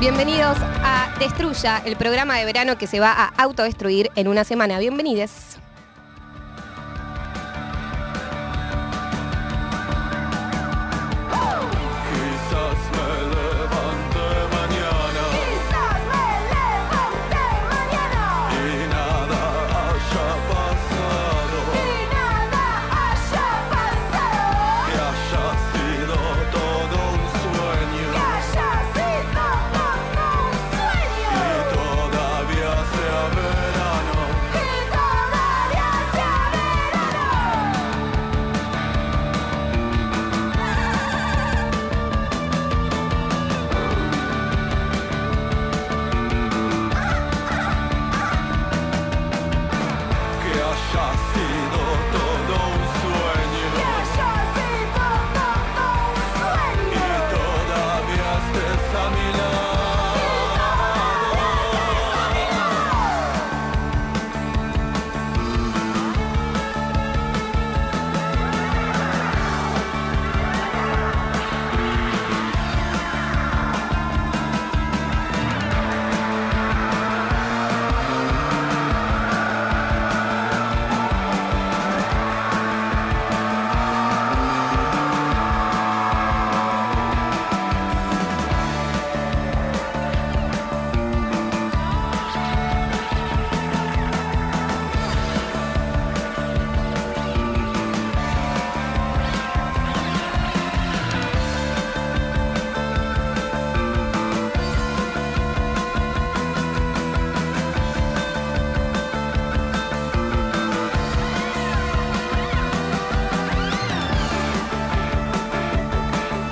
Bienvenidos 0.00 0.56
a 0.62 1.14
Destruya, 1.18 1.82
el 1.84 1.94
programa 1.94 2.38
de 2.38 2.46
verano 2.46 2.78
que 2.78 2.86
se 2.86 3.00
va 3.00 3.12
a 3.12 3.26
autodestruir 3.36 4.10
en 4.16 4.28
una 4.28 4.44
semana. 4.44 4.78
Bienvenidos. 4.78 5.59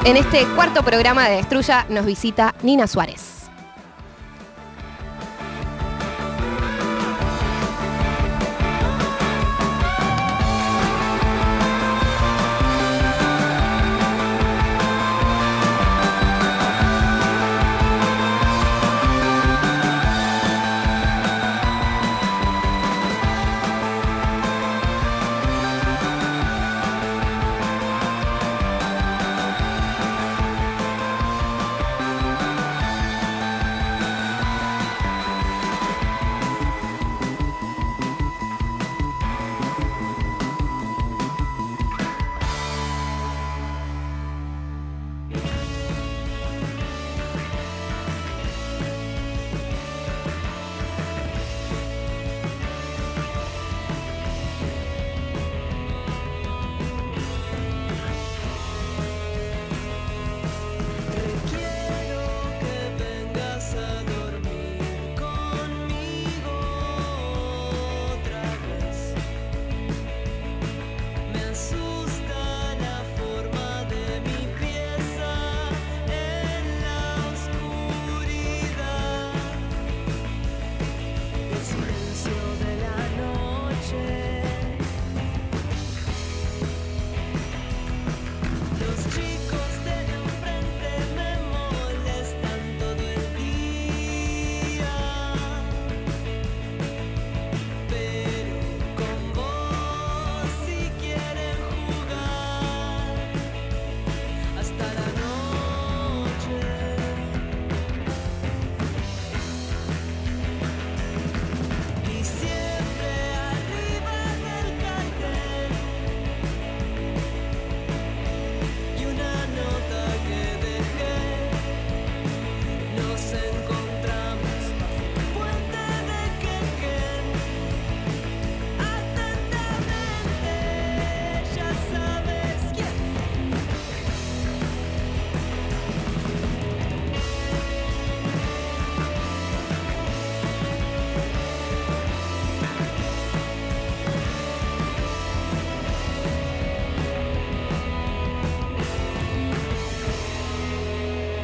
En 0.09 0.17
este 0.17 0.47
cuarto 0.57 0.83
programa 0.83 1.29
de 1.29 1.37
Destruya 1.37 1.85
nos 1.91 2.07
visita 2.07 2.55
Nina 2.63 2.87
Suárez. 2.87 3.38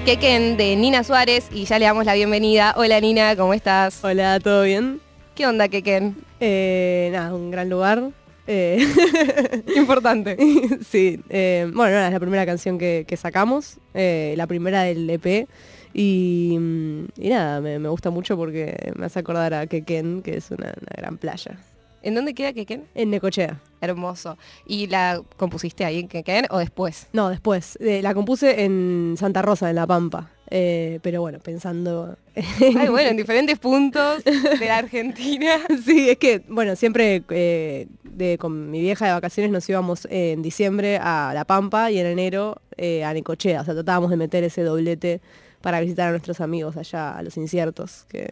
Quequen 0.05 0.59
de 0.59 0.77
Nina 0.77 1.03
Suárez 1.03 1.49
y 1.51 1.65
ya 1.65 1.79
le 1.79 1.87
damos 1.87 2.05
la 2.05 2.13
bienvenida. 2.13 2.75
Hola 2.77 3.01
Nina, 3.01 3.35
¿cómo 3.37 3.55
estás? 3.55 4.05
Hola, 4.05 4.39
¿todo 4.39 4.65
bien? 4.65 5.01
¿Qué 5.35 5.47
onda 5.47 5.69
Quequen? 5.69 6.15
Eh, 6.41 7.09
nada, 7.11 7.35
un 7.35 7.51
gran 7.51 7.71
lugar. 7.71 8.11
Eh, 8.47 8.87
Importante. 9.77 10.37
sí, 10.87 11.21
eh, 11.31 11.71
bueno, 11.73 11.95
nada, 11.95 12.09
es 12.09 12.13
la 12.13 12.21
primera 12.21 12.45
canción 12.45 12.77
que, 12.77 13.07
que 13.09 13.17
sacamos, 13.17 13.79
eh, 13.95 14.35
la 14.37 14.47
primera 14.47 14.83
del 14.83 15.09
EP. 15.09 15.49
Y, 15.95 16.55
mm, 16.61 17.05
y 17.17 17.29
nada, 17.31 17.63
me, 17.63 17.79
me 17.79 17.89
gusta 17.89 18.11
mucho 18.11 18.37
porque 18.37 18.93
me 18.97 19.07
hace 19.07 19.21
acordar 19.21 19.55
a 19.55 19.67
Quequén, 19.67 20.21
que 20.21 20.37
es 20.37 20.51
una, 20.51 20.67
una 20.67 20.93
gran 20.99 21.17
playa. 21.17 21.57
¿En 22.05 22.15
dónde 22.15 22.35
queda 22.35 22.53
Quequén? 22.53 22.85
En 22.95 23.09
Necochea. 23.09 23.59
Hermoso. 23.81 24.37
¿Y 24.67 24.89
la 24.89 25.23
compusiste 25.39 25.87
ahí 25.87 26.01
en 26.01 26.09
Quequén 26.09 26.45
o 26.51 26.59
después? 26.59 27.09
No, 27.15 27.31
después. 27.31 27.79
Eh, 27.81 28.03
la 28.03 28.13
compuse 28.13 28.63
en 28.63 29.15
Santa 29.19 29.41
Rosa, 29.41 29.71
en 29.71 29.77
La 29.77 29.87
Pampa. 29.87 30.31
Eh, 30.51 31.01
pero 31.03 31.23
bueno, 31.23 31.39
pensando... 31.39 32.19
Ay, 32.37 32.89
bueno, 32.91 33.09
en 33.09 33.17
diferentes 33.17 33.59
puntos 33.59 34.23
de 34.23 34.67
la 34.67 34.77
Argentina. 34.77 35.57
sí, 35.85 36.11
es 36.11 36.19
que, 36.19 36.43
bueno, 36.47 36.77
siempre 36.77 37.25
eh, 37.31 37.87
de, 38.03 38.37
con 38.37 38.71
mi 38.71 38.83
vieja 38.83 39.07
de 39.07 39.13
vacaciones 39.13 39.51
nos 39.51 39.67
íbamos 39.67 40.07
en 40.11 40.43
diciembre 40.43 40.99
a 41.01 41.33
La 41.33 41.47
Pampa 41.47 41.91
y 41.91 41.99
en 41.99 42.05
enero 42.05 42.61
a 42.77 43.15
Necochea. 43.15 43.63
O 43.63 43.65
sea, 43.65 43.73
tratábamos 43.73 44.11
de 44.11 44.19
meter 44.19 44.45
ese 44.45 44.63
doblete 44.63 45.23
para 45.63 45.81
visitar 45.81 46.09
a 46.09 46.11
nuestros 46.11 46.43
amigos 46.43 46.77
allá, 46.77 47.17
a 47.17 47.23
los 47.23 47.39
inciertos. 47.39 48.05
Que... 48.11 48.29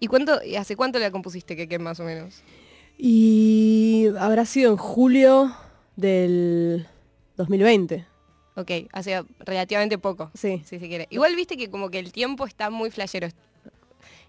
¿Y 0.00 0.06
cuánto, 0.06 0.40
hace 0.58 0.76
cuánto 0.76 0.98
la 0.98 1.10
compusiste, 1.10 1.68
que 1.68 1.78
más 1.78 2.00
o 2.00 2.04
menos? 2.04 2.42
Y 2.98 4.08
habrá 4.18 4.44
sido 4.46 4.70
en 4.72 4.76
julio 4.76 5.54
del 5.96 6.86
2020. 7.36 8.06
Ok, 8.56 8.70
hace 8.92 9.22
relativamente 9.40 9.98
poco. 9.98 10.30
Sí. 10.34 10.62
Si 10.66 10.78
se 10.78 10.88
quiere. 10.88 11.06
Igual 11.10 11.34
viste 11.36 11.56
que 11.56 11.70
como 11.70 11.90
que 11.90 11.98
el 11.98 12.12
tiempo 12.12 12.46
está 12.46 12.68
muy 12.70 12.90
flashero. 12.90 13.28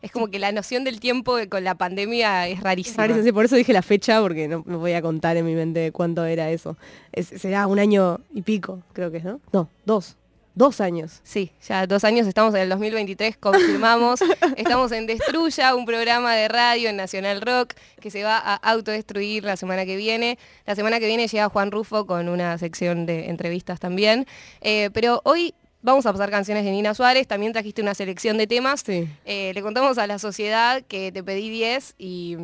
Es 0.01 0.11
como 0.11 0.29
que 0.29 0.39
la 0.39 0.51
noción 0.51 0.83
del 0.83 0.99
tiempo 0.99 1.35
con 1.49 1.63
la 1.63 1.75
pandemia 1.75 2.47
es 2.47 2.61
rarísima. 2.61 3.07
Sí, 3.21 3.31
por 3.31 3.45
eso 3.45 3.55
dije 3.55 3.71
la 3.71 3.81
fecha, 3.83 4.19
porque 4.21 4.47
no 4.47 4.63
me 4.65 4.75
voy 4.77 4.93
a 4.93 5.01
contar 5.01 5.37
en 5.37 5.45
mi 5.45 5.53
mente 5.53 5.91
cuánto 5.91 6.25
era 6.25 6.49
eso. 6.49 6.75
Es- 7.11 7.27
será 7.27 7.67
un 7.67 7.77
año 7.77 8.19
y 8.33 8.41
pico, 8.41 8.81
creo 8.93 9.11
que 9.11 9.17
es, 9.17 9.23
¿no? 9.23 9.39
No, 9.51 9.69
dos. 9.85 10.15
Dos 10.53 10.81
años. 10.81 11.21
Sí, 11.23 11.51
ya 11.67 11.87
dos 11.87 12.03
años, 12.03 12.27
estamos 12.27 12.53
en 12.55 12.61
el 12.61 12.69
2023, 12.69 13.37
confirmamos. 13.37 14.19
estamos 14.57 14.91
en 14.91 15.07
Destruya, 15.07 15.73
un 15.75 15.85
programa 15.85 16.35
de 16.35 16.49
radio 16.49 16.89
en 16.89 16.97
Nacional 16.97 17.39
Rock 17.41 17.73
que 18.01 18.11
se 18.11 18.23
va 18.23 18.37
a 18.37 18.55
autodestruir 18.55 19.45
la 19.45 19.55
semana 19.55 19.85
que 19.85 19.95
viene. 19.95 20.37
La 20.65 20.75
semana 20.75 20.99
que 20.99 21.07
viene 21.07 21.27
llega 21.27 21.47
Juan 21.47 21.71
Rufo 21.71 22.05
con 22.05 22.27
una 22.27 22.57
sección 22.57 23.05
de 23.05 23.29
entrevistas 23.29 23.79
también. 23.79 24.27
Eh, 24.59 24.89
pero 24.93 25.21
hoy 25.23 25.53
vamos 25.83 26.05
a 26.05 26.11
pasar 26.11 26.29
canciones 26.29 26.65
de 26.65 26.71
Nina 26.71 26.93
Suárez, 26.93 27.27
también 27.27 27.53
trajiste 27.53 27.81
una 27.81 27.95
selección 27.95 28.37
de 28.37 28.45
temas. 28.45 28.83
Sí. 28.85 29.07
Eh, 29.23 29.51
le 29.55 29.61
contamos 29.61 29.97
a 29.97 30.05
la 30.05 30.19
sociedad 30.19 30.83
que 30.85 31.13
te 31.13 31.23
pedí 31.23 31.49
10 31.49 31.95
y... 31.97 32.35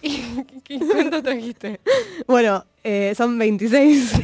y- 0.00 0.22
y- 0.68 0.78
¿Cuánto 0.78 1.22
trajiste? 1.24 1.80
Bueno, 2.28 2.64
eh, 2.84 3.14
son 3.16 3.36
26. 3.36 4.12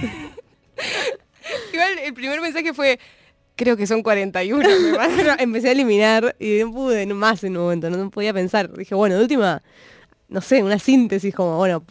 Igual 1.73 1.99
el 2.05 2.15
primer 2.15 2.41
mensaje 2.41 2.73
fue, 2.75 2.99
creo 3.57 3.77
que 3.77 3.87
son 3.87 4.03
41. 4.03 4.69
me 4.69 4.95
parece. 4.97 5.17
Pero 5.17 5.35
empecé 5.39 5.69
a 5.69 5.73
eliminar 5.73 6.37
y 6.39 6.59
no 6.61 6.73
pude 6.73 7.07
más 7.07 7.43
en 7.45 7.57
un 7.57 7.63
momento, 7.65 7.91
no, 7.91 8.11
podía 8.11 8.33
pensar. 8.33 8.73
Dije, 8.77 8.95
bueno, 8.95 9.17
de 9.17 9.23
última, 9.23 9.63
no 10.29 10.41
sé, 10.41 10.63
una 10.63 10.79
síntesis 10.79 11.35
como, 11.35 11.57
bueno, 11.57 11.85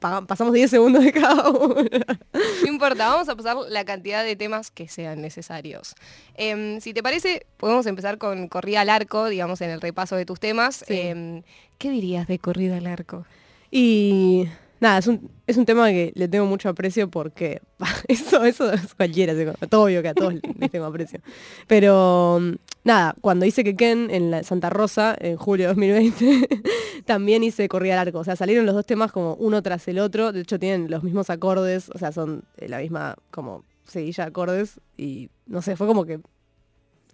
pa- 0.00 0.22
pasamos 0.26 0.52
10 0.54 0.70
segundos 0.70 1.04
de 1.04 1.12
cada 1.12 1.48
uno. 1.50 1.74
No 1.74 2.68
importa, 2.68 3.08
vamos 3.08 3.28
a 3.28 3.36
pasar 3.36 3.56
la 3.68 3.84
cantidad 3.84 4.24
de 4.24 4.34
temas 4.36 4.70
que 4.70 4.88
sean 4.88 5.20
necesarios. 5.20 5.94
Em, 6.34 6.80
si 6.80 6.92
te 6.94 7.02
parece, 7.02 7.46
podemos 7.56 7.86
empezar 7.86 8.18
con 8.18 8.48
corrida 8.48 8.80
al 8.80 8.90
arco, 8.90 9.26
digamos, 9.28 9.60
en 9.60 9.70
el 9.70 9.80
repaso 9.80 10.16
de 10.16 10.24
tus 10.26 10.40
temas. 10.40 10.84
Sí. 10.86 10.94
Em, 10.98 11.42
¿Qué 11.78 11.90
dirías 11.90 12.26
de 12.28 12.38
corrida 12.38 12.76
al 12.78 12.86
arco? 12.86 13.26
Y 13.70 14.48
nada, 14.82 14.98
es 14.98 15.06
un, 15.06 15.30
es 15.46 15.56
un 15.56 15.64
tema 15.64 15.88
que 15.90 16.12
le 16.16 16.26
tengo 16.26 16.44
mucho 16.44 16.68
aprecio 16.68 17.08
porque 17.08 17.62
eso, 18.08 18.44
eso 18.44 18.70
es 18.72 18.94
cualquiera, 18.94 19.32
es 19.32 19.48
obvio 19.72 20.02
que 20.02 20.08
a 20.08 20.14
todos 20.14 20.34
les 20.34 20.70
tengo 20.72 20.86
aprecio. 20.86 21.20
Pero 21.68 22.40
nada, 22.82 23.14
cuando 23.20 23.46
hice 23.46 23.62
que 23.62 23.76
Ken 23.76 24.10
en 24.10 24.32
la 24.32 24.42
Santa 24.42 24.70
Rosa, 24.70 25.16
en 25.18 25.36
julio 25.36 25.68
de 25.68 25.68
2020, 25.68 26.62
también 27.06 27.44
hice 27.44 27.68
Corrida 27.68 27.94
al 27.94 28.08
Arco. 28.08 28.18
O 28.18 28.24
sea, 28.24 28.34
salieron 28.34 28.66
los 28.66 28.74
dos 28.74 28.84
temas 28.84 29.12
como 29.12 29.34
uno 29.34 29.62
tras 29.62 29.86
el 29.86 30.00
otro. 30.00 30.32
De 30.32 30.40
hecho, 30.40 30.58
tienen 30.58 30.90
los 30.90 31.04
mismos 31.04 31.30
acordes, 31.30 31.88
o 31.94 31.98
sea, 31.98 32.10
son 32.10 32.42
eh, 32.56 32.68
la 32.68 32.78
misma 32.78 33.14
como 33.30 33.64
seguilla 33.86 34.24
de 34.24 34.30
acordes. 34.30 34.80
Y 34.96 35.30
no 35.46 35.62
sé, 35.62 35.76
fue 35.76 35.86
como 35.86 36.04
que 36.04 36.18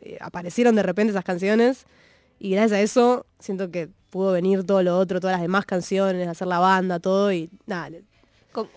eh, 0.00 0.17
aparecieron 0.23 0.75
de 0.75 0.82
repente 0.82 1.11
esas 1.11 1.25
canciones. 1.25 1.85
Y 2.38 2.53
gracias 2.53 2.73
a 2.73 2.81
eso 2.81 3.26
siento 3.38 3.71
que 3.71 3.91
pudo 4.10 4.32
venir 4.32 4.64
todo 4.64 4.82
lo 4.82 4.99
otro, 4.99 5.20
todas 5.20 5.34
las 5.34 5.43
demás 5.43 5.64
canciones, 5.66 6.26
hacer 6.28 6.49
la 6.49 6.58
banda, 6.58 6.99
todo 6.99 7.32
y 7.32 7.50
nada. 7.66 7.90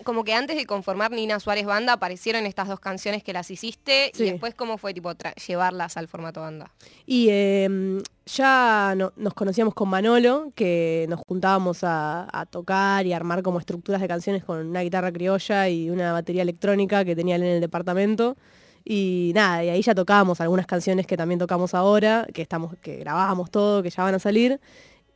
Como 0.03 0.23
que 0.23 0.33
antes 0.33 0.57
de 0.57 0.65
conformar 0.67 1.09
Nina 1.11 1.39
Suárez 1.39 1.65
Banda 1.65 1.93
aparecieron 1.93 2.45
estas 2.45 2.67
dos 2.67 2.79
canciones 2.79 3.23
que 3.23 3.33
las 3.33 3.49
hiciste 3.49 4.11
Sí. 4.13 4.25
y 4.25 4.31
después 4.31 4.53
cómo 4.53 4.77
fue 4.77 4.93
tipo 4.93 5.11
llevarlas 5.47 5.97
al 5.97 6.07
formato 6.07 6.41
banda. 6.41 6.71
Y 7.07 7.29
eh, 7.31 8.01
ya 8.27 8.93
no- 8.95 9.11
nos 9.15 9.33
conocíamos 9.33 9.73
con 9.73 9.89
Manolo, 9.89 10.51
que 10.53 11.07
nos 11.09 11.21
juntábamos 11.27 11.83
a, 11.83 12.27
a 12.31 12.45
tocar 12.45 13.07
y 13.07 13.13
armar 13.13 13.41
como 13.41 13.57
estructuras 13.59 14.01
de 14.01 14.07
canciones 14.07 14.43
con 14.43 14.59
una 14.67 14.81
guitarra 14.81 15.11
criolla 15.11 15.67
y 15.67 15.89
una 15.89 16.11
batería 16.11 16.43
electrónica 16.43 17.03
que 17.03 17.15
tenía 17.15 17.37
él 17.37 17.43
en 17.43 17.49
el 17.55 17.61
departamento. 17.61 18.37
Y 18.83 19.31
nada, 19.33 19.63
y 19.63 19.69
ahí 19.69 19.81
ya 19.81 19.95
tocábamos 19.95 20.41
algunas 20.41 20.67
canciones 20.67 21.07
que 21.07 21.17
también 21.17 21.39
tocamos 21.39 21.73
ahora, 21.73 22.27
que 22.33 22.41
estamos, 22.43 22.75
que 22.81 22.97
grabábamos 22.97 23.49
todo, 23.49 23.81
que 23.81 23.89
ya 23.89 24.03
van 24.03 24.15
a 24.15 24.19
salir. 24.19 24.59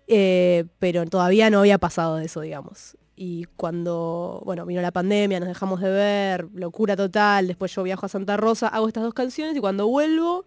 Eh, 0.07 0.65
pero 0.79 1.05
todavía 1.05 1.49
no 1.49 1.59
había 1.59 1.77
pasado 1.77 2.17
de 2.17 2.25
eso, 2.25 2.41
digamos. 2.41 2.97
Y 3.15 3.45
cuando, 3.55 4.41
bueno, 4.45 4.65
vino 4.65 4.81
la 4.81 4.91
pandemia, 4.91 5.39
nos 5.39 5.47
dejamos 5.47 5.79
de 5.79 5.89
ver, 5.89 6.47
locura 6.53 6.95
total, 6.95 7.47
después 7.47 7.73
yo 7.73 7.83
viajo 7.83 8.05
a 8.05 8.09
Santa 8.09 8.35
Rosa, 8.35 8.67
hago 8.67 8.87
estas 8.87 9.03
dos 9.03 9.13
canciones 9.13 9.55
y 9.55 9.59
cuando 9.61 9.87
vuelvo, 9.87 10.45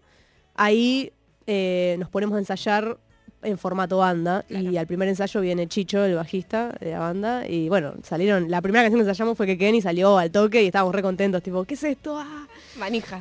ahí 0.55 1.11
eh, 1.47 1.95
nos 1.99 2.09
ponemos 2.09 2.35
a 2.35 2.39
ensayar 2.39 2.99
en 3.41 3.57
formato 3.57 3.97
banda 3.97 4.45
y 4.49 4.75
al 4.75 4.85
primer 4.85 5.07
ensayo 5.07 5.39
viene 5.41 5.67
Chicho, 5.67 6.03
el 6.03 6.15
bajista 6.15 6.75
de 6.79 6.91
la 6.91 6.99
banda 6.99 7.47
y 7.47 7.69
bueno, 7.69 7.93
salieron, 8.03 8.51
la 8.51 8.61
primera 8.61 8.83
canción 8.83 8.99
que 8.99 9.07
ensayamos 9.07 9.37
fue 9.37 9.47
que 9.47 9.57
Kenny 9.57 9.81
salió 9.81 10.17
al 10.17 10.29
toque 10.29 10.61
y 10.61 10.67
estábamos 10.67 10.93
re 10.93 11.01
contentos, 11.01 11.41
tipo, 11.41 11.63
¿qué 11.63 11.75
es 11.75 11.83
esto? 11.83 12.19
Ah. 12.19 12.47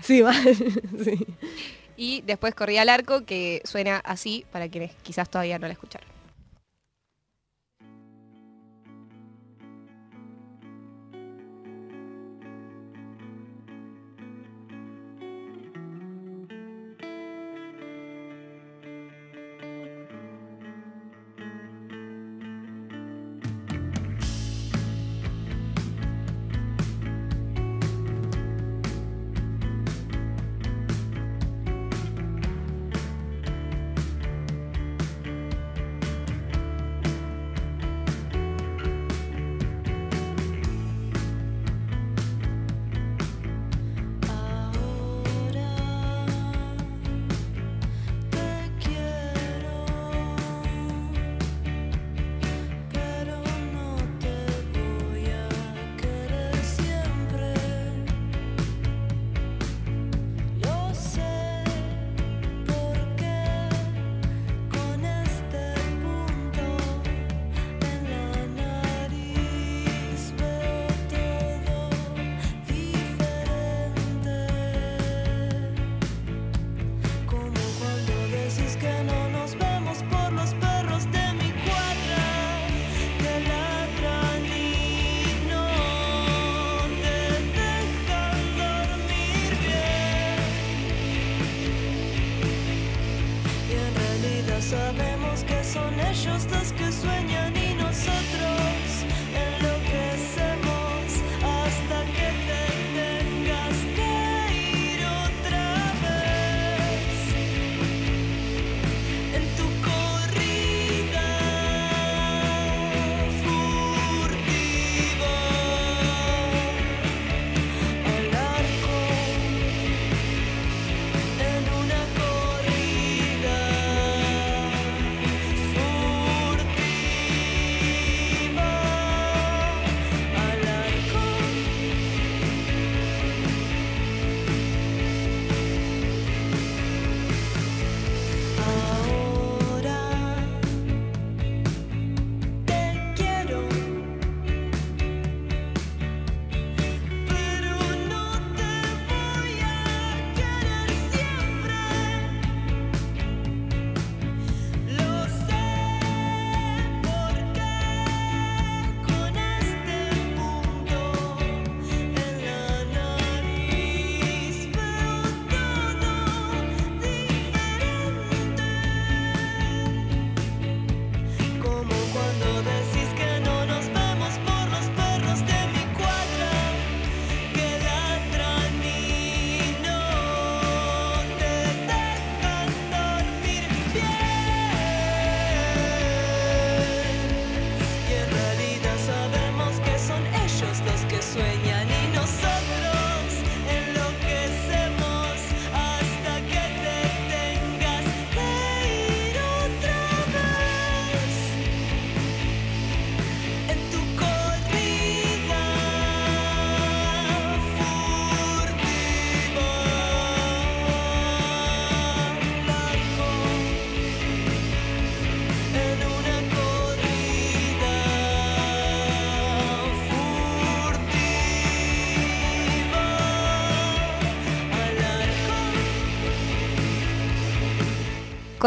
Sí, 0.02 0.22
mal. 0.24 0.36
sí. 0.44 1.26
Y 1.96 2.22
después 2.22 2.54
corría 2.54 2.82
al 2.82 2.88
arco, 2.90 3.24
que 3.24 3.60
suena 3.64 3.98
así 3.98 4.44
para 4.52 4.68
quienes 4.68 4.92
quizás 5.02 5.28
todavía 5.28 5.58
no 5.58 5.66
la 5.66 5.72
escucharon. 5.72 6.17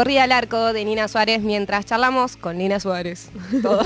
Corrida 0.02 0.24
al 0.24 0.32
arco 0.32 0.72
de 0.72 0.84
Nina 0.84 1.06
Suárez 1.06 1.42
mientras 1.42 1.86
charlamos 1.86 2.36
con 2.36 2.58
Nina 2.58 2.80
Suárez. 2.80 3.30
Todo. 3.62 3.84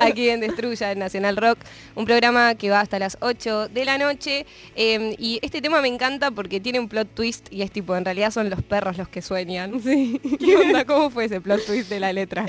Aquí 0.00 0.28
en 0.28 0.38
Destruya, 0.38 0.92
en 0.92 1.00
Nacional 1.00 1.36
Rock. 1.36 1.58
Un 1.96 2.04
programa 2.04 2.54
que 2.54 2.70
va 2.70 2.78
hasta 2.78 3.00
las 3.00 3.18
8 3.20 3.66
de 3.66 3.84
la 3.84 3.98
noche. 3.98 4.46
Eh, 4.76 5.16
y 5.18 5.40
este 5.42 5.60
tema 5.60 5.82
me 5.82 5.88
encanta 5.88 6.30
porque 6.30 6.60
tiene 6.60 6.78
un 6.78 6.88
plot 6.88 7.08
twist 7.12 7.52
y 7.52 7.62
es 7.62 7.72
tipo, 7.72 7.96
en 7.96 8.04
realidad 8.04 8.30
son 8.30 8.50
los 8.50 8.62
perros 8.62 8.98
los 8.98 9.08
que 9.08 9.20
sueñan. 9.20 9.82
Sí. 9.82 10.20
¿Qué 10.38 10.58
onda? 10.58 10.84
¿Cómo 10.84 11.10
fue 11.10 11.24
ese 11.24 11.40
plot 11.40 11.66
twist 11.66 11.90
de 11.90 11.98
la 11.98 12.12
letra? 12.12 12.46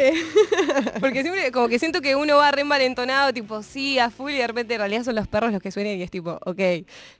Porque 1.00 1.24
siempre 1.24 1.52
como 1.52 1.70
que 1.70 1.80
siento 1.80 2.00
que 2.00 2.16
uno 2.16 2.38
va 2.38 2.52
re 2.52 2.62
envalentonado, 2.62 3.34
tipo, 3.34 3.64
sí, 3.64 3.98
a 3.98 4.12
full, 4.12 4.34
y 4.34 4.38
de 4.38 4.46
repente 4.46 4.76
en 4.76 4.82
realidad 4.82 5.04
son 5.04 5.16
los 5.16 5.28
perros 5.28 5.52
los 5.52 5.64
que 5.64 5.72
suenan 5.72 5.98
y 5.98 6.04
es 6.04 6.12
tipo, 6.12 6.38
ok, 6.46 6.62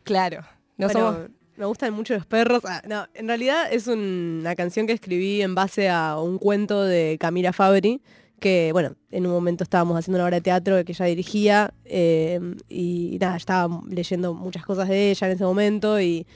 claro. 0.04 0.42
No 0.78 0.86
Bueno, 0.86 1.14
somos... 1.14 1.30
Me 1.58 1.66
gustan 1.66 1.94
mucho 1.94 2.14
los 2.14 2.26
perros. 2.26 2.62
Ah, 2.66 2.82
no, 2.88 3.08
en 3.16 3.28
realidad 3.28 3.72
es 3.72 3.88
un- 3.88 4.38
una 4.42 4.56
canción 4.56 4.86
que 4.86 4.94
escribí 4.94 5.42
en 5.42 5.56
base 5.56 5.90
a 5.90 6.20
un 6.20 6.38
cuento 6.38 6.84
de 6.84 7.18
Camila 7.20 7.52
Fabri, 7.52 8.00
que 8.40 8.70
bueno, 8.74 8.96
en 9.10 9.26
un 9.26 9.32
momento 9.32 9.64
estábamos 9.64 9.98
haciendo 9.98 10.18
una 10.20 10.26
obra 10.26 10.38
de 10.38 10.42
teatro 10.42 10.86
que 10.86 10.92
ella 10.92 11.06
dirigía 11.06 11.74
eh, 11.86 12.40
y 12.70 13.18
nada, 13.20 13.38
estaba 13.38 13.82
leyendo 13.90 14.36
muchas 14.36 14.64
cosas 14.64 14.88
de 14.88 15.10
ella 15.10 15.26
en 15.28 15.34
ese 15.34 15.44
momento 15.44 16.00
y, 16.00 16.28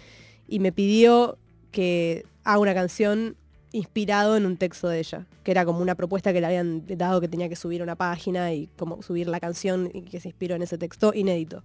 y 0.48 0.60
me 0.60 0.72
pidió 0.72 1.38
que 1.72 2.26
haga 2.44 2.58
una 2.58 2.74
canción 2.74 3.36
inspirado 3.74 4.36
en 4.36 4.48
un 4.48 4.58
texto 4.58 4.90
de 4.90 5.00
ella, 5.00 5.28
que 5.44 5.52
era 5.52 5.64
como 5.64 5.80
una 5.80 5.94
propuesta 5.94 6.34
que 6.34 6.42
le 6.42 6.48
habían 6.48 6.84
dado 6.98 7.22
que 7.22 7.28
tenía 7.28 7.48
que 7.48 7.56
subir 7.56 7.84
una 7.84 7.96
página 7.96 8.52
y 8.54 8.68
como 8.76 9.04
subir 9.04 9.28
la 9.28 9.40
canción 9.40 9.92
y 9.94 10.02
que 10.02 10.20
se 10.20 10.30
inspiró 10.30 10.56
en 10.56 10.64
ese 10.64 10.80
texto 10.80 11.14
inédito. 11.14 11.64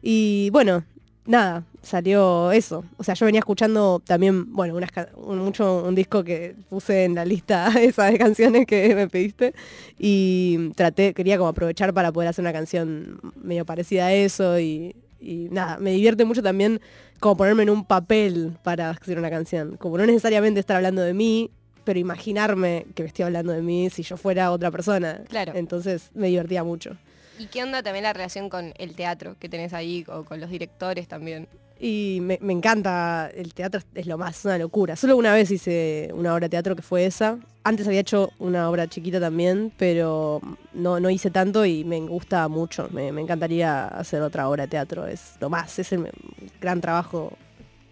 Y 0.00 0.50
bueno, 0.50 0.84
nada, 1.26 1.64
salió 1.82 2.52
eso. 2.52 2.84
O 2.96 3.04
sea, 3.04 3.14
yo 3.14 3.26
venía 3.26 3.40
escuchando 3.40 4.00
también, 4.04 4.52
bueno, 4.52 4.74
unas 4.74 4.90
un, 5.16 5.38
mucho 5.38 5.84
un 5.86 5.94
disco 5.94 6.24
que 6.24 6.54
puse 6.68 7.04
en 7.04 7.14
la 7.14 7.24
lista 7.24 7.68
esa 7.80 8.06
de 8.06 8.18
canciones 8.18 8.66
que 8.66 8.94
me 8.94 9.08
pediste 9.08 9.54
y 9.98 10.70
traté, 10.76 11.14
quería 11.14 11.36
como 11.38 11.48
aprovechar 11.48 11.92
para 11.94 12.12
poder 12.12 12.28
hacer 12.28 12.42
una 12.42 12.52
canción 12.52 13.20
medio 13.42 13.64
parecida 13.64 14.06
a 14.06 14.12
eso 14.12 14.58
y, 14.58 14.96
y 15.20 15.48
nada, 15.50 15.78
me 15.78 15.92
divierte 15.92 16.24
mucho 16.24 16.42
también 16.42 16.80
como 17.20 17.36
ponerme 17.36 17.62
en 17.62 17.70
un 17.70 17.84
papel 17.84 18.56
para 18.62 18.90
hacer 18.90 19.18
una 19.18 19.30
canción. 19.30 19.76
Como 19.76 19.96
no 19.96 20.06
necesariamente 20.06 20.60
estar 20.60 20.76
hablando 20.76 21.02
de 21.02 21.14
mí, 21.14 21.50
pero 21.84 21.98
imaginarme 21.98 22.86
que 22.94 23.02
me 23.02 23.08
estoy 23.08 23.24
hablando 23.24 23.52
de 23.52 23.62
mí 23.62 23.90
si 23.90 24.02
yo 24.02 24.16
fuera 24.16 24.50
otra 24.50 24.70
persona. 24.70 25.22
Claro. 25.28 25.52
Entonces 25.54 26.10
me 26.14 26.28
divertía 26.28 26.64
mucho. 26.64 26.96
¿Y 27.38 27.46
qué 27.46 27.62
onda 27.62 27.82
también 27.82 28.04
la 28.04 28.12
relación 28.12 28.48
con 28.48 28.72
el 28.78 28.94
teatro 28.94 29.36
que 29.38 29.48
tenés 29.48 29.72
ahí 29.72 30.04
o 30.08 30.24
con 30.24 30.40
los 30.40 30.50
directores 30.50 31.08
también? 31.08 31.48
Y 31.80 32.18
me, 32.22 32.38
encanta, 32.52 33.28
el 33.34 33.52
teatro 33.52 33.80
es- 33.94 34.06
lo 34.06 34.16
más, 34.16 34.44
una 34.44 34.56
locura. 34.58 34.94
Solo 34.94 35.16
una 35.16 35.34
vez 35.34 35.50
hice 35.50 36.08
una 36.14 36.32
obra 36.32 36.46
de 36.46 36.50
teatro 36.50 36.76
que 36.76 36.82
fue 36.82 37.04
esa. 37.04 37.38
Antes 37.64 37.86
había 37.86 38.00
hecho 38.00 38.30
una 38.38 38.70
obra 38.70 38.86
chiquita 38.88 39.18
también, 39.18 39.72
pero 39.76 40.40
no, 40.72 41.00
no 41.00 41.10
hice 41.10 41.30
tanto 41.30 41.64
y 41.66 41.84
me 41.84 42.00
gusta 42.00 42.46
mucho. 42.48 42.88
Me, 42.92 43.10
me 43.10 43.20
encantaría 43.20 43.86
hacer 43.88 44.22
otra 44.22 44.48
obra 44.48 44.64
de 44.64 44.68
teatro. 44.68 45.06
Es 45.06 45.34
lo 45.40 45.50
más, 45.50 45.76
es 45.78 45.92
el 45.92 46.08
gran 46.60 46.80
trabajo 46.80 47.32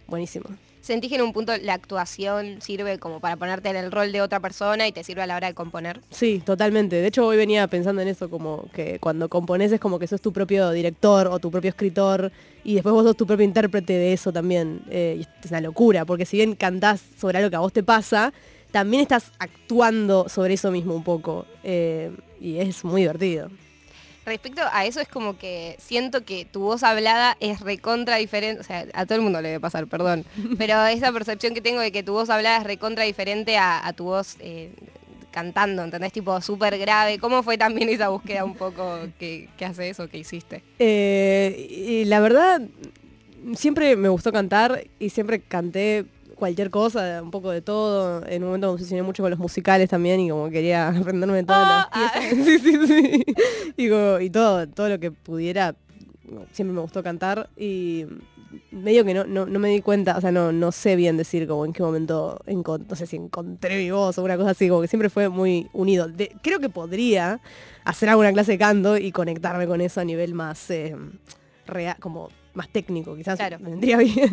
buenísimo. 0.07 0.47
¿Sentís 0.83 1.11
que 1.11 1.15
en 1.15 1.23
un 1.23 1.33
punto 1.33 1.53
la 1.63 1.75
actuación 1.75 2.61
sirve 2.61 2.99
como 2.99 3.21
para 3.21 3.37
ponerte 3.37 3.69
en 3.69 3.77
el 3.77 3.93
rol 3.93 4.11
de 4.11 4.21
otra 4.21 4.41
persona 4.41 4.89
y 4.89 4.93
te 4.93 5.05
sirve 5.05 5.23
a 5.23 5.29
la 5.29 5.37
hora 5.37 5.47
de 5.47 5.55
componer? 5.55 6.01
Sí, 6.11 6.43
totalmente. 6.45 6.97
De 6.97 7.07
hecho, 7.07 7.25
hoy 7.25 7.37
venía 7.37 7.69
pensando 7.69 8.03
en 8.03 8.09
eso, 8.09 8.29
como 8.29 8.65
que 8.73 8.99
cuando 8.99 9.29
compones 9.29 9.71
es 9.71 9.79
como 9.79 10.01
que 10.01 10.09
sos 10.09 10.21
tu 10.21 10.33
propio 10.33 10.73
director 10.73 11.29
o 11.29 11.39
tu 11.39 11.53
propio 11.53 11.71
escritor 11.71 12.33
y 12.65 12.75
después 12.75 12.93
vos 12.93 13.05
sos 13.05 13.17
tu 13.17 13.29
propio 13.29 13.45
intérprete 13.45 13.93
de 13.93 14.13
eso 14.13 14.33
también. 14.33 14.83
Eh, 14.91 15.25
es 15.45 15.51
una 15.51 15.61
locura, 15.61 16.05
porque 16.05 16.27
si 16.27 16.39
bien 16.39 16.57
cantás 16.57 17.01
sobre 17.17 17.39
algo 17.39 17.49
que 17.49 17.57
a 17.57 17.61
vos 17.61 17.73
te 17.73 17.85
pasa, 17.85 18.33
también 18.73 19.03
estás 19.03 19.31
actuando 19.39 20.29
sobre 20.29 20.55
eso 20.55 20.73
mismo 20.73 20.97
un 20.97 21.05
poco. 21.05 21.47
Eh, 21.63 22.11
y 22.41 22.59
es 22.59 22.83
muy 22.85 23.03
divertido. 23.03 23.51
Respecto 24.25 24.63
a 24.73 24.87
eso 24.87 25.01
es 25.01 25.09
como 25.09 25.37
que 25.37 25.77
siento 25.79 26.25
que 26.25 26.45
tu 26.45 26.61
voz 26.61 26.83
hablada 26.83 27.37
es 27.41 27.61
recontra 27.61 28.17
diferente, 28.17 28.61
o 28.61 28.65
sea, 28.65 28.87
a 28.95 29.05
todo 29.05 29.17
el 29.17 29.23
mundo 29.23 29.41
le 29.41 29.49
debe 29.49 29.61
pasar, 29.61 29.87
perdón, 29.87 30.25
pero 30.59 30.85
esa 30.87 31.13
percepción 31.13 31.55
que 31.55 31.61
tengo 31.61 31.81
de 31.81 31.93
que 31.93 32.03
tu 32.03 32.13
voz 32.13 32.31
hablada 32.31 32.59
es 32.59 32.65
recontra 32.65 33.05
diferente 33.05 33.57
a, 33.57 33.87
a 33.87 33.93
tu 33.93 34.05
voz 34.05 34.37
eh, 34.41 34.73
cantando, 35.33 35.83
¿entendés? 35.83 36.13
Tipo 36.13 36.41
súper 36.41 36.79
grave. 36.79 37.19
¿Cómo 37.19 37.43
fue 37.43 37.59
también 37.59 37.89
esa 37.89 38.11
búsqueda 38.11 38.45
un 38.45 38.55
poco 38.55 38.99
que, 39.19 39.49
que 39.57 39.65
hace 39.65 39.89
eso 39.89 40.09
que 40.09 40.19
hiciste? 40.19 40.63
Eh, 40.79 41.67
y 41.69 42.05
la 42.05 42.21
verdad, 42.21 42.61
siempre 43.57 43.97
me 43.97 44.09
gustó 44.09 44.31
cantar 44.31 44.85
y 45.01 45.11
siempre 45.11 45.41
canté 45.41 46.05
cualquier 46.43 46.71
cosa, 46.71 47.21
un 47.23 47.31
poco 47.31 47.53
de 47.53 47.63
todo. 47.63 48.27
En 48.27 48.43
un 48.43 48.49
momento 48.49 48.67
me 48.67 48.73
obsesioné 48.73 49.05
mucho 49.05 49.23
con 49.23 49.31
los 49.31 49.39
musicales 49.39 49.89
también 49.89 50.19
y 50.19 50.29
como 50.29 50.51
quería 50.51 50.89
aprenderme 51.01 51.45
todas 51.45 51.69
las 51.69 51.87
piezas. 51.89 52.45
Sí, 52.45 52.59
sí, 52.59 52.87
sí. 52.89 53.25
Y, 53.77 53.89
como- 53.89 54.19
y 54.19 54.29
todo, 54.29 54.67
todo 54.69 54.89
lo 54.89 54.99
que 54.99 55.13
pudiera, 55.13 55.77
siempre 56.51 56.75
me 56.75 56.81
gustó 56.81 57.01
cantar 57.05 57.49
y 57.57 58.07
medio 58.73 59.05
que 59.05 59.15
no, 59.15 59.25
no, 59.25 59.47
no 59.47 59.59
me 59.61 59.69
di 59.69 59.81
cuenta, 59.81 60.17
o 60.19 60.21
sea, 60.21 60.33
no, 60.33 60.51
no 60.53 60.73
sé 60.73 60.97
bien 60.97 61.17
decir 61.17 61.47
como 61.47 61.65
en 61.65 61.73
qué 61.73 61.83
momento, 61.85 62.41
no 62.47 62.97
sé 62.97 63.07
si 63.07 63.17
encontré 63.17 63.77
mi 63.79 63.91
voz 63.93 64.19
o 64.19 64.25
una 64.25 64.37
cosa 64.37 64.51
así, 64.51 64.69
como 64.69 64.81
que 64.83 64.89
siempre 64.89 65.11
fue 65.11 65.29
muy 65.29 65.69
unido. 65.73 66.09
De- 66.09 66.35
creo 66.43 66.59
que 66.59 66.69
podría 66.69 67.41
hacer 67.85 68.09
alguna 68.09 68.33
clase 68.33 68.53
de 68.53 68.59
canto 68.59 68.99
y 68.99 69.13
conectarme 69.13 69.67
con 69.69 69.81
eso 69.81 70.01
a 70.01 70.05
nivel 70.05 70.35
más 70.35 70.69
eh, 70.71 70.97
real, 71.67 71.97
como 72.01 72.29
más 72.55 72.69
técnico, 72.69 73.15
quizás 73.17 73.39
Claro. 73.39 73.59
me 73.61 73.71
vendría 73.71 73.97
bien. 73.99 74.31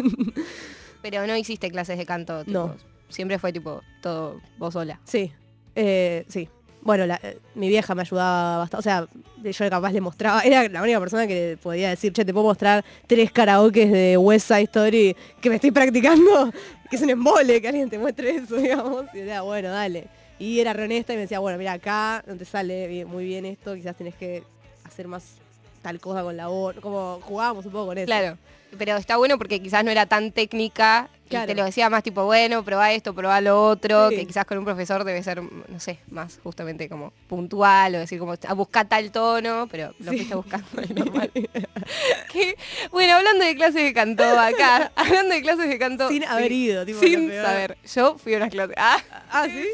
Pero 1.02 1.26
no 1.28 1.36
hiciste 1.36 1.70
clases 1.72 1.98
de 1.98 2.06
canto, 2.06 2.44
tipo, 2.46 2.60
No. 2.68 2.76
siempre 3.10 3.40
fue 3.40 3.52
tipo 3.54 3.82
todo 4.02 4.42
vos 4.58 4.74
sola. 4.74 5.00
sí, 5.06 5.32
eh, 5.76 6.26
sí. 6.28 6.48
Bueno, 6.82 7.06
la- 7.06 7.20
eh, 7.22 7.38
mi 7.56 7.68
vieja 7.68 7.94
me 7.94 8.04
ayudaba 8.04 8.60
bastante, 8.60 8.80
o 8.80 8.82
sea, 8.82 9.08
yo 9.44 9.70
capaz 9.70 9.92
le 9.92 10.00
mostraba, 10.00 10.42
era 10.44 10.68
la 10.70 10.82
única 10.82 10.98
persona 11.00 11.28
que 11.28 11.58
podía 11.62 11.90
decir, 11.90 12.14
che, 12.14 12.24
te 12.24 12.32
puedo 12.34 12.46
mostrar 12.48 12.86
tres 13.06 13.32
karaokes 13.34 13.92
de 13.92 14.18
West 14.18 14.48
Side 14.48 14.64
Story 14.64 15.16
que 15.42 15.50
me 15.50 15.56
estoy 15.56 15.72
practicando, 15.72 16.52
que 16.90 16.96
es 16.96 17.02
un 17.02 17.10
embole 17.10 17.62
que 17.62 17.68
alguien 17.68 17.90
te 17.90 18.00
muestre 18.00 18.30
eso, 18.38 18.56
digamos, 18.58 19.06
y 19.14 19.20
era, 19.20 19.42
bueno, 19.42 19.70
dale. 19.70 20.08
Y 20.40 20.62
era 20.62 20.72
re 20.72 20.86
honesta 20.86 21.12
y 21.12 21.18
me 21.18 21.24
decía, 21.24 21.40
bueno, 21.40 21.58
mira, 21.58 21.74
acá 21.74 22.24
no 22.26 22.38
te 22.38 22.46
sale 22.46 22.88
bien- 22.88 23.10
muy 23.10 23.26
bien 23.26 23.46
esto, 23.46 23.76
quizás 23.76 23.98
tenés 23.98 24.16
que 24.16 24.42
hacer 24.86 25.06
más 25.10 25.36
tal 25.82 26.00
cosa 26.00 26.24
con 26.24 26.36
la 26.38 26.48
voz, 26.48 26.76
como 26.82 27.20
jugábamos 27.22 27.66
un 27.66 27.72
poco 27.72 27.88
con 27.88 27.98
eso. 27.98 28.06
Claro. 28.06 28.38
Pero 28.78 28.98
está 28.98 29.18
bueno 29.18 29.40
porque 29.40 29.60
quizás 29.62 29.84
no 29.84 29.90
era 29.90 30.06
tan 30.06 30.32
técnica 30.32 31.10
y 31.26 31.30
Claro. 31.30 31.48
te 31.48 31.56
lo 31.56 31.66
decía 31.66 31.90
más 31.90 32.04
tipo, 32.04 32.24
bueno, 32.26 32.64
probá 32.64 32.92
esto, 32.94 33.16
probá 33.16 33.42
lo 33.42 33.66
otro, 33.68 34.10
Sí. 34.10 34.16
que 34.18 34.28
quizás 34.28 34.46
con 34.46 34.60
un 34.60 34.66
profesor 34.66 35.04
debe 35.04 35.24
ser, 35.24 35.42
no 35.42 35.80
sé, 35.80 35.98
más 36.12 36.40
justamente 36.44 36.88
como 36.88 37.12
puntual 37.28 37.96
o 37.96 38.00
decir 38.00 38.20
como 38.20 38.34
a 38.48 38.54
buscar 38.54 38.88
tal 38.88 39.12
tono, 39.12 39.68
pero 39.72 39.94
lo 40.00 40.12
Sí. 40.12 40.18
fuiste 40.18 40.36
buscando 40.36 40.68
y 40.88 40.94
normal. 40.94 41.32
Que, 42.32 42.56
bueno, 42.92 43.16
hablando 43.16 43.44
de 43.44 43.56
clases 43.56 43.84
de 43.84 43.94
canto 43.94 44.24
acá, 44.24 44.92
hablando 44.96 45.34
de 45.34 45.42
clases 45.42 45.68
de 45.68 45.80
canto. 45.80 46.08
Sin 46.10 46.24
haber 46.24 46.52
ido, 46.52 46.86
tipo, 46.86 47.00
Sin 47.00 47.32
saber. 47.32 47.78
Yo 47.96 48.18
fui 48.20 48.36
a 48.36 48.38
unas 48.38 48.50
clases. 48.52 48.76
Ah, 48.78 48.98
Ah, 49.32 49.48
¿sí? 49.48 49.66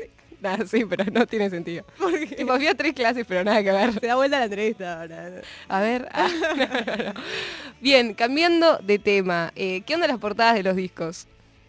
Nada, 0.46 0.66
sí, 0.68 0.86
pero 0.86 1.04
no 1.12 1.26
tiene 1.28 1.50
sentido. 1.50 1.86
Tipo, 2.38 2.56
fui 2.56 2.68
a 2.68 2.76
tres 2.76 2.94
clases, 2.94 3.26
pero 3.28 3.44
nada 3.44 3.62
que 3.64 3.72
ver. 3.72 3.94
Se 4.00 4.08
da 4.08 4.16
vuelta 4.16 4.40
la 4.40 4.46
entrevista 4.46 5.02
ahora. 5.02 5.42
A 5.68 5.80
ver. 5.82 6.08
ah, 6.12 6.28
no, 6.40 6.56
no, 6.56 7.04
no. 7.14 7.14
Bien, 7.82 8.14
cambiando 8.14 8.78
de 8.78 9.00
tema. 9.00 9.52
eh, 9.56 9.82
¿Qué 9.86 9.96
onda 9.96 10.08
las 10.08 10.18
portadas 10.20 10.56
de 10.56 10.64
los 10.64 10.76
discos? 10.76 11.28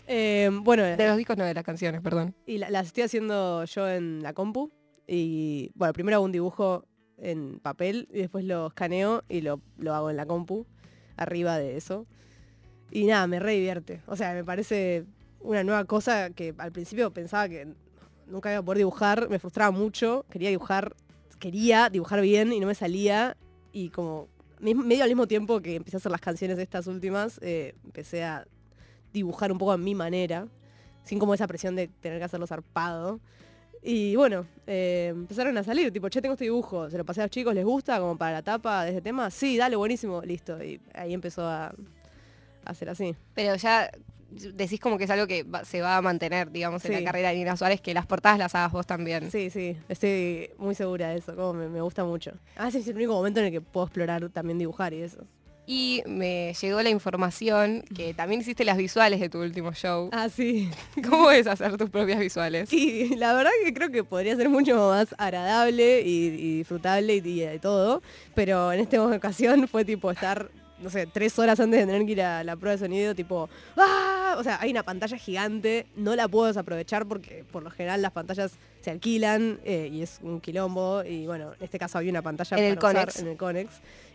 Eh, 0.08 0.50
bueno, 0.52 0.84
De 0.84 1.06
los 1.06 1.16
discos, 1.16 1.36
no 1.36 1.44
de 1.44 1.54
las 1.54 1.64
canciones, 1.64 2.00
perdón. 2.00 2.34
y 2.46 2.58
la- 2.58 2.70
las 2.70 2.86
estoy 2.86 3.02
haciendo 3.02 3.64
yo 3.64 3.88
en 3.88 4.22
la 4.22 4.32
compu. 4.32 4.70
Y 5.08 5.70
bueno, 5.74 5.92
primero 5.92 6.16
hago 6.16 6.24
un 6.24 6.32
dibujo 6.32 6.84
en 7.18 7.58
papel 7.60 8.08
y 8.12 8.18
después 8.18 8.44
lo 8.44 8.68
escaneo 8.68 9.24
y 9.28 9.40
lo, 9.40 9.60
lo 9.78 9.94
hago 9.94 10.10
en 10.10 10.16
la 10.16 10.26
compu, 10.26 10.66
arriba 11.16 11.58
de 11.58 11.76
eso. 11.76 12.06
Y 12.90 13.04
nada, 13.06 13.26
me 13.26 13.38
re 13.40 13.52
divierte. 13.52 14.00
O 14.06 14.16
sea, 14.16 14.32
me 14.34 14.44
parece 14.44 15.04
una 15.40 15.64
nueva 15.64 15.84
cosa 15.86 16.30
que 16.30 16.54
al 16.58 16.72
principio 16.72 17.10
pensaba 17.12 17.48
que 17.48 17.66
nunca 18.26 18.50
iba 18.50 18.58
a 18.58 18.62
poder 18.62 18.78
dibujar, 18.78 19.28
me 19.28 19.38
frustraba 19.38 19.70
mucho, 19.70 20.24
quería 20.30 20.50
dibujar, 20.50 20.94
quería 21.38 21.88
dibujar 21.90 22.20
bien 22.20 22.52
y 22.52 22.60
no 22.60 22.66
me 22.66 22.74
salía. 22.74 23.36
Y 23.72 23.90
como 23.90 24.28
medio 24.60 25.02
al 25.04 25.10
mismo 25.10 25.26
tiempo 25.26 25.60
que 25.60 25.76
empecé 25.76 25.96
a 25.96 25.98
hacer 25.98 26.12
las 26.12 26.20
canciones 26.20 26.58
estas 26.58 26.86
últimas, 26.86 27.38
eh, 27.42 27.74
empecé 27.84 28.24
a 28.24 28.46
dibujar 29.12 29.52
un 29.52 29.58
poco 29.58 29.72
a 29.72 29.78
mi 29.78 29.94
manera, 29.94 30.46
sin 31.04 31.18
como 31.18 31.34
esa 31.34 31.46
presión 31.46 31.76
de 31.76 31.88
tener 31.88 32.18
que 32.18 32.24
hacerlo 32.24 32.46
zarpado. 32.46 33.20
Y 33.82 34.16
bueno, 34.16 34.46
eh, 34.66 35.12
empezaron 35.14 35.56
a 35.58 35.62
salir, 35.62 35.92
tipo, 35.92 36.08
che, 36.08 36.20
tengo 36.20 36.32
este 36.32 36.44
dibujo, 36.44 36.90
se 36.90 36.98
lo 36.98 37.04
pasé 37.04 37.20
a 37.20 37.24
los 37.24 37.30
chicos, 37.30 37.54
¿les 37.54 37.64
gusta 37.64 38.00
como 38.00 38.16
para 38.16 38.32
la 38.32 38.42
tapa 38.42 38.84
de 38.84 38.90
este 38.90 39.02
tema? 39.02 39.30
Sí, 39.30 39.56
dale, 39.56 39.76
buenísimo, 39.76 40.22
listo. 40.22 40.62
Y 40.62 40.80
ahí 40.92 41.14
empezó 41.14 41.46
a, 41.46 41.72
a 42.64 42.74
ser 42.74 42.90
así. 42.90 43.14
Pero 43.34 43.54
ya 43.54 43.90
decís 44.30 44.80
como 44.80 44.98
que 44.98 45.04
es 45.04 45.10
algo 45.10 45.26
que 45.26 45.42
va- 45.44 45.64
se 45.64 45.80
va 45.80 45.96
a 45.96 46.02
mantener, 46.02 46.50
digamos, 46.50 46.84
en 46.84 46.92
Sí. 46.92 46.98
la 47.00 47.04
carrera 47.04 47.30
de 47.30 47.36
Nina 47.36 47.56
Suárez, 47.56 47.80
que 47.80 47.94
las 47.94 48.06
portadas 48.06 48.38
las 48.38 48.54
hagas 48.54 48.72
vos 48.72 48.86
también. 48.86 49.30
Sí, 49.30 49.50
sí, 49.50 49.76
estoy 49.88 50.50
muy 50.58 50.74
segura 50.74 51.08
de 51.10 51.18
eso, 51.18 51.34
como 51.36 51.52
me, 51.54 51.68
me 51.68 51.80
gusta 51.80 52.04
mucho. 52.04 52.32
Ah, 52.56 52.68
ese 52.68 52.78
es 52.80 52.88
el 52.88 52.96
único 52.96 53.12
momento 53.14 53.40
en 53.40 53.46
el 53.46 53.52
que 53.52 53.60
puedo 53.60 53.86
explorar 53.86 54.28
también 54.30 54.58
dibujar 54.58 54.92
y 54.94 55.02
eso. 55.02 55.24
y 55.68 56.02
me 56.06 56.54
llegó 56.60 56.80
la 56.80 56.90
información 56.90 57.82
que 57.96 58.14
también 58.14 58.40
hiciste 58.40 58.64
las 58.64 58.76
visuales 58.76 59.18
de 59.18 59.28
tu 59.28 59.40
último 59.40 59.72
show. 59.74 60.10
Ah, 60.12 60.28
sí. 60.28 60.70
¿Cómo 61.10 61.30
es 61.32 61.48
hacer 61.48 61.76
tus 61.76 61.90
propias 61.90 62.20
visuales? 62.20 62.68
Sí, 62.68 63.16
la 63.16 63.32
verdad 63.32 63.50
que 63.64 63.74
creo 63.74 63.90
que 63.90 64.04
podría 64.04 64.36
ser 64.36 64.48
mucho 64.48 64.76
más 64.76 65.12
agradable 65.18 66.02
y, 66.02 66.26
y 66.26 66.58
disfrutable 66.58 67.16
y, 67.16 67.18
y 67.28 67.40
de 67.40 67.58
todo, 67.58 68.00
pero 68.36 68.72
en 68.72 68.78
esta 68.80 69.02
ocasión 69.04 69.66
fue 69.66 69.84
tipo 69.84 70.08
estar, 70.12 70.50
no 70.80 70.90
sé, 70.90 71.06
tres 71.06 71.38
horas 71.38 71.58
antes 71.60 71.80
de 71.80 71.86
tener 71.86 72.04
que 72.04 72.12
ir 72.12 72.22
a 72.22 72.44
la 72.44 72.56
prueba 72.56 72.72
de 72.72 72.78
sonido, 72.78 73.14
tipo, 73.14 73.48
¡ah! 73.76 74.36
O 74.38 74.42
sea, 74.42 74.58
hay 74.60 74.70
una 74.70 74.82
pantalla 74.82 75.16
gigante, 75.16 75.86
no 75.96 76.14
la 76.14 76.28
puedo 76.28 76.46
desaprovechar 76.46 77.06
porque 77.06 77.44
por 77.50 77.62
lo 77.62 77.70
general 77.70 78.02
las 78.02 78.12
pantallas 78.12 78.52
se 78.82 78.90
alquilan 78.90 79.58
eh, 79.64 79.88
y 79.90 80.02
es 80.02 80.18
un 80.22 80.40
quilombo 80.40 81.02
y 81.02 81.26
bueno, 81.26 81.52
en 81.58 81.64
este 81.64 81.78
caso 81.78 81.98
había 81.98 82.10
una 82.10 82.22
pantalla 82.22 82.58
En 82.58 82.64
el 82.64 82.78
usar 82.78 82.94
Conex. 82.94 83.18
en 83.20 83.28
el 83.28 83.36
Conex 83.36 83.70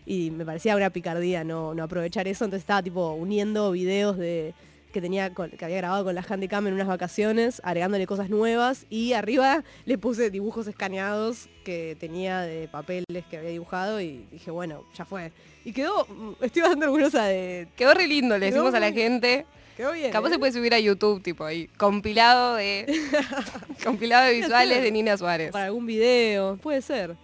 y 0.06 0.32
me 0.32 0.46
parecía 0.46 0.76
una 0.76 0.90
picardía 0.92 1.44
no, 1.44 1.74
no 1.74 1.84
aprovechar 1.84 2.28
eso, 2.28 2.46
entonces 2.46 2.64
estaba 2.64 2.84
tipo 2.84 3.14
uniendo 3.14 3.72
videos 3.72 4.18
de 4.18 4.54
que 4.92 5.02
tenía 5.02 5.34
con- 5.34 5.50
que 5.52 5.64
había 5.66 5.78
grabado 5.78 6.04
con 6.06 6.16
la 6.16 6.22
Handycam 6.28 6.68
en 6.68 6.74
unas 6.74 6.88
vacaciones, 6.88 7.62
agregándole 7.64 8.06
cosas 8.08 8.30
nuevas 8.30 8.86
y 8.90 9.14
arriba 9.14 9.64
le 9.86 9.98
puse 9.98 10.30
dibujos 10.30 10.68
escaneados 10.68 11.48
que 11.64 11.96
tenía 12.00 12.42
de 12.42 12.68
papeles 12.68 13.06
que 13.30 13.38
había 13.38 13.50
dibujado 13.52 14.02
y 14.02 14.26
dije, 14.32 14.52
bueno, 14.52 14.84
ya 14.96 15.06
fue. 15.06 15.32
Y 15.66 15.74
quedó, 15.74 16.06
mm, 16.06 16.44
estoy 16.44 16.62
bastante 16.64 16.86
orgullosa 16.86 17.26
de... 17.26 17.68
Quedó 17.76 17.94
re 17.94 18.08
lindo, 18.08 18.38
le 18.38 18.48
decimos 18.48 18.74
a 18.74 18.80
la 18.80 18.92
gente. 18.92 19.46
Quedó 19.78 19.94
bien. 19.94 20.12
Capaz 20.12 20.30
¿eh? 20.30 20.34
se 20.34 20.40
puede 20.40 20.52
subir 20.52 20.74
a 20.74 20.80
YouTube, 20.80 21.22
tipo 21.24 21.46
ahí, 21.46 21.68
compilado 21.78 22.56
de 22.56 22.86
compilado 23.84 24.26
de 24.28 24.34
visuales 24.34 24.82
de 24.84 24.92
Nina 24.92 25.18
Suárez. 25.18 25.52
Para 25.52 25.66
algún 25.66 25.86
video, 25.86 26.58
puede 26.58 26.82
ser. 26.82 27.16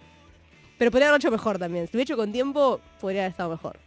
Pero 0.78 0.90
podría 0.90 1.08
haberlo 1.08 1.18
hecho 1.18 1.30
mejor 1.30 1.58
también. 1.58 1.86
Si 1.86 1.92
lo 1.92 1.96
hubiera 1.98 2.04
hecho 2.12 2.16
con 2.16 2.32
tiempo, 2.32 2.80
podría 3.00 3.22
haber 3.22 3.32
estado 3.32 3.50
mejor. 3.50 3.78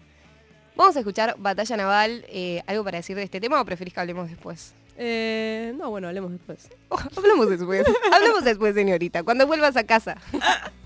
Vamos 0.82 0.96
a 0.96 1.00
escuchar 1.02 1.36
Batalla 1.38 1.78
Naval. 1.78 2.26
eh, 2.28 2.64
¿Algo 2.66 2.84
para 2.84 2.98
decir 2.98 3.16
de 3.16 3.22
este 3.22 3.40
tema 3.40 3.62
o 3.62 3.66
preferís 3.66 3.94
que 3.94 4.00
hablemos 4.00 4.28
después? 4.28 4.74
Eh, 4.98 5.76
no, 5.78 5.92
bueno, 5.92 6.08
hablemos 6.08 6.32
después. 6.32 6.70
Oh, 6.90 6.98
hablamos 7.18 7.52
después. 7.52 7.86
hablamos 8.12 8.44
después, 8.44 8.74
señorita, 8.74 9.22
cuando 9.22 9.46
vuelvas 9.46 9.78
a 9.78 9.84
casa. 9.84 10.18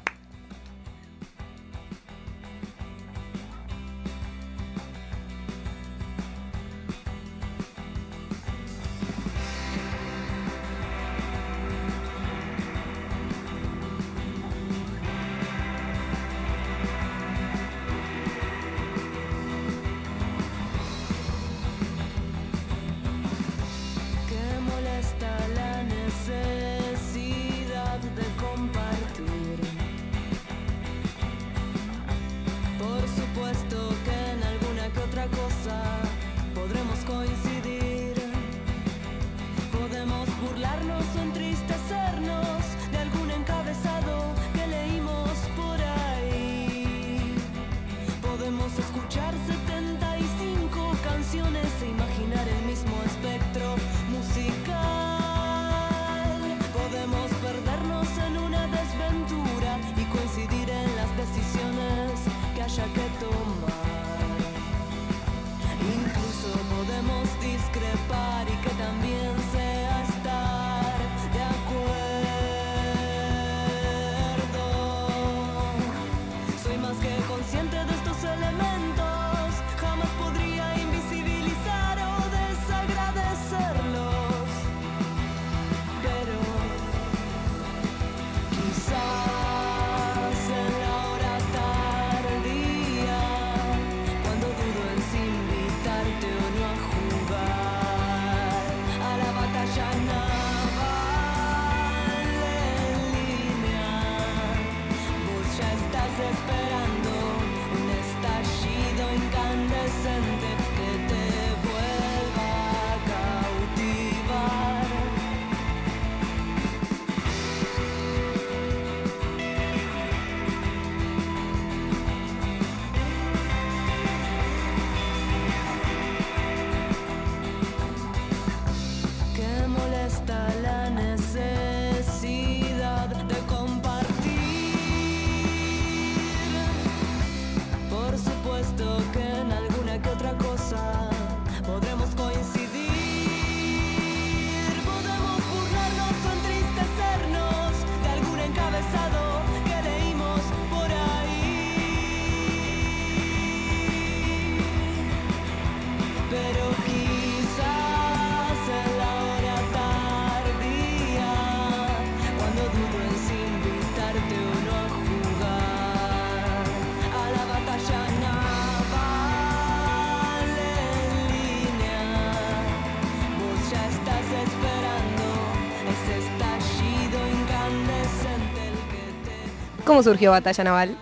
¿Cómo 179.96 180.04
surgió 180.04 180.32
Batalla 180.32 180.62
Naval? 180.66 180.98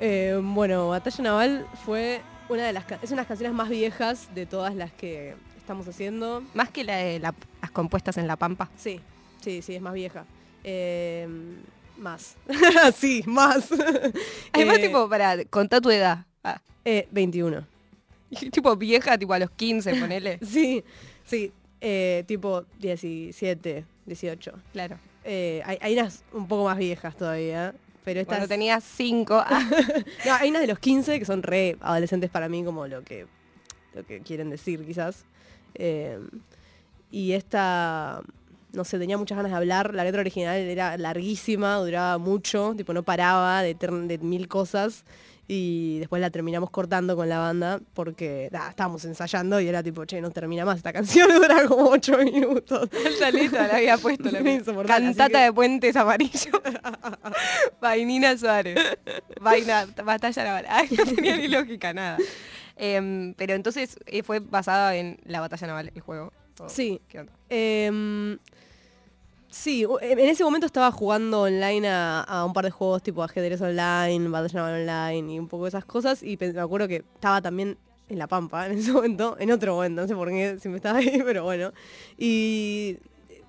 Eh, 0.00 0.36
bueno, 0.42 0.88
Batalla 0.88 1.22
Naval 1.22 1.66
fue 1.84 2.20
una 2.48 2.66
de 2.66 2.72
las 2.72 2.82
es 2.90 2.96
una 3.04 3.08
de 3.10 3.16
las 3.18 3.26
canciones 3.28 3.54
más 3.54 3.68
viejas 3.68 4.34
de 4.34 4.46
todas 4.46 4.74
las 4.74 4.90
que 4.92 5.36
estamos 5.56 5.86
haciendo. 5.86 6.42
Más 6.52 6.70
que 6.70 6.82
la 6.82 6.96
de 6.96 7.20
la- 7.20 7.36
las 7.62 7.70
compuestas 7.70 8.16
en 8.18 8.26
La 8.26 8.34
Pampa. 8.34 8.68
Sí, 8.76 9.00
sí, 9.40 9.62
sí, 9.62 9.76
es 9.76 9.80
más 9.80 9.94
vieja. 9.94 10.24
Eh, 10.64 11.28
más. 11.98 12.34
sí, 12.96 13.22
más. 13.26 13.68
Además, 14.52 14.78
Eh, 14.78 14.86
tipo, 14.88 15.08
para 15.08 15.44
contar 15.44 15.80
tu 15.80 15.90
edad. 15.92 16.26
Ah, 16.42 16.60
eh, 16.84 17.06
21. 17.12 17.64
tipo 18.50 18.74
vieja, 18.74 19.16
tipo 19.18 19.34
a 19.34 19.38
los 19.38 19.52
15, 19.52 19.94
ponele. 19.94 20.40
Sí, 20.44 20.82
sí. 21.24 21.52
eh, 21.80 22.24
tipo 22.26 22.64
17, 22.80 23.84
18. 24.04 24.52
Claro. 24.72 24.98
Eh, 25.22 25.62
hay, 25.64 25.78
hay 25.80 25.92
unas 25.96 26.24
un 26.32 26.48
poco 26.48 26.64
más 26.64 26.76
viejas 26.76 27.16
todavía. 27.16 27.72
Pero 28.10 28.20
estas. 28.22 28.38
Cuando 28.38 28.48
tenías 28.48 28.82
5. 28.82 29.34
Ah, 29.46 29.70
No, 30.26 30.34
hay 30.34 30.50
unas 30.50 30.62
de 30.62 30.66
los 30.66 30.78
15 30.80 31.18
que 31.18 31.24
son 31.24 31.42
re 31.42 31.76
adolescentes 31.80 32.28
para 32.28 32.48
mí, 32.48 32.64
como 32.64 32.86
lo 32.88 33.04
que, 33.04 33.26
lo 33.94 34.04
que 34.04 34.20
quieren 34.20 34.50
decir, 34.50 34.84
quizás. 34.84 35.24
Eh, 35.74 36.18
y 37.12 37.32
esta, 37.32 38.22
no 38.72 38.84
sé, 38.84 38.98
tenía 38.98 39.16
muchas 39.16 39.36
ganas 39.36 39.52
de 39.52 39.56
hablar. 39.56 39.94
La 39.94 40.02
letra 40.02 40.20
original 40.20 40.56
era 40.56 40.96
larguísima, 40.98 41.76
duraba 41.76 42.18
mucho, 42.18 42.74
tipo 42.76 42.92
no 42.92 43.04
paraba 43.04 43.62
de 43.62 44.18
mil 44.22 44.48
cosas. 44.48 45.04
Y 45.52 45.98
después 45.98 46.20
la 46.22 46.30
terminamos 46.30 46.70
cortando 46.70 47.16
con 47.16 47.28
la 47.28 47.38
banda 47.38 47.80
porque 47.92 48.48
estábamos 48.68 49.04
ensayando 49.04 49.60
y 49.60 49.66
era 49.66 49.82
tipo, 49.82 50.04
che, 50.06 50.20
no 50.20 50.30
termina 50.30 50.64
más 50.64 50.76
esta 50.76 50.92
canción, 50.98 51.28
dura 51.28 51.66
como 51.66 51.88
ocho 51.90 52.16
minutos. 52.18 52.88
La 53.52 53.74
había 53.76 53.98
puesto. 53.98 54.30
La 54.30 54.40
Cantata 54.86 55.38
que- 55.38 55.44
de 55.46 55.52
puentes 55.52 55.96
amarillos. 55.96 56.46
Vainina 57.80 58.36
Suárez. 58.38 58.78
Vaina, 59.40 59.86
batalla 60.04 60.44
naval. 60.44 60.66
Ay, 60.68 60.88
no 60.96 61.04
tenía 61.04 61.36
ni 61.36 61.48
lógica, 61.48 61.92
nada. 61.92 62.18
Em, 62.76 63.34
pero 63.34 63.54
entonces 63.54 63.98
eh, 64.06 64.22
fue 64.22 64.38
basada 64.38 64.94
en 64.94 65.18
la 65.24 65.40
batalla 65.40 65.66
naval, 65.66 65.90
el 65.94 66.00
juego. 66.00 66.32
¿O 66.60 66.68
Sí. 66.68 67.00
qué 67.08 67.20
onda? 67.20 67.32
Em, 67.48 68.38
sí, 69.50 69.84
u- 69.86 69.98
en 70.00 70.18
ese 70.20 70.44
momento 70.44 70.66
estaba 70.66 70.90
jugando 70.92 71.42
online 71.42 71.88
a, 71.88 72.44
un 72.46 72.52
par 72.52 72.64
de 72.64 72.70
juegos 72.70 73.02
tipo 73.02 73.22
ajedrez 73.22 73.60
online, 73.60 74.18
naval 74.20 74.48
online 74.54 75.34
y 75.34 75.38
un 75.38 75.48
poco 75.48 75.66
esas 75.66 75.84
cosas. 75.84 76.22
Y 76.22 76.36
me 76.40 76.60
acuerdo 76.60 76.88
que 76.88 77.04
estaba 77.14 77.42
también 77.42 77.76
en 78.08 78.18
La 78.18 78.26
Pampa 78.26 78.66
en 78.70 78.78
ese 78.78 78.92
momento, 78.92 79.36
en 79.38 79.50
otro 79.50 79.74
momento, 79.74 80.02
no 80.02 80.08
sé 80.08 80.14
por 80.14 80.28
qué 80.28 80.58
siempre 80.58 80.76
estaba 80.76 80.98
ahí, 80.98 81.22
pero 81.24 81.44
bueno. 81.44 81.72
Y 82.18 82.98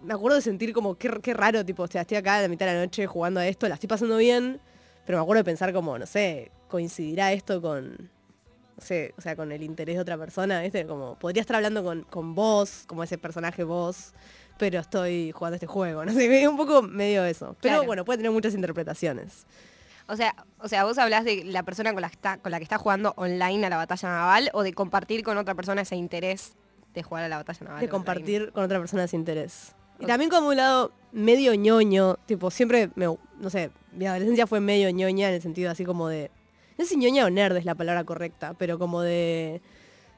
me 0.03 0.13
acuerdo 0.13 0.35
de 0.35 0.41
sentir 0.41 0.73
como 0.73 0.95
qué, 0.95 1.33
raro, 1.33 1.65
tipo, 1.65 1.83
o 1.83 1.87
sea, 1.87 2.01
estoy 2.01 2.17
acá 2.17 2.37
a 2.37 2.41
la 2.41 2.47
mitad 2.47 2.65
de 2.65 2.73
la 2.73 2.79
noche 2.79 3.05
jugando 3.07 3.39
a 3.39 3.47
esto, 3.47 3.67
la 3.67 3.75
estoy 3.75 3.87
pasando 3.87 4.17
bien, 4.17 4.59
pero 5.05 5.17
me 5.17 5.23
acuerdo 5.23 5.39
de 5.41 5.45
pensar 5.45 5.73
como, 5.73 5.97
no 5.97 6.05
sé, 6.05 6.51
coincidirá 6.67 7.33
esto 7.33 7.61
con, 7.61 8.09
o 8.77 8.81
sea, 9.21 9.35
con 9.35 9.51
el 9.51 9.61
interés 9.61 9.95
de 9.95 10.01
otra 10.01 10.17
persona, 10.17 10.61
¿viste? 10.61 10.87
Como, 10.87 11.15
podría 11.19 11.41
estar 11.41 11.55
hablando 11.57 11.83
con 12.09 12.33
vos, 12.33 12.83
como 12.87 13.03
ese 13.03 13.17
personaje 13.19 13.63
vos, 13.63 14.13
pero 14.61 14.79
estoy 14.79 15.31
jugando 15.31 15.55
este 15.55 15.65
juego, 15.65 16.05
no 16.05 16.13
sé, 16.13 16.47
un 16.47 16.55
poco 16.55 16.83
medio 16.83 17.25
eso. 17.25 17.55
Pero 17.61 17.77
Claro. 17.77 17.83
bueno, 17.87 18.05
puede 18.05 18.17
tener 18.17 18.31
muchas 18.31 18.53
interpretaciones. 18.53 19.47
O 20.07 20.15
sea, 20.15 20.35
o 20.59 20.67
sea, 20.67 20.83
vos 20.83 20.99
hablás 20.99 21.25
de 21.25 21.43
la 21.45 21.63
persona 21.63 21.93
con 21.93 22.01
la, 22.03 22.09
que 22.09 22.13
está, 22.15 22.37
con 22.37 22.51
la 22.51 22.59
que 22.59 22.63
está 22.63 22.77
jugando 22.77 23.13
online 23.17 23.65
a 23.65 23.69
la 23.71 23.77
batalla 23.77 24.09
naval 24.09 24.51
o 24.53 24.61
de 24.61 24.73
compartir 24.73 25.23
con 25.23 25.39
otra 25.39 25.55
persona 25.55 25.81
ese 25.81 25.95
interés 25.95 26.53
de 26.93 27.01
jugar 27.01 27.23
a 27.23 27.27
la 27.27 27.37
batalla 27.37 27.59
naval. 27.63 27.79
de 27.79 27.85
online? 27.85 27.89
compartir 27.91 28.51
con 28.51 28.63
otra 28.63 28.77
persona 28.77 29.05
ese 29.05 29.15
interés. 29.15 29.73
Y 29.99 30.05
también 30.05 30.29
como 30.29 30.49
un 30.49 30.57
lado 30.57 30.91
medio 31.11 31.55
ñoño, 31.55 32.17
tipo, 32.27 32.51
siempre, 32.51 32.91
me, 32.93 33.05
no 33.05 33.49
sé, 33.49 33.71
mi 33.93 34.05
adolescencia 34.05 34.45
fue 34.45 34.59
medio 34.59 34.91
ñoña 34.91 35.29
en 35.29 35.33
el 35.35 35.41
sentido 35.41 35.71
así 35.71 35.85
como 35.85 36.07
de, 36.07 36.29
no 36.77 36.85
sé 36.85 36.91
si 36.91 36.97
ñoña 36.97 37.25
o 37.25 37.31
nerd 37.31 37.57
es 37.57 37.65
la 37.65 37.73
palabra 37.73 38.03
correcta, 38.03 38.53
pero 38.59 38.77
como 38.77 39.01
de, 39.01 39.59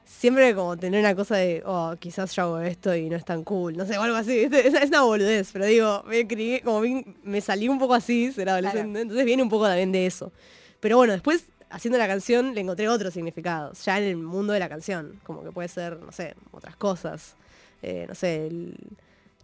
siempre 0.04 0.54
como 0.54 0.76
tener 0.76 1.00
una 1.00 1.14
cosa 1.14 1.36
de, 1.36 1.62
oh, 1.66 1.94
quizás 1.98 2.34
yo 2.34 2.42
hago 2.42 2.60
esto 2.60 2.94
y 2.94 3.08
no 3.08 3.16
es 3.16 3.24
tan 3.24 3.42
cool, 3.44 3.76
no 3.76 3.86
sé, 3.86 3.96
o 3.98 4.02
algo 4.02 4.16
así, 4.16 4.40
es, 4.40 4.52
es 4.74 4.88
una 4.88 5.02
boludez, 5.02 5.50
pero 5.52 5.66
digo, 5.66 6.02
me 6.06 6.26
crié, 6.26 6.60
como 6.62 6.80
vi- 6.80 7.04
me 7.22 7.40
salí 7.40 7.68
un 7.68 7.78
poco 7.78 7.94
así, 7.94 8.32
ser 8.32 8.48
adolescente, 8.48 9.00
entonces 9.02 9.24
viene 9.26 9.42
un 9.42 9.48
poco 9.48 9.66
también 9.66 9.92
de 9.92 10.06
eso. 10.06 10.32
Pero 10.80 10.96
bueno, 10.96 11.12
después 11.12 11.46
haciendo 11.70 11.98
la 11.98 12.06
canción 12.06 12.54
le 12.54 12.60
encontré 12.60 12.88
otros 12.88 13.14
significados, 13.14 13.84
ya 13.84 13.98
en 13.98 14.04
el 14.04 14.16
mundo 14.16 14.52
de 14.52 14.60
la 14.60 14.68
canción, 14.68 15.20
como 15.24 15.42
que 15.42 15.50
puede 15.50 15.68
ser, 15.68 15.98
no 16.00 16.12
sé, 16.12 16.34
otras 16.52 16.76
cosas. 16.76 17.34
Eh, 17.82 18.06
no 18.08 18.14
sé, 18.14 18.46
el 18.46 18.76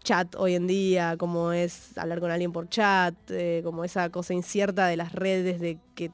chat 0.03 0.35
hoy 0.37 0.55
en 0.55 0.67
día, 0.67 1.17
como 1.19 1.53
es 1.53 1.97
hablar 1.99 2.21
con 2.21 2.31
alguien 2.31 2.53
por 2.53 2.69
chat, 2.69 3.15
eh, 3.31 3.61
como 3.65 3.85
esa 3.85 4.09
cosa 4.11 4.33
incierta 4.33 4.87
de 4.87 4.97
las 4.97 5.13
redes 5.13 5.61
de 5.61 5.79
que 5.95 6.11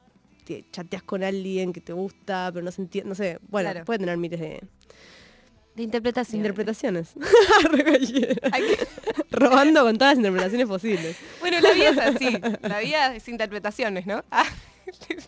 te 0.46 0.64
chateas 0.70 1.02
con 1.02 1.22
alguien 1.24 1.72
que 1.72 1.80
te 1.80 1.92
gusta, 1.92 2.50
pero 2.52 2.64
no 2.64 2.70
se 2.70 2.82
entiende, 2.82 3.08
no 3.08 3.14
sé, 3.14 3.38
bueno, 3.48 3.70
Claro. 3.70 3.84
puede 3.84 3.98
tener 3.98 4.16
miles 4.16 4.38
de 4.40 4.62
De 5.74 5.82
interpretación. 5.82 6.38
interpretaciones. 6.38 7.10
Robando 9.30 9.82
con 9.82 9.98
todas 9.98 10.12
las 10.12 10.18
interpretaciones 10.18 10.66
posibles. 10.66 11.16
Bueno, 11.40 11.60
la 11.60 11.72
vida 11.72 11.90
es 11.90 11.98
así. 11.98 12.38
La 12.62 12.78
vida 12.80 13.14
es 13.16 13.28
interpretaciones, 13.28 14.06
¿no? 14.06 14.24
Ah, 14.30 14.46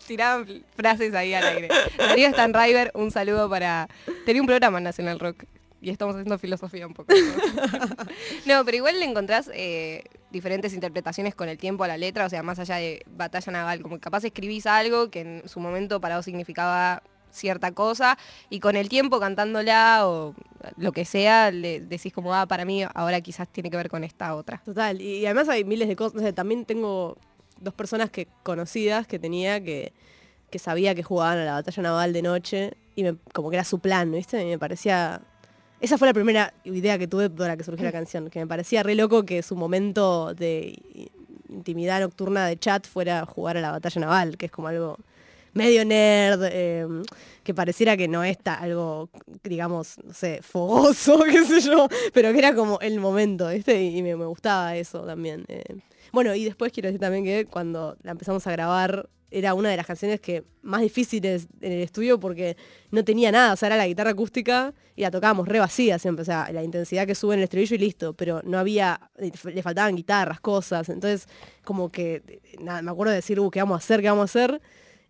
tiraban 0.07 0.64
frases 0.76 1.12
ahí 1.14 1.35
al 1.35 1.44
aire. 1.44 1.68
Darío 1.98 2.31
Stanriver, 2.31 2.92
un 2.94 3.11
saludo 3.11 3.50
para... 3.50 3.88
Tenía 4.24 4.40
un 4.40 4.46
programa 4.46 4.78
en 4.78 4.85
Nacional 4.85 5.18
Rock 5.18 5.44
y 5.81 5.90
estamos 5.90 6.14
haciendo 6.14 6.38
filosofía 6.38 6.87
un 6.87 6.94
poco. 6.94 7.12
no, 8.46 8.64
pero 8.64 8.76
igual 8.76 9.00
le 9.00 9.04
encontrás 9.07 9.50
eh, 9.52 10.04
diferentes 10.31 10.75
interpretaciones 10.75 11.35
con 11.35 11.49
el 11.49 11.59
tiempo 11.59 11.85
a 11.85 11.88
la 11.88 11.97
letra, 11.97 12.27
o 12.27 12.29
sea, 12.29 12.43
más 12.43 12.59
allá 12.59 12.77
de 12.77 13.03
batalla 13.07 13.53
naval, 13.53 13.83
como 13.83 13.99
capaz 13.99 14.25
escribís 14.25 14.67
algo 14.67 15.11
que 15.11 15.21
en 15.21 15.49
su 15.49 15.61
momento 15.61 16.01
para 16.01 16.17
vos 16.17 16.25
significaba 16.25 17.03
cierta 17.31 17.73
cosa 17.73 18.19
y 18.51 18.61
con 18.61 18.77
el 18.77 18.88
tiempo 18.88 19.21
cantándola 19.21 20.07
o 20.07 20.35
lo 20.77 20.93
que 20.93 21.05
sea, 21.05 21.51
le 21.51 21.81
decís 21.81 22.12
como, 22.12 22.35
ah, 22.35 22.47
para 22.47 22.64
mí 22.64 22.85
ahora 22.95 23.21
quizás 23.21 23.49
tiene 23.49 23.71
que 23.71 23.77
ver 23.77 23.88
con 23.88 24.05
esta 24.05 24.35
otra. 24.35 24.61
Total, 24.64 25.01
y, 25.01 25.25
además 25.27 25.49
hay 25.49 25.64
miles 25.64 25.88
de 25.88 25.97
cosas. 25.97 26.14
no 26.14 26.21
sé, 26.23 26.33
también 26.33 26.64
tengo 26.64 27.17
dos 27.61 27.75
personas 27.75 28.11
que 28.11 28.29
conocidas 28.43 29.07
que 29.07 29.19
tenía 29.19 29.62
que, 29.62 29.93
que 30.51 30.59
sabía 30.59 30.95
que 30.95 31.03
jugaban 31.03 31.38
a 31.38 31.45
la 31.45 31.53
batalla 31.55 31.83
naval 31.83 32.12
de 32.12 32.23
noche 32.23 32.77
y 32.95 33.05
como 33.33 33.51
que 33.51 33.57
era 33.57 33.64
su 33.64 33.79
plan, 33.79 34.11
¿viste? 34.11 34.43
Y 34.43 34.47
me 34.47 34.59
parecía... 34.59 35.23
Esa 35.81 35.97
fue 35.99 36.09
la 36.09 36.14
primera 36.14 36.53
idea 36.64 36.99
que 36.99 37.07
tuve 37.07 37.31
para 37.31 37.57
que 37.57 37.62
surgiera 37.64 37.88
la 37.88 37.93
canción, 37.99 38.31
que 38.31 38.41
me 38.41 38.47
parecía 38.47 38.83
re 38.83 38.95
loco 38.95 39.25
que 39.25 39.43
su 39.43 39.55
momento 39.57 40.35
de 40.35 40.77
intimidad 41.49 42.01
nocturna 42.01 42.47
de 42.47 42.59
chat 42.59 42.87
fuera 42.87 43.25
jugar 43.27 43.57
a 43.57 43.61
la 43.61 43.71
batalla 43.71 44.01
naval, 44.01 44.37
que 44.37 44.47
es 44.47 44.53
como 44.53 44.69
algo 44.69 44.97
medio 45.55 45.85
nerd, 45.85 46.43
eh, 46.51 46.87
que 47.43 47.55
pareciera 47.55 47.97
que 47.97 48.07
no 48.09 48.23
es 48.23 48.38
ta- 48.38 48.55
algo, 48.55 49.09
digamos, 49.45 49.97
no 50.05 50.12
sé, 50.12 50.41
fogoso, 50.43 51.21
qué 51.31 51.45
sé 51.45 51.61
yo, 51.61 51.88
pero 52.12 52.33
que 52.33 52.38
era 52.38 52.55
como 52.55 52.79
el 52.81 53.01
momento, 53.01 53.49
¿viste? 53.49 53.81
Y, 53.83 53.99
y 53.99 54.03
me, 54.03 54.14
me 54.17 54.27
gustaba 54.27 54.77
eso 54.77 55.01
también. 55.01 55.45
eh. 55.49 55.64
Bueno, 56.12 56.35
y 56.35 56.45
después 56.45 56.73
quiero 56.73 56.88
decir 56.88 57.01
también 57.01 57.25
que 57.25 57.47
cuando 57.47 57.97
la 58.03 58.12
empezamos 58.12 58.47
a 58.47 58.53
grabar, 58.53 59.09
era 59.31 59.55
una 59.55 59.69
de 59.69 59.77
las 59.77 59.87
canciones 59.87 60.21
que 60.21 60.45
más 60.62 60.81
difíciles 60.81 61.49
en 61.61 61.73
el 61.73 61.83
estudio 61.83 62.19
porque 62.19 62.57
no 62.91 63.05
tenía 63.05 63.31
nada, 63.31 63.53
o 63.53 63.57
sea, 63.57 63.69
era 63.69 63.77
la 63.77 63.87
guitarra 63.87 64.11
acústica 64.11 64.73
y 64.97 65.03
la 65.03 65.11
tocábamos 65.11 65.47
re 65.49 65.59
vacía 65.59 65.99
siempre, 65.99 66.23
o 66.23 66.25
sea, 66.25 66.51
la 66.53 66.62
intensidad 66.62 67.07
que 67.07 67.14
sube 67.14 67.35
en 67.35 67.41
el 67.41 67.45
estribillo 67.45 67.77
y 67.77 67.79
listo, 67.79 68.14
pero 68.14 68.41
no 68.45 68.59
había, 68.59 69.11
le 69.17 69.62
faltaban 69.62 69.97
guitarras, 69.97 70.41
cosas, 70.41 70.88
entonces 70.88 71.29
como 71.64 71.91
que, 71.91 72.41
nada, 72.61 72.83
me 72.83 72.91
acuerdo 72.91 73.11
de 73.11 73.17
decir, 73.17 73.38
uh, 73.38 73.51
¿qué 73.51 73.61
vamos 73.61 73.77
a 73.77 73.79
hacer? 73.79 74.01
¿Qué 74.01 74.09
vamos 74.09 74.23
a 74.23 74.25
hacer? 74.25 74.61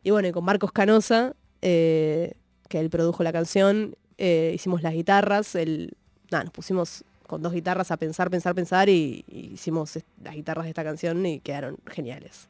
Y 0.03 0.11
bueno, 0.11 0.31
con 0.33 0.45
Marcos 0.45 0.73
Canosa, 0.73 1.35
eh, 1.63 2.35
que 2.69 2.81
él 2.81 2.91
produjo 2.91 3.23
la 3.23 3.33
canción, 3.33 3.97
eh, 4.19 4.53
hicimos 4.55 4.83
las 4.83 4.95
guitarras, 4.95 5.55
él, 5.55 5.97
nada, 6.31 6.45
nos 6.45 6.53
pusimos 6.53 7.05
con 7.27 7.43
dos 7.43 7.53
guitarras 7.53 7.91
a 7.91 7.97
pensar, 7.97 8.31
pensar, 8.31 8.55
pensar 8.55 8.89
y, 8.89 9.25
y 9.29 9.53
hicimos 9.53 9.99
las 10.23 10.35
guitarras 10.35 10.65
de 10.65 10.71
esta 10.71 10.83
canción 10.83 11.25
y 11.25 11.41
quedaron 11.41 11.77
geniales. 11.87 12.49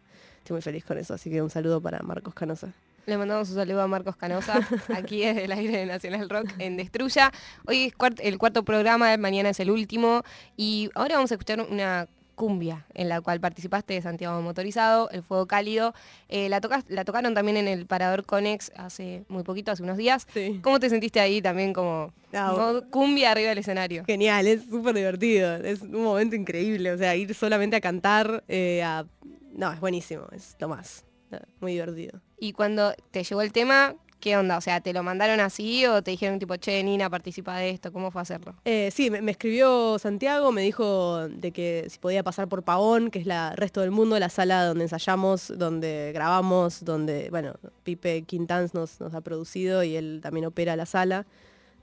Estoy 0.49 0.55
muy 0.55 0.63
feliz 0.63 0.83
con 0.87 0.97
eso, 0.97 1.13
así 1.13 1.29
que 1.29 1.43
un 1.43 1.51
saludo 1.51 1.79
para 1.83 1.99
Marcos 2.01 2.33
Canosa. 2.33 2.73
Le 3.05 3.19
mandamos 3.19 3.51
un 3.51 3.57
saludo 3.57 3.83
a 3.83 3.87
Marcos 3.87 4.17
Canosa, 4.17 4.67
aquí 4.97 5.21
desde 5.21 5.45
el 5.45 5.53
aire 5.53 5.77
de 5.77 5.85
Nacional 5.85 6.27
Rock 6.31 6.47
en 6.59 6.79
Destruya. 6.79 7.31
Hoy 7.67 7.85
es 7.85 7.93
cuart- 7.95 8.19
el 8.23 8.39
cuarto 8.39 8.63
programa, 8.65 9.15
mañana 9.19 9.51
es 9.51 9.61
el 9.61 9.71
último 9.71 10.23
y 10.57 10.89
ahora 10.95 11.17
vamos 11.17 11.33
a 11.33 11.35
escuchar 11.35 11.61
una 11.61 12.09
cumbia 12.35 12.87
en 12.95 13.11
la 13.11 13.21
cual 13.21 13.41
participaste 13.41 13.93
de 13.93 14.01
Santiago 14.01 14.41
Motorizado, 14.41 15.11
El 15.11 15.23
Fuego 15.23 15.45
Cálido. 15.47 15.93
Eh, 16.31 16.49
la, 16.49 16.63
tocas- 16.63 16.87
la 16.89 17.05
tocaron 17.05 17.35
también 17.35 17.59
en 17.59 17.69
el 17.69 17.85
Parador 17.85 18.25
Conex 18.25 18.73
hace 18.75 19.25
muy 19.29 19.43
poquito, 19.43 19.71
hace 19.71 19.83
unos 19.83 19.99
días. 19.99 20.27
Sí. 20.33 20.61
¿Cómo 20.63 20.81
te 20.81 20.89
sentiste 20.89 21.21
ahí 21.21 21.43
también 21.43 21.75
como 21.75 22.15
modo 22.33 22.89
cumbia 22.89 23.33
arriba 23.33 23.51
del 23.51 23.59
escenario? 23.59 24.03
Genial, 24.07 24.47
es 24.47 24.63
súper 24.65 24.95
divertido, 24.95 25.57
es 25.57 25.83
un 25.83 26.03
momento 26.05 26.37
increíble, 26.37 26.91
o 26.93 26.97
sea, 26.97 27.15
ir 27.17 27.35
solamente 27.35 27.77
a 27.77 27.83
cantar, 27.83 28.43
eh, 28.49 28.83
a... 28.83 29.05
no, 29.53 29.73
es 29.73 29.81
buenísimo, 29.81 30.27
es 30.33 30.57
lo 30.61 30.69
más, 30.69 31.05
eh, 31.33 31.41
muy 31.61 31.73
divertido. 31.73 32.21
Y 32.39 32.53
cuando 32.53 32.93
te 33.11 33.23
llegó 33.25 33.43
el 33.43 33.53
tema, 33.53 33.95
¿qué 34.21 34.37
onda? 34.37 34.57
O 34.57 34.61
sea, 34.61 34.81
¿te 34.81 34.93
lo 34.93 35.03
mandaron 35.03 35.41
así 35.41 35.87
o 35.87 36.03
te 36.03 36.11
dijeron 36.11 36.39
tipo, 36.39 36.57
che, 36.57 36.83
Nina, 36.83 37.09
participa 37.11 37.57
de 37.59 37.71
esto? 37.71 37.93
¿Cómo 37.93 38.11
fue 38.11 38.23
hacerlo? 38.23 38.55
Eh, 38.65 38.91
sí, 38.93 39.11
me, 39.11 39.23
me 39.23 39.31
escribió 39.33 39.99
Santiago, 39.99 40.51
me 40.53 40.63
dijo 40.63 41.29
de 41.29 41.53
que 41.53 41.87
si 41.89 41.99
podía 41.99 42.23
pasar 42.23 42.49
por 42.49 42.63
Pavón, 42.65 43.11
que 43.11 43.19
es 43.21 43.27
la 43.27 43.55
resto 43.57 43.81
del 43.81 43.91
mundo, 43.91 44.19
la 44.19 44.29
sala 44.29 44.65
donde 44.65 44.85
ensayamos, 44.85 45.53
donde 45.57 46.11
grabamos, 46.13 46.85
donde, 46.85 47.29
bueno, 47.31 47.55
Pipe 47.85 48.23
Quintans 48.23 48.75
nos, 48.75 49.01
nos 49.01 49.15
ha 49.15 49.21
producido 49.21 49.83
y 49.85 49.97
él 49.97 50.21
también 50.23 50.47
opera 50.47 50.75
la 50.77 50.87
sala. 50.87 51.27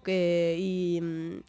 Que- 0.04 0.56
y, 0.60 1.00
mm, 1.02 1.40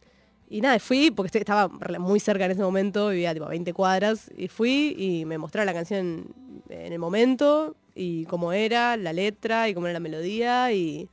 y 0.49 0.61
nada, 0.61 0.79
fui 0.79 1.11
porque 1.11 1.39
estaba 1.39 1.69
muy 1.99 2.21
cerca 2.21 2.45
en 2.45 2.53
ese 2.53 2.63
momento, 2.63 3.09
vivía 3.09 3.33
tipo 3.35 3.47
a 3.47 3.51
20 3.51 3.73
cuadras, 3.73 4.31
y 4.37 4.49
fui 4.49 4.95
y 4.97 5.25
me 5.25 5.39
mostraron 5.39 5.67
la 5.67 5.75
canción 5.75 6.27
en 6.69 6.93
el 6.93 6.99
momento 6.99 7.75
y 7.95 8.25
cómo 8.27 8.53
era, 8.53 8.97
la 8.97 9.13
letra 9.13 9.69
y 9.69 9.75
cómo 9.75 9.87
era 9.87 9.95
la 9.95 10.01
melodía 10.01 10.73
y, 10.73 11.09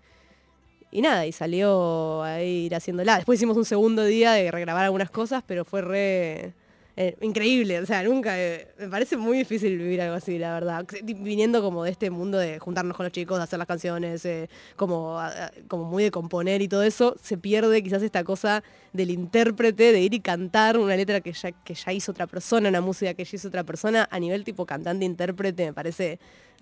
y 0.91 1.01
nada, 1.01 1.25
y 1.25 1.31
salió 1.31 2.21
a 2.21 2.43
ir 2.43 2.75
haciéndola. 2.75 3.15
Después 3.15 3.39
hicimos 3.39 3.57
un 3.57 3.65
segundo 3.65 4.03
día 4.03 4.33
de 4.33 4.51
regrabar 4.51 4.85
algunas 4.85 5.09
cosas, 5.09 5.43
pero 5.47 5.65
fue 5.65 5.81
re 5.81 6.53
eh, 6.95 7.15
increíble. 7.21 7.79
O 7.79 7.85
sea, 7.85 8.03
nunca, 8.03 8.39
eh, 8.39 8.67
me 8.77 8.87
parece 8.87 9.17
muy 9.17 9.37
difícil 9.39 9.77
vivir 9.77 10.01
algo 10.01 10.15
así, 10.15 10.37
la 10.37 10.53
verdad. 10.53 10.85
Viniendo 11.03 11.61
como 11.61 11.83
de 11.83 11.91
este 11.91 12.09
mundo 12.09 12.37
de 12.37 12.59
juntarnos 12.59 12.95
con 12.95 13.05
los 13.05 13.11
chicos, 13.13 13.37
de 13.37 13.43
hacer 13.43 13.57
las 13.59 13.67
canciones, 13.67 14.23
eh, 14.25 14.49
como, 14.75 15.19
a- 15.19 15.51
como 15.67 15.85
muy 15.85 16.03
de 16.03 16.11
componer 16.11 16.61
y 16.61 16.67
todo 16.67 16.83
eso, 16.83 17.15
se 17.21 17.37
pierde 17.37 17.81
quizás 17.81 18.03
esta 18.03 18.23
cosa 18.23 18.63
del 18.93 19.09
intérprete, 19.09 19.91
de 19.91 20.01
ir 20.01 20.13
y 20.13 20.19
cantar 20.19 20.77
una 20.77 20.95
letra 20.95 21.21
que 21.21 21.33
ya, 21.33 21.51
que 21.51 21.73
ya 21.73 21.91
hizo 21.93 22.11
otra 22.11 22.27
persona, 22.27 22.69
una 22.69 22.81
música 22.81 23.13
que 23.15 23.25
ya 23.25 23.35
hizo 23.37 23.47
otra 23.47 23.63
persona, 23.63 24.07
a 24.11 24.19
nivel 24.19 24.43
tipo 24.43 24.65
cantante-intérprete, 24.65 25.65
me 25.65 25.73
parece 25.73 26.19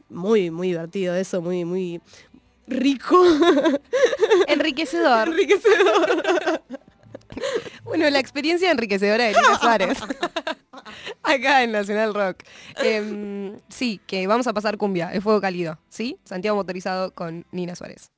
muy, 0.10 0.50
muy 0.52 0.70
divertido 0.70 1.14
eso, 1.16 1.42
muy, 1.42 1.66
muy 1.66 2.00
rico, 2.68 3.22
Enriquecedor. 4.48 5.28
enriquecedor. 5.30 6.62
Bueno, 7.92 8.10
la 8.10 8.20
experiencia 8.20 8.72
enriquecedora 8.72 9.26
de 9.26 9.34
Lina 9.34 9.58
Suárez. 9.62 9.98
Acá 11.24 11.62
en 11.64 11.74
Nacional 11.74 12.14
Rock. 12.14 12.44
Em, 12.78 13.60
sí, 13.68 14.00
que 14.08 14.26
vamos 14.28 14.48
a 14.48 14.54
pasar 14.54 14.78
cumbia, 14.78 15.12
el 15.12 15.22
fuego 15.22 15.42
cálido. 15.42 15.78
¿Sí? 15.90 16.18
Santiago 16.24 16.56
motorizado 16.56 17.14
con 17.14 17.46
Nina 17.52 17.76
Suárez. 17.76 18.10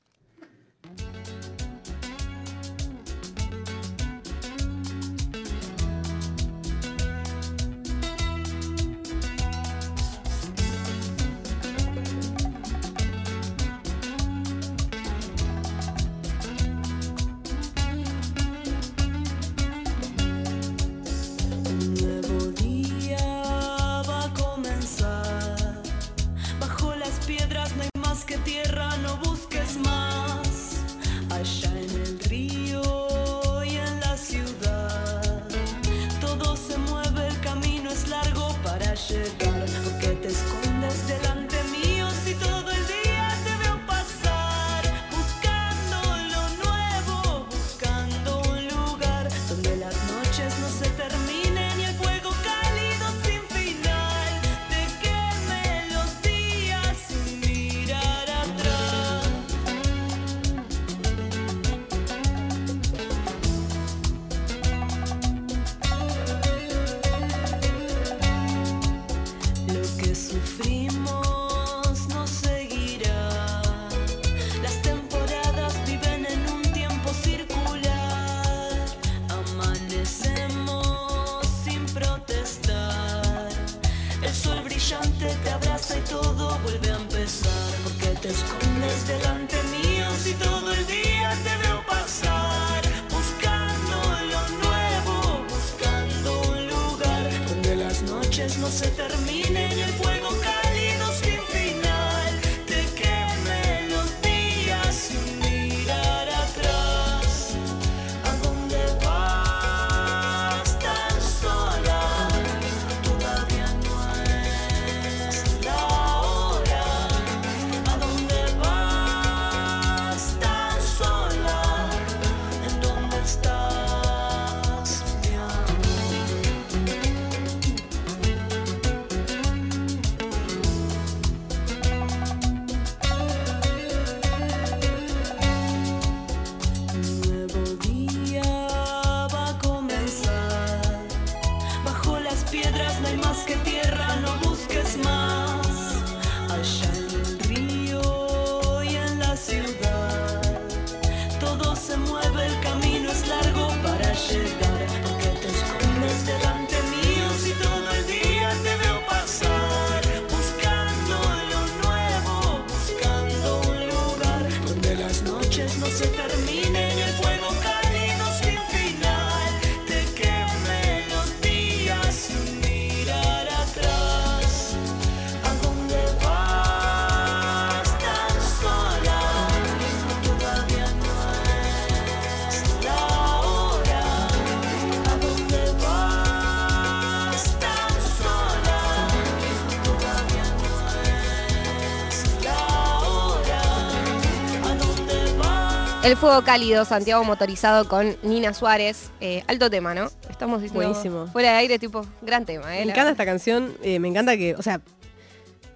El 196.04 196.18
fuego 196.18 196.44
cálido, 196.44 196.84
Santiago 196.84 197.24
motorizado 197.24 197.88
con 197.88 198.14
Nina 198.22 198.52
Suárez. 198.52 199.10
Eh, 199.22 199.42
alto 199.46 199.70
tema, 199.70 199.94
¿no? 199.94 200.10
Estamos 200.28 200.60
diciendo 200.60 200.86
Buenísimo. 200.86 201.26
fuera 201.28 201.52
de 201.52 201.56
aire, 201.56 201.78
tipo, 201.78 202.04
gran 202.20 202.44
tema, 202.44 202.76
¿eh? 202.76 202.84
Me 202.84 202.92
encanta 202.92 203.12
esta 203.12 203.24
canción, 203.24 203.72
eh, 203.82 203.98
me 203.98 204.08
encanta 204.08 204.36
que, 204.36 204.54
o 204.54 204.60
sea, 204.60 204.82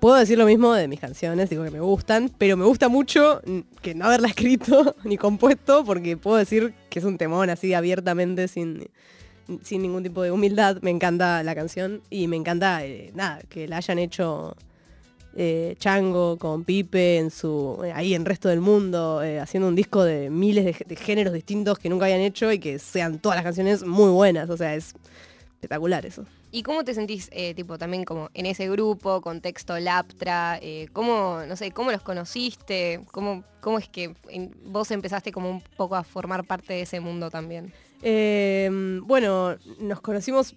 puedo 0.01 0.17
decir 0.17 0.37
lo 0.37 0.45
mismo 0.45 0.75
de 0.75 0.87
mis 0.87 1.01
canciones, 1.01 1.49
digo 1.49 1.65
que 1.65 1.71
me 1.71 1.81
gustan, 1.81 2.31
pero 2.37 2.59
me 2.59 2.67
gusta 2.67 2.91
mucho 2.91 3.41
que 3.81 3.95
no 3.95 4.05
haberla 4.05 4.29
escrito 4.37 4.97
ni 5.03 5.17
compuesto, 5.17 5.83
porque 5.83 6.19
puedo 6.19 6.37
decir 6.37 6.75
que 6.91 6.99
es 6.99 7.07
un 7.07 7.17
temón 7.17 7.49
así 7.49 7.73
abiertamente, 7.73 8.49
sin, 8.49 8.91
sin 9.63 9.81
ningún 9.81 10.03
tipo 10.03 10.21
de 10.23 10.31
humildad. 10.31 10.77
Me 10.83 10.91
encanta 10.91 11.43
la 11.43 11.55
canción 11.55 12.03
y 12.11 12.29
me 12.29 12.37
encanta, 12.37 12.85
eh, 12.85 13.13
nada, 13.15 13.41
que 13.49 13.67
la 13.67 13.79
hayan 13.79 13.99
hecho 13.99 14.55
eh, 15.37 15.77
Chango 15.79 16.37
con 16.39 16.65
Pipe 16.65 17.19
en 17.19 17.31
su 17.31 17.81
eh, 17.85 17.93
ahí 17.93 18.15
en 18.15 18.25
resto 18.25 18.49
del 18.49 18.61
mundo, 18.61 19.23
eh, 19.23 19.39
haciendo 19.39 19.69
un 19.69 19.75
disco 19.75 20.03
de 20.03 20.31
miles 20.31 20.65
de, 20.65 20.85
de 20.87 20.97
géneros 20.97 21.33
distintos 21.33 21.79
que 21.79 21.89
nunca 21.89 22.07
habían 22.07 22.21
hecho 22.21 22.51
y 22.51 22.59
que 22.59 22.79
sean 22.79 23.19
todas 23.19 23.37
las 23.37 23.45
canciones 23.45 23.85
muy 23.85 24.11
buenas. 24.11 24.51
O 24.51 24.57
sea, 24.57 24.75
es 24.75 24.95
espectacular 25.55 26.07
eso. 26.07 26.25
¿Y 26.51 26.63
cómo 26.63 26.83
te 26.83 26.95
sentís, 26.95 27.29
tipo, 27.55 27.77
también 27.77 28.05
como 28.05 28.31
en 28.33 28.47
ese 28.47 28.71
grupo, 28.71 29.21
contexto 29.21 29.79
Laptra? 29.79 30.59
¿Cómo, 30.95 31.43
no 31.47 31.57
sé, 31.57 31.73
cómo 31.73 31.93
los 31.93 32.01
conociste? 32.01 33.05
¿Cómo, 33.13 33.45
cómo 33.61 33.79
es 33.79 33.87
que 33.89 34.15
vos 34.65 34.91
empezaste 34.91 35.31
como 35.31 35.51
un 35.51 35.61
poco 35.77 35.95
a 35.95 36.05
formar 36.05 36.45
parte 36.45 36.73
de 36.73 36.83
ese 36.83 37.01
mundo 37.01 37.29
también? 37.29 37.71
Bueno, 39.05 39.57
nos 39.79 40.01
conocimos 40.01 40.55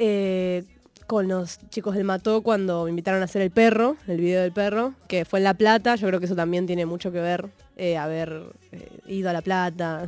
eh, 0.00 0.62
con 1.08 1.26
los 1.26 1.58
chicos 1.70 1.94
del 1.94 2.04
Mató 2.04 2.42
cuando 2.42 2.84
me 2.84 2.90
invitaron 2.90 3.22
a 3.22 3.24
hacer 3.24 3.40
el 3.40 3.50
perro, 3.50 3.96
el 4.06 4.18
video 4.18 4.42
del 4.42 4.52
perro, 4.52 4.92
que 5.08 5.24
fue 5.24 5.40
en 5.40 5.44
La 5.44 5.54
Plata. 5.54 5.96
Yo 5.96 6.06
creo 6.06 6.20
que 6.20 6.26
eso 6.26 6.36
también 6.36 6.66
tiene 6.66 6.84
mucho 6.84 7.10
que 7.10 7.18
ver, 7.18 7.48
eh, 7.78 7.96
haber 7.96 8.42
eh, 8.72 8.90
ido 9.06 9.30
a 9.30 9.32
La 9.32 9.40
Plata, 9.40 10.06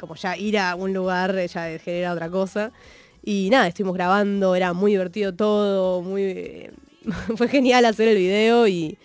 como 0.00 0.14
ya 0.14 0.34
ir 0.38 0.58
a 0.58 0.74
un 0.74 0.94
lugar 0.94 1.36
eh, 1.36 1.46
ya 1.48 1.78
genera 1.78 2.14
otra 2.14 2.30
cosa. 2.30 2.72
Y 3.22 3.50
nada, 3.50 3.68
estuvimos 3.68 3.94
grabando, 3.94 4.54
era 4.54 4.72
muy 4.72 4.92
divertido 4.92 5.34
todo, 5.34 6.00
muy 6.00 6.70
fue 7.36 7.48
genial 7.48 7.84
hacer 7.84 8.08
el 8.08 8.16
video 8.16 8.66
y, 8.66 8.96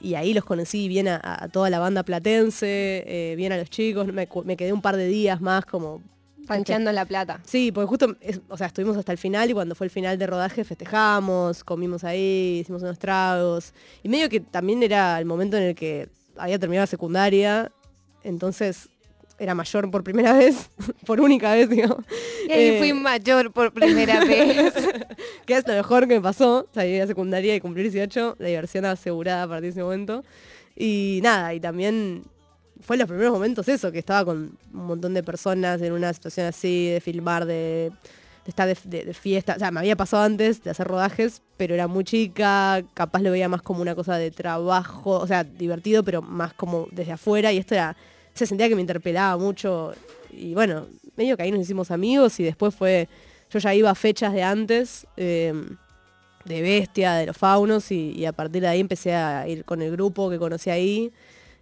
y 0.00 0.14
ahí 0.14 0.32
los 0.32 0.46
conocí 0.46 0.88
bien 0.88 1.06
a, 1.06 1.50
toda 1.52 1.68
la 1.68 1.80
banda 1.80 2.02
platense, 2.02 3.34
bien 3.36 3.52
a 3.52 3.58
los 3.58 3.68
chicos, 3.68 4.06
me, 4.06 4.26
me 4.44 4.56
quedé 4.56 4.72
un 4.72 4.80
par 4.80 4.96
de 4.96 5.06
días 5.06 5.42
más 5.42 5.66
como 5.66 6.00
Rancheando 6.48 6.90
la 6.92 7.04
plata. 7.04 7.40
Sí, 7.46 7.70
porque 7.72 7.86
justo, 7.88 8.16
es- 8.20 8.40
o 8.48 8.56
sea, 8.56 8.66
estuvimos 8.66 8.96
hasta 8.96 9.12
el 9.12 9.18
final 9.18 9.50
y 9.50 9.52
cuando 9.54 9.74
fue 9.74 9.86
el 9.86 9.90
final 9.90 10.18
de 10.18 10.26
rodaje 10.26 10.64
festejamos, 10.64 11.64
comimos 11.64 12.04
ahí, 12.04 12.58
hicimos 12.62 12.82
unos 12.82 12.98
tragos. 12.98 13.72
Y 14.02 14.08
medio 14.08 14.28
que 14.28 14.40
también 14.40 14.82
era 14.82 15.18
el 15.18 15.24
momento 15.24 15.56
en 15.56 15.62
el 15.64 15.74
que 15.74 16.08
había 16.36 16.58
terminado 16.58 16.82
la 16.84 16.86
secundaria, 16.88 17.70
entonces 18.24 18.88
era 19.38 19.54
mayor 19.54 19.90
por 19.90 20.04
primera 20.04 20.32
vez, 20.38 20.70
por 21.06 21.20
única 21.20 21.52
vez, 21.52 21.68
digo. 21.68 22.02
Y 22.48 22.52
ahí 22.52 22.64
Eh, 22.70 22.78
fui 22.78 22.92
mayor 22.92 23.52
por 23.52 23.72
primera 23.72 24.20
vez. 24.24 24.72
que 25.46 25.54
es 25.56 25.66
lo 25.66 25.74
mejor 25.74 26.06
que 26.06 26.14
me 26.14 26.20
pasó, 26.20 26.68
salir 26.72 26.94
de 26.94 26.98
la 27.00 27.06
secundaria 27.06 27.54
y 27.54 27.60
cumplir 27.60 27.90
18, 27.90 28.36
la 28.38 28.48
diversión 28.48 28.84
asegurada 28.84 29.44
a 29.44 29.48
partir 29.48 29.62
de 29.64 29.68
ese 29.70 29.82
momento. 29.82 30.22
Y 30.76 31.20
nada, 31.22 31.54
y 31.54 31.60
también 31.60 32.24
fue 32.82 32.96
en 32.96 33.00
los 33.00 33.08
primeros 33.08 33.32
momentos 33.32 33.68
eso, 33.68 33.92
que 33.92 33.98
estaba 33.98 34.24
con 34.24 34.58
un 34.72 34.86
montón 34.86 35.14
de 35.14 35.22
personas 35.22 35.80
en 35.80 35.92
una 35.92 36.12
situación 36.12 36.46
así, 36.46 36.90
de 36.90 37.00
filmar, 37.00 37.46
de, 37.46 37.92
estar 38.46 38.68
de, 38.68 39.14
fiesta. 39.14 39.54
O 39.56 39.58
sea, 39.58 39.70
me 39.70 39.80
había 39.80 39.96
pasado 39.96 40.24
antes 40.24 40.62
de 40.62 40.70
hacer 40.70 40.86
rodajes, 40.86 41.42
pero 41.56 41.74
era 41.74 41.86
muy 41.86 42.04
chica, 42.04 42.82
capaz 42.94 43.20
lo 43.20 43.30
veía 43.30 43.48
más 43.48 43.62
como 43.62 43.82
una 43.82 43.94
cosa 43.94 44.16
de 44.16 44.30
trabajo, 44.30 45.18
o 45.18 45.26
sea, 45.26 45.44
divertido, 45.44 46.02
pero 46.02 46.22
más 46.22 46.52
como 46.54 46.88
desde 46.90 47.12
afuera. 47.12 47.52
Y 47.52 47.58
esto 47.58 47.74
era, 47.74 47.96
se 48.34 48.46
sentía 48.46 48.68
que 48.68 48.74
me 48.74 48.80
interpelaba 48.80 49.36
mucho. 49.36 49.94
Y 50.30 50.54
bueno, 50.54 50.86
medio 51.16 51.36
que 51.36 51.44
ahí 51.44 51.52
nos 51.52 51.60
hicimos 51.60 51.90
amigos 51.90 52.38
y 52.40 52.44
después 52.44 52.74
fue, 52.74 53.08
yo 53.50 53.58
ya 53.58 53.74
iba 53.74 53.90
a 53.90 53.94
fechas 53.94 54.32
de 54.32 54.42
antes. 54.42 55.06
eh, 55.16 55.54
de 56.44 56.60
Bestia, 56.60 57.14
de 57.14 57.26
los 57.26 57.36
Faunos, 57.36 57.90
y 57.90 58.24
a 58.26 58.32
partir 58.32 58.62
de 58.62 58.68
ahí 58.68 58.80
empecé 58.80 59.14
a 59.14 59.46
ir 59.46 59.64
con 59.64 59.82
el 59.82 59.92
grupo 59.92 60.30
que 60.30 60.38
conocí 60.38 60.70
ahí, 60.70 61.12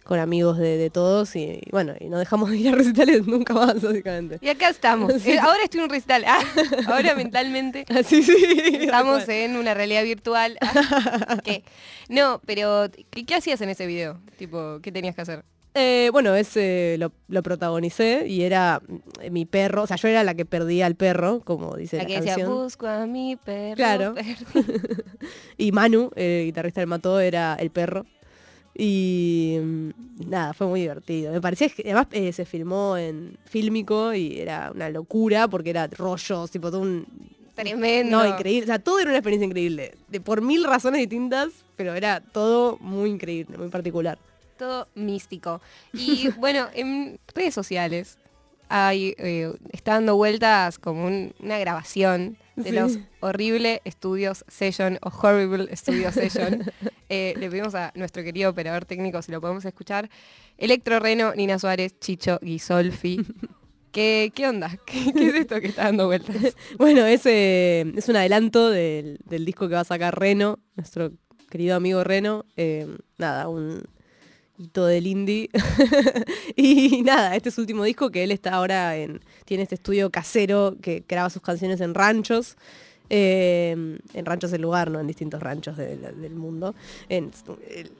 con 0.03 0.19
amigos 0.19 0.57
de, 0.57 0.77
de 0.77 0.89
todos, 0.89 1.35
y, 1.35 1.59
y 1.65 1.69
bueno, 1.71 1.93
y 1.99 2.09
no 2.09 2.17
dejamos 2.19 2.49
de 2.49 2.57
ir 2.57 2.69
a 2.69 2.71
recitales 2.71 3.25
nunca 3.27 3.53
más, 3.53 3.81
básicamente. 3.81 4.37
Y 4.41 4.49
acá 4.49 4.69
estamos. 4.69 5.13
Eh, 5.25 5.37
ahora 5.39 5.63
estoy 5.63 5.79
en 5.79 5.83
un 5.85 5.89
recital. 5.89 6.23
Ah, 6.27 6.39
ahora 6.87 7.15
mentalmente 7.15 7.85
Sí, 8.05 8.23
sí. 8.23 8.35
estamos 8.81 9.27
en 9.29 9.55
una 9.55 9.73
realidad 9.73 10.03
virtual. 10.03 10.57
Ah, 10.61 11.37
¿Qué? 11.43 11.63
No, 12.09 12.41
pero 12.45 12.87
¿qué, 13.11 13.25
qué 13.25 13.35
hacías 13.35 13.61
en 13.61 13.69
ese 13.69 13.85
video? 13.85 14.19
Tipo, 14.37 14.79
¿qué 14.81 14.91
tenías 14.91 15.15
que 15.15 15.21
hacer? 15.21 15.43
Eh, 15.73 16.09
bueno, 16.11 16.35
ese 16.35 16.97
lo, 16.99 17.13
lo 17.29 17.41
protagonicé 17.43 18.25
y 18.27 18.41
era 18.43 18.81
mm, 18.85 19.31
mi 19.31 19.45
perro, 19.45 19.83
o 19.83 19.87
sea, 19.87 19.95
yo 19.95 20.09
era 20.09 20.21
la 20.25 20.33
que 20.33 20.43
perdía 20.43 20.85
al 20.85 20.95
perro, 20.95 21.39
como 21.45 21.77
dice 21.77 21.95
La 21.95 22.03
la, 22.03 22.07
que 22.09 22.15
decía, 22.15 22.33
canción. 22.35 22.53
busco 22.53 22.87
a 22.87 23.05
mi 23.05 23.37
perro. 23.37 23.75
Claro. 23.75 24.13
perdido". 24.15 24.43
Y 25.57 25.71
Manu, 25.71 26.11
el 26.15 26.45
guitarrista 26.45 26.81
del 26.81 26.87
Mató, 26.87 27.19
era 27.21 27.55
el 27.59 27.69
perro. 27.69 28.05
Y 28.75 29.57
mm, 29.61 29.89
nada, 30.29 30.53
fue 30.53 30.67
muy 30.67 30.81
divertido. 30.81 31.31
Me 31.31 31.41
parecía 31.41 31.69
que 31.69 31.83
además 31.83 32.07
eh, 32.11 32.31
se 32.33 32.45
filmó 32.45 32.97
en 32.97 33.37
fílmico 33.45 34.13
y 34.13 34.39
era 34.39 34.71
una 34.73 34.89
locura 34.89 35.47
porque 35.47 35.71
era 35.71 35.87
rollos, 35.87 36.51
tipo 36.51 36.71
todo 36.71 36.81
un... 36.81 37.05
Tremendo. 37.55 38.17
No, 38.17 38.27
increíble. 38.27 38.63
O 38.63 38.67
sea, 38.67 38.79
todo 38.79 38.99
era 38.99 39.09
una 39.09 39.17
experiencia 39.17 39.45
increíble. 39.45 39.95
De, 40.07 40.21
por 40.21 40.41
mil 40.41 40.63
razones 40.63 41.01
distintas, 41.01 41.49
pero 41.75 41.93
era 41.93 42.21
todo 42.21 42.77
muy 42.79 43.09
increíble, 43.09 43.57
muy 43.57 43.67
particular. 43.67 44.17
Todo 44.57 44.87
místico. 44.95 45.61
Y 45.93 46.29
bueno, 46.37 46.67
en 46.73 47.19
redes 47.35 47.53
sociales 47.53 48.17
hay, 48.73 49.13
eh, 49.17 49.51
está 49.73 49.93
dando 49.93 50.15
vueltas 50.15 50.79
como 50.79 51.05
un- 51.05 51.33
una 51.39 51.59
grabación 51.59 52.37
de 52.55 52.69
Sí. 52.69 52.71
los 52.75 52.99
horrible 53.19 53.81
estudios 53.85 54.45
session 54.47 54.97
o 55.01 55.09
horrible 55.21 55.75
studio 55.75 56.11
session. 56.11 56.63
Eh, 57.09 57.33
le 57.37 57.49
pedimos 57.49 57.75
a 57.75 57.91
nuestro 57.95 58.23
querido 58.23 58.49
operador 58.49 58.85
técnico 58.85 59.21
si 59.21 59.31
lo 59.31 59.41
podemos 59.41 59.65
escuchar. 59.65 60.09
Electro 60.57 60.99
Reno, 60.99 61.33
Nina 61.35 61.59
Suárez, 61.59 61.99
Chicho 61.99 62.39
Guisolfi. 62.41 63.19
¿Qué, 63.91 64.31
¿Qué 64.33 64.47
onda? 64.47 64.77
¿Qué, 64.85 65.11
qué 65.13 65.27
es 65.27 65.33
esto 65.35 65.59
que 65.59 65.67
está 65.67 65.83
dando 65.85 66.05
vueltas? 66.05 66.55
Bueno, 66.77 67.05
ese 67.05 67.81
es 67.97 68.07
un 68.07 68.15
adelanto 68.15 68.69
del, 68.69 69.19
del 69.25 69.43
disco 69.43 69.67
que 69.67 69.75
va 69.75 69.81
a 69.81 69.85
sacar 69.85 70.17
Reno, 70.17 70.59
nuestro 70.77 71.11
querido 71.49 71.75
amigo 71.75 72.01
Reno. 72.05 72.45
Eh, 72.55 72.87
nada, 73.17 73.49
un 73.49 73.83
hito 74.61 74.85
del 74.85 75.07
indie. 75.07 75.49
y 76.55 77.01
nada, 77.03 77.35
este 77.35 77.49
es 77.49 77.55
su 77.55 77.61
último 77.61 77.83
disco 77.83 78.09
que 78.11 78.23
él 78.23 78.31
está 78.31 78.51
ahora 78.53 78.95
en. 78.97 79.21
Tiene 79.45 79.63
este 79.63 79.75
estudio 79.75 80.09
casero 80.09 80.75
que 80.81 81.03
graba 81.07 81.29
sus 81.29 81.41
canciones 81.41 81.81
en 81.81 81.93
ranchos. 81.93 82.55
eh, 83.13 83.71
en 84.13 84.25
ranchos 84.25 84.51
del 84.51 84.61
lugar, 84.61 84.89
no 84.89 84.99
en 85.01 85.07
distintos 85.07 85.41
ranchos 85.43 85.75
de- 85.75 85.97
de- 85.97 86.13
del 86.13 86.33
mundo. 86.35 86.73
En 87.09 87.29
el 87.69 87.91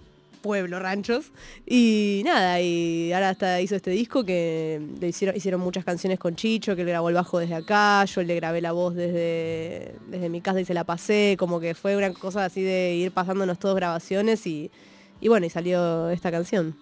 pueblo 0.42 0.80
ranchos. 0.80 1.32
Y 1.68 2.22
nada, 2.24 2.62
y 2.62 3.12
ahora 3.12 3.30
hasta 3.30 3.60
hizo 3.60 3.76
este 3.76 3.92
disco 3.92 4.24
que 4.24 4.82
le 5.02 5.10
hicieron, 5.10 5.36
hicieron 5.36 5.60
muchas 5.60 5.84
canciones 5.84 6.18
con 6.18 6.36
Chicho, 6.38 6.78
que 6.78 6.86
le 6.86 6.92
grabó 6.92 7.10
el 7.10 7.16
bajo 7.16 7.40
desde 7.40 7.56
acá, 7.56 8.06
yo 8.06 8.24
le 8.24 8.36
grabé 8.36 8.62
la 8.62 8.72
voz 8.72 8.96
desde, 8.96 9.96
desde 10.08 10.30
mi 10.30 10.40
casa 10.40 10.62
y 10.62 10.66
se 10.66 10.74
la 10.74 10.86
pasé, 10.86 11.36
como 11.38 11.60
que 11.60 11.76
fue 11.76 11.98
una 11.98 12.14
cosa 12.14 12.46
así 12.46 12.62
de 12.64 12.96
ir 12.96 13.12
pasándonos 13.12 13.60
todos 13.60 13.76
grabaciones 13.76 14.48
y, 14.48 14.72
y 15.22 15.28
bueno, 15.28 15.46
y 15.46 15.50
salió 15.50 16.10
esta 16.10 16.32
canción. 16.32 16.76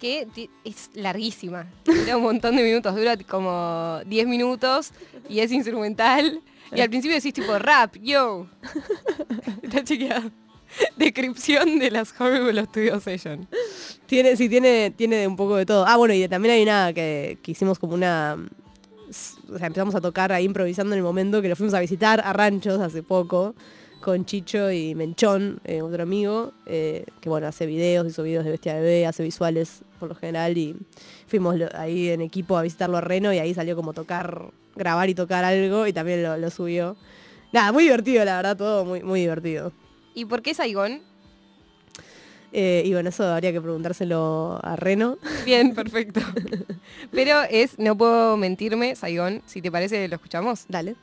que 0.00 0.26
es 0.64 0.90
larguísima. 0.94 1.66
Dura 1.84 2.16
un 2.16 2.24
montón 2.24 2.56
de 2.56 2.62
minutos, 2.62 2.94
dura 2.94 3.16
como 3.16 4.00
10 4.06 4.26
minutos 4.26 4.90
y 5.28 5.38
es 5.38 5.52
instrumental. 5.52 6.40
Y 6.74 6.80
al 6.80 6.90
principio 6.90 7.14
decís 7.14 7.32
tipo 7.32 7.56
rap, 7.58 7.96
yo. 8.02 8.48
Está 9.62 9.84
chequeado. 9.84 10.30
Descripción 10.96 11.78
de 11.78 11.90
las 11.92 12.12
Horrible 12.20 12.64
Studio 12.64 12.98
Session. 12.98 13.46
Tiene, 14.06 14.36
sí, 14.36 14.48
tiene, 14.48 14.90
tiene 14.90 15.28
un 15.28 15.36
poco 15.36 15.56
de 15.56 15.64
todo. 15.64 15.86
Ah, 15.86 15.96
bueno, 15.96 16.14
y 16.14 16.26
también 16.26 16.54
hay 16.54 16.62
una 16.64 16.92
que, 16.92 17.38
que 17.42 17.52
hicimos 17.52 17.78
como 17.78 17.94
una... 17.94 18.36
O 19.48 19.58
sea, 19.58 19.68
empezamos 19.68 19.94
a 19.94 20.00
tocar 20.00 20.32
ahí 20.32 20.44
improvisando 20.44 20.94
en 20.94 20.98
el 20.98 21.04
momento 21.04 21.40
que 21.40 21.48
lo 21.48 21.54
fuimos 21.54 21.74
a 21.74 21.80
visitar 21.80 22.20
a 22.24 22.32
Ranchos 22.32 22.80
hace 22.80 23.04
poco 23.04 23.54
con 24.04 24.26
Chicho 24.26 24.70
y 24.70 24.94
Menchón, 24.94 25.60
eh, 25.64 25.80
otro 25.80 26.02
amigo, 26.02 26.52
eh, 26.66 27.06
que 27.22 27.30
bueno, 27.30 27.46
hace 27.46 27.64
videos, 27.64 28.06
hizo 28.06 28.22
videos 28.22 28.44
de 28.44 28.50
Bestia 28.50 28.74
Bebé, 28.74 29.06
hace 29.06 29.22
visuales 29.22 29.80
por 29.98 30.10
lo 30.10 30.14
general 30.14 30.58
y 30.58 30.76
fuimos 31.26 31.56
lo- 31.56 31.74
ahí 31.74 32.10
en 32.10 32.20
equipo 32.20 32.58
a 32.58 32.62
visitarlo 32.62 32.98
a 32.98 33.00
Reno 33.00 33.32
y 33.32 33.38
ahí 33.38 33.54
salió 33.54 33.74
como 33.76 33.94
tocar, 33.94 34.50
grabar 34.76 35.08
y 35.08 35.14
tocar 35.14 35.42
algo 35.42 35.86
y 35.86 35.94
también 35.94 36.22
lo, 36.22 36.36
lo 36.36 36.50
subió. 36.50 36.96
Nada, 37.52 37.72
muy 37.72 37.84
divertido, 37.84 38.22
la 38.26 38.36
verdad, 38.36 38.56
todo 38.58 38.84
muy, 38.84 39.02
muy 39.02 39.20
divertido. 39.20 39.72
¿Y 40.14 40.26
por 40.26 40.42
qué 40.42 40.52
Saigón? 40.52 41.00
Eh, 42.52 42.82
y 42.84 42.92
bueno, 42.92 43.08
eso 43.08 43.24
habría 43.24 43.52
que 43.52 43.60
preguntárselo 43.62 44.60
a 44.62 44.76
Reno. 44.76 45.16
Bien, 45.46 45.74
perfecto. 45.74 46.20
Pero 47.10 47.40
es, 47.50 47.78
no 47.78 47.96
puedo 47.96 48.36
mentirme, 48.36 48.96
Saigón, 48.96 49.40
si 49.46 49.62
te 49.62 49.72
parece, 49.72 50.06
lo 50.08 50.14
escuchamos. 50.16 50.66
Dale. 50.68 50.94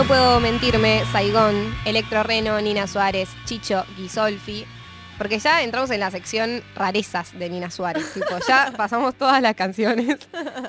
No 0.00 0.06
puedo 0.06 0.40
mentirme, 0.40 1.02
Saigón, 1.12 1.74
Electro 1.84 2.22
Reno, 2.22 2.58
Nina 2.62 2.86
Suárez, 2.86 3.28
Chicho, 3.44 3.84
Gisolfi. 3.96 4.64
Porque 5.18 5.38
ya 5.38 5.62
entramos 5.62 5.90
en 5.90 6.00
la 6.00 6.10
sección 6.10 6.62
rarezas 6.74 7.38
de 7.38 7.50
Nina 7.50 7.70
Suárez. 7.70 8.14
tipo, 8.14 8.26
ya 8.48 8.72
pasamos 8.78 9.14
todas 9.14 9.42
las 9.42 9.54
canciones. 9.54 10.16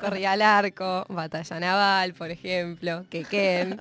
Corría 0.02 0.32
al 0.32 0.42
arco, 0.42 1.06
Batalla 1.08 1.60
Naval, 1.60 2.12
por 2.12 2.30
ejemplo, 2.30 3.06
Quequén. 3.08 3.78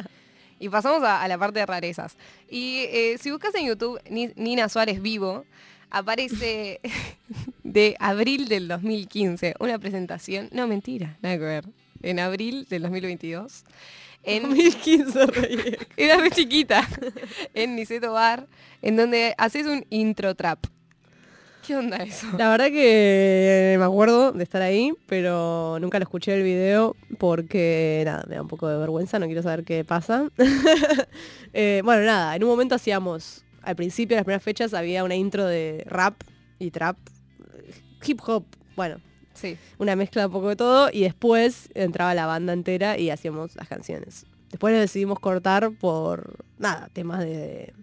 Y 0.58 0.70
pasamos 0.70 1.04
a, 1.04 1.22
a 1.22 1.28
la 1.28 1.38
parte 1.38 1.60
de 1.60 1.66
rarezas. 1.66 2.16
Y 2.49 2.86
eh, 2.89 3.18
si 3.20 3.30
buscas 3.30 3.54
en 3.56 3.66
YouTube 3.68 3.99
Ni- 4.10 4.32
Nina 4.38 4.70
Suárez 4.70 5.02
vivo, 5.02 5.43
aparece 5.89 6.80
de 7.66 7.97
abril 7.99 8.47
del 8.47 8.70
2015 8.70 9.56
una 9.60 9.78
presentación. 9.80 10.47
No, 10.54 10.66
mentira, 10.68 11.18
nada 11.22 11.36
que 11.36 11.43
ver. 11.43 11.66
En 12.04 12.20
abril 12.22 12.66
del 12.70 12.84
2022. 12.84 13.66
En 14.24 14.43
2015 14.49 15.26
reí. 15.28 15.78
era 15.97 16.17
re 16.17 16.32
chiquita, 16.32 16.88
en 17.53 17.76
Niceto 17.76 18.13
Bar, 18.13 18.47
en 18.82 18.95
donde 18.97 19.34
haces 19.38 19.65
un 19.65 19.86
intro 19.89 20.36
trap. 20.36 20.65
¿Qué 21.65 21.76
onda 21.76 21.97
eso? 21.97 22.26
La 22.39 22.49
verdad 22.49 22.67
que 22.67 23.76
me 23.78 23.86
acuerdo 23.86 24.32
de 24.32 24.43
estar 24.43 24.63
ahí, 24.63 24.93
pero 25.05 25.78
nunca 25.80 25.99
lo 25.99 26.03
escuché 26.03 26.34
el 26.34 26.41
video 26.41 26.95
porque 27.19 28.01
nada, 28.03 28.24
me 28.28 28.36
da 28.36 28.41
un 28.41 28.47
poco 28.47 28.67
de 28.67 28.78
vergüenza, 28.78 29.19
no 29.19 29.28
quiero 29.28 29.43
saber 29.43 29.63
qué 29.63 29.84
pasa. 29.84 30.30
Eh, 31.53 31.82
bueno, 31.84 32.03
nada, 32.03 32.34
en 32.34 32.45
un 32.45 32.49
momento 32.49 32.76
hacíamos, 32.76 33.43
al 33.61 33.76
principio 33.76 34.15
las 34.15 34.24
primeras 34.24 34.41
fechas 34.41 34.74
había 34.74 35.03
una 35.03 35.15
intro 35.15 35.45
de 35.45 35.84
rap 35.86 36.15
y 36.59 36.72
trap, 36.72 36.95
hip 38.05 38.22
hop, 38.26 38.45
bueno, 38.78 39.01
Sí. 39.41 39.57
una 39.79 39.95
mezcla 39.95 40.21
de 40.21 40.25
un 40.27 40.31
poco 40.31 40.49
de 40.49 40.55
todo 40.55 40.89
y 40.91 41.01
después 41.01 41.69
entraba 41.73 42.13
la 42.13 42.27
banda 42.27 42.53
entera 42.53 42.97
y 42.97 43.09
hacíamos 43.09 43.55
las 43.55 43.67
canciones. 43.67 44.25
Después 44.51 44.73
lo 44.73 44.79
decidimos 44.79 45.19
cortar 45.19 45.71
por, 45.71 46.35
nada, 46.59 46.89
temas 46.93 47.21
de, 47.21 47.73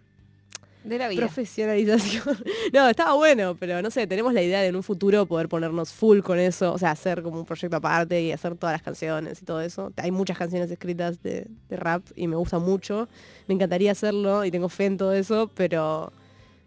De 0.84 0.98
la 0.98 1.08
vida. 1.08 1.22
Profesionalización. 1.22 2.38
No, 2.72 2.88
estaba 2.88 3.14
bueno, 3.14 3.56
pero 3.58 3.80
no 3.80 3.90
sé, 3.90 4.06
tenemos 4.06 4.34
la 4.34 4.42
idea 4.42 4.60
de 4.60 4.68
en 4.68 4.76
un 4.76 4.82
futuro 4.82 5.24
poder 5.24 5.48
ponernos 5.48 5.92
full 5.92 6.20
con 6.20 6.38
eso, 6.38 6.72
o 6.72 6.78
sea, 6.78 6.90
hacer 6.90 7.22
como 7.22 7.40
un 7.40 7.46
proyecto 7.46 7.76
aparte 7.76 8.20
y 8.20 8.32
hacer 8.32 8.54
todas 8.56 8.74
las 8.74 8.82
canciones 8.82 9.40
y 9.40 9.46
todo 9.46 9.62
eso. 9.62 9.92
Hay 9.96 10.10
muchas 10.10 10.36
canciones 10.36 10.70
escritas 10.70 11.22
de, 11.22 11.46
de 11.68 11.76
rap 11.76 12.02
y 12.14 12.28
me 12.28 12.36
gusta 12.36 12.58
mucho. 12.58 13.08
Me 13.46 13.54
encantaría 13.54 13.92
hacerlo 13.92 14.44
y 14.44 14.50
tengo 14.50 14.68
fe 14.68 14.84
en 14.86 14.98
todo 14.98 15.14
eso, 15.14 15.50
pero 15.54 16.12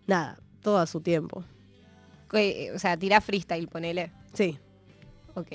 nada, 0.07 0.39
todo 0.61 0.79
a 0.79 0.87
su 0.87 1.01
tiempo. 1.01 1.43
O 2.33 2.79
sea, 2.79 2.97
tirá 2.97 3.19
freestyle, 3.21 3.67
ponele. 3.67 4.11
Sí. 4.33 4.57
Ok. 5.35 5.47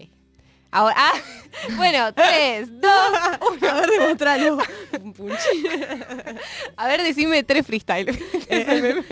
Ahora, 0.71 0.95
ah, 0.99 1.13
bueno, 1.77 2.13
tres, 2.13 2.69
dos, 2.81 2.91
A 3.63 3.75
ver, 3.81 3.91
demostralo. 3.91 4.59
a 6.77 6.87
ver, 6.87 7.03
decime 7.03 7.43
tres 7.45 7.67
freestyle. 7.67 8.09
Eh, 8.49 9.03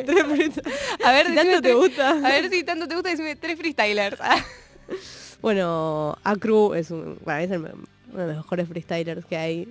a 1.02 1.12
ver, 1.12 1.26
Si 1.28 1.34
tanto 1.34 1.62
te 1.62 1.74
gusta. 1.74 2.10
A 2.10 2.28
ver 2.28 2.50
si 2.50 2.64
tanto 2.64 2.88
te 2.88 2.94
gusta, 2.94 3.10
decime 3.10 3.36
tres 3.36 3.56
freestylers. 3.56 4.18
Ah. 4.20 4.44
Bueno, 5.40 6.16
Acru 6.22 6.74
es, 6.74 6.90
un, 6.90 7.18
bueno, 7.24 7.40
es 7.40 7.50
el 7.50 7.60
uno 7.60 7.72
de 8.12 8.26
los 8.26 8.36
mejores 8.36 8.68
freestylers 8.68 9.24
que 9.24 9.36
hay. 9.36 9.68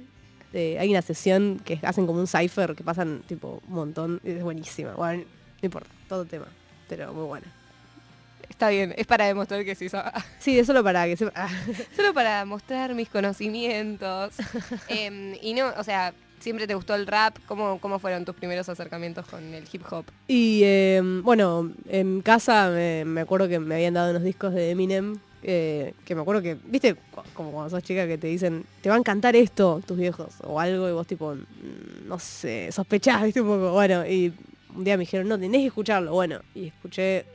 Eh, 0.54 0.78
hay 0.80 0.90
una 0.90 1.02
sesión 1.02 1.60
que 1.64 1.80
hacen 1.82 2.06
como 2.06 2.20
un 2.20 2.28
cipher 2.28 2.76
que 2.76 2.84
pasan 2.84 3.24
tipo 3.28 3.62
un 3.68 3.74
montón. 3.74 4.22
y 4.24 4.32
Es 4.32 4.44
buenísima. 4.44 4.94
Bueno, 4.94 5.24
no 5.62 5.66
importa, 5.66 5.90
todo 6.08 6.26
tema. 6.26 6.48
Pero 6.90 7.14
muy 7.14 7.26
buena. 7.26 7.48
Está 8.50 8.70
bien, 8.70 8.94
es 8.98 9.08
para 9.08 9.26
demostrar 9.26 9.64
que 9.66 9.76
sí. 9.76 9.90
so- 9.90 10.02
Sí, 10.40 10.58
es 10.60 10.68
solo 10.68 10.84
para 10.84 11.06
que 11.06 11.18
ah, 11.36 11.50
Solo 11.96 12.14
para 12.14 12.46
mostrar 12.46 12.94
mis 12.96 13.10
conocimientos. 13.10 14.34
Em, 14.88 15.36
y 15.42 15.54
no, 15.54 15.72
o 15.78 15.84
sea, 15.84 16.14
siempre 16.40 16.68
te 16.68 16.76
gustó 16.76 16.96
el 16.96 17.08
rap. 17.08 17.38
¿Cómo, 17.48 17.80
¿Cómo 17.80 18.00
fueron 18.00 18.26
tus 18.26 18.36
primeros 18.36 18.70
acercamientos 18.70 19.26
con 19.28 19.54
el 19.54 19.64
hip 19.72 19.84
hop? 19.92 20.06
Y 20.28 20.62
eh, 20.64 21.02
bueno, 21.24 21.72
en 21.90 22.22
casa 22.22 22.70
me, 22.70 23.06
me 23.06 23.22
acuerdo 23.22 23.48
que 23.48 23.60
me 23.60 23.76
habían 23.76 23.94
dado 23.94 24.12
unos 24.12 24.24
discos 24.24 24.54
de 24.54 24.72
Eminem. 24.72 25.18
eh, 25.42 25.94
que 26.06 26.16
me 26.16 26.22
acuerdo 26.22 26.42
que, 26.42 26.56
viste, 26.66 26.96
como 27.34 27.52
cuando 27.52 27.70
sos 27.70 27.84
chica 27.84 28.08
que 28.08 28.18
te 28.18 28.28
dicen, 28.28 28.66
te 28.82 28.90
va 28.90 28.96
a 28.96 29.00
encantar 29.00 29.36
esto, 29.36 29.82
tus 29.86 29.98
viejos, 29.98 30.36
o 30.44 30.60
algo, 30.60 30.88
y 30.88 30.92
vos 30.94 31.06
tipo, 31.08 31.34
mm, 31.36 32.08
no 32.08 32.18
sé, 32.20 32.72
sospechás, 32.72 33.24
viste, 33.24 33.42
un 33.42 33.48
poco. 33.48 33.72
Bueno, 33.74 34.06
y 34.08 34.32
un 34.76 34.84
día 34.84 34.96
me 34.98 35.02
dijeron, 35.02 35.28
no, 35.28 35.38
tenés 35.40 35.62
que 35.62 35.68
escucharlo. 35.68 36.12
Bueno, 36.14 36.40
y 36.56 36.68
escuché 36.68 37.26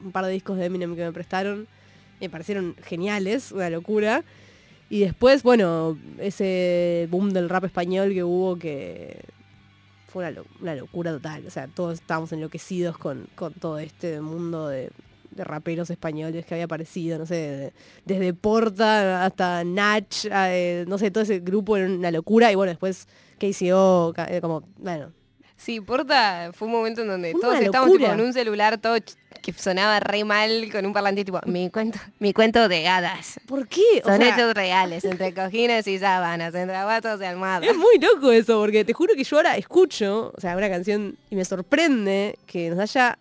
un- 0.00 0.12
par 0.12 0.24
de 0.24 0.32
discos 0.32 0.56
de 0.58 0.66
Eminem 0.66 0.94
que 0.96 1.04
me 1.04 1.12
prestaron, 1.12 1.66
me 2.20 2.28
parecieron 2.30 2.74
geniales, 2.82 3.52
una 3.52 3.70
locura. 3.70 4.24
Y 4.88 5.00
después, 5.00 5.42
bueno, 5.42 5.98
ese 6.18 7.08
boom 7.10 7.30
del 7.32 7.48
rap 7.48 7.64
español 7.64 8.12
que 8.14 8.22
hubo 8.24 8.56
que 8.56 9.20
fue 10.08 10.22
una, 10.24 10.30
lo- 10.30 10.46
una 10.60 10.74
locura 10.74 11.10
total. 11.12 11.44
O 11.46 11.50
sea, 11.50 11.66
todos 11.68 11.94
estábamos 12.00 12.32
enloquecidos 12.32 12.96
con, 12.96 13.26
con 13.34 13.52
todo 13.52 13.78
este 13.78 14.20
mundo 14.20 14.68
de, 14.68 14.90
de 15.32 15.44
raperos 15.44 15.90
españoles 15.90 16.46
que 16.46 16.54
había 16.54 16.64
aparecido, 16.66 17.18
no 17.18 17.26
sé, 17.26 17.34
de- 17.34 17.72
desde 18.04 18.32
Porta 18.32 19.24
hasta 19.24 19.64
Nach, 19.64 20.06
eh, 20.30 20.84
no 20.88 20.98
sé, 20.98 21.10
todo 21.10 21.24
ese 21.24 21.40
grupo 21.40 21.76
era 21.76 21.86
una 21.86 22.10
locura. 22.12 22.52
Y 22.52 22.54
bueno, 22.54 22.70
después 22.70 23.08
KCO, 23.38 24.14
eh, 24.28 24.40
como, 24.40 24.62
bueno, 24.78 25.12
Sí, 25.56 25.80
Porta 25.80 26.50
fue 26.52 26.66
un 26.66 26.72
momento 26.72 27.00
en 27.02 27.08
donde 27.08 27.32
Fue 27.32 27.40
todos 27.40 27.54
una 27.56 27.64
estábamos 27.64 27.92
tipo, 27.94 28.04
locura. 28.06 28.20
en 28.22 28.26
un 28.26 28.32
celular 28.32 28.78
todo 28.78 28.96
que 29.42 29.52
sonaba 29.52 30.00
re 30.00 30.24
mal 30.24 30.68
con 30.72 30.84
un 30.86 30.92
parlante 30.92 31.24
tipo, 31.24 31.40
mi 31.46 31.70
cuento, 31.70 31.98
mi 32.18 32.32
cuento 32.32 32.68
de 32.68 32.86
hadas. 32.88 33.38
¿por 33.46 33.66
qué? 33.68 33.80
O 34.04 34.08
Son 34.08 34.18
sea, 34.18 34.34
hechos 34.36 34.54
reales, 34.54 35.04
entre 35.04 35.32
cojines 35.32 35.86
y 35.86 35.98
sábanas, 35.98 36.54
entre 36.54 36.76
abatos 36.76 37.20
y 37.20 37.24
almohadas. 37.24 37.68
Es 37.68 37.76
muy 37.76 37.98
loco 37.98 38.32
eso, 38.32 38.58
porque 38.60 38.84
te 38.84 38.92
juro 38.92 39.14
que 39.14 39.24
yo 39.24 39.36
ahora 39.36 39.56
escucho, 39.56 40.32
o 40.36 40.40
sea, 40.40 40.56
una 40.56 40.68
canción 40.68 41.16
y 41.30 41.36
me 41.36 41.44
sorprende 41.44 42.38
que 42.46 42.70
nos 42.70 42.78
haya 42.78 43.18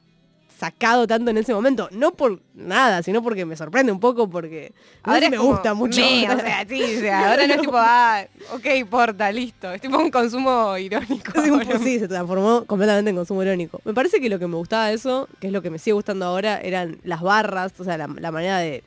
sacado 0.66 1.06
tanto 1.06 1.30
en 1.32 1.38
ese 1.38 1.54
momento. 1.54 1.88
No 1.92 2.14
por 2.14 2.42
nada, 2.56 3.04
sino 3.04 3.22
porque 3.22 3.46
me 3.46 3.56
sorprende 3.56 3.92
un 3.92 4.00
poco 4.00 4.30
porque 4.30 4.74
ahora 5.04 5.30
me 5.30 5.38
como, 5.38 5.52
gusta 5.52 5.74
mucho. 5.74 6.02
me, 6.02 6.34
o 6.34 6.40
sea, 6.40 6.66
sí, 6.68 6.82
o 6.82 7.00
sea, 7.00 7.30
ahora 7.32 7.48
no 7.48 7.54
es 7.54 7.62
tipo, 7.62 7.78
ah, 7.78 8.26
ok, 8.54 8.90
porta, 8.90 9.32
listo. 9.32 9.72
Es 9.72 9.82
tipo 9.82 9.98
un 9.98 10.10
consumo 10.12 10.78
irónico. 10.78 11.34
Sí, 11.86 12.00
se 12.00 12.08
transformó 12.08 12.66
completamente 12.66 13.10
en 13.12 13.16
consumo 13.16 13.44
irónico. 13.44 13.80
Me 13.86 13.94
parece 13.94 14.20
que 14.20 14.30
lo 14.30 14.40
que 14.40 14.48
me 14.48 14.56
gustaba 14.56 14.88
de 14.88 14.96
eso, 14.96 15.28
que 15.40 15.48
es 15.48 15.54
lo 15.54 15.62
que 15.62 15.70
me 15.70 15.78
sigue 15.78 15.94
gustando 15.94 16.26
ahora, 16.26 16.60
eran 16.60 17.00
las 17.04 17.22
barras, 17.22 17.74
o 17.78 17.84
sea, 17.84 17.98
la, 17.98 18.08
la 18.08 18.32
manera 18.32 18.58
de... 18.60 18.84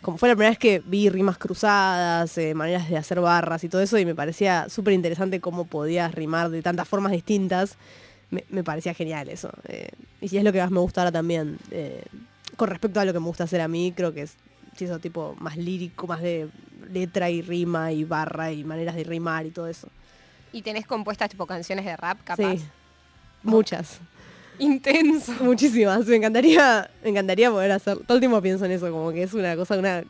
Como 0.00 0.16
fue 0.16 0.28
la 0.28 0.36
primera 0.36 0.50
vez 0.50 0.58
que 0.58 0.80
vi 0.86 1.10
rimas 1.10 1.36
cruzadas, 1.36 2.38
eh, 2.38 2.54
maneras 2.54 2.88
de 2.88 2.96
hacer 2.96 3.20
barras 3.20 3.64
y 3.64 3.68
todo 3.68 3.82
eso, 3.82 3.98
y 3.98 4.06
me 4.06 4.14
parecía 4.14 4.68
súper 4.68 4.94
interesante 4.94 5.40
cómo 5.40 5.64
podías 5.66 6.14
rimar 6.14 6.50
de 6.50 6.62
tantas 6.62 6.86
formas 6.88 7.12
distintas. 7.12 7.76
Me, 8.30 8.44
me 8.50 8.62
parecía 8.64 8.92
genial 8.94 9.28
eso. 9.28 9.50
eh, 9.68 9.88
y 10.20 10.28
si 10.28 10.36
es 10.38 10.44
lo 10.44 10.52
que 10.52 10.60
más 10.60 10.70
me 10.70 10.80
gusta 10.80 11.00
ahora 11.02 11.12
también. 11.12 11.58
eh, 11.70 12.04
con 12.56 12.68
respecto 12.68 12.98
a 13.00 13.04
lo 13.04 13.12
que 13.12 13.20
me 13.20 13.26
gusta 13.26 13.44
hacer 13.44 13.60
a 13.60 13.68
mí, 13.68 13.92
creo 13.96 14.12
que 14.12 14.22
es 14.22 14.34
eso 14.80 14.98
tipo 15.00 15.34
más 15.40 15.56
lírico, 15.56 16.06
más 16.06 16.20
de 16.22 16.48
letra 16.92 17.30
y 17.30 17.42
rima 17.42 17.90
y 17.92 18.04
barra 18.04 18.52
y 18.52 18.62
maneras 18.64 18.94
de 18.94 19.02
rimar 19.04 19.44
y 19.46 19.50
todo 19.50 19.66
eso. 19.66 19.88
Y 20.52 20.62
tenés 20.62 20.86
compuestas 20.86 21.28
tipo 21.30 21.46
canciones 21.46 21.84
de 21.84 21.96
rap, 21.96 22.18
capaz. 22.24 22.56
Sí, 22.58 22.64
muchas. 23.42 23.98
Intenso. 24.58 25.32
Muchísimas. 25.40 26.06
Me 26.06 26.16
encantaría, 26.16 26.90
me 27.02 27.10
encantaría 27.10 27.50
poder 27.50 27.72
hacer. 27.72 27.98
Todo 27.98 28.14
el 28.16 28.20
tiempo 28.20 28.40
pienso 28.42 28.64
en 28.64 28.72
eso, 28.72 28.90
como 28.90 29.10
que 29.12 29.22
es 29.24 29.34
una 29.34 29.54
cosa, 29.56 29.76
una 29.78 30.04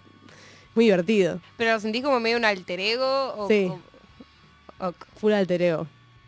muy 0.74 0.84
divertido. 0.86 1.40
Pero 1.56 1.72
lo 1.72 1.80
sentís 1.80 2.02
como 2.02 2.20
medio 2.20 2.36
un 2.36 2.44
alter 2.44 2.78
ego 2.80 3.34
o, 3.36 3.48
Sí. 3.48 3.70
o- 4.78 4.86
o- 4.88 4.94
Full 5.16 5.32
alter 5.32 5.62
ego. 5.62 5.86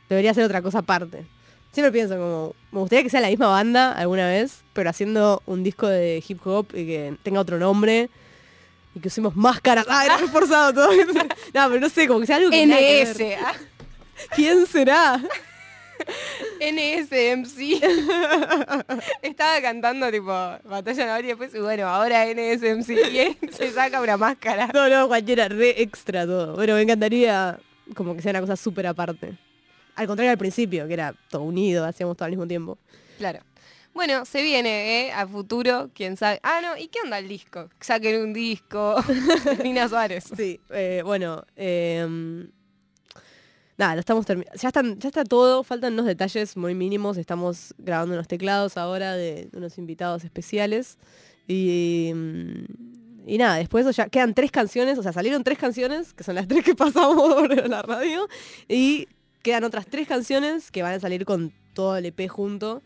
Debería 0.08 0.34
ser 0.34 0.44
otra 0.44 0.60
cosa 0.62 0.78
aparte. 0.80 1.24
Siempre 1.72 1.92
pienso 1.92 2.16
como, 2.16 2.54
me 2.72 2.80
gustaría 2.80 3.04
que 3.04 3.10
sea 3.10 3.20
la 3.20 3.28
misma 3.28 3.46
banda 3.46 3.92
alguna 3.92 4.26
vez, 4.26 4.62
pero 4.72 4.90
haciendo 4.90 5.42
un 5.46 5.62
disco 5.62 5.86
de 5.86 6.22
hip 6.26 6.44
hop 6.44 6.66
y 6.74 6.86
que 6.86 7.16
tenga 7.22 7.40
otro 7.40 7.58
nombre 7.58 8.10
y 8.94 9.00
que 9.00 9.08
usemos 9.08 9.36
máscaras. 9.36 9.86
Ah, 9.88 10.04
era 10.04 10.16
reforzado 10.16 10.72
todo. 10.72 10.92
no, 11.54 11.68
pero 11.68 11.80
no 11.80 11.88
sé, 11.88 12.08
como 12.08 12.20
que 12.20 12.26
sea 12.26 12.36
algo 12.36 12.50
que 12.50 12.58
que 12.58 12.66
ver. 12.66 13.16
NS. 13.16 13.38
ah, 13.44 13.52
¿Quién 14.34 14.66
será? 14.66 15.22
NSMC. 16.60 17.82
Estaba 19.22 19.60
cantando 19.60 20.10
tipo 20.10 20.28
Batalla 20.64 21.06
Naval 21.06 21.24
y 21.24 21.28
después, 21.28 21.60
bueno, 21.60 21.86
ahora 21.86 22.26
NSMC. 22.26 22.90
Y 22.90 23.52
se 23.52 23.70
saca 23.72 24.00
una 24.00 24.16
máscara. 24.16 24.70
No, 24.74 24.88
no, 24.88 25.08
cualquiera, 25.08 25.48
re 25.48 25.80
extra 25.82 26.26
todo. 26.26 26.56
Pero 26.56 26.74
me 26.74 26.82
encantaría 26.82 27.58
como 27.94 28.14
que 28.14 28.22
sea 28.22 28.30
una 28.30 28.40
cosa 28.40 28.56
súper 28.56 28.86
aparte. 28.86 29.34
Al 29.96 30.06
contrario 30.06 30.30
al 30.30 30.38
principio, 30.38 30.86
que 30.86 30.94
era 30.94 31.14
todo 31.28 31.42
unido, 31.42 31.84
hacíamos 31.84 32.16
todo 32.16 32.26
al 32.26 32.32
mismo 32.32 32.46
tiempo. 32.46 32.78
Claro. 33.18 33.40
Bueno, 33.92 34.24
se 34.24 34.42
viene, 34.42 35.08
¿eh? 35.08 35.12
A 35.12 35.26
futuro, 35.26 35.90
quién 35.94 36.16
sabe. 36.16 36.38
Ah, 36.42 36.60
no, 36.62 36.76
¿y 36.76 36.88
qué 36.88 37.00
onda 37.02 37.18
el 37.18 37.28
disco? 37.28 37.68
Saquen 37.80 38.22
un 38.22 38.32
disco. 38.32 38.96
Nina 39.64 39.88
Suárez. 39.88 40.24
Sí, 40.36 40.60
eh, 40.70 41.02
bueno, 41.04 41.44
eh, 41.56 42.46
nada, 43.76 43.94
lo 43.94 44.00
estamos 44.00 44.24
terminando. 44.26 44.56
Ya, 44.60 44.68
están, 44.68 44.98
ya 44.98 45.08
está 45.08 45.24
todo, 45.24 45.64
faltan 45.64 45.94
unos 45.94 46.06
detalles 46.06 46.56
muy 46.56 46.74
mínimos. 46.74 47.16
Estamos 47.16 47.74
grabando 47.78 48.14
unos 48.14 48.28
teclados 48.28 48.76
ahora 48.76 49.16
de, 49.16 49.48
unos 49.54 49.76
invitados 49.76 50.22
especiales. 50.22 50.96
Y, 51.48 52.12
mm, 52.14 52.64
y 53.26 53.38
nada, 53.38 53.56
después 53.56 53.96
ya 53.96 54.08
quedan 54.08 54.34
tres 54.34 54.52
canciones, 54.52 54.98
o 54.98 55.02
sea, 55.02 55.12
salieron 55.12 55.42
tres 55.42 55.58
canciones, 55.58 56.14
que 56.14 56.22
son 56.22 56.36
las 56.36 56.46
tres 56.46 56.64
que 56.64 56.74
pasamos 56.76 57.34
por 57.34 57.68
la 57.68 57.82
radio. 57.82 58.28
Y 58.68 59.08
quedan 59.42 59.64
otras 59.64 59.86
tres 59.86 60.06
canciones 60.08 60.70
que 60.70 60.82
van 60.82 60.94
a 60.94 61.00
salir 61.00 61.24
con 61.24 61.52
todo 61.74 61.96
el 61.96 62.06
EP 62.06 62.28
junto. 62.28 62.82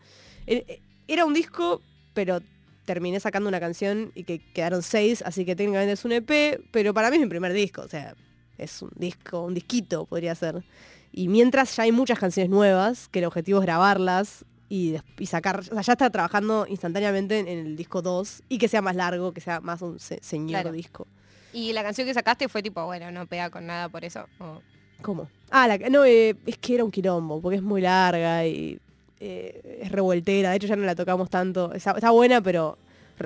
Eh, 0.47 0.79
Era 1.07 1.25
un 1.25 1.33
disco, 1.33 1.81
pero 2.13 2.41
terminé 2.85 3.19
sacando 3.19 3.49
una 3.49 3.59
canción 3.59 4.11
y 4.15 4.23
que 4.23 4.39
quedaron 4.53 4.81
seis, 4.83 5.23
así 5.25 5.43
que 5.45 5.55
técnicamente 5.55 5.93
es 5.93 6.05
un 6.05 6.11
EP, 6.13 6.61
pero 6.71 6.93
para 6.93 7.09
mí 7.09 7.17
es 7.17 7.21
mi 7.23 7.27
primer 7.29 7.51
disco, 7.53 7.81
o 7.81 7.87
sea, 7.87 8.15
es 8.57 8.81
un 8.81 8.91
disco, 8.95 9.41
un 9.41 9.53
disquito 9.53 10.05
podría 10.05 10.35
ser. 10.35 10.63
Y 11.11 11.27
mientras 11.27 11.75
ya 11.75 11.83
hay 11.83 11.91
muchas 11.91 12.19
canciones 12.19 12.49
nuevas, 12.49 13.07
que 13.09 13.19
el 13.19 13.25
objetivo 13.25 13.59
es 13.59 13.65
grabarlas 13.65 14.45
y, 14.69 14.95
y 15.17 15.25
sacar, 15.25 15.59
o 15.59 15.63
sea, 15.63 15.81
ya 15.81 15.93
está 15.93 16.09
trabajando 16.09 16.65
instantáneamente 16.69 17.39
en, 17.39 17.47
en 17.47 17.59
el 17.67 17.75
disco 17.75 18.01
2 18.01 18.43
y 18.49 18.57
que 18.57 18.67
sea 18.67 18.81
más 18.81 18.95
largo, 18.95 19.31
que 19.31 19.41
sea 19.41 19.61
más 19.61 19.81
un 19.81 19.99
se- 19.99 20.19
señor 20.21 20.61
Claro. 20.61 20.71
disco. 20.71 21.07
Y 21.53 21.71
la 21.73 21.83
canción 21.83 22.05
que 22.07 22.13
sacaste 22.13 22.49
fue 22.49 22.61
tipo, 22.61 22.85
bueno, 22.85 23.11
no 23.11 23.25
pega 23.27 23.49
con 23.49 23.65
nada 23.65 23.89
por 23.89 24.03
eso. 24.05 24.25
o- 24.39 24.61
¿Cómo? 25.01 25.27
Ah, 25.51 25.67
la, 25.67 25.77
no, 25.89 26.03
eh, 26.05 26.35
es 26.45 26.57
que 26.57 26.75
era 26.75 26.83
un 26.83 26.91
quilombo, 26.91 27.41
porque 27.41 27.57
es 27.57 27.63
muy 27.63 27.81
larga 27.81 28.45
y 28.45 28.79
eh, 29.19 29.79
es 29.81 29.91
revoltera. 29.91 30.49
De 30.49 30.57
hecho, 30.57 30.67
ya 30.67 30.75
no 30.75 30.83
la 30.83 30.95
tocamos 30.95 31.29
tanto. 31.29 31.73
Está, 31.73 32.11
buena, 32.11 32.41
pero. 32.41 32.77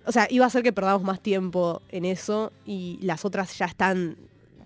O 0.06 0.12
sea, 0.12 0.28
iba 0.30 0.46
a 0.46 0.50
ser 0.50 0.62
que 0.62 0.72
perdamos 0.72 1.02
más 1.02 1.20
tiempo 1.20 1.82
en 1.90 2.06
eso 2.06 2.52
y 2.66 3.00
las 3.02 3.26
otras 3.26 3.58
ya 3.58 3.66
están 3.66 4.16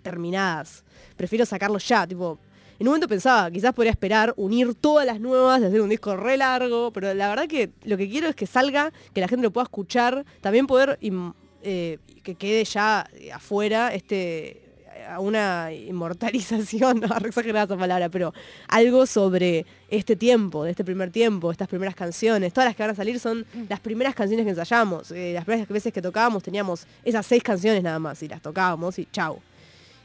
terminadas. 0.01 0.84
Prefiero 1.16 1.45
sacarlo 1.45 1.78
ya, 1.78 2.06
tipo. 2.06 2.38
En 2.78 2.88
un 2.88 2.91
momento 2.91 3.08
pensaba, 3.08 3.49
quizás 3.49 3.74
podría 3.74 3.91
esperar, 3.91 4.34
unir 4.36 4.74
todas 4.76 5.06
las 5.06 5.22
nuevas, 5.22 5.62
hacer 5.62 5.80
un 5.80 5.89
disco 5.89 6.18
re 6.18 6.36
largo, 6.36 6.91
pero 6.91 7.14
la 7.14 7.30
verdad 7.30 7.47
que 7.47 7.70
lo 7.86 7.95
que 7.95 8.10
quiero 8.10 8.28
es 8.28 8.36
que 8.36 8.45
salga, 8.45 8.91
que 9.14 9.22
la 9.22 9.30
gente 9.30 9.43
lo 9.43 9.51
pueda 9.51 9.64
escuchar, 9.64 10.26
también 10.41 10.68
poder 10.68 10.99
eh, 11.62 11.99
que 12.24 12.36
quede 12.36 12.66
ya 12.66 13.08
eh, 13.14 13.32
afuera 13.32 13.93
este 13.93 14.62
a 15.08 15.20
una 15.20 15.72
inmortalización, 15.72 16.99
no, 17.01 17.16
exagerada 17.18 17.66
esa 17.66 17.78
palabra, 17.78 18.10
pero 18.10 18.34
algo 18.68 19.06
sobre 19.06 19.66
este 19.89 20.16
tiempo, 20.16 20.64
de 20.64 20.72
este 20.72 20.84
primer 20.84 21.12
tiempo, 21.12 21.51
estas 21.51 21.68
primeras 21.68 21.95
canciones. 21.95 22.54
Todas 22.54 22.70
las 22.70 22.76
que 22.76 22.84
van 22.84 22.91
a 22.91 22.95
salir 22.95 23.20
son 23.20 23.45
las 23.70 23.80
primeras 23.80 24.16
canciones 24.16 24.45
que 24.45 24.51
ensayamos. 24.51 25.12
Eh, 25.12 25.34
las 25.34 25.45
primeras 25.45 25.68
veces 25.68 25.93
que 25.93 26.01
tocábamos 26.01 26.43
teníamos 26.43 26.88
esas 27.04 27.26
seis 27.26 27.43
canciones 27.43 27.84
nada 27.84 27.99
más 27.99 28.22
y 28.24 28.28
las 28.28 28.41
tocábamos 28.41 28.99
y 28.99 29.08
chau. 29.12 29.39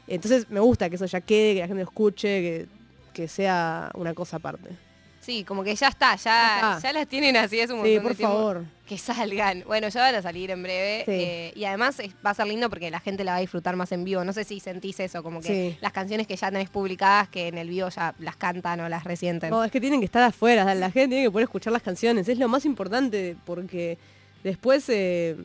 Entonces 0.07 0.49
me 0.49 0.59
gusta 0.59 0.89
que 0.89 0.95
eso 0.95 1.05
ya 1.05 1.21
quede, 1.21 1.55
que 1.55 1.59
la 1.61 1.67
gente 1.67 1.83
lo 1.83 1.89
escuche, 1.89 2.41
que, 2.41 2.67
que 3.13 3.27
sea 3.27 3.91
una 3.93 4.13
cosa 4.13 4.37
aparte. 4.37 4.88
Sí, 5.29 5.43
como 5.43 5.63
que 5.63 5.75
ya 5.75 5.89
está, 5.89 6.15
ya, 6.15 6.23
Ya 6.23 6.55
está. 6.75 6.79
ya 6.87 6.93
las 6.93 7.07
tienen 7.07 7.37
así, 7.37 7.59
es 7.59 7.69
un 7.69 7.77
montón 7.77 7.93
Sí, 7.93 7.99
por 7.99 8.15
favor. 8.15 8.65
Que 8.87 8.97
salgan. 8.97 9.63
Bueno, 9.67 9.87
ya 9.89 10.01
van 10.01 10.15
a 10.15 10.21
salir 10.23 10.49
en 10.49 10.63
breve. 10.63 11.03
Sí. 11.05 11.11
eh, 11.11 11.53
y 11.55 11.65
además 11.65 11.99
es- 11.99 12.15
va 12.25 12.31
a 12.31 12.33
ser 12.33 12.47
lindo 12.47 12.67
porque 12.67 12.89
la 12.89 12.99
gente 12.99 13.23
la 13.23 13.33
va 13.33 13.37
a 13.37 13.41
disfrutar 13.41 13.75
más 13.75 13.91
en 13.91 14.03
vivo. 14.03 14.23
No 14.23 14.33
sé 14.33 14.43
si 14.43 14.59
sentís 14.59 14.99
eso, 14.99 15.21
como 15.21 15.41
que 15.41 15.47
Sí. 15.73 15.77
las 15.81 15.91
canciones 15.91 16.25
que 16.25 16.35
ya 16.35 16.49
tenés 16.49 16.71
publicadas, 16.71 17.29
que 17.29 17.47
en 17.47 17.59
el 17.59 17.69
vivo 17.69 17.89
ya 17.89 18.15
las 18.17 18.35
cantan 18.37 18.79
o 18.79 18.89
las 18.89 19.03
resienten. 19.03 19.51
No, 19.51 19.63
es 19.63 19.71
que 19.71 19.79
tienen 19.79 19.99
que 19.99 20.05
estar 20.05 20.23
afuera, 20.23 20.73
la 20.73 20.89
gente 20.89 21.09
tiene 21.09 21.23
que 21.25 21.31
poder 21.31 21.43
escuchar 21.43 21.73
las 21.73 21.83
canciones, 21.83 22.27
es 22.27 22.39
lo 22.39 22.47
más 22.47 22.65
importante 22.65 23.35
porque 23.45 23.99
después 24.43 24.85
eh, 24.89 25.35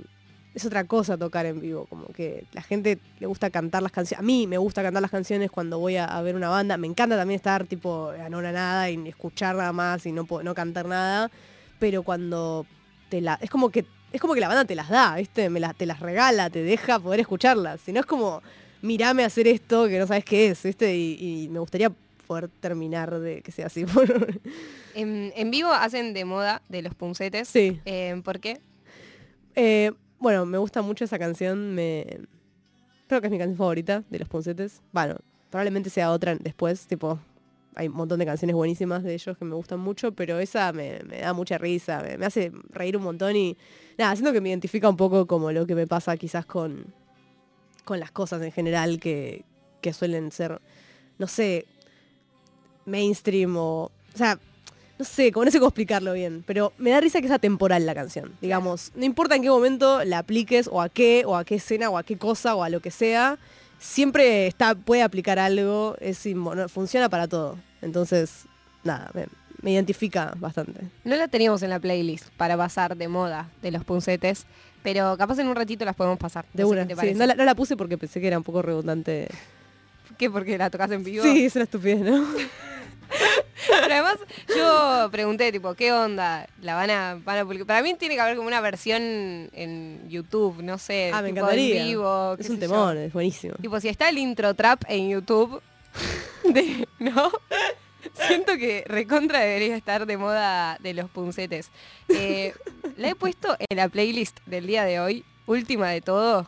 es 0.55 0.65
otra 0.65 0.85
cosa 0.85 1.17
tocar 1.19 1.47
en 1.47 1.61
vivo, 1.61 1.87
como 1.87 2.07
que 2.07 2.45
la 2.53 2.63
gente 2.63 2.99
le 3.19 3.27
gusta 3.27 3.51
cantar 3.51 3.83
las 3.83 3.91
canciones, 3.93 4.21
a 4.21 4.23
mí 4.27 4.47
me 4.47 4.57
gusta 4.59 4.83
cantar 4.83 5.03
las 5.03 5.11
canciones 5.11 5.51
cuando 5.51 5.79
voy 5.79 5.97
a, 5.97 6.05
a 6.05 6.23
ver 6.23 6.37
una 6.37 6.49
banda, 6.49 6.77
me 6.77 6.87
encanta 6.87 7.17
también 7.17 7.37
estar 7.37 7.67
tipo 7.67 8.13
nada 8.31 8.91
y 8.91 9.09
escuchar 9.09 9.57
nada 9.57 9.73
más 9.73 10.07
y 10.07 10.13
no, 10.13 10.27
no 10.43 10.55
cantar 10.55 10.87
nada, 10.87 11.31
pero 11.79 12.03
cuando 12.05 12.67
te 13.09 13.21
la, 13.21 13.39
es 13.43 13.51
como 13.51 13.71
que 13.71 13.85
es 14.13 14.21
como 14.21 14.35
que 14.35 14.41
la 14.41 14.47
banda 14.47 14.65
te 14.65 14.77
las 14.77 14.89
da, 14.89 15.17
¿viste? 15.17 15.51
Me 15.51 15.59
la- 15.59 15.75
te 15.75 15.87
las 15.87 15.99
regala, 15.99 16.49
te 16.49 16.63
deja 16.63 17.01
poder 17.01 17.19
escucharlas, 17.19 17.81
si 17.81 17.93
no 17.93 17.99
es 18.01 18.07
como 18.07 18.41
mirame 18.81 19.25
hacer 19.25 19.49
esto 19.49 19.89
que 19.89 19.99
no 19.99 20.07
sabes 20.07 20.25
qué 20.25 20.49
es, 20.51 20.63
¿viste? 20.63 20.95
Y, 20.97 21.17
y 21.45 21.49
me 21.49 21.59
gustaría 21.59 21.91
poder 22.29 22.49
terminar 22.61 23.19
de 23.19 23.43
que 23.43 23.51
sea 23.51 23.67
así. 23.67 23.85
En, 24.95 25.33
en 25.35 25.51
vivo 25.51 25.73
hacen 25.73 26.15
de 26.15 26.25
moda 26.25 26.63
de 26.69 26.81
los 26.83 26.95
puncetes. 26.95 27.49
Sí. 27.49 27.81
Eh, 27.85 28.21
¿Por 28.25 28.39
qué? 28.39 28.61
Eh, 29.57 29.93
bueno, 30.25 30.47
me 30.47 30.57
gusta 30.57 30.81
mucho 30.81 31.05
esa 31.05 31.19
canción. 31.19 31.75
Me... 31.75 32.19
Creo 33.07 33.21
que 33.21 33.27
es 33.27 33.31
mi 33.31 33.37
canción 33.37 33.59
favorita 33.59 34.03
de 34.09 34.19
Los 34.19 34.27
Puncetes. 34.27 34.81
Bueno, 34.91 35.17
probablemente 35.51 35.91
sea 35.91 36.11
otra 36.11 36.35
después. 36.35 36.87
Tipo, 36.87 37.19
hay 37.75 37.89
un 37.89 37.95
montón 37.95 38.19
de 38.19 38.25
canciones 38.25 38.57
buenísimas 38.57 39.03
de 39.03 39.13
ellos 39.13 39.37
que 39.37 39.45
me 39.45 39.55
gustan 39.55 39.81
mucho, 39.81 40.13
pero 40.13 40.39
esa 40.39 40.73
me, 40.73 41.01
da 41.01 41.35
mucha 41.35 41.59
risa, 41.59 42.01
me, 42.01 42.17
me 42.17 42.25
hace 42.25 42.53
reír 42.71 42.97
un 42.97 43.03
montón 43.03 43.37
y 43.37 43.55
nada, 43.99 44.17
siento 44.17 44.33
que 44.33 44.41
me 44.41 44.49
identifica 44.49 44.89
un 44.89 44.97
poco 44.97 45.27
como 45.27 45.53
lo 45.53 45.67
que 45.67 45.75
me 45.75 45.87
pasa 45.87 46.17
quizás 46.17 46.47
con, 46.47 46.87
con 47.85 48.01
las 48.01 48.11
cosas 48.11 48.41
en 48.41 48.51
general 48.51 48.99
que, 48.99 49.45
que 49.83 49.93
suelen 49.93 50.33
ser, 50.33 50.59
no 51.19 51.27
sé, 51.27 51.67
mainstream 52.87 53.55
o... 53.59 53.91
O 54.15 54.17
sea, 54.17 54.39
no 54.99 55.05
sé, 55.05 55.33
como 55.33 55.45
no 55.45 55.51
sé 55.51 55.59
cómo 55.59 55.69
explicarlo 55.69 56.13
bien, 56.13 56.45
pero 56.47 56.73
me 56.79 56.91
da 56.91 57.01
risa 57.01 57.21
que 57.21 57.27
es 57.27 57.33
atemporal 57.33 57.85
la 57.87 57.95
canción. 57.95 58.33
Digamos, 58.41 58.93
no 58.95 59.05
importa 59.05 59.35
en 59.37 59.43
qué 59.43 59.51
momento 59.51 60.05
la 60.05 60.19
apliques 60.19 60.69
o 60.71 60.81
a 60.81 60.89
qué, 60.89 61.25
o 61.27 61.37
a 61.37 61.45
qué 61.45 61.57
escena, 61.57 61.91
o 61.91 61.99
a 61.99 62.03
qué 62.05 62.17
cosa, 62.17 62.55
o 62.55 62.63
a 62.63 62.69
lo 62.69 62.81
que 62.81 62.91
sea, 62.91 63.39
siempre 63.79 64.47
está, 64.47 64.75
puede 64.75 65.03
aplicar 65.03 65.39
algo, 65.39 65.97
es 66.01 66.27
funciona 66.69 67.09
para 67.09 67.27
todo. 67.29 67.59
Entonces, 67.83 68.45
nada, 68.85 69.11
me, 69.15 69.27
me 69.63 69.73
identifica 69.73 70.33
bastante. 70.39 70.81
No 71.05 71.17
la 71.17 71.29
teníamos 71.29 71.63
en 71.63 71.71
la 71.71 71.81
playlist 71.81 72.29
para 72.37 72.57
pasar 72.57 72.97
de 72.97 73.09
moda 73.09 73.51
de 73.63 73.71
los 73.73 73.85
puncetes, 73.85 74.47
pero 74.83 75.17
capaz 75.17 75.39
en 75.39 75.49
un 75.49 75.57
ratito 75.57 75.85
las 75.85 75.97
podemos 75.97 76.19
pasar. 76.19 76.45
De 76.53 76.63
No 76.63 76.69
sé 76.69 76.73
una, 76.75 76.83
qué 76.83 76.89
te 76.89 76.95
sí, 76.95 76.97
parece. 76.97 77.19
no, 77.19 77.27
la, 77.27 77.35
no 77.35 77.45
la 77.45 77.55
puse 77.55 77.77
porque 77.77 77.99
pensé 77.99 78.21
que 78.21 78.29
era 78.29 78.39
un 78.39 78.45
poco 78.45 78.63
redundante. 78.63 79.29
¿Qué? 80.19 80.31
Porque 80.31 80.57
la 80.57 80.71
tocas 80.71 80.91
en 80.93 81.03
vivo. 81.03 81.25
Sí, 81.25 81.47
es 81.47 81.55
una 81.57 81.65
estupidez, 81.65 82.01
¿no? 82.01 82.25
Pero 83.69 83.93
además 83.95 84.17
yo 84.57 85.09
pregunté, 85.11 85.51
tipo, 85.53 85.75
¿qué 85.75 85.93
onda? 85.93 86.47
¿La 86.61 86.75
van 86.75 86.91
a, 86.91 87.19
van 87.25 87.39
a 87.39 87.45
publicar? 87.45 87.67
Para 87.67 87.83
mí 87.83 87.95
tiene 87.95 88.15
que 88.15 88.21
haber 88.21 88.37
como 88.37 88.49
una 88.49 88.61
versión 88.61 89.01
en 89.53 90.05
YouTube, 90.09 90.63
no 90.63 90.79
sé, 90.79 91.11
Ah, 91.13 91.23
me 91.23 91.29
tipo 91.29 91.41
encantaría. 91.41 91.81
en 91.83 91.87
vivo. 91.89 92.37
es 92.39 92.49
un 92.51 92.57
yo. 92.57 92.61
temón, 92.61 92.99
es 92.99 93.13
buenísimo. 93.13 93.55
Tipo, 93.61 93.81
si 93.81 93.89
está 93.89 94.09
el 94.09 94.19
intro 94.19 94.55
trap 94.55 94.83
en 94.89 95.09
YouTube, 95.11 95.63
de- 96.45 96.87
¿no? 96.99 97.31
Siento 98.29 98.57
que 98.59 98.85
recontra 98.87 99.41
debería 99.41 99.77
estar 99.77 100.05
de 100.07 100.17
moda 100.19 100.77
de 100.81 100.93
los 100.95 101.09
puncetes. 101.11 101.71
Eh, 102.09 102.55
la 102.97 103.09
he 103.09 103.15
puesto 103.15 103.57
en 103.59 103.77
la 103.79 103.89
playlist 103.89 104.39
del 104.47 104.67
día 104.67 104.85
de 104.85 105.01
hoy, 105.01 105.25
última 105.47 105.89
de 105.89 106.01
todo, 106.03 106.47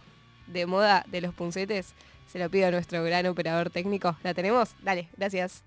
de 0.49 0.67
moda 0.67 1.05
de 1.09 1.23
los 1.23 1.33
puncetes. 1.35 1.95
Se 2.31 2.39
lo 2.39 2.51
pido 2.51 2.69
a 2.69 2.71
nuestro 2.71 3.03
gran 3.03 3.27
operador 3.27 3.71
técnico. 3.71 4.17
¿La 4.23 4.35
tenemos? 4.35 4.75
Dale, 4.83 5.09
gracias. 5.17 5.63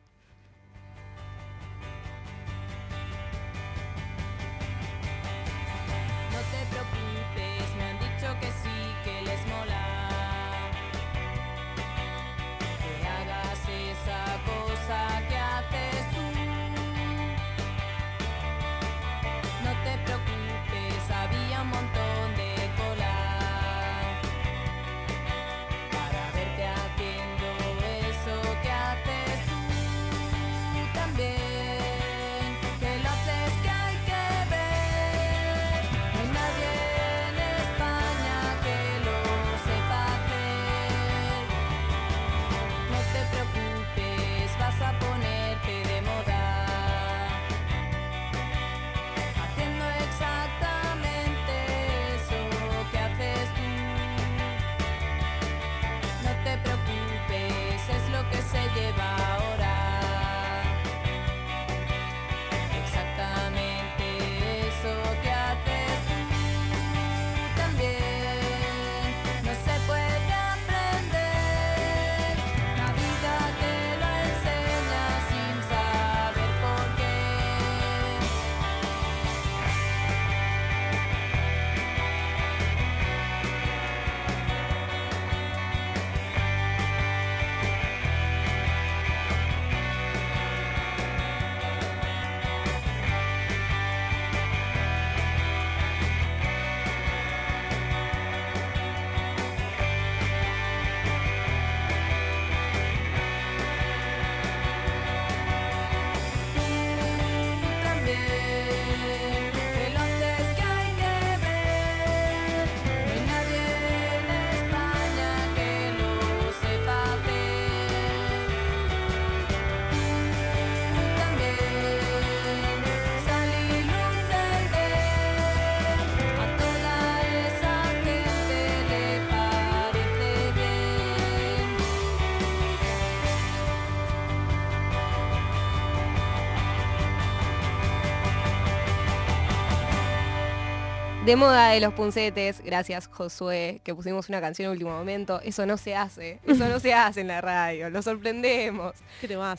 De 141.30 141.36
moda 141.36 141.70
de 141.70 141.80
los 141.80 141.94
puncetes. 141.94 142.60
Gracias, 142.64 143.08
Josué, 143.08 143.82
que 143.84 143.94
pusimos 143.94 144.30
una 144.30 144.42
canción 144.42 144.66
en 144.68 144.72
último 144.72 144.90
momento. 144.92 145.40
Eso 145.42 145.66
no 145.68 145.78
se 145.78 145.96
hace. 145.96 146.40
Eso 146.48 146.68
no 146.68 146.80
se 146.80 146.94
hace 146.94 147.22
en 147.22 147.28
la 147.28 147.40
radio. 147.40 147.90
Lo 147.92 148.02
sorprendemos. 148.02 148.94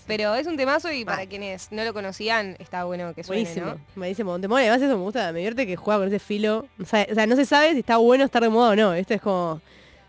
Pero 0.06 0.34
es 0.34 0.46
un 0.48 0.56
temazo 0.56 0.90
y 0.92 1.04
para 1.04 1.22
Ah. 1.22 1.26
quienes 1.26 1.70
no 1.70 1.84
lo 1.84 1.94
conocían, 1.94 2.56
está 2.58 2.84
bueno 2.84 3.14
que 3.14 3.22
suene, 3.22 3.42
Buenísimo, 3.42 3.66
¿no? 3.66 3.80
buenísimo. 3.94 4.34
Un 4.34 4.40
temón, 4.40 4.58
además 4.60 4.82
eso 4.82 4.96
me 4.96 5.02
gusta, 5.02 5.30
me 5.32 5.38
divierte 5.38 5.66
que 5.66 5.76
juega 5.76 5.98
con 6.00 6.08
ese 6.08 6.18
filo. 6.18 6.66
O 6.80 6.84
sea, 6.84 7.06
o 7.10 7.14
sea, 7.14 7.26
no 7.26 7.36
se 7.36 7.44
sabe 7.44 7.72
si 7.72 7.78
está 7.80 7.98
bueno 7.98 8.24
estar 8.24 8.42
de 8.42 8.48
moda 8.48 8.70
o 8.70 8.76
no. 8.76 8.92
Esto 8.94 9.14
es 9.14 9.20
como, 9.22 9.60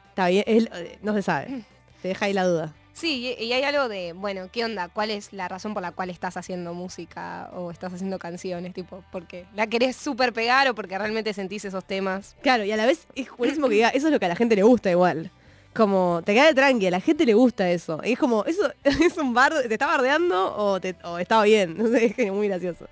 está 0.09 0.28
bien, 0.30 0.43
es- 0.47 0.68
no 1.03 1.14
se 1.14 1.22
sabe. 1.22 1.64
Te 2.01 2.07
deja 2.07 2.26
ahí 2.26 2.34
la 2.34 2.45
duda. 2.45 2.74
Sí, 2.94 3.36
y 3.39 3.54
hay 3.54 3.64
algo 3.64 3.88
de, 3.88 4.14
bueno, 4.14 4.50
¿qué 4.52 4.66
onda? 4.66 4.89
¿Cuál 4.89 5.12
es 5.12 5.32
la 5.34 5.48
razón 5.48 5.74
por 5.74 5.82
la 5.82 5.92
cual 5.92 6.10
estás 6.10 6.36
haciendo 6.38 6.74
música 6.74 7.50
o 7.54 7.72
estás 7.72 7.94
haciendo 7.94 8.20
canciones? 8.20 8.74
Tipo, 8.74 9.04
porque 9.12 9.46
la 9.56 9.68
querés 9.68 9.96
súper 9.96 10.34
pegar 10.34 10.68
o 10.70 10.76
porque 10.76 10.98
realmente 10.98 11.34
sentís 11.34 11.64
esos 11.66 11.86
temas. 11.86 12.36
Claro, 12.42 12.64
y 12.66 12.72
a 12.72 12.78
la 12.78 12.86
vez 12.86 13.08
es 13.16 13.30
buenísimo 13.38 13.70
que 13.70 13.76
diga, 13.76 13.89
eso 13.89 14.08
es 14.08 14.14
lo 14.14 14.20
que 14.20 14.26
a 14.26 14.30
la 14.30 14.36
gente 14.36 14.56
le 14.56 14.64
gusta 14.64 14.92
igual. 14.92 15.32
Como, 15.74 16.22
te 16.26 16.34
queda 16.34 16.54
tranqui, 16.54 16.88
a 16.88 16.92
la 16.92 17.00
gente 17.00 17.26
le 17.26 17.34
gusta 17.34 17.72
eso. 17.72 18.02
Y 18.04 18.12
es 18.12 18.20
como, 18.20 18.44
¿eso 18.46 18.72
es 18.84 19.18
un 19.18 19.34
bar, 19.34 19.54
te 19.68 19.74
está 19.74 19.88
bardeando 19.88 20.54
o, 20.58 20.82
te, 20.82 20.96
o 21.06 21.18
estaba 21.18 21.44
bien? 21.46 21.78
No 21.82 21.88
sé, 21.88 22.14
es 22.18 22.32
muy 22.32 22.50
gracioso. 22.50 22.88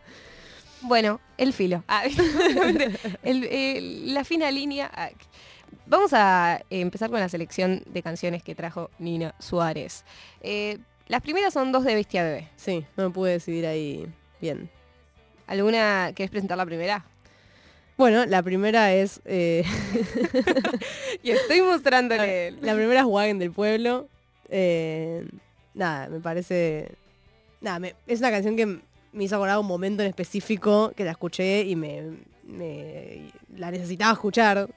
Bueno, 0.82 1.20
el 1.38 1.52
filo. 1.52 1.84
Ah, 1.90 2.04
el- 3.24 4.14
la 4.14 4.24
fina 4.24 4.50
línea. 4.50 4.90
Ah, 4.94 5.10
Vamos 5.90 6.12
a 6.14 6.62
empezar 6.70 7.10
con 7.10 7.20
la 7.20 7.30
selección 7.30 7.82
de 7.88 8.04
canciones 8.04 8.44
que 8.44 8.54
trajo 8.54 8.92
Nina 9.00 9.34
Suárez. 9.40 10.06
Eh, 10.42 10.78
las 11.08 11.22
primeras 11.22 11.52
son 11.54 11.72
dos 11.72 11.84
de 11.84 11.96
Bestia 11.96 12.24
Bebé. 12.24 12.48
Sí, 12.58 12.86
no 12.96 13.06
me 13.06 13.10
pude 13.10 13.32
decidir 13.32 13.66
ahí 13.66 14.08
bien. 14.40 14.70
¿Alguna 15.48 16.12
querés 16.16 16.30
presentar 16.30 16.58
la 16.60 16.66
primera? 16.68 17.04
Bueno, 17.98 18.26
la 18.28 18.44
primera 18.44 18.94
es... 18.94 19.20
eh, 19.26 19.64
Y 21.24 21.32
estoy 21.32 21.62
mostrándole. 21.64 22.52
La 22.62 22.74
primera 22.76 23.00
es 23.02 23.06
Wagen 23.08 23.40
del 23.40 23.52
Pueblo. 23.52 24.08
Eh, 24.48 25.28
nada, 25.74 26.08
me 26.08 26.20
parece... 26.20 26.92
Nada, 27.62 27.80
me- 27.80 27.96
es 28.08 28.20
una 28.20 28.30
canción 28.32 28.56
que 28.56 28.66
me 29.12 29.24
hizo 29.24 29.36
acordar 29.36 29.58
un 29.58 29.66
momento 29.66 30.04
en 30.04 30.10
específico 30.10 30.94
que 30.96 31.04
la 31.04 31.12
escuché 31.12 31.64
y 31.64 31.76
me, 31.76 32.04
me- 32.44 33.32
la 33.58 33.72
necesitaba 33.72 34.14
escuchar. 34.14 34.70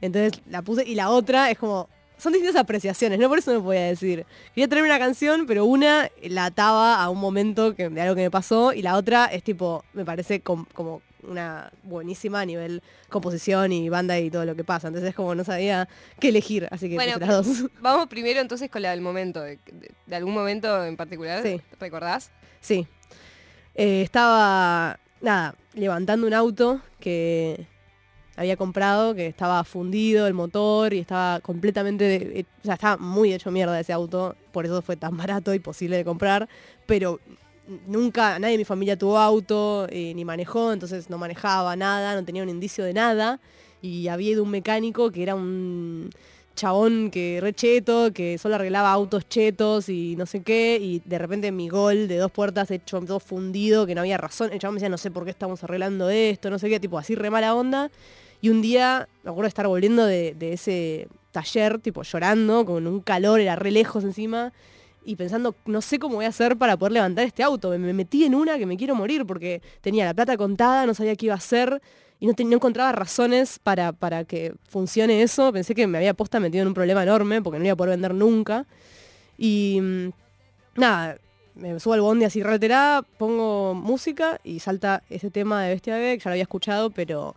Entonces 0.00 0.40
la 0.48 0.62
puse 0.62 0.84
y 0.86 0.94
la 0.94 1.10
otra 1.10 1.50
es 1.50 1.58
como... 1.58 1.88
Son 2.18 2.32
distintas 2.32 2.60
apreciaciones, 2.60 3.18
no 3.20 3.28
por 3.28 3.38
eso 3.38 3.52
me 3.54 3.60
podía 3.60 3.82
decir. 3.84 4.26
Quería 4.52 4.66
traer 4.66 4.84
una 4.84 4.98
canción, 4.98 5.46
pero 5.46 5.64
una 5.64 6.10
la 6.24 6.46
ataba 6.46 7.00
a 7.00 7.08
un 7.10 7.18
momento 7.20 7.76
que, 7.76 7.88
de 7.88 8.00
algo 8.00 8.16
que 8.16 8.22
me 8.22 8.30
pasó 8.30 8.72
y 8.72 8.82
la 8.82 8.96
otra 8.96 9.26
es 9.26 9.44
tipo, 9.44 9.84
me 9.92 10.04
parece 10.04 10.40
com- 10.40 10.66
como 10.74 11.00
una 11.22 11.70
buenísima 11.84 12.40
a 12.40 12.44
nivel 12.44 12.82
composición 13.08 13.70
y 13.70 13.88
banda 13.88 14.18
y 14.18 14.30
todo 14.32 14.44
lo 14.44 14.56
que 14.56 14.64
pasa. 14.64 14.88
Entonces 14.88 15.10
es 15.10 15.14
como 15.14 15.36
no 15.36 15.44
sabía 15.44 15.88
qué 16.18 16.30
elegir, 16.30 16.66
así 16.72 16.88
que 16.88 16.96
Bueno, 16.96 17.18
las 17.20 17.28
dos. 17.28 17.46
Vamos 17.80 18.08
primero 18.08 18.40
entonces 18.40 18.68
con 18.68 18.82
la 18.82 18.90
del 18.90 19.00
momento. 19.00 19.40
¿De, 19.40 19.56
de- 19.70 19.92
de 20.04 20.16
algún 20.16 20.34
momento 20.34 20.84
en 20.84 20.96
particular? 20.96 21.44
Sí. 21.44 21.60
¿Recordás? 21.78 22.32
Sí. 22.60 22.84
Eh, 23.76 24.02
estaba, 24.02 24.98
nada, 25.20 25.54
levantando 25.74 26.26
un 26.26 26.34
auto 26.34 26.80
que 26.98 27.64
había 28.38 28.56
comprado, 28.56 29.14
que 29.14 29.26
estaba 29.26 29.62
fundido 29.64 30.26
el 30.26 30.34
motor 30.34 30.94
y 30.94 30.98
estaba 31.00 31.40
completamente, 31.40 32.04
de- 32.04 32.40
eh, 32.40 32.44
o 32.62 32.64
sea, 32.64 32.74
estaba 32.74 32.96
muy 32.96 33.32
hecho 33.34 33.50
mierda 33.50 33.78
ese 33.78 33.92
auto, 33.92 34.36
por 34.52 34.64
eso 34.64 34.80
fue 34.80 34.96
tan 34.96 35.16
barato 35.16 35.52
y 35.54 35.58
posible 35.58 35.96
de 35.96 36.04
comprar, 36.04 36.48
pero 36.86 37.20
nunca, 37.86 38.38
nadie 38.38 38.52
de 38.52 38.58
mi 38.58 38.64
familia 38.64 38.96
tuvo 38.96 39.18
auto, 39.18 39.86
eh, 39.90 40.12
ni 40.14 40.24
manejó, 40.24 40.72
entonces 40.72 41.10
no 41.10 41.18
manejaba 41.18 41.76
nada, 41.76 42.14
no 42.14 42.24
tenía 42.24 42.42
un 42.42 42.48
indicio 42.48 42.84
de 42.84 42.94
nada, 42.94 43.40
y 43.82 44.08
había 44.08 44.30
ido 44.30 44.42
un 44.42 44.50
mecánico 44.50 45.10
que 45.10 45.22
era 45.22 45.34
un 45.34 46.10
chabón 46.56 47.10
que 47.12 47.38
re 47.40 47.52
cheto, 47.52 48.12
que 48.12 48.36
solo 48.36 48.56
arreglaba 48.56 48.90
autos 48.90 49.28
chetos 49.28 49.88
y 49.88 50.16
no 50.16 50.26
sé 50.26 50.42
qué, 50.42 50.78
y 50.82 51.00
de 51.04 51.16
repente 51.18 51.52
mi 51.52 51.68
gol 51.68 52.08
de 52.08 52.16
dos 52.16 52.32
puertas 52.32 52.70
hecho 52.72 53.00
todo 53.02 53.20
fundido, 53.20 53.86
que 53.86 53.94
no 53.94 54.00
había 54.00 54.16
razón, 54.16 54.50
el 54.52 54.58
chabón 54.58 54.74
me 54.74 54.78
decía, 54.80 54.88
no 54.88 54.98
sé 54.98 55.10
por 55.12 55.24
qué 55.24 55.30
estamos 55.30 55.62
arreglando 55.62 56.08
esto, 56.10 56.50
no 56.50 56.58
sé 56.58 56.68
qué, 56.68 56.80
tipo 56.80 56.98
así 56.98 57.14
re 57.14 57.30
mala 57.30 57.54
onda, 57.54 57.90
y 58.40 58.50
un 58.50 58.62
día, 58.62 59.08
me 59.22 59.30
acuerdo 59.30 59.44
de 59.44 59.48
estar 59.48 59.66
volviendo 59.66 60.04
de, 60.06 60.36
ese 60.40 61.08
taller, 61.32 61.78
tipo 61.80 62.02
llorando, 62.02 62.64
con 62.64 62.86
un 62.86 63.00
calor, 63.00 63.40
era 63.40 63.56
re 63.56 63.70
lejos 63.70 64.04
encima, 64.04 64.52
y 65.04 65.16
pensando, 65.16 65.54
no 65.66 65.80
sé 65.80 65.98
cómo 65.98 66.16
voy 66.16 66.26
a 66.26 66.28
hacer 66.28 66.56
para 66.56 66.76
poder 66.76 66.92
levantar 66.92 67.24
este 67.24 67.42
auto. 67.42 67.70
Me, 67.70 67.78
me 67.78 67.92
metí 67.92 68.24
en 68.24 68.34
una 68.34 68.58
que 68.58 68.66
me 68.66 68.76
quiero 68.76 68.94
morir 68.94 69.24
porque 69.24 69.62
tenía 69.80 70.04
la 70.04 70.14
plata 70.14 70.36
contada, 70.36 70.86
no 70.86 70.94
sabía 70.94 71.16
qué 71.16 71.26
iba 71.26 71.34
a 71.34 71.38
hacer 71.38 71.80
y 72.20 72.26
no, 72.26 72.34
no 72.36 72.54
encontraba 72.54 72.92
razones 72.92 73.58
para, 73.58 73.92
para 73.92 74.24
que 74.24 74.54
funcione 74.68 75.22
eso. 75.22 75.52
Pensé 75.52 75.74
que 75.74 75.86
me 75.86 75.98
había 75.98 76.14
posta 76.14 76.40
metido 76.40 76.62
en 76.62 76.68
un 76.68 76.74
problema 76.74 77.02
enorme 77.02 77.42
porque 77.42 77.58
no 77.58 77.64
iba 77.64 77.72
a 77.72 77.76
poder 77.76 77.92
vender 77.92 78.14
nunca. 78.14 78.66
Y 79.36 79.78
mm, 79.80 80.08
nada, 80.76 81.18
me 81.54 81.78
subo 81.78 81.94
al 81.94 82.00
bondi 82.00 82.24
así 82.24 82.42
reiterada, 82.42 83.02
pongo 83.02 83.74
música 83.74 84.40
y 84.42 84.60
salta 84.60 85.02
ese 85.10 85.30
tema 85.30 85.62
de 85.62 85.70
Bestia 85.70 85.94
Bebé, 85.94 86.18
que 86.18 86.24
ya 86.24 86.30
lo 86.30 86.32
había 86.32 86.42
escuchado, 86.42 86.90
pero 86.90 87.36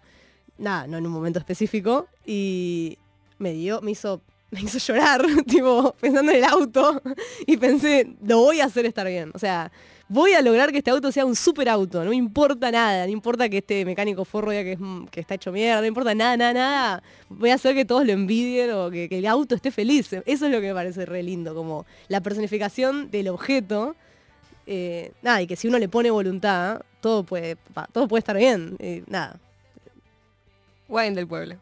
nada, 0.62 0.88
no 0.88 0.98
en 0.98 1.06
un 1.06 1.12
momento 1.12 1.40
específico. 1.40 2.08
Y 2.26 2.98
me 3.38 3.52
dio, 3.54 3.82
me 3.82 3.92
hizo, 3.92 4.22
me 4.52 4.62
hizo 4.62 4.78
llorar, 4.78 5.26
tipo, 5.48 5.94
pensando 6.00 6.32
en 6.32 6.38
el 6.38 6.44
auto. 6.46 7.02
Y 7.46 7.58
pensé, 7.58 8.16
lo 8.24 8.38
voy 8.38 8.62
a 8.62 8.66
hacer 8.66 8.86
estar 8.86 9.08
bien. 9.08 9.32
O 9.34 9.40
sea, 9.40 9.72
voy 10.08 10.34
a 10.34 10.42
lograr 10.42 10.72
que 10.72 10.78
este 10.78 10.92
auto 10.92 11.12
sea 11.12 11.26
un 11.26 11.36
super 11.36 11.68
auto. 11.68 12.04
No 12.04 12.12
me 12.12 12.16
importa 12.16 12.72
nada. 12.72 13.06
No 13.06 13.12
importa 13.12 13.50
que 13.50 13.58
este 13.58 13.84
mecánico 13.84 14.24
forro 14.24 14.52
diga 14.52 14.64
que, 14.64 14.74
es, 14.74 14.80
que 15.10 15.20
está 15.20 15.36
hecho 15.36 15.52
mierda. 15.52 15.82
No 15.82 15.88
importa 15.88 16.14
nada, 16.14 16.38
nada, 16.38 16.54
nada. 16.54 17.04
Voy 17.30 17.50
a 17.50 17.56
hacer 17.56 17.76
que 17.76 17.84
todos 17.84 18.06
lo 18.06 18.14
envidien 18.14 18.72
o 18.72 18.90
que, 18.92 19.08
el 19.12 19.26
auto 19.26 19.56
esté 19.56 19.72
feliz. 19.72 20.14
Eso 20.14 20.24
es 20.26 20.52
lo 20.52 20.62
que 20.62 20.68
me 20.68 20.74
parece 20.74 21.06
re 21.06 21.24
lindo. 21.24 21.56
Como 21.56 21.86
la 22.08 22.22
personificación 22.22 23.10
del 23.10 23.30
objeto. 23.30 23.96
Eh, 24.68 25.12
nada, 25.24 25.42
y 25.42 25.48
que 25.48 25.56
si 25.56 25.68
uno 25.68 25.80
le 25.80 25.90
pone 25.90 26.12
voluntad, 26.12 26.82
todo 27.02 27.24
puede, 27.24 27.58
todo 27.92 28.08
puede 28.08 28.20
estar 28.20 28.38
bien. 28.38 28.78
Nada. 29.08 29.40
Wine 30.92 31.16
del 31.16 31.26
pueblo. 31.26 31.56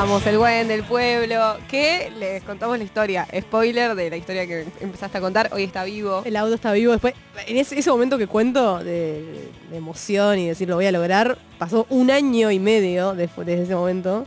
Vamos, 0.00 0.24
el 0.28 0.38
buen 0.38 0.68
del 0.68 0.84
pueblo. 0.84 1.56
Que 1.68 2.12
les 2.16 2.44
contamos 2.44 2.78
la 2.78 2.84
historia. 2.84 3.26
Spoiler 3.36 3.96
de 3.96 4.10
la 4.10 4.16
historia 4.16 4.46
que 4.46 4.64
empezaste 4.78 5.18
a 5.18 5.20
contar. 5.20 5.50
Hoy 5.52 5.64
está 5.64 5.82
vivo. 5.82 6.22
El 6.24 6.36
auto 6.36 6.54
está 6.54 6.70
vivo. 6.70 6.92
Después, 6.92 7.14
en 7.48 7.56
ese, 7.56 7.76
ese 7.76 7.90
momento 7.90 8.16
que 8.16 8.28
cuento 8.28 8.78
de, 8.78 9.50
de 9.68 9.76
emoción 9.76 10.38
y 10.38 10.46
decir 10.46 10.68
lo 10.68 10.76
voy 10.76 10.86
a 10.86 10.92
lograr, 10.92 11.36
pasó 11.58 11.84
un 11.90 12.12
año 12.12 12.52
y 12.52 12.60
medio 12.60 13.14
después 13.14 13.44
de 13.44 13.60
ese 13.60 13.74
momento. 13.74 14.24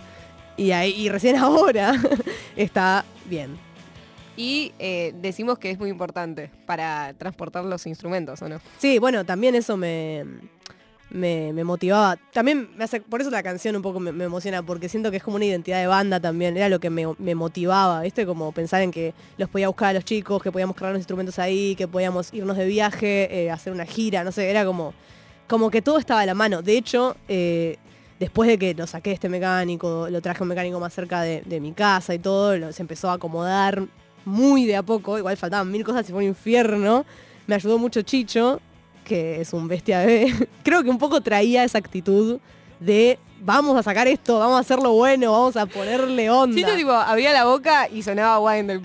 Y, 0.58 0.72
ahí, 0.72 0.92
y 0.92 1.08
recién 1.08 1.38
ahora 1.38 1.94
está 2.58 3.06
bien. 3.28 3.58
Y 4.36 4.74
eh, 4.78 5.14
decimos 5.22 5.58
que 5.58 5.72
es 5.72 5.80
muy 5.80 5.90
importante 5.90 6.52
para 6.66 7.14
transportar 7.14 7.64
los 7.64 7.88
instrumentos, 7.88 8.42
¿o 8.42 8.50
no? 8.50 8.60
Sí, 8.78 9.00
bueno, 9.00 9.24
también 9.24 9.56
eso 9.56 9.78
me, 9.78 10.26
me, 11.12 11.64
motivaba. 11.64 12.18
También 12.34 12.70
me 12.76 12.84
hace, 12.84 13.02
por 13.02 13.22
eso 13.22 13.30
la 13.30 13.44
canción 13.44 13.76
un 13.76 13.82
poco 13.82 14.00
me, 14.00 14.24
emociona, 14.24 14.64
porque 14.64 14.90
siento 14.90 15.12
que 15.12 15.18
es 15.18 15.24
como 15.24 15.36
una 15.36 15.46
identidad 15.46 15.80
de 15.80 15.88
banda 15.88 16.20
también. 16.20 16.56
Era 16.58 16.70
lo 16.70 16.80
que 16.80 16.90
me, 16.90 17.36
motivaba, 17.36 18.02
¿viste? 18.02 18.26
Como 18.26 18.52
pensar 18.52 18.82
en 18.82 18.92
que 18.92 19.14
los 19.38 19.50
podía 19.50 19.68
buscar 19.68 19.90
a 19.90 19.94
los 19.94 20.06
chicos, 20.06 20.42
que 20.42 20.52
podíamos 20.52 20.76
cargar 20.76 20.94
los 20.94 21.00
instrumentos 21.00 21.40
ahí, 21.40 21.76
que 21.76 21.88
podíamos 21.88 22.34
irnos 22.34 22.58
de 22.58 22.66
viaje, 22.66 23.44
eh, 23.44 23.52
hacer 23.52 23.74
una 23.74 23.86
gira, 23.86 24.24
no 24.24 24.32
sé, 24.32 24.50
era 24.50 24.66
como, 24.66 24.94
como 25.48 25.70
que 25.70 25.82
todo 25.82 25.98
estaba 25.98 26.22
a 26.22 26.26
la 26.26 26.34
mano. 26.34 26.62
De 26.62 26.78
hecho, 26.78 27.16
eh, 27.28 27.78
después 28.20 28.48
de 28.50 28.58
que 28.58 28.74
lo 28.74 28.88
saqué 28.88 29.12
este 29.12 29.30
mecánico, 29.30 30.08
lo 30.10 30.22
traje 30.22 30.40
a 30.40 30.44
un 30.44 30.50
mecánico 30.50 30.80
más 30.80 30.94
cerca 30.94 31.22
de, 31.22 31.42
de 31.46 31.60
mi 31.60 31.74
casa 31.74 32.14
y 32.14 32.20
todo, 32.20 32.58
lo- 32.58 32.72
se 32.74 32.82
empezó 32.82 33.10
a 33.10 33.14
acomodar 33.14 33.84
muy 34.26 34.66
de 34.66 34.76
a 34.76 34.84
poco, 34.84 35.18
igual 35.18 35.36
faltaban 35.38 35.72
mil 35.72 35.84
cosas 35.84 36.08
y 36.08 36.12
fue 36.12 36.22
un 36.24 36.30
infierno. 36.30 37.06
Me 37.48 37.56
ayudó 37.56 37.78
mucho 37.80 38.02
Chicho, 38.04 38.62
que 39.04 39.42
es 39.42 39.54
un 39.54 39.68
bestia 39.68 40.00
bebé. 40.00 40.50
Creo 40.64 40.84
que 40.84 40.90
un 40.90 40.98
poco 40.98 41.22
traía 41.22 41.64
esa 41.64 41.78
actitud 41.78 42.40
de 42.80 43.20
vamos 43.42 43.78
a 43.78 43.84
sacar 43.84 44.08
esto, 44.08 44.40
vamos 44.40 44.58
a 44.58 44.60
hacerlo 44.60 44.94
bueno, 44.94 45.32
vamos 45.32 45.58
a 45.58 45.66
ponerle 45.66 46.30
onda. 46.30 46.56
Chito, 46.56 46.76
tipo, 46.76 46.92
abría 46.92 47.34
la 47.34 47.46
boca 47.46 47.90
y 47.90 48.04
sonaba 48.04 48.40
pueblo. 48.40 48.82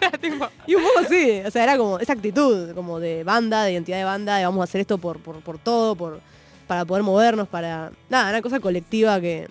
Era 0.00 0.10
tipo, 0.20 0.48
Y 0.66 0.74
un 0.74 0.82
poco 0.82 1.08
sí, 1.08 1.40
o 1.44 1.50
sea, 1.50 1.64
era 1.64 1.76
como 1.76 1.98
esa 1.98 2.12
actitud, 2.12 2.74
como 2.74 3.00
de 3.00 3.24
banda, 3.24 3.64
de 3.64 3.72
identidad 3.72 3.98
de 3.98 4.04
banda, 4.04 4.36
de 4.36 4.44
vamos 4.44 4.60
a 4.60 4.64
hacer 4.64 4.80
esto 4.80 4.98
por, 4.98 5.20
por, 5.20 5.40
por 5.42 5.58
todo, 5.58 5.94
por, 5.96 6.20
para 6.66 6.84
poder 6.84 7.02
movernos, 7.02 7.48
para... 7.48 7.90
Nada, 8.08 8.30
una 8.30 8.42
cosa 8.42 8.60
colectiva 8.60 9.20
que, 9.20 9.48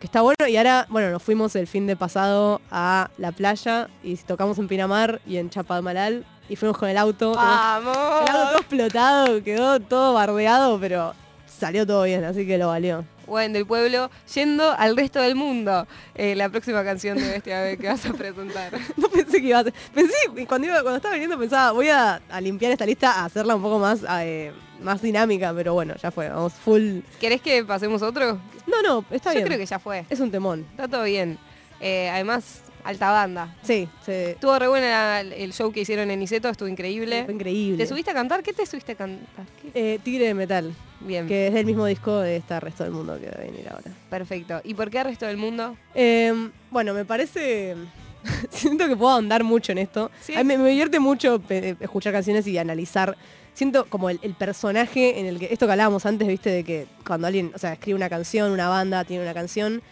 que 0.00 0.06
está 0.06 0.22
bueno. 0.22 0.48
Y 0.48 0.56
ahora, 0.56 0.86
bueno, 0.88 1.10
nos 1.10 1.22
fuimos 1.22 1.54
el 1.56 1.66
fin 1.66 1.86
de 1.86 1.96
pasado 1.96 2.60
a 2.70 3.10
la 3.18 3.32
playa 3.32 3.88
y 4.02 4.16
tocamos 4.16 4.58
en 4.58 4.68
Pinamar 4.68 5.20
y 5.26 5.36
en 5.36 5.50
Chapadmalal 5.50 6.24
y 6.48 6.56
fuimos 6.56 6.76
con 6.78 6.88
el 6.88 6.98
auto. 6.98 7.32
¡Vamos! 7.34 7.96
El 7.96 8.36
auto 8.36 8.48
todo 8.50 8.58
explotado, 8.58 9.42
quedó 9.42 9.80
todo 9.80 10.14
bardeado, 10.14 10.78
pero 10.80 11.14
salió 11.46 11.86
todo 11.86 12.04
bien, 12.04 12.24
así 12.24 12.46
que 12.46 12.58
lo 12.58 12.68
valió. 12.68 13.04
Buen 13.26 13.52
del 13.52 13.64
pueblo, 13.66 14.10
yendo 14.34 14.72
al 14.76 14.96
resto 14.96 15.20
del 15.20 15.36
mundo. 15.36 15.86
Eh, 16.14 16.34
la 16.34 16.48
próxima 16.48 16.82
canción 16.84 17.16
de 17.16 17.28
Bestia 17.30 17.60
Bebé 17.62 17.78
que 17.78 17.86
vas 17.88 18.04
a 18.04 18.12
presentar. 18.12 18.72
No 18.96 19.08
pensé 19.08 19.40
que 19.40 19.46
iba 19.48 19.60
a 19.60 19.64
ser. 19.64 19.72
Pensé, 19.94 20.14
cuando, 20.46 20.66
iba, 20.66 20.82
cuando 20.82 20.96
estaba 20.96 21.14
viniendo 21.14 21.38
pensaba, 21.38 21.70
voy 21.72 21.88
a, 21.88 22.20
a 22.28 22.40
limpiar 22.40 22.72
esta 22.72 22.84
lista, 22.84 23.12
a 23.12 23.24
hacerla 23.26 23.54
un 23.54 23.62
poco 23.62 23.78
más, 23.78 24.00
eh, 24.20 24.52
más 24.82 25.00
dinámica, 25.00 25.54
pero 25.54 25.72
bueno, 25.72 25.94
ya 26.02 26.10
fue, 26.10 26.28
vamos 26.28 26.52
full. 26.52 26.98
¿Querés 27.20 27.40
que 27.40 27.64
pasemos 27.64 28.02
otro? 28.02 28.38
No, 28.66 28.82
no, 28.82 29.04
está 29.10 29.30
Yo 29.30 29.36
bien. 29.36 29.46
creo 29.46 29.58
que 29.58 29.66
ya 29.66 29.78
fue. 29.78 30.04
Es 30.10 30.18
un 30.20 30.30
temón. 30.30 30.66
Está 30.72 30.88
todo 30.88 31.04
bien. 31.04 31.38
Eh, 31.80 32.10
además, 32.10 32.60
alta 32.84 33.10
banda. 33.10 33.54
Sí, 33.62 33.88
se, 34.04 34.32
Estuvo 34.32 34.58
re 34.58 34.68
buena 34.68 35.20
el 35.20 35.52
show 35.52 35.70
que 35.72 35.80
hicieron 35.80 36.10
en 36.10 36.18
Niceto, 36.18 36.48
estuvo 36.48 36.68
increíble. 36.68 37.24
fue 37.24 37.34
increíble. 37.34 37.76
¿Te 37.78 37.86
subiste 37.88 38.10
a 38.10 38.14
cantar? 38.14 38.42
¿Qué 38.42 38.52
te 38.52 38.66
subiste 38.66 38.92
a 38.92 38.94
cantar? 38.96 39.46
¿Qué? 39.60 39.94
Eh, 39.94 39.98
Tigre 40.02 40.26
de 40.26 40.34
Metal, 40.34 40.74
Bien, 41.00 41.26
que 41.26 41.48
es 41.48 41.54
del 41.54 41.66
mismo 41.66 41.86
disco 41.86 42.18
de 42.20 42.36
este 42.36 42.58
resto 42.60 42.84
del 42.84 42.92
mundo 42.92 43.18
que 43.20 43.26
va 43.26 43.34
a 43.36 43.40
venir 43.44 43.68
ahora. 43.68 43.90
perfecto. 44.10 44.60
¿Y 44.64 44.74
por 44.74 44.90
qué 44.90 44.98
el 44.98 45.04
resto 45.04 45.26
del 45.26 45.36
mundo? 45.36 45.76
Eh, 45.94 46.32
bueno, 46.70 46.94
me 46.94 47.04
parece. 47.04 47.74
Siento 48.50 48.86
que 48.86 48.96
puedo 48.96 49.10
ahondar 49.12 49.42
mucho 49.42 49.72
en 49.72 49.78
esto. 49.78 50.10
Sí. 50.20 50.32
Me, 50.44 50.56
me 50.56 50.68
divierte 50.70 51.00
mucho 51.00 51.40
pe- 51.40 51.76
escuchar 51.80 52.12
canciones 52.12 52.46
y 52.46 52.56
analizar. 52.56 53.16
Siento 53.54 53.84
como 53.86 54.08
el, 54.10 54.18
el 54.22 54.34
personaje 54.34 55.18
en 55.18 55.26
el 55.26 55.38
que. 55.38 55.48
Esto 55.52 55.66
que 55.66 55.72
hablábamos 55.72 56.06
antes, 56.06 56.26
viste, 56.28 56.48
de 56.50 56.62
que 56.64 56.86
cuando 57.06 57.26
alguien, 57.26 57.50
o 57.54 57.58
sea, 57.58 57.72
escribe 57.74 57.96
una 57.96 58.08
canción, 58.08 58.52
una 58.52 58.68
banda 58.68 59.04
tiene 59.04 59.22
una 59.24 59.34
canción, 59.34 59.82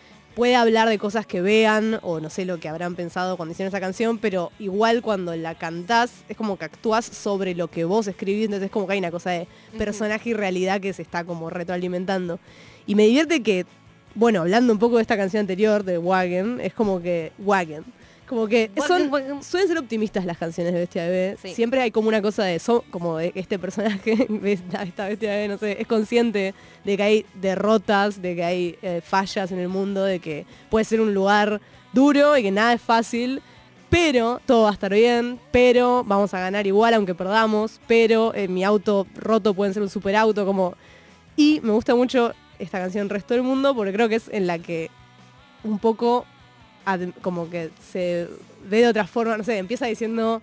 puede 0.40 0.56
hablar 0.56 0.88
de 0.88 0.98
cosas 0.98 1.26
que 1.26 1.42
vean 1.42 1.98
o 2.00 2.18
no 2.18 2.30
sé 2.30 2.46
lo 2.46 2.58
que 2.58 2.66
habrán 2.66 2.94
pensado 2.94 3.36
cuando 3.36 3.52
hicieron 3.52 3.68
esa 3.68 3.78
canción, 3.78 4.16
pero 4.16 4.52
igual 4.58 5.02
cuando 5.02 5.36
la 5.36 5.54
cantás 5.54 6.24
es 6.30 6.36
como 6.38 6.56
que 6.56 6.64
actúas 6.64 7.04
sobre 7.04 7.54
lo 7.54 7.68
que 7.68 7.84
vos 7.84 8.08
escribís, 8.08 8.46
entonces 8.46 8.68
es 8.68 8.72
como 8.72 8.86
que 8.86 8.94
hay 8.94 9.00
una 9.00 9.10
cosa 9.10 9.32
de 9.32 9.46
personaje 9.76 10.30
y 10.30 10.32
realidad 10.32 10.80
que 10.80 10.94
se 10.94 11.02
está 11.02 11.24
como 11.24 11.50
retroalimentando. 11.50 12.40
Y 12.86 12.94
me 12.94 13.04
divierte 13.04 13.42
que, 13.42 13.66
bueno, 14.14 14.40
hablando 14.40 14.72
un 14.72 14.78
poco 14.78 14.96
de 14.96 15.02
esta 15.02 15.18
canción 15.18 15.40
anterior 15.40 15.84
de 15.84 15.98
Wagen, 15.98 16.58
es 16.62 16.72
como 16.72 17.02
que 17.02 17.32
Wagen. 17.40 17.84
Como 18.30 18.46
que 18.46 18.70
son, 18.86 19.10
suelen 19.42 19.68
ser 19.68 19.76
optimistas 19.76 20.24
las 20.24 20.38
canciones 20.38 20.72
de 20.72 20.78
Bestia. 20.78 21.36
Sí. 21.42 21.52
Siempre 21.52 21.80
hay 21.80 21.90
como 21.90 22.06
una 22.06 22.22
cosa 22.22 22.44
de 22.44 22.54
eso, 22.54 22.84
como 22.92 23.16
de 23.16 23.32
este 23.34 23.58
personaje, 23.58 24.28
esta 24.44 25.08
Bestia 25.08 25.30
Bebé, 25.30 25.48
no 25.48 25.58
sé, 25.58 25.78
es 25.80 25.88
consciente 25.88 26.54
de 26.84 26.96
que 26.96 27.02
hay 27.02 27.26
derrotas, 27.34 28.22
de 28.22 28.36
que 28.36 28.44
hay 28.44 28.78
eh, 28.82 29.00
fallas 29.04 29.50
en 29.50 29.58
el 29.58 29.66
mundo, 29.66 30.04
de 30.04 30.20
que 30.20 30.46
puede 30.70 30.84
ser 30.84 31.00
un 31.00 31.12
lugar 31.12 31.60
duro 31.92 32.36
y 32.36 32.44
que 32.44 32.52
nada 32.52 32.72
es 32.72 32.80
fácil, 32.80 33.42
pero 33.88 34.40
todo 34.46 34.62
va 34.62 34.70
a 34.70 34.74
estar 34.74 34.94
bien, 34.94 35.40
pero 35.50 36.04
vamos 36.04 36.32
a 36.32 36.38
ganar 36.38 36.68
igual 36.68 36.94
aunque 36.94 37.16
perdamos, 37.16 37.80
pero 37.88 38.32
eh, 38.36 38.46
mi 38.46 38.62
auto 38.62 39.08
roto 39.16 39.54
puede 39.54 39.74
ser 39.74 39.82
un 39.82 39.90
superauto, 39.90 40.46
como... 40.46 40.74
Y 41.34 41.58
me 41.64 41.72
gusta 41.72 41.96
mucho 41.96 42.32
esta 42.60 42.78
canción 42.78 43.08
Resto 43.08 43.34
del 43.34 43.42
Mundo 43.42 43.74
porque 43.74 43.92
creo 43.92 44.08
que 44.08 44.14
es 44.14 44.28
en 44.28 44.46
la 44.46 44.60
que 44.60 44.88
un 45.64 45.80
poco 45.80 46.26
como 47.22 47.50
que 47.50 47.70
se 47.90 48.28
ve 48.68 48.78
de 48.78 48.88
otra 48.88 49.06
forma, 49.06 49.36
no 49.36 49.44
sé, 49.44 49.58
empieza 49.58 49.86
diciendo, 49.86 50.42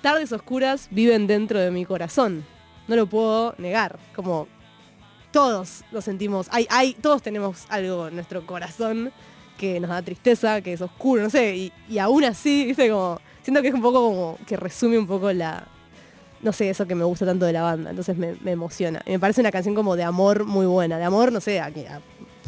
tardes 0.00 0.32
oscuras 0.32 0.88
viven 0.90 1.26
dentro 1.26 1.58
de 1.58 1.70
mi 1.70 1.84
corazón. 1.84 2.44
No 2.86 2.96
lo 2.96 3.06
puedo 3.06 3.54
negar, 3.58 3.98
como 4.14 4.48
todos 5.30 5.84
lo 5.92 6.00
sentimos, 6.00 6.48
hay, 6.50 6.66
hay, 6.70 6.94
todos 6.94 7.22
tenemos 7.22 7.66
algo 7.68 8.08
en 8.08 8.14
nuestro 8.14 8.46
corazón 8.46 9.12
que 9.58 9.78
nos 9.80 9.90
da 9.90 10.00
tristeza, 10.02 10.62
que 10.62 10.72
es 10.72 10.80
oscuro, 10.80 11.22
no 11.22 11.30
sé, 11.30 11.72
y, 11.88 11.98
aún 11.98 12.24
así, 12.24 12.64
viste, 12.64 12.88
como, 12.90 13.20
siento 13.42 13.60
que 13.60 13.68
es 13.68 13.74
un 13.74 13.82
poco 13.82 14.00
como 14.00 14.38
que 14.46 14.56
resume 14.56 14.96
un 14.98 15.06
poco 15.06 15.32
la, 15.32 15.66
no 16.40 16.52
sé, 16.52 16.70
eso 16.70 16.86
que 16.86 16.94
me 16.94 17.04
gusta 17.04 17.26
tanto 17.26 17.44
de 17.44 17.52
la 17.52 17.62
banda, 17.62 17.90
entonces 17.90 18.16
me, 18.16 18.36
emociona. 18.50 19.02
Y 19.04 19.10
me 19.10 19.18
parece 19.18 19.40
una 19.40 19.50
canción 19.50 19.74
como 19.74 19.96
de 19.96 20.04
amor 20.04 20.44
muy 20.44 20.64
buena, 20.64 20.96
de 20.96 21.04
amor, 21.04 21.32
no 21.32 21.40
sé, 21.40 21.60
a, 21.60 21.66
a 21.66 22.00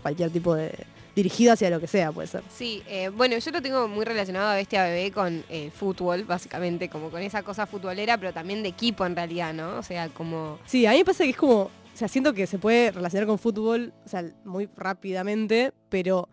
cualquier 0.03 0.31
tipo 0.31 0.55
de, 0.55 0.73
dirigido 1.15 1.53
hacia 1.53 1.71
lo 1.71 1.81
que 1.81 1.87
sea, 1.87 2.13
puede 2.13 2.29
ser. 2.29 2.43
Sí, 2.49 2.83
eh, 2.87 3.09
bueno, 3.09 3.37
yo 3.37 3.51
lo 3.51 3.61
tengo 3.63 3.89
muy 3.89 4.05
relacionado 4.05 4.49
a 4.51 4.55
Bestia 4.55 4.85
Bebé 4.85 5.11
con 5.11 5.45
el 5.49 5.71
fútbol, 5.71 6.25
básicamente, 6.25 6.89
como 6.89 7.11
con 7.11 7.23
esa 7.23 7.43
cosa 7.43 7.67
futbolera, 7.67 8.19
pero 8.19 8.33
también 8.33 8.63
de 8.63 8.69
equipo 8.69 9.05
en 9.05 9.17
realidad, 9.17 9.53
¿no? 9.53 9.79
O 9.79 9.83
sea, 9.83 10.09
como... 10.09 10.59
Sí, 10.67 10.87
a 10.87 10.93
mí 10.93 10.99
me 10.99 11.05
pasa 11.05 11.25
que 11.25 11.31
es 11.31 11.37
como, 11.37 11.63
o 11.63 11.71
sea, 11.95 12.09
siento 12.09 12.33
que 12.33 12.47
se 12.47 12.59
puede 12.59 12.93
relacionar 12.93 13.27
con 13.27 13.39
fútbol, 13.39 13.93
o 14.05 14.09
sea, 14.09 14.25
muy 14.45 14.69
rápidamente, 14.77 15.73
pero 15.89 16.29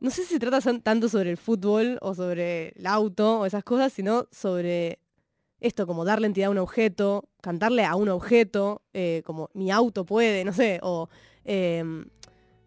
no 0.00 0.10
sé 0.10 0.22
si 0.22 0.34
se 0.34 0.38
trata 0.38 0.60
tanto 0.80 1.08
sobre 1.08 1.30
el 1.30 1.36
fútbol 1.36 1.98
o 2.02 2.14
sobre 2.14 2.74
el 2.76 2.86
auto 2.86 3.40
o 3.40 3.46
esas 3.46 3.64
cosas, 3.64 3.92
sino 3.92 4.26
sobre 4.30 4.98
esto, 5.60 5.86
como 5.86 6.04
darle 6.04 6.26
entidad 6.26 6.48
a 6.48 6.50
un 6.50 6.58
objeto, 6.58 7.28
cantarle 7.40 7.84
a 7.84 7.94
un 7.94 8.08
objeto, 8.08 8.82
eh, 8.92 9.22
como 9.24 9.48
mi 9.54 9.70
auto 9.70 10.04
puede, 10.04 10.44
no 10.44 10.52
sé, 10.52 10.80
o... 10.82 11.08
eh, 11.44 12.04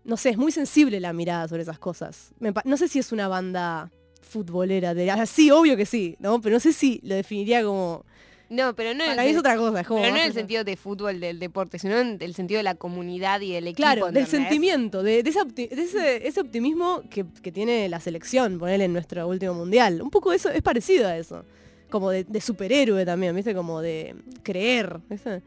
no 0.05 0.15
sé, 0.17 0.29
es 0.29 0.37
muy 0.37 0.51
sensible 0.51 0.99
la 0.99 1.11
mirada 1.13 1.47
sobre 1.47 1.63
esas 1.63 1.79
cosas. 1.79 2.31
No 2.63 2.77
sé 2.77 2.87
si 2.87 2.99
es 2.99 3.11
una 3.11 3.27
banda 3.27 3.91
futbolera, 4.21 4.93
de, 4.93 5.05
sea, 5.05 5.25
sí, 5.25 5.51
obvio 5.51 5.75
que 5.77 5.85
sí, 5.85 6.15
¿no? 6.19 6.39
Pero 6.41 6.55
no 6.55 6.59
sé 6.59 6.73
si 6.73 6.99
lo 7.03 7.15
definiría 7.15 7.63
como... 7.63 8.05
No, 8.47 8.75
pero 8.75 8.93
no 8.93 9.03
Para 9.05 9.23
mí 9.23 9.29
es 9.29 9.37
otra 9.37 9.57
cosa, 9.57 9.81
es 9.81 9.87
como... 9.87 10.01
pero 10.01 10.13
no 10.13 10.19
en 10.19 10.27
el 10.27 10.33
sentido 10.33 10.63
de 10.63 10.77
fútbol 10.77 11.19
del 11.19 11.39
deporte, 11.39 11.79
sino 11.79 11.97
en 11.97 12.17
el 12.19 12.35
sentido 12.35 12.59
de 12.59 12.63
la 12.63 12.75
comunidad 12.75 13.41
y 13.41 13.53
del 13.53 13.65
equipo. 13.67 13.77
Claro, 13.77 14.11
del 14.11 14.27
sentimiento, 14.27 15.01
de, 15.01 15.23
de 15.23 15.29
ese, 15.31 15.39
opti- 15.39 15.69
de 15.69 15.81
ese, 15.81 16.27
ese 16.27 16.41
optimismo 16.41 17.01
que, 17.09 17.25
que 17.41 17.51
tiene 17.51 17.89
la 17.89 17.99
selección, 17.99 18.59
ponerle 18.59 18.85
en 18.85 18.93
nuestro 18.93 19.27
último 19.27 19.55
mundial. 19.55 19.99
Un 20.01 20.11
poco 20.11 20.31
eso, 20.31 20.49
es 20.51 20.61
parecido 20.61 21.07
a 21.07 21.17
eso. 21.17 21.43
Como 21.89 22.11
de, 22.11 22.23
de 22.23 22.39
superhéroe 22.41 23.03
también, 23.05 23.35
¿viste? 23.35 23.55
Como 23.55 23.81
de 23.81 24.15
creer, 24.43 24.99
¿viste? 25.09 25.41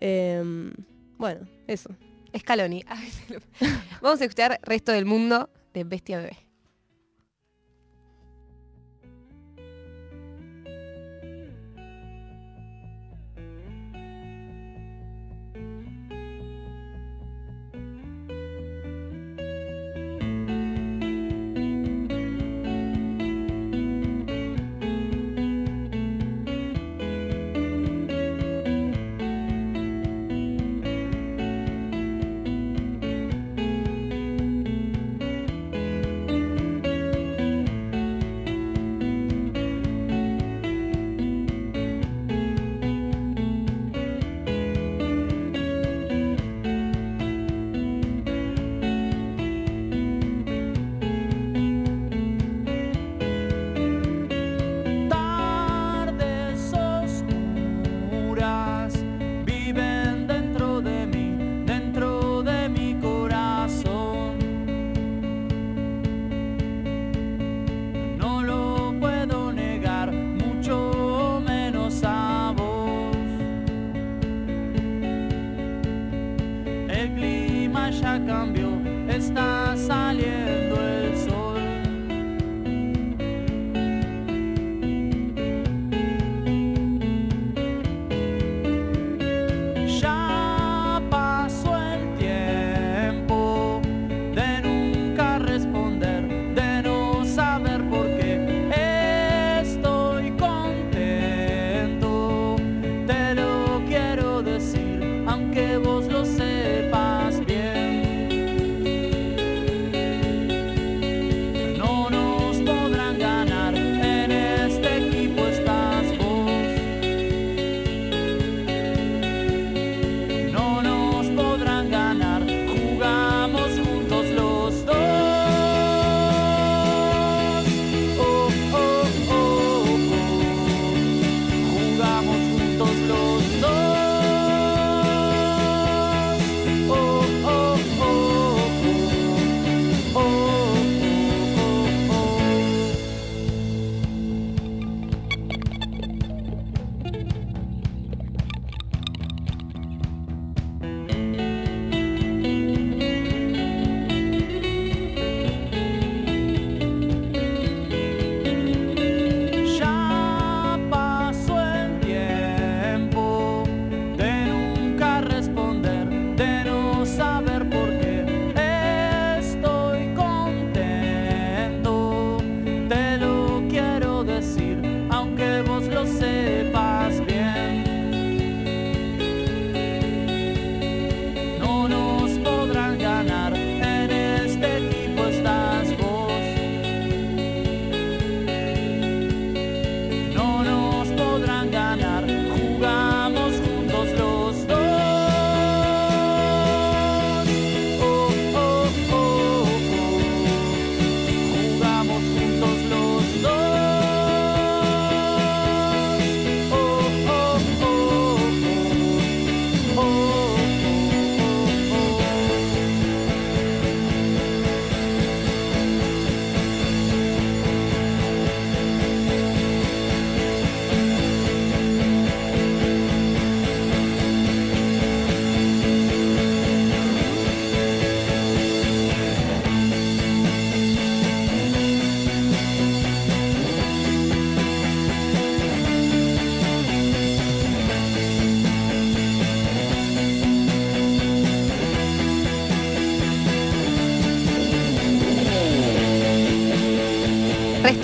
Em, 0.00 0.72
bueno, 1.18 1.40
eso. 1.66 1.90
Scaloni. 2.38 2.84
Vamos 4.02 4.20
a 4.20 4.24
escuchar 4.24 4.58
Resto 4.62 4.92
del 4.92 5.04
Mundo 5.04 5.50
de 5.72 5.84
Bestia 5.84 6.18
Bebé. 6.18 6.38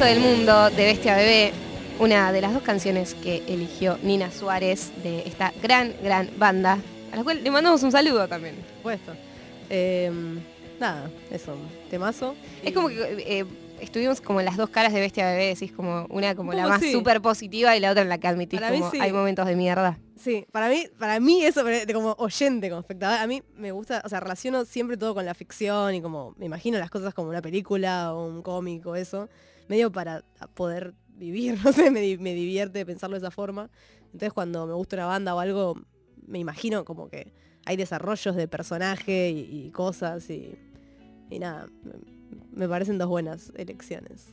Resto 0.01 0.18
del 0.18 0.34
mundo 0.34 0.70
de 0.70 0.84
Bestia 0.84 1.14
Bebé, 1.14 1.53
una 1.98 2.32
de 2.32 2.40
las 2.40 2.55
dos 2.55 2.62
canciones 2.62 3.12
que 3.12 3.42
eligió 3.46 3.98
Nina 4.03 4.30
Suárez 4.30 4.92
de 5.03 5.28
esta 5.28 5.53
gran, 5.62 5.92
gran 6.03 6.30
banda, 6.38 6.78
a 7.12 7.16
la 7.16 7.22
cual 7.22 7.44
le 7.44 7.51
mandamos 7.51 7.82
un 7.82 7.92
saludo 7.92 8.26
también. 8.26 8.55
Por 8.55 8.76
supuesto. 8.76 9.12
Eh, 9.68 10.11
nada, 10.80 11.11
eso, 11.30 11.55
temazo. 11.90 12.34
Es 12.62 12.72
como 12.72 12.88
que 12.88 12.94
eh, 12.96 13.44
estuvimos 13.82 14.22
como 14.22 14.40
en 14.40 14.46
las 14.46 14.57
dos 14.57 14.70
caras 14.70 14.94
de 14.94 15.01
Bestia 15.01 15.26
Bebé, 15.26 15.48
decís 15.48 15.70
como 15.70 16.07
una 16.09 16.34
como 16.34 16.55
la 16.55 16.62
poco 16.62 16.70
más 16.70 16.80
sí. 16.80 16.92
súper 16.92 17.20
positiva 17.20 17.76
y 17.76 17.80
la 17.80 17.90
otra 17.90 18.01
en 18.03 18.09
la 18.09 18.16
que 18.16 18.26
admitís 18.26 18.59
Para 18.59 18.72
como 18.72 18.90
sí. 18.90 18.98
hay 18.98 19.12
momentos 19.12 19.46
de 19.46 19.55
mierda. 19.55 19.98
Sí, 20.16 20.46
para 20.51 20.70
mí, 20.70 20.86
para 20.98 21.20
mí 21.20 21.44
eso, 21.44 21.62
como 21.92 22.14
oyente, 22.18 22.70
como 22.70 22.80
espectador, 22.80 23.18
a 23.18 23.26
mí 23.26 23.42
me 23.55 23.70
gusta, 23.70 24.01
o 24.03 24.09
sea, 24.09 24.20
relaciono 24.20 24.64
siempre 24.64 24.96
todo 24.96 25.12
con 25.14 25.26
la 25.26 25.34
ficción 25.34 25.94
y 25.94 26.01
como, 26.01 26.34
me 26.38 26.46
imagino 26.46 26.78
las 26.78 26.88
cosas 26.88 27.12
como 27.12 27.28
una 27.28 27.42
película 27.42 28.14
o 28.14 28.26
un 28.26 28.40
cómic 28.40 28.86
o 28.86 28.96
eso, 28.96 29.28
medio 29.71 29.91
para 29.91 30.23
poder 30.55 30.93
vivir, 31.16 31.59
no 31.64 31.73
sé, 31.73 31.91
me, 31.91 32.01
me 32.18 32.35
divierte 32.35 32.85
pensarlo 32.85 33.14
de 33.14 33.27
esa 33.27 33.31
forma. 33.31 33.71
Entonces 34.07 34.33
cuando 34.33 34.66
me 34.66 34.75
gusta 34.75 34.97
una 34.97 35.07
banda 35.07 35.35
o 35.35 35.39
algo, 35.39 35.81
me 36.27 36.39
imagino 36.39 36.85
como 36.85 37.09
que 37.09 37.33
hay 37.64 37.77
desarrollos 37.77 38.35
de 38.37 38.49
personaje 38.49 39.31
y, 39.31 39.66
y 39.66 39.71
cosas 39.71 40.29
y, 40.29 40.55
y 41.31 41.39
nada, 41.39 41.68
me- 41.85 42.21
me 42.53 42.68
parecen 42.68 42.99
dos 42.99 43.09
buenas 43.09 43.53
elecciones. 43.57 44.27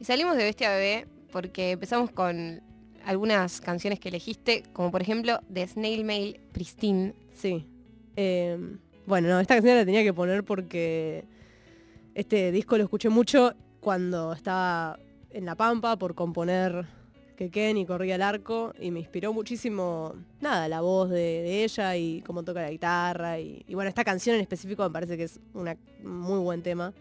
Y 0.00 0.04
salimos 0.04 0.36
de 0.36 0.44
Bestia 0.44 0.70
Bebé 0.70 1.06
porque 1.30 1.72
empezamos 1.72 2.10
con 2.10 2.62
algunas 3.04 3.60
canciones 3.60 4.00
que 4.00 4.08
elegiste, 4.08 4.62
como 4.72 4.90
por 4.90 5.02
ejemplo 5.02 5.40
de 5.48 5.66
Snail 5.66 6.04
Mail 6.04 6.40
Pristine. 6.52 7.14
Sí. 7.34 7.66
Eh, 8.16 8.58
bueno, 9.06 9.28
no, 9.28 9.38
esta 9.40 9.54
canción 9.54 9.76
la 9.76 9.84
tenía 9.84 10.02
que 10.02 10.12
poner 10.14 10.44
porque 10.44 11.24
este 12.14 12.50
disco 12.52 12.76
lo 12.78 12.84
escuché 12.84 13.08
mucho 13.10 13.54
cuando 13.86 14.32
estaba 14.32 14.98
en 15.30 15.44
La 15.44 15.54
Pampa 15.54 15.96
por 15.96 16.16
componer 16.16 16.86
que 17.36 17.70
y 17.70 17.86
corría 17.86 18.16
el 18.16 18.22
arco 18.22 18.72
y 18.80 18.90
me 18.90 18.98
inspiró 18.98 19.32
muchísimo, 19.32 20.12
nada, 20.40 20.66
la 20.66 20.80
voz 20.80 21.08
de, 21.08 21.62
ella 21.62 21.94
y 21.94 22.20
cómo 22.22 22.42
toca 22.42 22.62
la 22.62 22.70
guitarra 22.72 23.38
y, 23.38 23.64
bueno, 23.74 23.88
esta 23.88 24.02
canción 24.02 24.34
en 24.34 24.42
específico 24.42 24.82
me 24.82 24.90
parece 24.90 25.16
que 25.16 25.22
es 25.22 25.38
un 25.54 25.72
muy 26.02 26.40
buen 26.40 26.64
tema, 26.64 26.92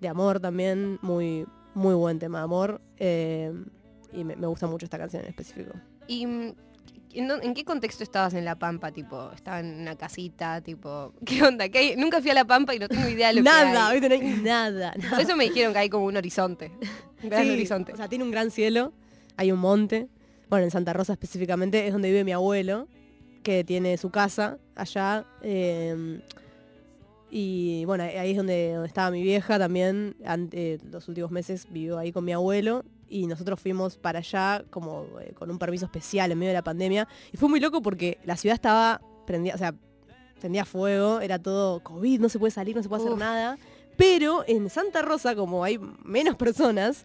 de 0.00 0.06
amor 0.06 0.38
también, 0.38 1.00
muy, 1.02 1.44
muy 1.74 1.96
buen 1.96 2.20
tema 2.20 2.38
de 2.38 2.44
amor 2.44 2.80
eh, 2.98 3.52
y 4.12 4.22
me, 4.22 4.36
gusta 4.46 4.68
mucho 4.68 4.86
esta 4.86 4.96
canción 4.96 5.24
en 5.24 5.30
específico. 5.30 5.72
¿Y 6.06 6.24
mm, 6.24 6.52
en, 7.14 7.54
qué 7.54 7.64
contexto 7.64 8.02
estabas 8.02 8.34
en 8.34 8.44
La 8.44 8.58
Pampa? 8.58 8.92
Tipo, 8.92 9.30
estaba 9.32 9.60
en 9.60 9.80
una 9.80 9.96
casita, 9.96 10.60
tipo, 10.60 11.12
¿qué 11.26 11.42
onda? 11.42 11.68
¿Qué? 11.68 11.96
Nunca 11.96 12.20
fui 12.20 12.30
a 12.30 12.34
La 12.34 12.44
Pampa 12.44 12.74
y 12.74 12.78
no 12.78 12.88
tengo 12.88 13.08
idea 13.08 13.28
de 13.28 13.34
lo 13.34 13.42
Nada, 13.42 13.90
que 13.90 14.06
hay. 14.06 14.18
No 14.20 14.26
hay 14.26 14.36
nada, 14.42 14.94
nada. 14.96 15.10
Por 15.10 15.20
eso 15.20 15.36
me 15.36 15.44
dijeron 15.44 15.72
que 15.72 15.78
hay 15.80 15.88
como 15.88 16.06
un 16.06 16.16
horizonte. 16.16 16.70
Un 17.22 17.30
gran 17.30 17.44
Sí, 17.44 17.50
horizonte. 17.50 17.92
O 17.92 17.96
sea, 17.96 18.08
tiene 18.08 18.24
un 18.24 18.30
gran 18.30 18.50
cielo, 18.50 18.92
hay 19.36 19.50
un 19.52 19.58
monte. 19.58 20.08
Bueno, 20.50 20.64
en 20.64 20.70
Santa 20.70 20.92
Rosa 20.92 21.12
específicamente 21.12 21.86
es 21.86 21.92
donde 21.92 22.08
vive 22.08 22.24
mi 22.24 22.32
abuelo, 22.32 22.88
que 23.42 23.64
tiene 23.64 23.96
su 23.98 24.10
casa 24.10 24.58
allá. 24.74 25.24
eh, 25.42 26.20
y 27.30 27.84
bueno, 27.84 28.04
ahí 28.04 28.30
es 28.30 28.36
donde, 28.38 28.72
donde 28.72 28.88
estaba 28.88 29.10
mi 29.10 29.22
vieja 29.22 29.58
también. 29.58 30.16
ante- 30.24 30.78
los 30.90 31.08
últimos 31.08 31.30
meses 31.30 31.66
vivió 31.70 31.98
ahí 31.98 32.10
con 32.12 32.24
mi 32.24 32.32
abuelo. 32.32 32.84
Y 33.08 33.26
nosotros 33.26 33.60
fuimos 33.60 33.96
para 33.96 34.18
allá 34.18 34.64
como 34.70 35.06
eh, 35.20 35.32
con 35.34 35.50
un 35.50 35.58
permiso 35.58 35.86
especial 35.86 36.30
en 36.32 36.38
medio 36.38 36.50
de 36.50 36.58
la 36.58 36.64
pandemia. 36.64 37.08
Y 37.32 37.36
fue 37.36 37.48
muy 37.48 37.60
loco 37.60 37.82
porque 37.82 38.18
la 38.24 38.36
ciudad 38.36 38.54
estaba 38.54 39.00
prendida, 39.26 39.54
o 39.54 39.58
sea, 39.58 39.74
prendía 40.40 40.64
fuego, 40.64 41.20
era 41.20 41.38
todo 41.38 41.82
COVID, 41.82 42.20
no 42.20 42.28
se 42.28 42.38
puede 42.38 42.50
salir, 42.50 42.76
no 42.76 42.82
se 42.82 42.88
puede 42.88 43.04
hacer 43.04 43.16
nada. 43.16 43.58
Pero 43.96 44.44
en 44.46 44.70
Santa 44.70 45.02
Rosa, 45.02 45.34
como 45.34 45.64
hay 45.64 45.78
menos 46.04 46.36
personas, 46.36 47.04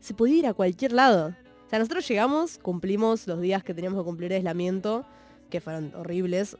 se 0.00 0.14
podía 0.14 0.38
ir 0.38 0.46
a 0.46 0.54
cualquier 0.54 0.92
lado. 0.92 1.34
O 1.66 1.70
sea, 1.70 1.78
nosotros 1.78 2.06
llegamos, 2.08 2.58
cumplimos 2.58 3.26
los 3.26 3.40
días 3.40 3.62
que 3.62 3.72
teníamos 3.72 4.00
que 4.00 4.04
cumplir 4.04 4.30
de 4.30 4.36
aislamiento, 4.36 5.06
que 5.50 5.60
fueron 5.60 5.94
horribles. 5.94 6.56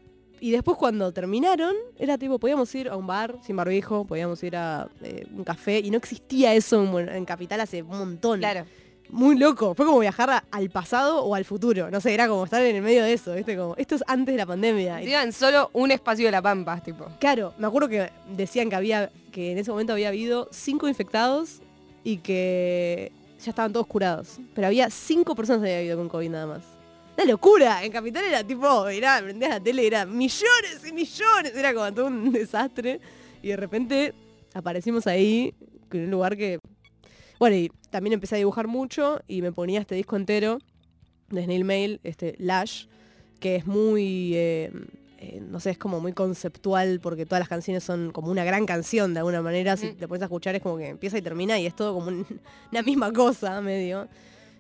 Y 0.47 0.51
después 0.51 0.77
cuando 0.77 1.11
terminaron, 1.13 1.75
era 1.99 2.19
tipo, 2.19 2.39
podíamos 2.39 2.75
ir 2.75 2.89
a 2.91 2.97
un 2.97 3.07
bar 3.07 3.39
sin 3.43 3.57
barbijo, 3.57 4.05
podíamos 4.05 4.43
ir 4.43 4.57
a 4.57 4.89
eh, 5.03 5.27
un 5.35 5.43
café, 5.45 5.79
y 5.79 5.91
no 5.91 5.97
existía 5.97 6.53
eso 6.55 6.83
en, 6.99 7.25
Capital 7.25 7.61
hace 7.61 7.83
un 7.83 7.97
montón. 7.99 8.41
Claro. 8.41 8.67
Muy 9.11 9.37
loco. 9.39 9.75
Fue 9.75 9.87
como 9.87 9.99
viajar 10.01 10.29
a- 10.31 10.45
al 10.51 10.69
pasado 10.71 11.25
o 11.25 11.35
al 11.35 11.45
futuro. 11.45 11.91
No 11.91 12.01
sé, 12.01 12.13
era 12.15 12.27
como 12.29 12.45
estar 12.45 12.63
en 12.63 12.77
el 12.77 12.83
medio 12.83 13.05
de 13.05 13.13
eso, 13.13 13.35
¿viste? 13.35 13.57
Como, 13.57 13.75
esto 13.77 13.95
es 13.95 14.03
antes 14.07 14.35
de 14.35 14.39
la 14.39 14.47
pandemia. 14.47 15.03
Y- 15.03 15.09
Iban 15.11 15.33
solo 15.33 15.71
un 15.73 15.91
espacio 15.91 16.27
de 16.27 16.33
la 16.33 16.43
pampa, 16.43 16.81
tipo. 16.81 17.07
Claro, 17.21 17.55
me 17.59 17.67
acuerdo 17.67 17.89
que 17.89 18.11
decían 18.35 18.69
que 18.71 18.77
había, 18.77 19.11
que 19.33 19.53
en 19.53 19.59
ese 19.59 19.71
momento 19.71 19.93
había 19.93 20.09
habido 20.09 20.49
cinco 20.53 20.89
infectados 20.89 21.61
y 22.03 22.19
que 22.19 23.13
ya 23.43 23.51
estaban 23.51 23.73
todos 23.73 23.87
curados. 23.87 24.39
Pero 24.55 24.67
había 24.67 24.91
cinco 24.91 25.35
personas 25.35 25.63
que 25.63 25.69
había 25.69 25.79
habido 25.81 25.97
con 25.99 26.09
COVID 26.09 26.31
nada 26.31 26.47
más. 26.47 26.63
Una 27.17 27.25
locura. 27.27 27.85
En 27.85 27.93
Capital 27.93 28.25
era 28.25 28.45
tipo, 28.45 28.89
era, 28.89 29.21
prendías 29.23 29.51
la 29.51 29.61
tele, 29.61 29.87
era 29.87 30.05
millones 30.07 30.81
y 30.89 30.93
millones. 30.93 31.55
Era 31.55 31.73
como 31.75 31.93
todo 31.95 32.07
un 32.07 32.33
desastre. 32.33 33.01
Y 33.43 33.49
de 33.49 33.57
repente 33.57 34.15
aparecimos 34.55 35.07
ahí, 35.07 35.55
en 35.93 36.05
un 36.05 36.11
lugar 36.11 36.37
que... 36.37 36.59
Bueno, 37.39 37.57
y 37.57 37.71
también 37.91 38.15
empecé 38.15 38.37
a 38.37 38.39
dibujar 38.39 38.67
mucho 38.69 39.21
y 39.29 39.43
me 39.43 39.53
ponía 39.53 39.81
este 39.81 39.95
disco 39.95 40.17
entero 40.17 40.59
de 41.31 41.45
Snail 41.45 41.65
Mail, 41.65 42.01
este 42.05 42.35
Lash, 42.39 42.87
que 43.41 43.57
es 43.57 43.67
muy, 43.67 44.33
eh, 44.35 44.71
eh, 45.19 45.41
no 45.47 45.59
sé, 45.61 45.71
es 45.71 45.79
como 45.79 46.01
muy 46.01 46.13
conceptual 46.13 47.01
porque 47.01 47.27
todas 47.27 47.41
las 47.41 47.49
canciones 47.49 47.83
son 47.85 48.13
como 48.13 48.31
una 48.31 48.45
gran 48.45 48.67
canción 48.67 49.13
de 49.15 49.19
alguna 49.21 49.43
manera. 49.43 49.77
Si 49.77 49.89
Ujú. 49.89 49.97
te 49.97 50.09
pones 50.09 50.23
a 50.23 50.27
escuchar 50.27 50.55
es 50.55 50.63
como 50.63 50.79
que 50.79 50.89
empieza 50.89 51.19
y 51.19 51.23
termina 51.23 51.59
y 51.59 51.67
es 51.67 51.75
todo 51.77 51.95
como 51.95 52.09
un- 52.09 52.27
una 52.73 52.83
misma 52.83 53.13
cosa, 53.13 53.61
medio. 53.61 54.09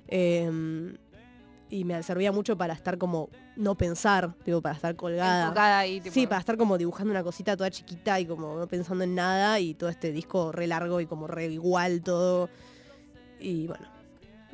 Eh, 0.08 0.92
y 1.74 1.82
me 1.82 2.00
servía 2.04 2.30
mucho 2.30 2.56
para 2.56 2.72
estar 2.72 2.98
como, 2.98 3.30
no 3.56 3.74
pensar, 3.74 4.32
digo, 4.46 4.62
para 4.62 4.76
estar 4.76 4.94
colgada. 4.94 5.46
Enfocada 5.46 5.80
ahí, 5.80 6.00
tipo. 6.00 6.14
Sí, 6.14 6.28
para 6.28 6.38
estar 6.38 6.56
como 6.56 6.78
dibujando 6.78 7.10
una 7.10 7.24
cosita 7.24 7.56
toda 7.56 7.68
chiquita 7.68 8.20
y 8.20 8.26
como 8.26 8.56
no 8.56 8.68
pensando 8.68 9.02
en 9.02 9.16
nada 9.16 9.58
y 9.58 9.74
todo 9.74 9.90
este 9.90 10.12
disco 10.12 10.52
re 10.52 10.68
largo 10.68 11.00
y 11.00 11.06
como 11.06 11.26
re 11.26 11.46
igual 11.46 12.00
todo. 12.02 12.48
Y 13.40 13.66
bueno, 13.66 13.88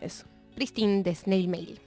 eso. 0.01 0.25
Pristine 0.55 1.03
de 1.03 1.15
Snail 1.15 1.49
Mail. 1.49 1.81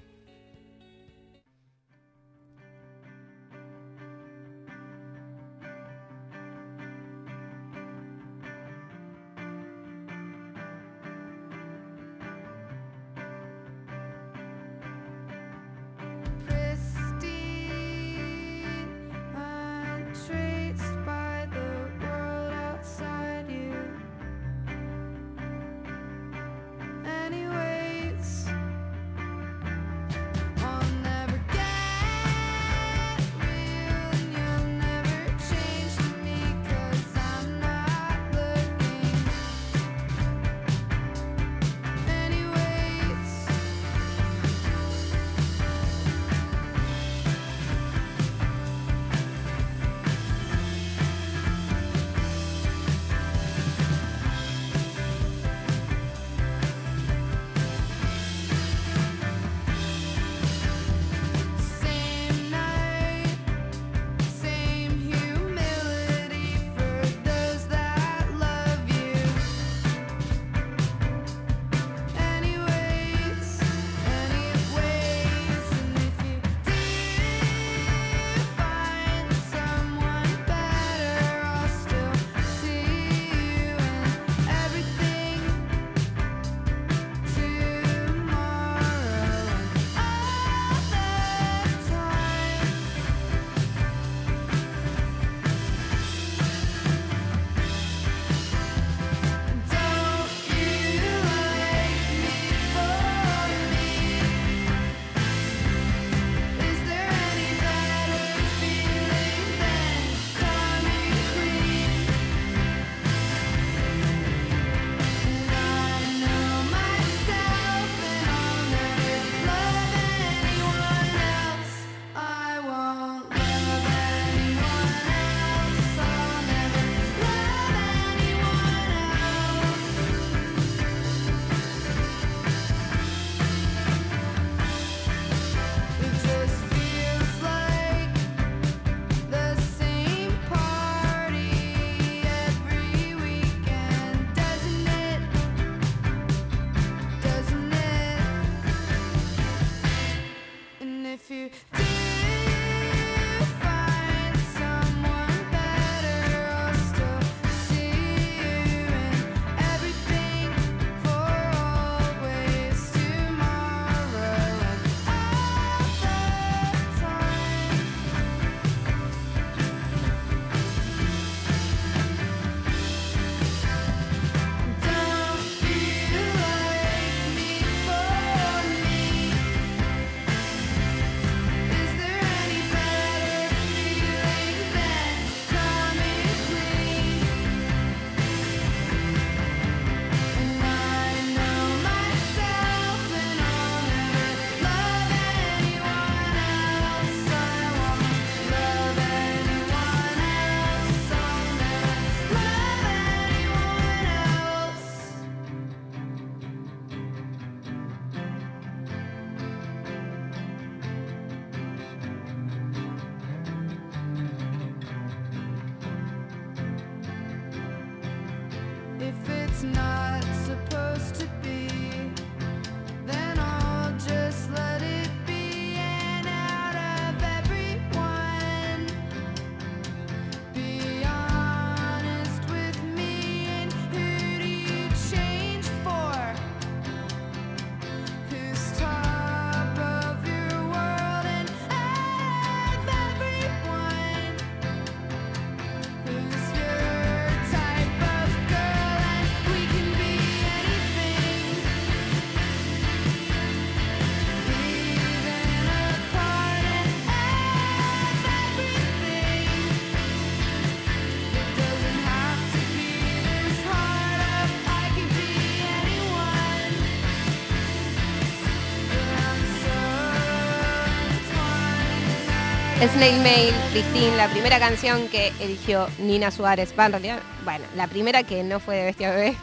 Snail 272.89 273.21
Mail, 273.21 273.53
Christine, 273.71 274.17
la 274.17 274.27
primera 274.27 274.59
canción 274.59 275.07
que 275.07 275.31
eligió 275.39 275.87
Nina 275.99 276.31
Suárez. 276.31 276.73
Va, 276.77 276.87
en 276.87 276.91
realidad, 276.91 277.19
bueno, 277.45 277.63
la 277.77 277.87
primera 277.87 278.23
que 278.23 278.43
no 278.43 278.59
fue 278.59 278.75
de 278.75 278.83
Bestia 278.83 279.11
Bebé. 279.11 279.37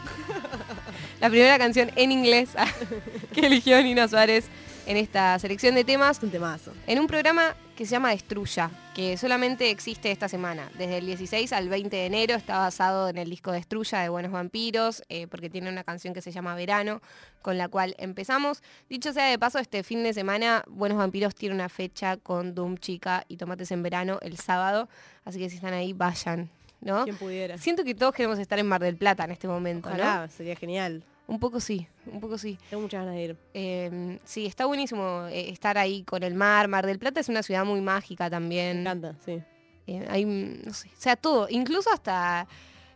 la 1.19 1.29
primera 1.29 1.57
canción 1.57 1.91
en 1.95 2.11
inglés 2.11 2.49
que 3.33 3.47
eligió 3.47 3.81
Nina 3.81 4.07
Suárez 4.07 4.45
en 4.85 4.97
esta 4.97 5.39
selección 5.39 5.73
de 5.73 5.83
temas. 5.83 6.21
Un 6.21 6.29
temazo. 6.29 6.71
En 6.85 6.99
un 6.99 7.07
programa 7.07 7.55
que 7.75 7.85
se 7.85 7.91
llama 7.91 8.11
Destruya, 8.11 8.69
que 8.93 9.15
solamente 9.15 9.69
existe 9.69 10.11
esta 10.11 10.27
semana. 10.27 10.69
Desde 10.77 10.97
el 10.97 11.05
16 11.05 11.53
al 11.53 11.69
20 11.69 11.95
de 11.95 12.05
enero 12.05 12.35
está 12.35 12.57
basado 12.57 13.07
en 13.07 13.17
el 13.17 13.29
disco 13.29 13.51
Destruya 13.51 13.99
de 13.99 14.09
Buenos 14.09 14.31
Vampiros, 14.31 15.03
eh, 15.07 15.27
porque 15.27 15.49
tiene 15.49 15.69
una 15.69 15.83
canción 15.83 16.13
que 16.13 16.21
se 16.21 16.31
llama 16.31 16.55
Verano, 16.55 17.01
con 17.41 17.57
la 17.57 17.69
cual 17.69 17.95
empezamos. 17.99 18.61
Dicho 18.89 19.13
sea 19.13 19.25
de 19.25 19.39
paso, 19.39 19.59
este 19.59 19.83
fin 19.83 20.03
de 20.03 20.13
semana 20.13 20.63
Buenos 20.67 20.97
Vampiros 20.97 21.35
tiene 21.35 21.55
una 21.55 21.69
fecha 21.69 22.17
con 22.17 22.53
Doom 22.53 22.77
Chica 22.77 23.23
y 23.27 23.37
Tomates 23.37 23.71
en 23.71 23.81
Verano 23.81 24.19
el 24.21 24.37
sábado, 24.37 24.89
así 25.23 25.39
que 25.39 25.49
si 25.49 25.55
están 25.55 25.73
ahí, 25.73 25.93
vayan. 25.93 26.49
¿no? 26.81 27.03
Quien 27.03 27.15
pudiera. 27.15 27.57
Siento 27.57 27.83
que 27.83 27.95
todos 27.95 28.13
queremos 28.13 28.39
estar 28.39 28.59
en 28.59 28.67
Mar 28.67 28.81
del 28.81 28.97
Plata 28.97 29.23
en 29.23 29.31
este 29.31 29.47
momento, 29.47 29.89
¿no? 29.91 30.27
Sería 30.29 30.55
genial. 30.55 31.03
Un 31.31 31.39
poco 31.39 31.61
sí, 31.61 31.87
un 32.07 32.19
poco 32.19 32.37
sí. 32.37 32.57
Tengo 32.69 32.83
muchas 32.83 32.99
ganas 33.05 33.15
de 33.15 33.21
ir. 33.23 33.37
Eh, 33.53 34.19
sí, 34.25 34.45
está 34.45 34.65
buenísimo 34.65 35.27
eh, 35.29 35.49
estar 35.49 35.77
ahí 35.77 36.03
con 36.03 36.23
el 36.23 36.33
mar. 36.35 36.67
Mar 36.67 36.85
del 36.85 36.99
Plata 36.99 37.21
es 37.21 37.29
una 37.29 37.41
ciudad 37.41 37.63
muy 37.63 37.79
mágica 37.79 38.25
Me 38.25 38.29
también. 38.31 38.81
encanta, 38.81 39.15
sí. 39.23 39.41
Eh, 39.87 40.05
hay, 40.09 40.25
no 40.25 40.73
sé, 40.73 40.89
o 40.89 41.01
sea, 41.01 41.15
todo, 41.15 41.47
incluso 41.49 41.89
hasta 41.93 42.47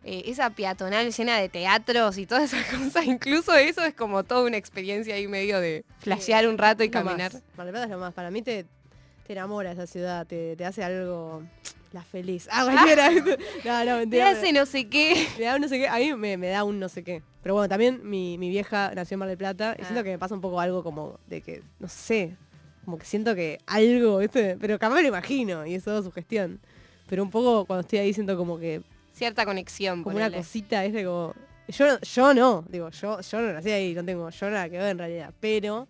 eh, 0.04 0.24
esa 0.26 0.50
peatonal 0.50 1.14
llena 1.14 1.38
de 1.38 1.48
teatros 1.48 2.18
y 2.18 2.26
todas 2.26 2.52
esas 2.52 2.66
cosas, 2.78 3.06
incluso 3.06 3.54
eso 3.56 3.84
es 3.86 3.94
como 3.96 4.24
toda 4.26 4.44
una 4.44 4.58
experiencia 4.58 5.16
ahí 5.16 5.28
medio 5.30 5.62
de 5.62 5.86
flashear 6.00 6.46
un 6.48 6.58
rato 6.58 6.84
y 6.84 6.90
caminar. 6.90 7.32
más. 7.34 7.44
Mar 7.56 7.66
del 7.68 7.72
Plata 7.74 7.86
es 7.86 7.92
lo 7.92 8.00
más. 8.00 8.14
Para 8.14 8.32
mí 8.32 8.42
te, 8.42 8.66
te 9.26 9.32
enamora 9.34 9.72
esa 9.72 9.88
ciudad, 9.88 10.28
te, 10.28 10.58
te 10.58 10.66
hace 10.66 10.84
algo... 10.84 11.42
La 11.96 12.04
feliz. 12.04 12.50
Ah, 12.52 12.66
cualquiera. 12.66 13.10
no, 13.64 13.86
no, 13.86 13.98
mentira. 14.00 14.32
hace 14.32 14.52
no 14.52 14.66
sé 14.66 14.90
qué. 14.90 15.16
Me 15.40 15.46
da 15.46 15.56
un 15.56 15.62
no 15.62 15.70
sé 15.70 15.78
qué. 15.80 15.88
A 15.88 15.96
mí 15.96 16.14
me, 16.14 16.36
me 16.36 16.50
da 16.50 16.66
un 16.66 16.78
no 16.78 16.90
sé 16.90 17.06
qué. 17.06 17.24
Pero 17.42 17.56
bueno, 17.56 17.70
también 17.70 18.02
mi, 18.04 18.38
mi 18.38 18.50
vieja 18.50 18.92
nació 18.94 19.16
en 19.16 19.20
Mar 19.20 19.30
del 19.30 19.38
Plata 19.38 19.78
y 19.80 19.82
Ah. 19.82 19.86
siento 19.86 20.04
que 20.04 20.10
me 20.10 20.20
pasa 20.20 20.36
un 20.36 20.42
poco 20.42 20.60
algo 20.60 20.84
como 20.84 21.18
de 21.28 21.40
que, 21.40 21.62
no 21.80 21.88
sé, 21.88 22.36
como 22.84 22.98
que 22.98 23.06
siento 23.06 23.34
que 23.34 23.60
algo, 23.66 24.18
¿viste? 24.18 24.58
Pero 24.60 24.78
capaz 24.78 24.96
me 24.96 25.04
lo 25.04 25.08
imagino 25.08 25.66
y 25.66 25.76
es 25.76 25.86
todo 25.86 26.04
su 26.04 26.12
gestión. 26.12 26.60
Pero 27.08 27.24
un 27.24 27.30
poco 27.32 27.64
cuando 27.64 27.82
estoy 27.82 28.00
ahí 28.00 28.14
siento 28.14 28.36
como 28.36 28.60
que, 28.60 28.82
Cierta 29.14 29.46
conexión. 29.46 30.04
como 30.04 30.18
una 30.18 30.30
cosita, 30.30 30.84
es 30.84 30.92
de 30.92 31.06
como... 31.06 31.34
Yo, 31.70 31.98
yo 32.02 32.34
no, 32.34 32.66
digo, 32.68 32.90
yo, 32.90 33.22
yo 33.22 33.40
no 33.42 33.54
nací 33.54 33.72
ahí, 33.72 33.94
no 33.94 34.04
tengo 34.04 34.30
yo 34.30 34.50
nada 34.50 34.68
que 34.70 34.78
ver 34.78 34.90
en 34.90 34.98
realidad. 34.98 35.34
Pero, 35.40 35.88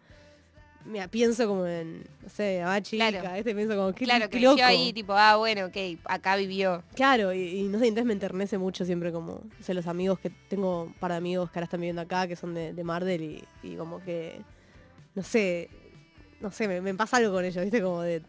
mira, 0.85 1.07
pienso 1.07 1.47
como 1.47 1.65
en, 1.65 2.03
no 2.21 2.29
sé, 2.29 2.61
a 2.61 2.81
chica, 2.81 3.09
Claro. 3.11 3.35
este 3.35 3.53
pienso 3.55 3.75
como, 3.75 3.93
qué, 3.93 4.05
Claro, 4.05 4.29
creció 4.29 4.51
loco. 4.51 4.63
ahí, 4.63 4.93
tipo, 4.93 5.13
ah, 5.13 5.35
bueno, 5.37 5.65
ok, 5.65 5.77
acá 6.05 6.35
vivió. 6.35 6.83
Claro, 6.95 7.33
y, 7.33 7.39
y 7.41 7.63
no 7.63 7.79
sé, 7.79 7.87
entonces 7.87 8.05
me 8.05 8.13
enternece 8.13 8.57
mucho 8.57 8.85
siempre 8.85 9.11
como, 9.11 9.41
no 9.57 9.63
sé, 9.65 9.73
los 9.73 9.87
amigos 9.87 10.19
que 10.19 10.29
tengo, 10.29 10.83
un 10.83 10.93
par 10.93 11.11
de 11.11 11.17
amigos 11.17 11.51
que 11.51 11.59
ahora 11.59 11.65
están 11.65 11.81
viviendo 11.81 12.01
acá, 12.01 12.27
que 12.27 12.35
son 12.35 12.53
de, 12.53 12.73
de 12.73 12.83
Mardel 12.83 13.21
y, 13.21 13.43
y 13.63 13.75
como 13.75 14.03
que, 14.03 14.41
no 15.15 15.23
sé, 15.23 15.69
no 16.41 16.51
sé, 16.51 16.67
me, 16.67 16.81
me 16.81 16.93
pasa 16.93 17.17
algo 17.17 17.33
con 17.33 17.43
ellos, 17.45 17.63
¿viste? 17.63 17.81
Como 17.81 18.01
de, 18.01 18.21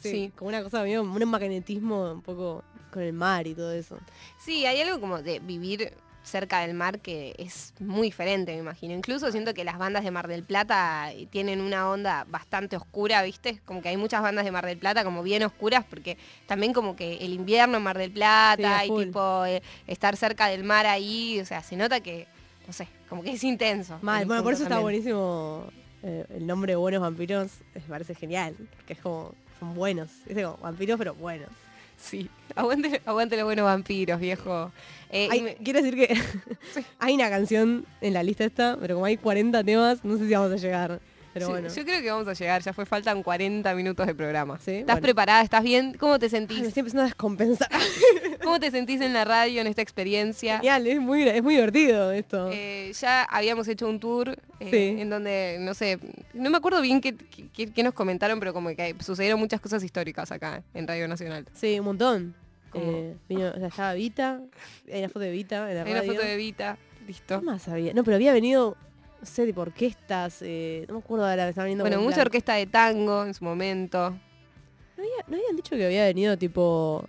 sí, 0.00 0.10
Sí. 0.10 0.32
como 0.36 0.48
una 0.48 0.62
cosa 0.62 0.82
medio, 0.82 1.02
un 1.02 1.28
magnetismo 1.28 2.12
un 2.12 2.22
poco 2.22 2.64
con 2.92 3.02
el 3.02 3.12
mar 3.12 3.46
y 3.46 3.54
todo 3.54 3.72
eso. 3.72 3.98
Sí, 4.38 4.64
hay 4.66 4.80
algo 4.80 5.00
como 5.00 5.20
de 5.22 5.38
vivir 5.40 5.92
cerca 6.22 6.60
del 6.60 6.74
mar 6.74 7.00
que 7.00 7.34
es 7.38 7.74
muy 7.78 8.08
diferente, 8.08 8.52
me 8.52 8.58
imagino. 8.58 8.94
Incluso 8.94 9.30
siento 9.30 9.54
que 9.54 9.64
las 9.64 9.78
bandas 9.78 10.04
de 10.04 10.10
Mar 10.10 10.28
del 10.28 10.42
Plata 10.42 11.10
tienen 11.30 11.60
una 11.60 11.88
onda 11.88 12.26
bastante 12.28 12.76
oscura, 12.76 13.22
¿viste? 13.22 13.60
Como 13.64 13.82
que 13.82 13.88
hay 13.88 13.96
muchas 13.96 14.22
bandas 14.22 14.44
de 14.44 14.50
Mar 14.50 14.66
del 14.66 14.78
Plata 14.78 15.04
como 15.04 15.22
bien 15.22 15.42
oscuras 15.42 15.84
porque 15.88 16.16
también 16.46 16.72
como 16.72 16.96
que 16.96 17.18
el 17.18 17.32
invierno 17.32 17.78
en 17.78 17.82
Mar 17.82 17.98
del 17.98 18.10
Plata 18.10 18.84
y 18.84 18.90
tipo 18.90 19.44
eh, 19.44 19.62
estar 19.86 20.16
cerca 20.16 20.46
del 20.46 20.64
mar 20.64 20.86
ahí, 20.86 21.40
o 21.40 21.44
sea, 21.44 21.62
se 21.62 21.76
nota 21.76 22.00
que, 22.00 22.26
no 22.66 22.72
sé, 22.72 22.86
como 23.08 23.22
que 23.22 23.32
es 23.32 23.44
intenso. 23.44 23.98
Mal, 24.02 24.26
bueno, 24.26 24.42
por 24.42 24.52
eso 24.52 24.64
está 24.64 24.78
buenísimo 24.78 25.64
eh, 26.02 26.24
el 26.30 26.46
nombre 26.46 26.72
de 26.72 26.76
Buenos 26.76 27.00
Vampiros, 27.00 27.50
me 27.74 27.80
parece 27.82 28.14
genial, 28.14 28.54
porque 28.76 28.94
es 28.94 29.00
como, 29.00 29.34
son 29.58 29.74
buenos, 29.74 30.10
es 30.26 30.34
como 30.34 30.56
vampiros 30.58 30.98
pero 30.98 31.14
buenos. 31.14 31.50
Sí, 32.00 32.28
aguante, 32.56 33.00
aguante 33.04 33.36
los 33.36 33.44
buenos 33.44 33.64
vampiros, 33.64 34.18
viejo. 34.20 34.72
Eh, 35.10 35.28
y 35.28 35.32
Hay- 35.32 35.42
me- 35.42 35.54
quiero 35.56 35.82
decir 35.82 35.96
que 35.96 36.14
hay 36.98 37.14
una 37.14 37.28
canción 37.30 37.84
en 38.00 38.14
la 38.14 38.22
lista 38.22 38.44
esta, 38.44 38.76
pero 38.80 38.94
como 38.94 39.06
hay 39.06 39.16
40 39.16 39.62
temas, 39.64 40.04
no 40.04 40.16
sé 40.16 40.26
si 40.26 40.32
vamos 40.32 40.52
a 40.52 40.56
llegar. 40.56 41.00
Pero 41.32 41.48
bueno. 41.48 41.68
yo 41.68 41.84
creo 41.84 42.00
que 42.02 42.10
vamos 42.10 42.26
a 42.26 42.32
llegar, 42.32 42.60
ya 42.62 42.72
fue, 42.72 42.84
faltan 42.86 43.22
40 43.22 43.72
minutos 43.74 44.04
de 44.06 44.14
programa. 44.16 44.58
Sí, 44.58 44.72
¿Estás 44.72 44.96
bueno. 44.96 45.02
preparada? 45.02 45.42
¿Estás 45.42 45.62
bien? 45.62 45.94
¿Cómo 45.98 46.18
te 46.18 46.26
Ay, 46.26 46.32
me 46.32 46.38
sentís? 46.38 46.62
estoy 46.66 46.80
empezando 46.80 47.02
a 47.02 47.04
descompensar. 47.06 47.68
¿Cómo 48.42 48.58
te 48.58 48.70
sentís 48.70 49.00
en 49.00 49.12
la 49.12 49.24
radio, 49.24 49.60
en 49.60 49.66
esta 49.68 49.80
experiencia? 49.82 50.56
Genial, 50.56 50.86
es 50.86 51.00
muy, 51.00 51.22
es 51.28 51.42
muy 51.42 51.54
divertido 51.54 52.10
esto. 52.10 52.50
Eh, 52.52 52.92
ya 52.98 53.22
habíamos 53.24 53.68
hecho 53.68 53.88
un 53.88 54.00
tour 54.00 54.36
eh, 54.58 54.68
Sí. 54.70 55.00
en 55.00 55.08
donde, 55.10 55.58
no 55.60 55.74
sé, 55.74 55.98
no 56.34 56.50
me 56.50 56.56
acuerdo 56.56 56.80
bien 56.80 57.00
qué, 57.00 57.14
qué- 57.14 57.70
qué 57.72 57.82
nos 57.82 57.94
comentaron, 57.94 58.40
pero 58.40 58.52
como 58.52 58.70
que 58.74 58.96
sucedieron 59.00 59.38
muchas 59.38 59.60
cosas 59.60 59.84
históricas 59.84 60.32
acá 60.32 60.62
en 60.74 60.88
Radio 60.88 61.06
Nacional. 61.06 61.46
sí, 61.52 61.78
un 61.78 61.84
montón. 61.86 62.34
Eh, 62.74 63.16
vino, 63.28 63.48
o 63.50 63.58
sea, 63.58 63.66
estaba 63.68 63.94
Vita, 63.94 64.40
hay 64.92 65.00
una 65.00 65.08
foto 65.08 65.20
de 65.20 65.30
Vita 65.32 65.68
en 65.70 65.76
la 65.76 65.82
Hay 65.84 65.92
una 65.92 66.02
foto 66.04 66.22
de 66.22 66.36
Vita, 66.36 66.78
¿Qué 67.00 67.06
listo. 67.06 67.42
más 67.42 67.66
había? 67.68 67.92
No, 67.94 68.04
pero 68.04 68.14
había 68.16 68.32
venido, 68.32 68.76
sé, 69.26 69.46
tipo 69.46 69.60
orquestas, 69.62 70.38
eh, 70.42 70.84
no 70.88 70.94
me 70.94 71.00
acuerdo 71.00 71.26
ahora, 71.26 71.44
me 71.44 71.50
estaba 71.50 71.64
viniendo 71.66 71.84
Bueno, 71.84 71.96
como 71.96 72.08
mucha 72.08 72.22
orquesta 72.22 72.54
de 72.54 72.66
tango 72.66 73.24
en 73.24 73.34
su 73.34 73.44
momento. 73.44 74.10
¿No, 74.96 75.02
había- 75.02 75.24
no 75.28 75.36
habían 75.36 75.56
dicho 75.56 75.76
que 75.76 75.84
había 75.86 76.04
venido 76.04 76.36
tipo... 76.36 77.04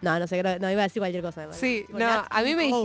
No, 0.00 0.18
no 0.18 0.26
sé, 0.26 0.42
no, 0.42 0.70
iba 0.70 0.80
a 0.82 0.84
decir 0.84 1.00
cualquier 1.00 1.22
cosa. 1.22 1.52
Sí. 1.52 1.84
Tipo 1.86 1.98
no, 1.98 2.04
Nat 2.06 2.26
a 2.28 2.42
mí 2.42 2.56
me 2.56 2.68
cosa 2.70 2.80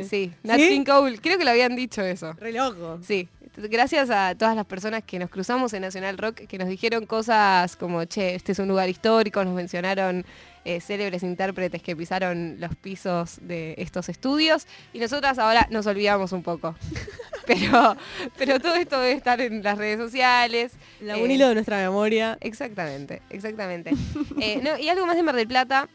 así. 0.00 0.04
sí, 0.08 0.32
Nat 0.42 0.56
¿Sí? 0.58 0.68
King 0.68 0.84
Cole, 0.84 1.18
creo 1.18 1.36
que 1.36 1.44
lo 1.44 1.50
habían 1.50 1.76
dicho 1.76 2.00
eso. 2.02 2.32
Re 2.34 2.52
loco. 2.52 2.98
Sí, 3.02 3.28
gracias 3.68 4.10
a 4.10 4.34
todas 4.36 4.54
las 4.54 4.66
personas 4.66 5.02
que 5.02 5.18
nos 5.18 5.30
cruzamos 5.30 5.72
en 5.72 5.82
Nacional 5.82 6.16
Rock, 6.16 6.46
que 6.46 6.58
nos 6.58 6.68
dijeron 6.68 7.06
cosas 7.06 7.76
como, 7.76 8.04
che, 8.04 8.34
este 8.34 8.52
es 8.52 8.58
un 8.58 8.68
lugar 8.68 8.88
histórico, 8.88 9.44
nos 9.44 9.54
mencionaron 9.54 10.24
eh, 10.64 10.80
célebres 10.80 11.22
intérpretes 11.22 11.82
que 11.82 11.96
pisaron 11.96 12.56
los 12.60 12.76
pisos 12.76 13.38
de 13.40 13.74
estos 13.78 14.08
estudios 14.08 14.66
y 14.92 15.00
nosotras 15.00 15.38
ahora 15.38 15.66
nos 15.70 15.86
olvidamos 15.86 16.32
un 16.32 16.42
poco. 16.42 16.74
Pero, 17.46 17.96
pero 18.36 18.60
todo 18.60 18.74
esto 18.74 19.00
debe 19.00 19.12
estar 19.12 19.40
en 19.40 19.62
las 19.62 19.78
redes 19.78 19.98
sociales. 19.98 20.72
La 21.00 21.16
Eh, 21.16 21.22
un 21.22 21.30
hilo 21.30 21.48
de 21.48 21.54
nuestra 21.54 21.78
memoria. 21.78 22.36
Exactamente, 22.42 23.22
exactamente. 23.30 23.92
Eh, 24.38 24.60
no, 24.62 24.76
y 24.76 24.90
algo 24.90 25.06
más 25.06 25.16
de 25.16 25.22
Mar 25.22 25.34
del 25.34 25.48
Plata, 25.48 25.88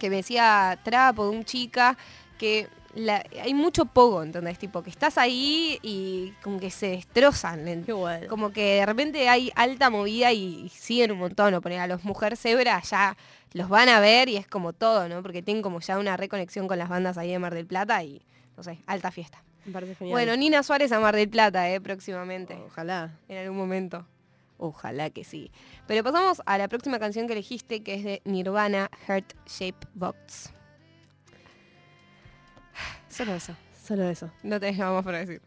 que 0.00 0.10
me 0.10 0.16
decía 0.16 0.80
Trapo, 0.82 1.30
de 1.30 1.36
un 1.36 1.44
chica, 1.44 1.96
que 2.38 2.66
la- 2.94 3.24
hay 3.42 3.54
mucho 3.54 3.84
pogo, 3.86 4.22
¿entendés? 4.22 4.58
Tipo, 4.58 4.82
que 4.82 4.90
estás 4.90 5.18
ahí 5.18 5.78
y 5.82 6.32
como 6.42 6.58
que 6.58 6.70
se 6.70 6.88
destrozan. 6.90 7.84
bueno. 7.86 8.28
Como 8.28 8.50
que 8.52 8.76
de 8.76 8.86
repente 8.86 9.28
hay 9.28 9.50
alta 9.54 9.90
movida 9.90 10.32
y, 10.32 10.62
y 10.64 10.68
siguen 10.70 11.12
un 11.12 11.18
montón. 11.18 11.54
O 11.54 11.60
poner 11.60 11.80
a 11.80 11.86
los 11.86 12.04
Mujer 12.04 12.36
Zebra 12.36 12.80
ya 12.82 13.16
los 13.52 13.68
van 13.68 13.88
a 13.88 14.00
ver 14.00 14.28
y 14.28 14.36
es 14.36 14.46
como 14.46 14.72
todo, 14.72 15.08
¿no? 15.08 15.22
Porque 15.22 15.42
tienen 15.42 15.62
como 15.62 15.80
ya 15.80 15.98
una 15.98 16.16
reconexión 16.16 16.68
con 16.68 16.78
las 16.78 16.88
bandas 16.88 17.18
ahí 17.18 17.30
de 17.30 17.38
Mar 17.38 17.54
del 17.54 17.66
Plata 17.66 18.02
y, 18.04 18.22
no 18.56 18.62
sé, 18.62 18.78
alta 18.86 19.10
fiesta. 19.10 19.42
Bueno, 20.00 20.36
Nina 20.36 20.62
Suárez 20.62 20.90
a 20.90 21.00
Mar 21.00 21.14
del 21.14 21.28
Plata, 21.28 21.68
¿eh? 21.70 21.80
Próximamente 21.80 22.58
Ojalá. 22.66 23.12
en 23.28 23.38
algún 23.38 23.56
momento. 23.58 24.06
Ojalá 24.58 25.10
que 25.10 25.24
sí. 25.24 25.50
Pero 25.86 26.02
pasamos 26.04 26.42
a 26.44 26.58
la 26.58 26.68
próxima 26.68 26.98
canción 26.98 27.26
que 27.26 27.32
elegiste, 27.34 27.82
que 27.82 27.94
es 27.94 28.04
de 28.04 28.22
Nirvana, 28.24 28.90
Heart 29.06 29.32
Shape 29.46 29.86
Box. 29.94 30.52
Solo 33.10 33.34
eso. 33.34 33.54
Solo 33.84 34.04
eso. 34.08 34.30
No 34.42 34.58
tenés 34.60 34.78
nada 34.78 34.92
más 34.92 35.04
para 35.04 35.18
decir. 35.18 35.42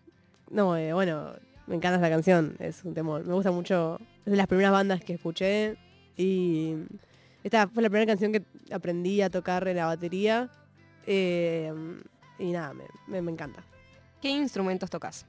No, 0.51 0.77
eh, 0.77 0.93
bueno, 0.93 1.33
me 1.65 1.75
encanta 1.75 1.95
esta 1.95 2.09
canción, 2.09 2.55
es 2.59 2.83
un 2.83 2.93
temor. 2.93 3.25
Me 3.25 3.33
gusta 3.33 3.51
mucho, 3.51 3.99
es 4.25 4.31
de 4.31 4.37
las 4.37 4.47
primeras 4.47 4.71
bandas 4.71 5.03
que 5.03 5.13
escuché 5.13 5.77
y 6.17 6.75
esta 7.43 7.67
fue 7.67 7.81
la 7.81 7.89
primera 7.89 8.05
canción 8.05 8.31
que 8.31 8.43
aprendí 8.71 9.21
a 9.21 9.29
tocar 9.29 9.67
en 9.67 9.77
la 9.77 9.85
batería 9.87 10.49
eh, 11.07 11.71
y 12.39 12.51
nada, 12.51 12.73
me, 12.73 12.83
me- 13.07 13.21
me 13.21 13.31
encanta. 13.31 13.63
¿Qué 14.21 14.29
instrumentos 14.29 14.89
tocas? 14.89 15.25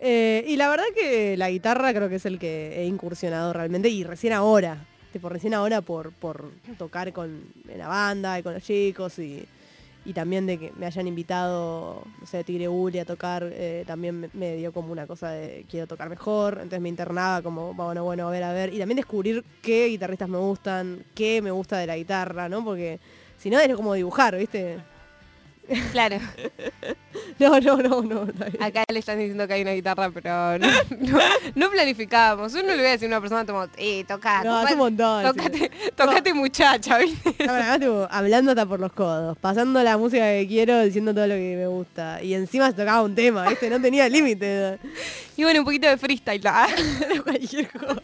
Eh, 0.00 0.44
y 0.46 0.56
la 0.56 0.68
verdad 0.68 0.84
que 0.94 1.36
la 1.36 1.48
guitarra 1.50 1.94
creo 1.94 2.08
que 2.08 2.16
es 2.16 2.26
el 2.26 2.38
que 2.38 2.80
he 2.82 2.84
incursionado 2.86 3.52
realmente 3.52 3.88
y 3.88 4.04
recién 4.04 4.32
ahora, 4.34 4.84
tipo 5.12 5.28
recién 5.28 5.54
ahora 5.54 5.80
por, 5.80 6.12
por 6.12 6.50
tocar 6.76 7.12
con 7.14 7.42
en 7.68 7.78
la 7.78 7.88
banda 7.88 8.38
y 8.38 8.42
con 8.42 8.52
los 8.52 8.62
chicos 8.62 9.18
y, 9.18 9.46
y 10.06 10.12
también 10.12 10.46
de 10.46 10.58
que 10.58 10.72
me 10.76 10.86
hayan 10.86 11.06
invitado, 11.08 12.02
no 12.20 12.26
sé, 12.26 12.44
Tigre 12.44 12.68
Uli 12.68 12.98
a 13.00 13.04
tocar, 13.04 13.48
eh, 13.52 13.84
también 13.86 14.20
me, 14.20 14.30
me 14.32 14.56
dio 14.56 14.72
como 14.72 14.92
una 14.92 15.06
cosa 15.06 15.30
de 15.30 15.66
quiero 15.68 15.86
tocar 15.86 16.08
mejor, 16.08 16.54
entonces 16.54 16.80
me 16.80 16.88
internaba 16.88 17.42
como, 17.42 17.74
bueno, 17.74 18.04
bueno, 18.04 18.28
a 18.28 18.30
ver, 18.30 18.42
a 18.44 18.52
ver, 18.52 18.72
y 18.72 18.78
también 18.78 18.96
descubrir 18.96 19.44
qué 19.62 19.86
guitarristas 19.86 20.28
me 20.28 20.38
gustan, 20.38 21.04
qué 21.14 21.42
me 21.42 21.50
gusta 21.50 21.78
de 21.78 21.86
la 21.86 21.96
guitarra, 21.96 22.48
¿no? 22.48 22.64
Porque 22.64 23.00
si 23.36 23.50
no 23.50 23.58
es 23.58 23.74
como 23.74 23.94
dibujar, 23.94 24.36
¿viste? 24.36 24.78
Claro, 25.92 26.18
No, 27.38 27.58
no, 27.60 27.76
no, 27.76 28.02
no. 28.02 28.28
acá 28.60 28.84
le 28.90 28.98
están 28.98 29.18
diciendo 29.18 29.46
que 29.46 29.54
hay 29.54 29.62
una 29.62 29.72
guitarra, 29.72 30.10
pero 30.10 30.58
no, 30.58 30.68
no, 31.00 31.18
no 31.54 31.70
planificábamos. 31.70 32.52
Uno 32.54 32.68
le 32.68 32.76
voy 32.76 32.86
a 32.86 32.90
decir 32.90 33.06
a 33.06 33.08
una 33.08 33.20
persona, 33.20 33.44
como, 33.44 33.66
eh, 33.76 34.04
toca, 34.04 34.42
No, 34.44 34.56
hace 34.58 34.74
un 34.74 34.78
montón. 34.78 35.22
sí. 35.22 35.32
tocate, 35.32 35.70
tocate 35.94 36.34
muchacha, 36.34 36.98
¿viste? 36.98 37.34
No, 37.46 37.52
además, 37.52 37.80
tipo, 37.80 38.08
hablando 38.10 38.50
hasta 38.52 38.66
por 38.66 38.80
los 38.80 38.92
codos, 38.92 39.36
pasando 39.38 39.82
la 39.82 39.96
música 39.98 40.24
que 40.24 40.46
quiero, 40.48 40.82
diciendo 40.82 41.12
todo 41.14 41.26
lo 41.26 41.34
que 41.34 41.56
me 41.56 41.66
gusta. 41.66 42.22
Y 42.22 42.34
encima 42.34 42.68
se 42.68 42.74
tocaba 42.74 43.02
un 43.02 43.14
tema, 43.14 43.48
¿viste? 43.48 43.68
No 43.70 43.80
tenía 43.80 44.08
límite. 44.08 44.78
Y 45.36 45.42
bueno, 45.44 45.60
un 45.60 45.64
poquito 45.66 45.88
de 45.88 45.96
freestyle. 45.98 46.40
cualquier 47.24 47.68
cosa. 47.70 48.02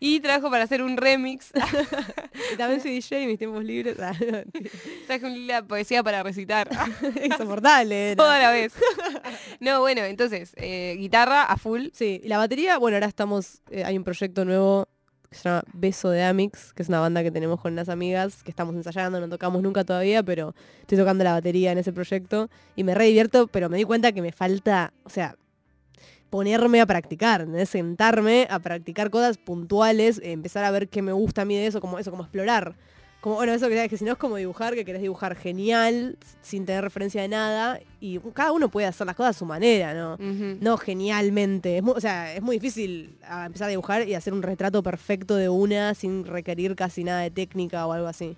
Y 0.00 0.20
trabajo 0.20 0.50
para 0.50 0.64
hacer 0.64 0.82
un 0.82 0.96
remix. 0.96 1.50
Y 2.52 2.56
también 2.56 2.80
soy 2.82 2.92
DJ 2.92 3.22
en 3.22 3.28
mis 3.28 3.38
tiempos 3.38 3.64
libres. 3.64 3.96
No, 3.98 4.10
Traje 5.06 5.24
un 5.26 5.46
la 5.46 5.62
poesía 5.62 6.02
para 6.02 6.22
recitar. 6.22 6.68
Insoportable. 7.24 8.14
Toda 8.16 8.38
la 8.38 8.50
vez. 8.50 8.74
No, 9.60 9.80
bueno, 9.80 10.02
entonces, 10.02 10.52
eh, 10.56 10.96
guitarra 10.98 11.44
a 11.44 11.56
full. 11.56 11.88
Sí, 11.92 12.20
y 12.22 12.28
la 12.28 12.38
batería, 12.38 12.78
bueno, 12.78 12.96
ahora 12.96 13.06
estamos, 13.06 13.62
eh, 13.70 13.84
hay 13.84 13.96
un 13.96 14.04
proyecto 14.04 14.44
nuevo 14.44 14.88
que 15.28 15.36
se 15.36 15.48
llama 15.48 15.64
Beso 15.72 16.10
de 16.10 16.22
Amix, 16.22 16.72
que 16.72 16.82
es 16.82 16.88
una 16.88 17.00
banda 17.00 17.22
que 17.22 17.30
tenemos 17.30 17.60
con 17.60 17.72
unas 17.72 17.88
amigas, 17.88 18.42
que 18.42 18.50
estamos 18.50 18.74
ensayando, 18.74 19.20
no 19.20 19.28
tocamos 19.28 19.62
nunca 19.62 19.82
todavía, 19.84 20.22
pero 20.22 20.54
estoy 20.80 20.96
tocando 20.96 21.24
la 21.24 21.32
batería 21.32 21.72
en 21.72 21.78
ese 21.78 21.92
proyecto 21.92 22.48
y 22.76 22.84
me 22.84 22.94
re 22.94 23.06
divierto, 23.06 23.48
pero 23.48 23.68
me 23.68 23.76
di 23.76 23.84
cuenta 23.84 24.12
que 24.12 24.22
me 24.22 24.30
falta, 24.30 24.92
o 25.02 25.10
sea, 25.10 25.36
ponerme 26.30 26.80
a 26.80 26.86
practicar, 26.86 27.42
¿entendés? 27.42 27.68
sentarme 27.68 28.46
a 28.50 28.58
practicar 28.58 29.10
cosas 29.10 29.38
puntuales, 29.38 30.20
empezar 30.22 30.64
a 30.64 30.70
ver 30.70 30.88
qué 30.88 31.02
me 31.02 31.12
gusta 31.12 31.42
a 31.42 31.44
mí 31.44 31.56
de 31.56 31.66
eso, 31.66 31.80
como 31.80 31.98
eso, 31.98 32.10
como 32.10 32.24
explorar. 32.24 32.76
Como, 33.24 33.36
bueno, 33.36 33.54
eso 33.54 33.70
que, 33.70 33.88
que 33.88 33.96
si 33.96 34.04
no 34.04 34.12
es 34.12 34.18
como 34.18 34.36
dibujar, 34.36 34.74
que 34.74 34.84
querés 34.84 35.00
dibujar 35.00 35.34
genial, 35.34 36.18
sin 36.42 36.66
tener 36.66 36.84
referencia 36.84 37.22
de 37.22 37.28
nada, 37.28 37.80
y 37.98 38.18
cada 38.34 38.52
uno 38.52 38.68
puede 38.68 38.86
hacer 38.86 39.06
las 39.06 39.16
cosas 39.16 39.34
a 39.34 39.38
su 39.38 39.46
manera, 39.46 39.94
¿no? 39.94 40.18
No 40.60 40.76
genialmente. 40.76 41.78
Es 41.78 41.82
muy, 41.82 41.94
o 41.96 42.00
sea, 42.02 42.34
es 42.34 42.42
muy 42.42 42.56
difícil 42.56 43.16
ah, 43.26 43.46
empezar 43.46 43.68
a 43.68 43.70
dibujar 43.70 44.06
y 44.06 44.14
hacer 44.14 44.34
un 44.34 44.42
retrato 44.42 44.82
perfecto 44.82 45.36
de 45.36 45.48
una 45.48 45.94
sin 45.94 46.26
requerir 46.26 46.76
casi 46.76 47.02
nada 47.02 47.22
de 47.22 47.30
técnica 47.30 47.86
o 47.86 47.94
algo 47.94 48.08
así. 48.08 48.36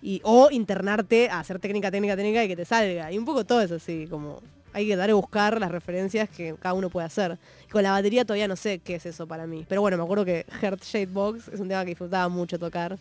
Y, 0.00 0.20
o 0.22 0.48
internarte 0.52 1.28
a 1.28 1.40
hacer 1.40 1.58
técnica, 1.58 1.90
técnica, 1.90 2.14
técnica 2.14 2.44
y 2.44 2.46
que 2.46 2.54
te 2.54 2.64
salga. 2.64 3.10
Y 3.10 3.18
un 3.18 3.24
poco 3.24 3.44
todo 3.44 3.60
eso 3.62 3.74
así, 3.74 4.06
como 4.08 4.40
hay 4.72 4.86
que 4.86 4.94
dar 4.94 5.10
a 5.10 5.14
buscar 5.14 5.58
las 5.58 5.72
referencias 5.72 6.28
que 6.28 6.54
cada 6.54 6.74
uno 6.74 6.88
puede 6.88 7.08
hacer. 7.08 7.36
Y 7.66 7.72
con 7.72 7.82
la 7.82 7.90
batería 7.90 8.24
todavía 8.24 8.46
no 8.46 8.54
sé 8.54 8.78
qué 8.78 8.94
es 8.94 9.06
eso 9.06 9.26
para 9.26 9.48
mí. 9.48 9.66
Pero 9.68 9.80
bueno, 9.80 9.96
me 9.96 10.04
acuerdo 10.04 10.24
que 10.24 10.46
Heart 10.60 10.84
Shade 10.84 11.06
Box 11.06 11.48
es 11.48 11.58
un 11.58 11.66
tema 11.66 11.82
que 11.82 11.88
disfrutaba 11.88 12.28
mucho 12.28 12.60
tocar. 12.60 12.96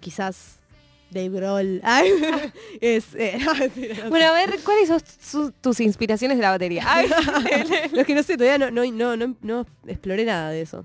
Quizás 0.00 0.57
Dave 1.10 1.28
Grohl. 1.30 1.80
Ay, 1.84 2.10
es, 2.80 3.14
eh, 3.14 3.38
no, 3.44 3.54
no. 3.54 4.10
Bueno, 4.10 4.26
a 4.26 4.32
ver, 4.32 4.58
¿cuáles 4.64 4.88
son 4.88 5.00
su- 5.20 5.52
tus 5.52 5.80
inspiraciones 5.80 6.36
de 6.36 6.42
la 6.42 6.50
batería? 6.50 6.82
Ay, 6.86 7.08
Lo 7.92 8.04
que 8.04 8.14
no 8.14 8.22
sé, 8.22 8.36
todavía 8.36 8.58
no, 8.58 8.70
no, 8.70 8.84
no, 8.92 9.16
no, 9.16 9.36
no 9.42 9.66
exploré 9.86 10.24
nada 10.24 10.50
de 10.50 10.60
eso. 10.62 10.84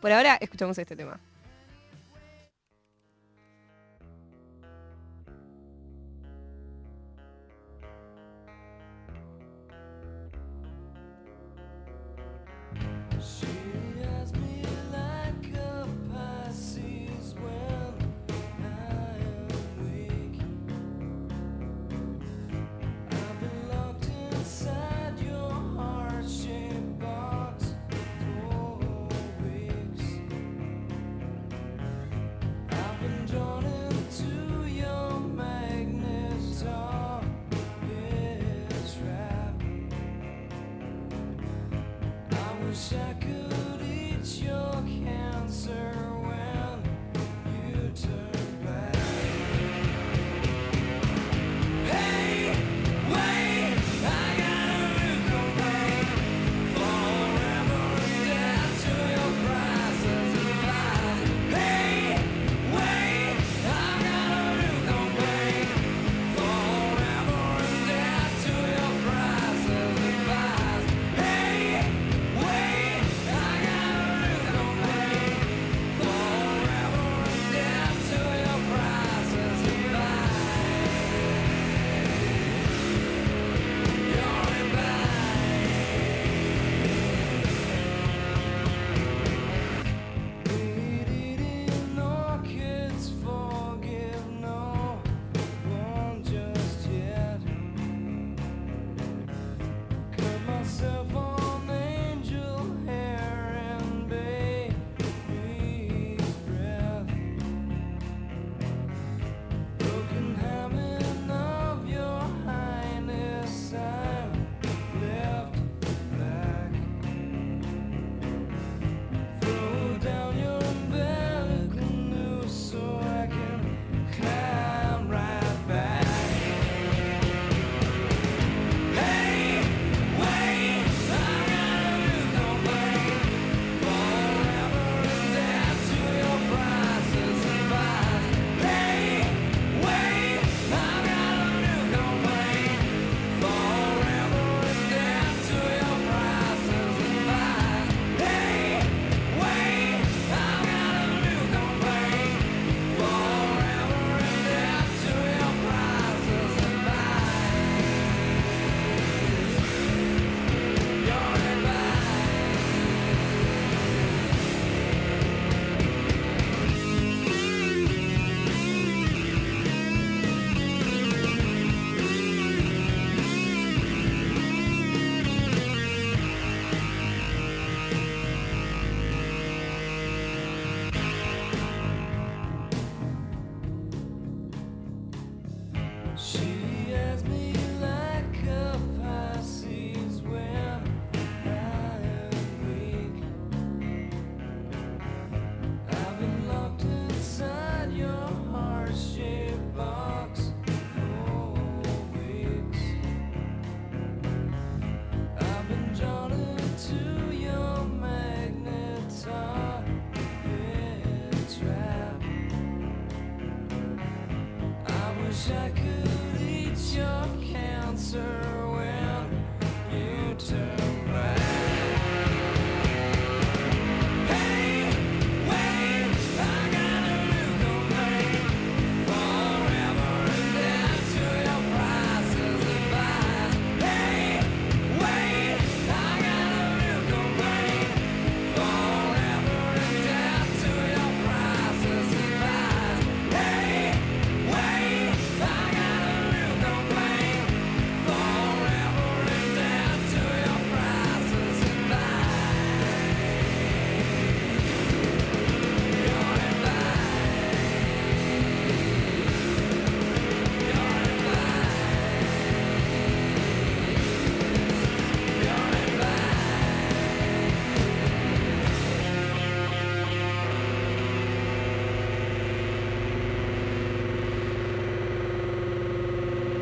Por 0.00 0.12
ahora 0.12 0.36
escuchamos 0.40 0.78
este 0.78 0.94
tema. 0.94 1.18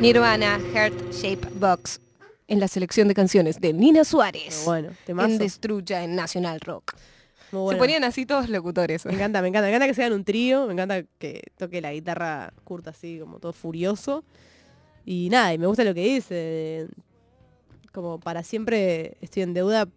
Nirvana 0.07 0.57
Heart 0.73 1.11
Shape 1.11 1.49
Box 1.59 1.99
en 2.47 2.61
la 2.61 2.69
selección 2.69 3.09
de 3.09 3.13
canciones 3.13 3.59
de 3.59 3.73
Nina 3.73 4.05
Suárez. 4.05 4.63
Bueno, 4.63 4.87
en 4.87 4.97
temazo. 5.05 5.37
Destruya 5.37 6.01
en 6.01 6.15
National 6.15 6.61
Rock. 6.61 6.95
Muy 7.51 7.73
Se 7.73 7.77
ponían 7.77 8.05
así 8.05 8.25
todos 8.25 8.47
locutores. 8.47 9.05
Me 9.05 9.11
encanta, 9.11 9.41
me 9.41 9.49
encanta. 9.49 9.65
Me 9.65 9.71
encanta 9.71 9.85
que 9.85 9.93
sean 9.93 10.13
un 10.13 10.23
trío, 10.23 10.65
me 10.65 10.71
encanta 10.71 11.03
que 11.19 11.41
toque 11.57 11.81
la 11.81 11.91
guitarra 11.91 12.53
curta 12.63 12.91
así, 12.91 13.19
como 13.19 13.39
todo 13.39 13.51
furioso. 13.51 14.23
Y 15.03 15.27
nada, 15.29 15.53
y 15.53 15.57
me 15.57 15.67
gusta 15.67 15.83
lo 15.83 15.93
que 15.93 16.05
dice. 16.05 16.87
como 17.91 18.17
para 18.17 18.43
siempre 18.43 19.17
estoy 19.19 19.43
en 19.43 19.53
deuda 19.53 19.89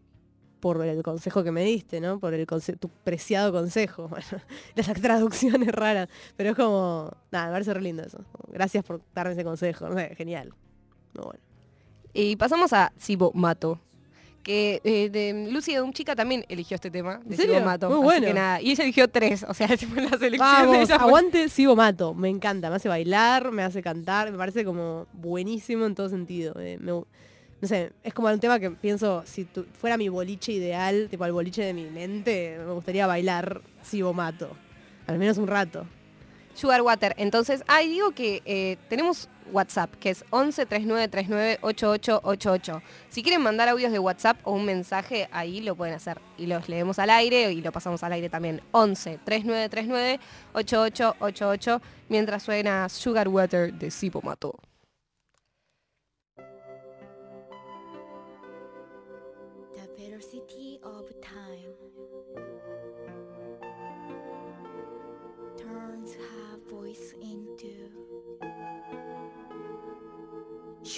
por 0.61 0.85
el 0.85 1.03
consejo 1.03 1.43
que 1.43 1.51
me 1.51 1.65
diste, 1.65 2.01
¿no? 2.01 2.19
Por 2.20 2.35
el 2.35 2.47
tu 2.47 2.89
preciado 3.05 3.53
consejo. 3.53 4.09
Bueno, 4.11 4.43
las 4.77 4.93
traducciones 5.01 5.69
raras. 5.73 6.09
Pero 6.37 6.51
es 6.51 6.57
como, 6.57 7.11
nada, 7.31 7.47
me 7.47 7.53
parece 7.53 7.74
re 7.74 7.82
lindo 7.82 8.03
eso. 8.03 8.19
Gracias 8.53 8.85
por 8.85 9.01
darme 9.15 9.32
ese 9.32 9.45
consejo. 9.45 9.89
No 9.89 9.97
sé, 9.97 10.15
genial. 10.16 10.53
Muy 11.15 11.24
bueno. 11.24 11.41
Y 12.12 12.37
pasamos 12.37 12.73
a 12.73 12.93
Sibo 12.97 13.32
Mato. 13.35 13.78
Que 14.43 14.81
eh, 14.85 15.11
de 15.11 15.51
Lucy 15.53 15.74
de 15.74 15.82
un 15.82 15.93
chica 15.93 16.16
también 16.16 16.47
eligió 16.49 16.74
este 16.74 16.91
tema 16.91 17.20
de. 17.24 17.37
Sibo 17.37 17.61
Mato. 17.61 17.91
Muy 17.91 18.01
bueno. 18.03 18.27
que 18.27 18.32
nada. 18.32 18.61
Y 18.62 18.70
ella 18.70 18.85
eligió 18.85 19.07
tres. 19.09 19.45
O 19.47 19.53
sea, 19.53 19.69
tipo 19.77 19.95
en 19.99 20.11
la 20.11 20.16
selección 20.16 20.31
de 20.31 20.39
Vamos, 20.66 20.77
ella 20.77 20.99
fue- 20.99 21.07
aguante 21.09 21.49
Sibo 21.51 21.77
Mato, 21.77 22.15
me 22.15 22.31
encanta, 22.31 22.70
me 22.70 22.77
hace 22.77 22.89
bailar, 22.89 23.53
me 23.53 23.62
hace 23.62 23.82
cantar, 23.82 24.32
me 24.32 24.39
parece 24.39 24.65
como 24.65 25.07
buenísimo 25.12 25.85
en 25.85 25.95
todo 25.95 26.09
sentido. 26.09 26.55
eh, 26.59 26.78
me 26.81 26.93
no 27.61 27.69
sé, 27.69 27.93
es 28.03 28.15
como 28.15 28.28
un 28.28 28.41
tema 28.41 28.59
que 28.59 28.70
pienso, 28.70 29.23
si 29.27 29.47
fuera 29.78 29.97
mi 29.97 30.09
boliche 30.09 30.53
ideal, 30.53 31.09
tipo 31.11 31.24
el 31.27 31.32
boliche 31.32 31.62
de 31.62 31.74
mi 31.74 31.85
mente, 31.85 32.59
me 32.59 32.73
gustaría 32.73 33.07
bailar 33.07 33.61
Sibo 33.82 34.12
Mato, 34.12 34.57
al 35.07 35.19
menos 35.19 35.39
un 35.39 35.47
rato. 35.47 35.87
Sugar 36.55 36.82
Water. 36.82 37.15
Entonces, 37.16 37.62
ay, 37.69 37.89
digo 37.89 38.11
que 38.11 38.43
eh, 38.45 38.77
tenemos 38.89 39.28
WhatsApp, 39.53 39.95
que 39.97 40.11
es 40.11 40.24
11 40.31 40.66
39 40.66 41.09
39 41.09 41.59
8888. 41.62 42.82
Si 43.09 43.23
quieren 43.23 43.43
mandar 43.43 43.69
audios 43.69 43.93
de 43.93 43.99
WhatsApp 43.99 44.39
o 44.45 44.53
un 44.53 44.65
mensaje, 44.65 45.28
ahí 45.32 45.61
lo 45.61 45.74
pueden 45.74 45.95
hacer. 45.95 46.20
Y 46.39 46.47
los 46.47 46.69
leemos 46.69 46.99
al 46.99 47.11
aire 47.11 47.53
y 47.53 47.62
lo 47.62 47.73
pasamos 47.73 48.03
al 48.03 48.12
aire 48.12 48.28
también. 48.28 48.61
11 48.73 49.20
39 49.24 49.69
39 49.69 50.20
8888 50.53 51.82
mientras 52.09 52.43
suena 52.43 52.89
Sugar 52.89 53.28
Water 53.28 53.73
de 53.73 53.91
Sipo 53.91 54.20
Mato. 54.23 54.59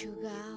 Sugar 0.03 0.52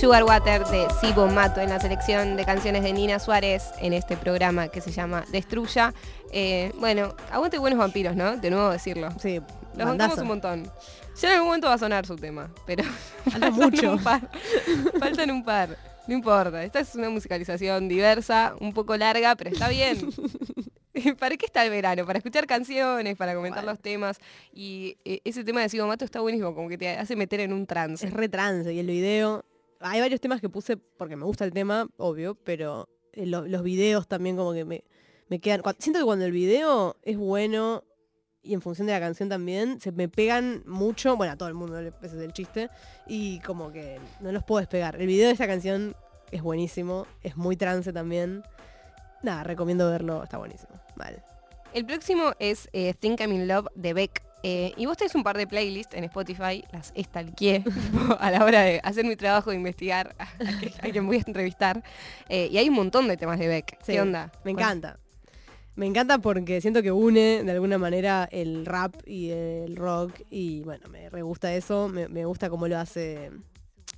Sugar 0.00 0.24
Water 0.24 0.64
de 0.64 0.86
Sibo 1.00 1.26
Mato 1.28 1.60
en 1.60 1.68
la 1.68 1.78
selección 1.78 2.36
de 2.36 2.44
canciones 2.46 2.82
de 2.82 2.92
Nina 2.92 3.18
Suárez 3.18 3.64
en 3.80 3.92
este 3.92 4.16
programa 4.16 4.68
que 4.68 4.80
se 4.80 4.90
llama 4.90 5.24
Destruya. 5.30 5.92
Eh, 6.32 6.72
bueno, 6.78 7.14
aguante 7.30 7.58
buenos 7.58 7.78
vampiros, 7.78 8.16
¿no? 8.16 8.36
De 8.38 8.50
nuevo 8.50 8.70
decirlo. 8.70 9.10
Sí, 9.20 9.40
Los 9.76 9.86
bancamos 9.86 10.18
un 10.18 10.26
montón. 10.28 10.72
Ya 11.20 11.28
en 11.28 11.34
algún 11.34 11.48
momento 11.48 11.68
va 11.68 11.74
a 11.74 11.78
sonar 11.78 12.06
su 12.06 12.16
tema, 12.16 12.50
pero 12.66 12.82
Falta 13.30 13.30
faltan 13.50 13.54
mucho. 13.54 13.92
un 13.92 14.02
par. 14.02 14.30
Faltan 14.98 15.30
un 15.30 15.44
par. 15.44 15.76
No 16.06 16.14
importa. 16.14 16.64
Esta 16.64 16.80
es 16.80 16.94
una 16.94 17.10
musicalización 17.10 17.86
diversa, 17.88 18.54
un 18.58 18.72
poco 18.72 18.96
larga, 18.96 19.36
pero 19.36 19.50
está 19.50 19.68
bien. 19.68 19.98
¿Para 21.18 21.36
qué 21.36 21.44
está 21.46 21.62
el 21.64 21.70
verano? 21.70 22.06
Para 22.06 22.18
escuchar 22.18 22.46
canciones, 22.46 23.16
para 23.16 23.34
comentar 23.34 23.62
Bueno. 23.64 23.72
los 23.72 23.80
temas. 23.82 24.18
Y 24.52 24.96
eh, 25.04 25.20
ese 25.24 25.44
tema 25.44 25.60
de 25.60 25.68
Sigo 25.68 25.86
Mato 25.86 26.06
está 26.06 26.20
buenísimo, 26.20 26.54
como 26.54 26.68
que 26.70 26.78
te 26.78 26.88
hace 26.88 27.16
meter 27.16 27.40
en 27.40 27.52
un 27.52 27.66
trance. 27.66 28.06
Es 28.06 28.12
re 28.14 28.28
trance 28.30 28.72
y 28.72 28.78
el 28.78 28.86
video. 28.86 29.44
Hay 29.80 30.00
varios 30.00 30.20
temas 30.20 30.40
que 30.40 30.48
puse 30.48 30.76
porque 30.76 31.16
me 31.16 31.24
gusta 31.24 31.44
el 31.44 31.52
tema, 31.52 31.88
obvio, 31.96 32.34
pero 32.34 32.88
eh, 33.12 33.26
lo- 33.26 33.46
los 33.46 33.62
videos 33.62 34.06
también 34.06 34.36
como 34.36 34.52
que 34.52 34.64
me, 34.64 34.84
me 35.28 35.40
quedan. 35.40 35.62
Siento 35.78 35.98
que 36.00 36.04
cuando 36.04 36.24
el 36.26 36.32
video 36.32 36.96
es 37.02 37.16
bueno 37.16 37.84
y 38.42 38.54
en 38.54 38.60
función 38.62 38.86
de 38.86 38.92
la 38.94 39.00
canción 39.00 39.28
también, 39.28 39.80
se 39.80 39.92
me 39.92 40.08
pegan 40.08 40.62
mucho. 40.66 41.16
Bueno, 41.16 41.32
a 41.32 41.36
todo 41.36 41.48
el 41.48 41.54
mundo, 41.54 41.78
ese 41.78 41.90
es 42.02 42.12
el 42.14 42.32
chiste. 42.32 42.70
Y 43.06 43.40
como 43.40 43.70
que 43.72 43.98
no 44.20 44.32
los 44.32 44.44
puedo 44.44 44.60
despegar. 44.60 44.96
El 45.00 45.06
video 45.06 45.26
de 45.26 45.32
esta 45.32 45.46
canción 45.46 45.94
es 46.30 46.42
buenísimo, 46.42 47.06
es 47.22 47.36
muy 47.36 47.56
trance 47.56 47.92
también. 47.92 48.42
Nada, 49.22 49.44
recomiendo 49.44 49.90
verlo, 49.90 50.22
está 50.22 50.38
buenísimo. 50.38 50.72
Vale. 50.96 51.22
El 51.74 51.84
próximo 51.86 52.32
es 52.38 52.68
eh, 52.72 52.94
Think 52.94 53.20
I'm 53.20 53.32
in 53.32 53.46
Love 53.46 53.66
de 53.74 53.92
Beck. 53.92 54.22
Eh, 54.42 54.72
y 54.76 54.86
vos 54.86 54.96
tenés 54.96 55.14
un 55.14 55.22
par 55.22 55.36
de 55.36 55.46
playlists 55.46 55.94
en 55.94 56.04
Spotify, 56.04 56.64
las 56.72 56.92
estalqué 56.94 57.62
a 58.18 58.30
la 58.30 58.44
hora 58.44 58.62
de 58.62 58.80
hacer 58.82 59.04
mi 59.04 59.16
trabajo 59.16 59.50
de 59.50 59.56
investigar 59.56 60.14
a, 60.18 60.26
quien 60.90 61.06
voy 61.06 61.16
a 61.18 61.22
entrevistar. 61.26 61.82
Eh, 62.28 62.48
y 62.50 62.56
hay 62.58 62.68
un 62.68 62.74
montón 62.74 63.06
de 63.08 63.16
temas 63.16 63.38
de 63.38 63.48
Beck. 63.48 63.76
Sí, 63.84 63.92
¿Qué 63.92 64.00
onda? 64.00 64.32
Me 64.44 64.52
¿Cuál- 64.54 64.64
encanta. 64.64 64.98
Me 65.76 65.86
encanta 65.86 66.18
porque 66.18 66.60
siento 66.60 66.82
que 66.82 66.90
une 66.92 67.42
de 67.44 67.52
alguna 67.52 67.78
manera 67.78 68.28
el 68.32 68.66
rap 68.66 68.96
y 69.06 69.30
el 69.30 69.76
rock 69.76 70.12
y 70.28 70.62
bueno, 70.62 70.88
me 70.90 71.08
re 71.08 71.22
gusta 71.22 71.54
eso, 71.54 71.88
me, 71.88 72.06
me 72.08 72.26
gusta 72.26 72.50
cómo 72.50 72.66
lo 72.68 72.76
hace, 72.76 73.30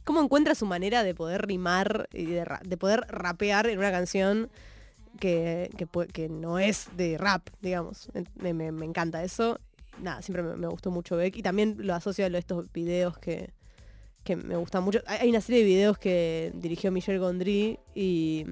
cómo 0.05 0.23
encuentra 0.23 0.55
su 0.55 0.67
manera 0.67 1.03
de 1.03 1.15
poder 1.15 1.45
rimar 1.47 2.09
y 2.13 2.27
de, 2.27 2.47
de 2.65 2.77
poder 2.77 3.01
rapear 3.09 3.67
en 3.67 3.79
una 3.79 3.91
canción 3.91 4.51
que, 5.19 5.71
que, 6.13 6.29
no 6.29 6.59
es 6.59 6.89
de 6.97 7.17
rap, 7.19 7.49
digamos. 7.61 8.11
Me, 8.35 8.55
me- 8.55 8.71
me 8.71 8.85
encanta 8.87 9.25
eso. 9.25 9.59
Nada, 10.01 10.23
siempre 10.23 10.43
me, 10.43 10.67
gustó 10.69 10.91
mucho 10.91 11.17
Beck 11.17 11.37
y 11.37 11.43
también 11.43 11.77
lo 11.79 11.95
asocio 11.95 12.25
a 12.25 12.29
estos 12.29 12.73
videos 12.73 13.19
que, 13.19 13.51
que 14.25 14.37
me 14.37 14.57
gustan 14.57 14.83
mucho. 14.83 15.01
Hay 15.07 15.29
una 15.29 15.41
serie 15.41 15.61
de 15.61 15.67
videos 15.67 15.99
que 15.99 16.53
dirigió 16.55 16.91
Michel 16.91 17.19
Gondry 17.19 17.79
y 17.95 18.47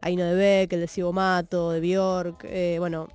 hay 0.00 0.14
uno 0.14 0.24
de 0.24 0.34
Beck, 0.34 0.72
el 0.72 0.80
de 0.80 0.86
Sibo 0.86 1.12
Mato, 1.12 1.70
de 1.70 1.80
Bjork, 1.80 2.44
eh, 2.44 2.76
bueno, 2.78 3.08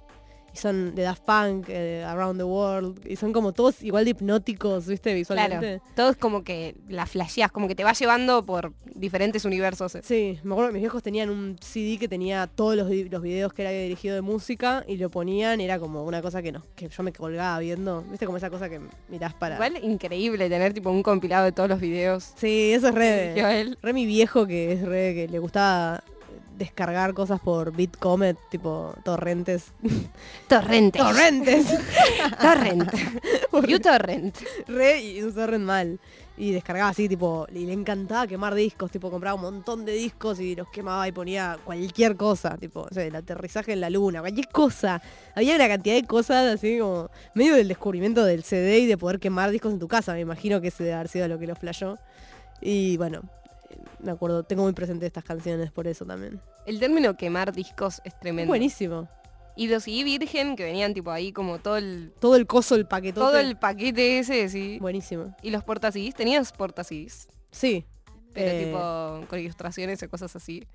son 0.60 0.96
de 0.96 1.04
Daft 1.04 1.24
Punk, 1.24 1.68
eh, 1.70 2.04
Around 2.06 2.40
the 2.40 2.44
World, 2.44 3.08
y 3.08 3.16
son 3.16 3.34
como 3.34 3.54
todos 3.54 3.82
igual 3.84 4.06
de 4.06 4.12
hipnóticos, 4.12 4.88
¿viste? 4.88 5.14
Visualmente. 5.14 5.80
Claro, 5.80 5.84
todo 5.96 6.10
es 6.12 6.18
como 6.18 6.44
que 6.44 6.76
la 6.88 7.06
flasheás, 7.06 7.52
como 7.52 7.68
que 7.68 7.76
te 7.76 7.84
va 7.84 7.94
llevando 7.94 8.44
por 8.44 8.74
diferentes 8.96 9.46
universos. 9.46 9.98
Sí, 10.04 10.40
me 10.44 10.54
acuerdo 10.54 10.70
que 10.70 10.74
mis 10.74 10.82
viejos 10.84 11.04
tenían 11.04 11.30
un 11.30 11.58
CD 11.60 11.98
que 11.98 12.08
tenía 12.08 12.48
todos 12.48 12.76
los, 12.76 12.90
los 12.90 13.22
videos 13.22 13.54
que 13.54 13.62
era 13.62 13.72
dirigido 13.72 14.16
de 14.16 14.22
música 14.22 14.84
y 14.88 14.98
lo 14.98 15.10
ponían, 15.10 15.62
y 15.62 15.66
era 15.66 15.80
como 15.80 16.04
una 16.04 16.22
cosa 16.22 16.42
que 16.42 16.52
no, 16.52 16.64
que 16.76 16.90
yo 16.90 17.04
me 17.04 17.14
colgaba 17.14 17.60
viendo, 17.60 18.04
¿viste? 18.10 18.26
Como 18.26 18.38
esa 18.38 18.50
cosa 18.50 18.70
que 18.70 18.80
mirás 19.08 19.34
para... 19.34 19.56
Igual 19.56 19.84
increíble 19.84 20.50
tener 20.50 20.74
tipo 20.74 20.92
un 20.92 21.04
compilado 21.04 21.46
de 21.46 21.52
todos 21.52 21.70
los 21.70 21.80
videos. 21.80 22.34
Sí, 22.36 22.74
eso 22.74 22.90
es 22.90 22.96
re... 22.96 23.76
Re 23.82 23.94
mi 23.94 24.06
viejo 24.06 24.46
que 24.46 24.74
es 24.74 24.82
re 24.82 25.14
que 25.14 25.28
le 25.28 25.40
gustaba 25.40 26.04
descargar 26.60 27.14
cosas 27.14 27.40
por 27.40 27.76
Bitcomet, 27.76 28.38
tipo 28.52 28.94
torrentes. 29.04 29.72
Torrentes. 30.48 31.02
¡Torrentes! 31.02 31.66
Torrent. 32.42 32.92
You 33.68 33.80
Torrent. 33.80 34.38
re 34.68 35.02
y 35.02 35.22
un 35.24 35.34
torrent 35.34 35.64
mal. 35.64 36.00
Y 36.38 36.52
descargaba 36.52 36.90
así, 36.90 37.10
tipo, 37.10 37.46
y 37.54 37.66
le 37.66 37.74
encantaba 37.74 38.26
quemar 38.26 38.56
discos, 38.56 38.90
tipo, 38.92 39.12
compraba 39.12 39.36
un 39.36 39.42
montón 39.42 39.84
de 39.84 39.92
discos 39.92 40.40
y 40.40 40.56
los 40.56 40.70
quemaba 40.70 41.06
y 41.06 41.12
ponía 41.12 41.58
cualquier 41.66 42.16
cosa, 42.16 42.58
tipo, 42.58 42.82
o 42.82 42.94
sea, 42.94 43.04
el 43.04 43.14
aterrizaje 43.16 43.74
en 43.74 43.82
la 43.82 43.90
luna, 43.90 44.22
cualquier 44.22 44.48
cosa. 44.48 45.02
Había 45.36 45.56
una 45.56 45.68
cantidad 45.68 45.96
de 45.96 46.08
cosas 46.08 46.56
así 46.56 46.80
como 46.80 47.10
medio 47.34 47.56
del 47.56 47.68
descubrimiento 47.68 48.24
del 48.24 48.44
CD 48.44 48.80
y 48.80 48.86
de 48.86 48.98
poder 48.98 49.20
quemar 49.20 49.52
discos 49.52 49.74
en 49.74 49.80
tu 49.80 49.90
casa, 49.90 50.14
me 50.14 50.22
imagino 50.22 50.62
que 50.62 50.70
ese 50.70 50.84
debe 50.84 50.96
haber 50.96 51.10
sido 51.10 51.28
lo 51.28 51.40
que 51.40 51.48
lo 51.48 51.56
flashó. 51.56 51.98
Y 52.62 52.96
bueno, 52.98 53.22
me 54.00 54.12
acuerdo, 54.12 54.44
tengo 54.44 54.64
muy 54.64 54.74
presente 54.74 55.06
estas 55.06 55.24
canciones 55.24 55.72
por 55.72 55.88
eso 55.88 56.06
también. 56.06 56.40
El 56.66 56.80
término 56.80 57.16
quemar 57.18 57.52
discos 57.54 58.02
es 58.04 58.18
tremendo. 58.20 58.50
buenísimo. 58.50 59.08
Y 59.56 59.68
los 59.68 59.84
CD 59.84 60.04
virgen 60.06 60.56
que 60.56 60.64
venían 60.64 60.94
tipo 60.94 61.12
ahí 61.12 61.34
como 61.34 61.60
todo 61.60 61.76
el 61.78 62.14
Todo 62.20 62.36
el 62.38 62.48
coso, 62.48 62.76
el 62.76 62.86
paquetote. 62.88 63.20
todo 63.26 63.38
el 63.40 63.58
paquete 63.58 64.20
ese, 64.20 64.48
sí. 64.48 64.78
Buenísimo. 64.80 65.36
Y 65.42 65.50
los 65.50 65.64
portacidis, 65.66 66.16
tenías 66.16 66.54
portacidis, 66.54 67.28
Sí. 67.52 67.84
pero 68.34 68.52
Eh, 68.52 68.66
tipo 68.66 69.28
con 69.30 69.40
ilustraciones 69.40 70.02
o 70.02 70.10
cosas 70.10 70.34
así. 70.36 70.66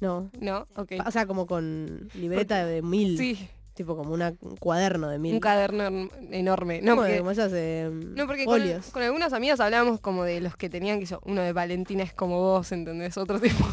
No. 0.00 0.30
¿No? 0.40 0.66
Ok. 0.76 0.92
O 1.06 1.10
sea, 1.10 1.26
como 1.26 1.46
con 1.46 2.08
libreta 2.14 2.64
de 2.64 2.80
mil. 2.80 3.18
Sí, 3.18 3.46
Tipo 3.74 3.96
como 3.96 4.12
una- 4.12 4.34
un 4.40 4.56
cuaderno 4.56 5.08
de 5.08 5.18
mil. 5.18 5.34
un 5.34 5.40
caderno 5.40 5.84
erm- 5.84 6.10
enorme. 6.32 6.82
No, 6.82 6.96
porque, 6.96 7.18
como 7.18 7.30
esas 7.30 7.52
em, 7.54 8.14
no, 8.14 8.26
porque 8.26 8.44
con, 8.44 8.60
con 8.92 9.02
algunas 9.02 9.32
amigas 9.32 9.60
hablábamos 9.60 10.00
como 10.00 10.24
de 10.24 10.40
los 10.40 10.56
que 10.56 10.68
tenían 10.68 10.98
que 11.00 11.06
yo, 11.06 11.20
uno 11.24 11.40
de 11.40 11.52
Valentina 11.52 12.02
es 12.02 12.12
como 12.12 12.38
vos, 12.40 12.72
¿entendés? 12.72 13.16
Otro 13.16 13.40
tipo 13.40 13.64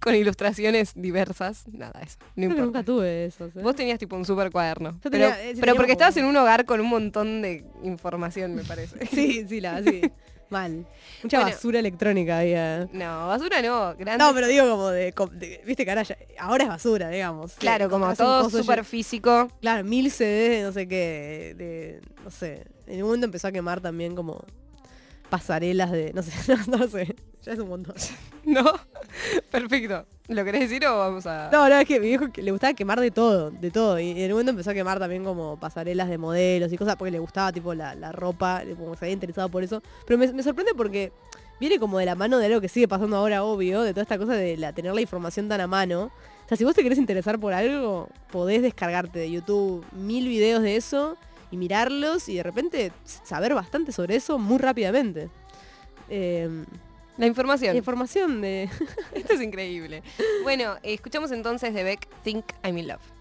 con 0.00 0.14
ilustraciones 0.14 0.92
diversas. 0.94 1.68
Nada, 1.68 2.00
eso. 2.02 2.16
No 2.36 2.44
importa. 2.44 2.64
nunca 2.64 2.82
tuve 2.82 3.26
esos. 3.26 3.54
¿eh? 3.54 3.60
Vos 3.62 3.76
tenías 3.76 3.98
tipo 3.98 4.16
un 4.16 4.24
super 4.24 4.50
cuaderno. 4.50 4.92
Yo 4.92 5.10
pero 5.10 5.10
tenía- 5.12 5.28
eh, 5.42 5.50
pero 5.54 5.60
tenía 5.60 5.74
porque 5.74 5.92
como- 5.92 5.92
estabas 5.92 6.16
en 6.16 6.24
un 6.24 6.36
hogar 6.36 6.64
con 6.64 6.80
un 6.80 6.88
montón 6.88 7.42
de 7.42 7.64
información, 7.84 8.54
me 8.54 8.64
parece. 8.64 9.06
Sí, 9.06 9.46
sí, 9.48 9.60
la, 9.60 9.82
sí. 9.82 10.00
Mal. 10.50 10.86
Mucha 11.22 11.38
Bueno. 11.38 11.52
basura 11.52 11.78
electrónica 11.78 12.38
había. 12.38 12.88
No, 12.92 13.28
basura 13.28 13.62
no, 13.62 13.94
grande. 13.96 14.24
No, 14.24 14.34
pero 14.34 14.46
digo 14.46 14.68
como 14.68 14.90
de, 14.90 15.12
viste 15.64 15.84
que 15.84 15.90
ahora, 16.38 16.64
es 16.64 16.68
basura, 16.68 17.08
digamos. 17.08 17.54
Claro, 17.54 17.88
como 17.88 18.14
todo 18.14 18.48
súper 18.50 18.84
físico. 18.84 19.48
Claro, 19.60 19.84
mil 19.84 20.10
CDs 20.10 20.50
de 20.50 20.62
no 20.62 20.72
sé 20.72 20.88
qué, 20.88 21.54
de, 21.56 22.00
no 22.24 22.30
sé. 22.30 22.66
En 22.86 22.96
un 22.96 23.06
momento 23.08 23.26
empezó 23.26 23.48
a 23.48 23.52
quemar 23.52 23.80
también 23.80 24.14
como 24.14 24.44
pasarelas 25.30 25.90
de, 25.90 26.12
no 26.12 26.22
sé, 26.22 26.32
no, 26.68 26.78
no 26.78 26.88
sé. 26.88 27.14
Ya 27.44 27.52
es 27.52 27.58
un 27.58 27.68
montón. 27.68 27.94
¿No? 28.44 28.72
Perfecto. 29.50 30.06
¿Lo 30.28 30.44
querés 30.44 30.62
decir 30.62 30.86
o 30.86 30.98
vamos 30.98 31.26
a...? 31.26 31.50
No, 31.52 31.68
no, 31.68 31.76
es 31.76 31.86
que 31.86 32.00
mi 32.00 32.08
viejo 32.08 32.26
le 32.34 32.50
gustaba 32.50 32.72
quemar 32.72 33.00
de 33.00 33.10
todo, 33.10 33.50
de 33.50 33.70
todo. 33.70 33.98
Y 34.00 34.22
en 34.22 34.24
un 34.26 34.32
momento 34.32 34.50
empezó 34.50 34.70
a 34.70 34.74
quemar 34.74 34.98
también 34.98 35.24
como 35.24 35.58
pasarelas 35.60 36.08
de 36.08 36.16
modelos 36.16 36.72
y 36.72 36.78
cosas, 36.78 36.96
porque 36.96 37.10
le 37.10 37.18
gustaba 37.18 37.52
tipo 37.52 37.74
la, 37.74 37.94
la 37.94 38.12
ropa, 38.12 38.62
como 38.78 38.96
se 38.96 39.04
había 39.04 39.12
interesado 39.12 39.50
por 39.50 39.62
eso. 39.62 39.82
Pero 40.06 40.18
me, 40.18 40.32
me 40.32 40.42
sorprende 40.42 40.72
porque 40.74 41.12
viene 41.60 41.78
como 41.78 41.98
de 41.98 42.06
la 42.06 42.14
mano 42.14 42.38
de 42.38 42.46
algo 42.46 42.60
que 42.60 42.68
sigue 42.68 42.88
pasando 42.88 43.16
ahora, 43.16 43.44
obvio, 43.44 43.82
de 43.82 43.92
toda 43.92 44.02
esta 44.02 44.18
cosa 44.18 44.32
de 44.32 44.56
la, 44.56 44.72
tener 44.72 44.94
la 44.94 45.00
información 45.02 45.48
tan 45.48 45.60
a 45.60 45.66
mano. 45.66 46.04
O 46.44 46.48
sea, 46.48 46.56
si 46.56 46.64
vos 46.64 46.74
te 46.74 46.82
querés 46.82 46.98
interesar 46.98 47.38
por 47.38 47.52
algo, 47.52 48.08
podés 48.30 48.62
descargarte 48.62 49.18
de 49.18 49.30
YouTube 49.30 49.84
mil 49.92 50.26
videos 50.28 50.62
de 50.62 50.76
eso 50.76 51.16
y 51.50 51.56
mirarlos 51.56 52.28
y 52.28 52.36
de 52.36 52.42
repente 52.42 52.92
saber 53.04 53.54
bastante 53.54 53.92
sobre 53.92 54.16
eso 54.16 54.38
muy 54.38 54.58
rápidamente. 54.58 55.28
Eh, 56.08 56.64
La 57.16 57.26
información. 57.26 57.72
la 57.74 57.78
información 57.78 58.40
de... 58.40 58.68
Esto 59.14 59.34
es 59.34 59.40
increíble. 59.40 60.02
Bueno, 60.42 60.76
escuchamos 60.82 61.30
entonces 61.30 61.72
de 61.74 61.84
Beck 61.84 62.08
Think 62.22 62.44
I'm 62.62 62.78
in 62.78 62.88
Love. 62.88 63.13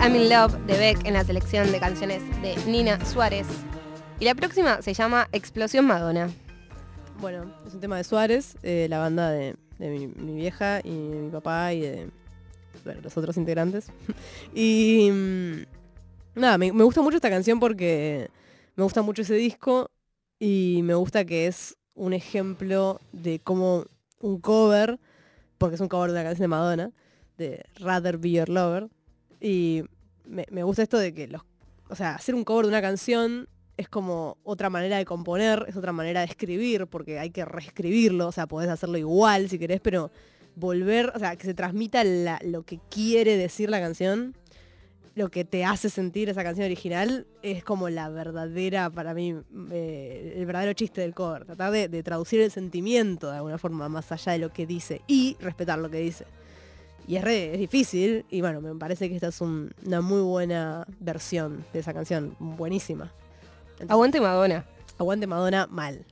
I'm 0.00 0.16
in 0.16 0.30
Love 0.30 0.54
de 0.66 0.78
Beck 0.78 1.06
en 1.06 1.12
la 1.12 1.24
selección 1.24 1.70
de 1.70 1.78
canciones 1.78 2.22
de 2.40 2.56
Nina 2.64 3.04
Suárez. 3.04 3.46
Y 4.18 4.24
la 4.24 4.34
próxima 4.34 4.80
se 4.80 4.94
llama 4.94 5.28
Explosión 5.30 5.86
Madonna. 5.86 6.30
Bueno, 7.20 7.52
es 7.66 7.74
un 7.74 7.80
tema 7.80 7.98
de 7.98 8.04
Suárez, 8.04 8.56
eh, 8.62 8.86
la 8.88 8.98
banda 8.98 9.30
de, 9.30 9.56
mi, 9.78 10.06
vieja 10.36 10.80
y 10.82 10.90
mi 10.90 11.30
papá 11.30 11.74
y 11.74 11.80
de 11.82 12.10
los 13.02 13.14
otros 13.18 13.36
integrantes. 13.36 13.92
y 14.54 15.10
mm, 15.12 16.40
nada, 16.40 16.56
me, 16.56 16.72
me 16.72 16.84
gusta 16.84 17.02
mucho 17.02 17.16
esta 17.16 17.28
canción 17.28 17.60
porque 17.60 18.30
me 18.76 18.84
gusta 18.84 19.02
mucho 19.02 19.20
ese 19.20 19.34
disco 19.34 19.90
y 20.38 20.80
me 20.82 20.94
gusta 20.94 21.26
que 21.26 21.46
es 21.46 21.76
un 21.94 22.14
ejemplo 22.14 23.02
de 23.12 23.38
cómo 23.40 23.84
un 24.18 24.40
cover, 24.40 24.98
porque 25.58 25.74
es 25.74 25.80
un 25.82 25.88
cover 25.88 26.10
de 26.10 26.16
una 26.16 26.24
canción 26.24 26.44
de 26.44 26.48
Madonna, 26.48 26.90
de 27.36 27.66
Rather 27.74 28.16
Be 28.16 28.30
Your 28.30 28.48
Lover. 28.48 28.88
Y 29.40 29.84
me, 30.24 30.62
gusta 30.62 30.82
esto 30.82 30.98
de 30.98 31.14
que 31.14 31.26
los, 31.26 31.42
o 31.88 31.96
sea, 31.96 32.14
hacer 32.14 32.34
un 32.34 32.44
cover 32.44 32.66
de 32.66 32.70
una 32.70 32.82
canción 32.82 33.48
es 33.76 33.88
como 33.88 34.36
otra 34.44 34.68
manera 34.68 34.98
de 34.98 35.06
componer, 35.06 35.64
es 35.68 35.76
otra 35.76 35.92
manera 35.92 36.20
de 36.20 36.26
escribir, 36.26 36.86
porque 36.86 37.18
hay 37.18 37.30
que 37.30 37.44
reescribirlo, 37.44 38.28
o 38.28 38.32
sea, 38.32 38.46
podés 38.46 38.68
hacerlo 38.68 38.98
igual 38.98 39.48
si 39.48 39.58
querés, 39.58 39.80
pero 39.80 40.10
volver, 40.54 41.12
o 41.14 41.18
sea, 41.18 41.36
que 41.36 41.46
se 41.46 41.54
transmita 41.54 42.04
lo 42.04 42.62
que 42.64 42.78
quiere 42.90 43.38
decir 43.38 43.70
la 43.70 43.80
canción, 43.80 44.36
lo 45.14 45.30
que 45.30 45.44
te 45.46 45.64
hace 45.64 45.88
sentir 45.88 46.28
esa 46.28 46.44
canción 46.44 46.66
original, 46.66 47.26
es 47.42 47.64
como 47.64 47.88
la 47.88 48.10
verdadera, 48.10 48.90
para 48.90 49.14
mí, 49.14 49.34
eh, 49.72 50.34
el 50.36 50.44
verdadero 50.44 50.74
chiste 50.74 51.00
del 51.00 51.14
cover. 51.14 51.46
Tratar 51.46 51.72
de 51.72 52.02
traducir 52.02 52.40
el 52.40 52.50
sentimiento 52.50 53.30
de 53.30 53.36
alguna 53.36 53.58
forma, 53.58 53.88
más 53.88 54.12
allá 54.12 54.32
de 54.32 54.38
lo 54.38 54.52
que 54.52 54.66
dice, 54.66 55.00
y 55.06 55.36
respetar 55.40 55.78
lo 55.78 55.90
que 55.90 55.98
dice. 55.98 56.26
Y 57.08 57.16
es, 57.16 57.24
re- 57.24 57.52
es 57.54 57.58
difícil, 57.58 58.24
y 58.30 58.40
bueno, 58.40 58.60
me 58.60 58.74
parece 58.74 59.08
que 59.08 59.14
esta 59.16 59.28
es 59.28 59.40
un- 59.40 59.72
una 59.84 60.00
muy 60.00 60.20
buena 60.20 60.86
versión 61.00 61.64
de 61.72 61.80
esa 61.80 61.92
canción, 61.92 62.36
buenísima. 62.38 63.10
Entonces, 63.72 63.90
Aguante 63.90 64.20
Madonna. 64.20 64.64
Aguante 64.98 65.26
Madonna 65.26 65.66
mal. 65.70 66.04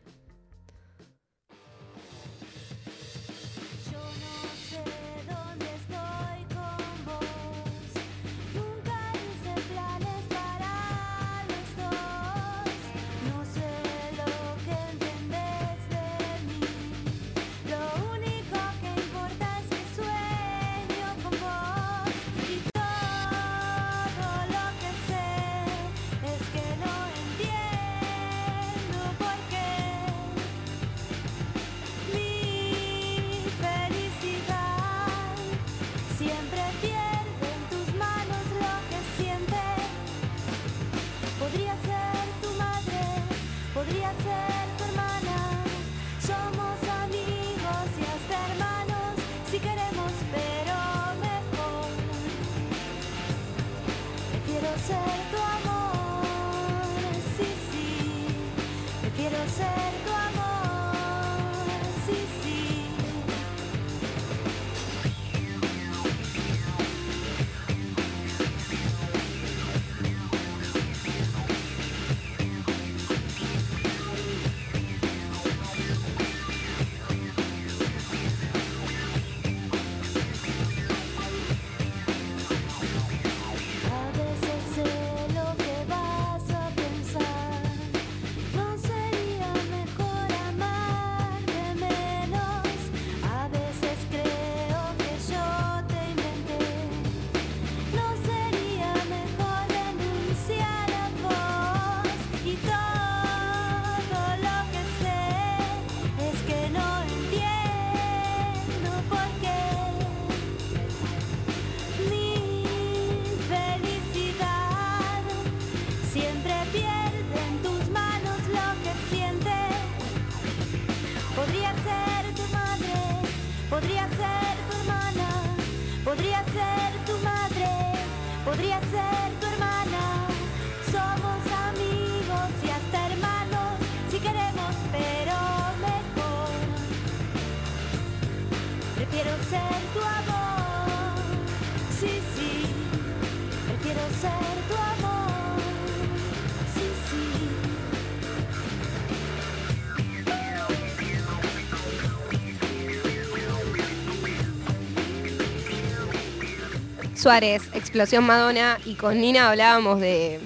Suárez, 157.22 157.62
Explosión 157.74 158.24
Madonna, 158.24 158.78
y 158.84 158.94
con 158.94 159.20
Nina 159.20 159.50
hablábamos 159.50 160.00
de 160.00 160.38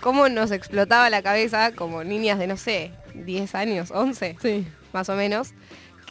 cómo 0.00 0.28
nos 0.28 0.50
explotaba 0.50 1.10
la 1.10 1.22
cabeza 1.22 1.72
como 1.72 2.04
niñas 2.04 2.38
de, 2.38 2.46
no 2.46 2.56
sé, 2.56 2.90
10 3.14 3.54
años, 3.54 3.90
11, 3.90 4.36
Sí, 4.40 4.66
más 4.92 5.08
o 5.10 5.14
menos, 5.14 5.50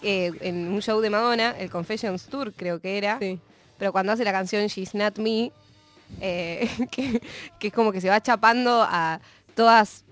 en 0.03 0.68
un 0.72 0.82
show 0.82 1.02
de 1.02 1.10
Madonna, 1.10 1.56
el 1.57 1.69
Confessions 1.72 2.26
Tour 2.27 2.53
creo 2.53 2.80
que 2.80 2.98
era, 2.99 3.18
sí. 3.19 3.40
pero 3.80 3.91
cuando 3.91 4.11
hace 4.11 4.23
la 4.23 4.32
canción 4.32 4.68
She's 4.68 4.94
Not 4.94 5.18
Me, 5.18 5.52
eh, 6.22 6.69
que, 6.91 7.19
que 7.57 7.68
es 7.68 7.73
como 7.73 7.91
que 7.91 7.99
se 8.02 8.10
va 8.10 8.22
chapando 8.22 8.84
a 8.88 9.19
todas 9.56 10.03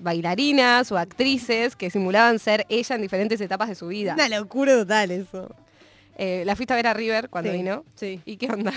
bailarinas 0.00 0.92
o 0.92 0.98
actrices 0.98 1.74
que 1.74 1.88
simulaban 1.88 2.38
ser 2.38 2.66
ella 2.68 2.94
en 2.96 3.02
diferentes 3.02 3.40
etapas 3.40 3.68
de 3.70 3.74
su 3.76 3.88
vida. 3.88 4.12
Una 4.14 4.28
locura 4.28 4.74
total 4.74 5.10
eso. 5.10 5.54
Eh, 6.18 6.42
la 6.44 6.54
fuiste 6.54 6.74
a 6.74 6.76
ver 6.76 6.86
a 6.86 6.92
River 6.94 7.30
cuando 7.30 7.50
Sí, 7.50 7.56
vino. 7.56 7.84
Sí. 7.94 8.20
¿Y 8.26 8.36
qué 8.36 8.46
onda? 8.52 8.72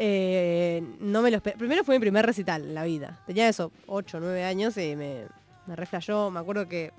Eh, 0.00 0.80
no 1.00 1.22
me 1.22 1.30
lo 1.32 1.40
Primero 1.40 1.82
fue 1.82 1.96
mi 1.96 2.00
primer 2.00 2.24
recital 2.24 2.62
en 2.62 2.74
la 2.74 2.84
vida. 2.84 3.20
Tenía 3.26 3.48
eso, 3.48 3.72
8, 3.88 4.20
9 4.20 4.44
años 4.44 4.76
y 4.76 4.94
me, 4.94 5.24
me 5.66 5.74
reflejó. 5.74 6.30
Me 6.30 6.38
acuerdo 6.38 6.68
que 6.68 6.92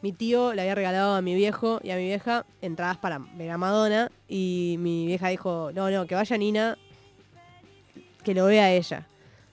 mi 0.00 0.12
tío 0.12 0.54
le 0.54 0.62
había 0.62 0.74
regalado 0.74 1.14
a 1.14 1.20
mi 1.20 1.34
viejo 1.34 1.80
y 1.82 1.90
a 1.90 1.96
mi 1.96 2.04
vieja 2.04 2.46
entradas 2.62 2.96
para 2.96 3.18
ver 3.18 3.50
a 3.50 3.58
Madonna 3.58 4.10
y 4.26 4.76
mi 4.78 5.06
vieja 5.06 5.28
dijo, 5.28 5.70
no, 5.74 5.90
no, 5.90 6.06
que 6.06 6.14
vaya 6.14 6.38
Nina, 6.38 6.78
que 8.24 8.32
lo 8.32 8.46
vea 8.46 8.72
ella. 8.72 9.06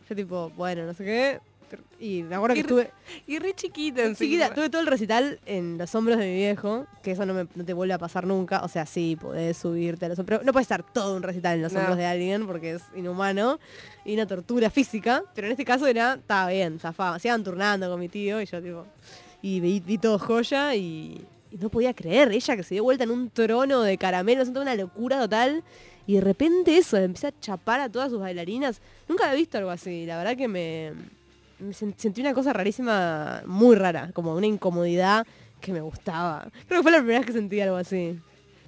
Yo 0.10 0.16
tipo, 0.16 0.50
bueno, 0.52 0.86
no 0.86 0.94
sé 0.94 1.04
qué. 1.04 1.40
Y 2.00 2.24
me 2.24 2.36
acuerdo 2.36 2.54
que 2.54 2.60
Y 2.60 2.62
estuve... 2.62 2.92
Y 3.26 3.40
re 3.40 3.54
chiquita 3.54 4.04
encima. 4.04 4.30
Chiquita, 4.30 4.54
tuve 4.54 4.70
todo 4.70 4.82
el 4.82 4.88
recital 4.88 5.40
en 5.46 5.78
los 5.78 5.94
hombros 5.96 6.18
de 6.18 6.26
mi 6.28 6.36
viejo, 6.36 6.86
que 7.04 7.12
eso 7.12 7.26
no, 7.26 7.34
me- 7.34 7.48
no 7.56 7.66
te 7.66 7.74
vuelve 7.74 7.94
a 7.94 7.98
pasar 7.98 8.26
nunca. 8.28 8.64
O 8.64 8.68
sea, 8.68 8.86
sí, 8.86 9.16
podés 9.20 9.58
subirte 9.58 10.06
a 10.06 10.10
los 10.10 10.20
hombros. 10.20 10.44
No 10.44 10.52
puedes 10.54 10.66
estar 10.66 10.84
todo 10.94 11.16
un 11.16 11.24
recital 11.24 11.56
en 11.56 11.64
los 11.64 11.74
No. 11.74 11.80
hombros 11.80 11.98
de 11.98 12.06
alguien 12.06 12.46
porque 12.48 12.76
es 12.76 12.84
inhumano 12.96 13.60
y 14.06 14.14
una 14.14 14.28
tortura 14.28 14.70
física. 14.70 15.24
Pero 15.36 15.48
en 15.48 15.52
este 15.52 15.66
caso 15.66 15.88
era, 15.88 16.14
estaba 16.16 16.50
bien, 16.52 16.80
zafaba. 16.80 17.18
Se 17.20 17.28
iban 17.28 17.44
turnando 17.44 17.90
con 17.90 18.00
mi 18.00 18.10
tío 18.10 18.42
y 18.42 18.46
yo, 18.46 18.62
tipo. 18.62 18.86
Y 19.42 19.60
vi, 19.60 19.80
vi 19.80 19.98
todo 19.98 20.18
joya 20.20 20.76
y, 20.76 21.26
y 21.52 21.58
no 21.58 21.70
podía 21.70 21.94
creer. 21.94 22.32
Ella 22.32 22.56
que 22.56 22.64
se 22.64 22.76
dio 22.76 22.84
vuelta 22.84 23.04
en 23.04 23.12
un 23.12 23.30
trono 23.30 23.82
de 23.82 23.98
caramelo, 23.98 24.42
es 24.42 24.50
una 24.50 24.76
locura 24.76 25.20
total. 25.20 25.64
Y 26.10 26.14
de 26.16 26.22
repente 26.22 26.78
eso, 26.78 26.96
empieza 26.96 27.28
a 27.28 27.40
chapar 27.42 27.82
a 27.82 27.90
todas 27.90 28.10
sus 28.10 28.20
bailarinas. 28.22 28.80
Nunca 29.10 29.26
había 29.26 29.36
visto 29.40 29.58
algo 29.58 29.70
así. 29.72 30.06
La 30.06 30.18
verdad 30.18 30.38
que 30.38 30.48
me, 30.48 30.94
me 31.60 31.74
sentí 31.74 32.22
una 32.22 32.34
cosa 32.34 32.54
rarísima, 32.54 33.42
muy 33.46 33.76
rara, 33.76 34.12
como 34.14 34.36
una 34.36 34.48
incomodidad 34.48 35.26
que 35.62 35.74
me 35.74 35.82
gustaba. 35.82 36.48
Creo 36.68 36.80
que 36.80 36.84
fue 36.84 36.92
la 36.92 37.00
primera 37.00 37.20
vez 37.20 37.26
que 37.28 37.34
sentí 37.34 37.60
algo 37.62 37.78
así. 37.78 38.20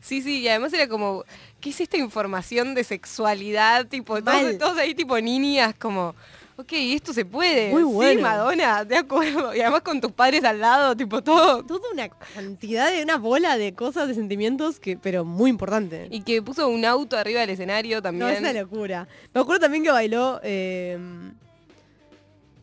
Sí, 0.02 0.22
sí, 0.22 0.40
y 0.40 0.48
además 0.48 0.74
era 0.74 0.88
como, 0.88 1.24
¿qué 1.60 1.72
es 1.72 1.82
esta 1.82 1.98
información 1.98 2.74
de 2.74 2.84
sexualidad? 2.84 3.86
Tipo, 3.88 4.24
todos, 4.24 4.58
todos 4.58 4.78
ahí 4.78 4.96
tipo 4.96 5.20
niñas, 5.20 5.76
como, 5.78 6.16
ok, 6.56 6.72
esto 6.72 7.14
se 7.14 7.26
puede. 7.26 7.72
Muy 7.72 7.84
Sí, 7.84 7.90
bueno. 7.94 8.22
Madonna, 8.22 8.86
de 8.86 8.96
acuerdo. 8.96 9.54
Y 9.54 9.60
además 9.60 9.82
con 9.82 10.00
tus 10.00 10.14
padres 10.14 10.44
al 10.46 10.60
lado, 10.62 10.96
tipo, 10.96 11.22
todo. 11.22 11.64
Toda 11.64 11.92
una 11.92 12.08
cantidad 12.10 12.92
de 12.92 13.04
una 13.04 13.18
bola 13.18 13.58
de 13.58 13.74
cosas, 13.74 14.08
de 14.08 14.14
sentimientos, 14.16 14.80
que 14.80 14.96
pero 14.98 15.26
muy 15.26 15.50
importante. 15.50 16.08
Y 16.12 16.22
que 16.22 16.42
puso 16.42 16.70
un 16.70 16.86
auto 16.86 17.18
arriba 17.18 17.42
del 17.42 17.50
escenario 17.52 17.98
no, 17.98 18.02
también. 18.02 18.30
es 18.32 18.40
una 18.40 18.54
locura. 18.54 19.08
Me 19.34 19.42
acuerdo 19.42 19.60
también 19.60 19.84
que 19.84 19.92
bailó... 19.92 20.40
eh, 20.44 20.98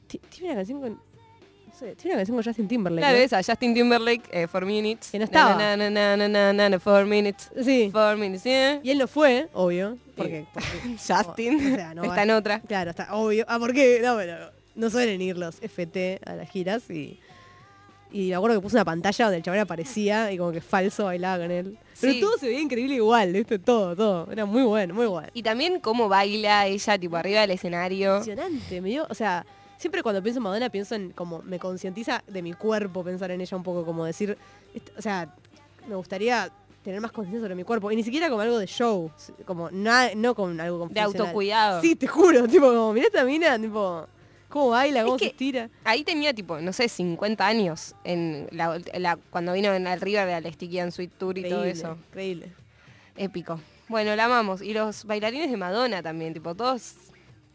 tiene 0.07 0.47
una 0.47 0.55
canción 0.57 0.81
con... 0.81 0.91
no 0.93 1.75
sé, 1.79 1.95
tiene 1.97 2.15
una 2.15 2.19
canción 2.21 2.37
con 2.37 2.45
Justin 2.45 2.69
Timberlake. 2.69 3.03
Claro, 3.03 3.19
¿no? 3.19 3.25
esa, 3.25 3.43
Justin 3.43 3.75
Timberlake, 3.75 4.23
eh, 4.31 4.47
Four 4.47 4.65
Minutes. 4.67 5.11
Que 5.11 5.19
no 5.19 5.25
estaba. 5.25 5.55
Na, 5.57 5.77
na, 5.77 5.91
na, 5.91 6.17
na, 6.17 6.29
na, 6.29 6.53
na, 6.53 6.69
na, 6.69 6.79
four 6.81 7.05
Minutes. 7.07 7.51
Sí. 7.63 7.91
Four 7.93 8.17
Minutes, 8.17 8.45
yeah. 8.45 8.81
Y 8.83 8.91
él 8.91 8.99
no 8.99 9.07
fue, 9.09 9.49
obvio. 9.53 9.99
Porque, 10.17 10.47
porque- 10.55 10.97
Justin 10.99 11.73
o 11.73 11.77
sea, 11.77 11.95
no 11.95 12.03
está 12.05 12.17
va- 12.17 12.23
en 12.23 12.31
otra. 12.31 12.61
Claro, 12.61 12.91
está 12.91 13.15
obvio. 13.15 13.45
Ah, 13.49 13.59
¿por 13.59 13.73
qué? 13.75 14.01
No, 14.03 14.17
no 14.75 14.91
suelen 14.91 15.21
ir 15.21 15.37
los 15.37 15.57
FT 15.61 16.21
a 16.25 16.35
las 16.37 16.49
giras 16.51 16.89
y. 16.91 17.19
Y 18.13 18.29
me 18.29 18.37
acuerdo 18.37 18.57
que 18.57 18.63
puso 18.63 18.77
una 18.77 18.85
pantalla 18.85 19.25
donde 19.27 19.39
el 19.39 19.43
chaval 19.43 19.61
aparecía 19.61 20.31
y 20.33 20.39
como 20.39 20.53
que 20.53 20.61
falso 20.61 21.07
bailaba 21.07 21.43
con 21.43 21.51
él. 21.51 21.77
Pero 22.01 22.13
Sí. 22.13 22.21
todo 22.21 22.39
se 22.39 22.47
veía 22.47 22.61
increíble 22.61 22.95
igual, 22.95 23.33
¿viste? 23.33 23.59
Todo, 23.59 23.97
todo. 23.97 24.31
Era 24.31 24.47
muy 24.47 24.63
bueno, 24.63 24.95
muy 24.95 25.07
bueno. 25.07 25.29
Y 25.35 25.43
también 25.43 25.81
cómo 25.81 26.09
baila 26.09 26.67
ella, 26.67 26.99
tipo, 26.99 27.17
arriba 27.17 27.41
del 27.41 27.51
escenario. 27.51 28.19
Impresionante, 28.19 28.81
me 28.81 28.91
dio, 28.91 29.07
o 29.11 29.15
sea, 29.15 29.45
siempre 29.79 30.03
cuando 30.03 30.23
pienso 30.23 30.39
en 30.39 30.45
Madonna 30.45 30.71
pienso 30.71 30.95
en 30.95 31.11
como 31.11 31.43
me 31.43 31.59
concientiza 31.59 32.23
de 32.27 32.43
mi 32.43 32.53
cuerpo 32.53 33.03
pensar 33.05 33.31
en 33.31 33.41
ella 33.41 33.57
un 33.57 33.63
poco, 33.63 33.85
como 33.85 34.05
decir, 34.05 34.37
o 34.97 35.03
sea, 35.03 35.35
me 35.89 35.95
gustaría 35.95 36.51
tener 36.83 37.01
más 37.01 37.11
conciencia 37.13 37.41
sobre 37.43 37.55
mi 37.57 37.65
cuerpo 37.65 37.91
y 37.91 37.97
ni 37.97 38.03
siquiera 38.05 38.29
como 38.29 38.41
algo 38.43 38.59
de 38.59 38.67
show, 38.67 39.11
como 39.45 39.71
na- 39.71 40.15
no 40.15 40.35
con 40.35 40.61
algo 40.61 40.79
con 40.79 40.93
De 40.93 41.01
autocuidado. 41.01 41.81
Sí, 41.81 41.97
te 41.97 42.07
juro, 42.07 42.47
tipo, 42.49 42.67
como 42.67 42.93
mirá 42.93 43.07
esta 43.07 43.25
mina, 43.25 43.59
tipo, 43.59 44.07
cómo 44.49 44.69
baila, 44.71 45.03
cómo 45.03 45.17
que- 45.17 45.25
se 45.27 45.31
estira. 45.33 45.69
Ahí 45.85 46.05
tenía 46.05 46.33
tipo, 46.33 46.61
no 46.61 46.73
sé, 46.73 46.89
50 46.89 47.45
años 47.45 47.95
en 48.05 48.47
la, 48.53 48.81
la- 48.99 49.19
cuando 49.31 49.53
vino 49.55 49.73
en 49.75 49.87
el 49.87 50.01
River 50.01 50.27
de 50.29 50.41
la 50.41 50.53
Sticky 50.53 50.79
and 50.79 50.93
Sweet 50.93 51.11
Tour 51.19 51.39
y 51.39 51.49
todo 51.49 51.65
eso. 51.65 51.97
Increíble. 52.11 52.53
Épico. 53.17 53.59
Bueno, 53.89 54.15
la 54.15 54.27
amamos. 54.27 54.63
Y 54.63 54.73
los 54.73 55.05
bailarines 55.07 55.51
de 55.51 55.57
Madonna 55.57 56.03
también, 56.03 56.35
tipo, 56.35 56.55
todos 56.55 56.95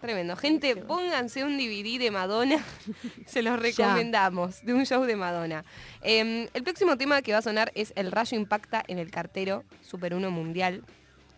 tremendo. 0.02 0.36
Gente, 0.36 0.76
pónganse 0.76 1.44
un 1.44 1.57
DVD 1.57 1.99
de 1.99 2.11
Madonna. 2.11 2.57
Se 3.26 3.41
los 3.41 3.60
recomendamos, 3.60 4.64
de 4.65 4.73
un 4.73 4.86
show 4.86 5.03
de 5.03 5.15
Madonna. 5.15 5.64
Eh, 6.02 6.49
el 6.53 6.64
próximo 6.64 6.98
tema 6.98 7.22
que 7.22 7.32
va 7.32 7.38
a 7.40 7.41
sonar 7.41 7.72
es 7.76 7.94
El 7.95 8.11
rayo 8.11 8.36
impacta 8.38 8.84
en 8.88 8.99
el 8.99 9.11
cartero 9.11 9.64
Super 9.82 10.14
1 10.14 10.30
Mundial. 10.32 10.84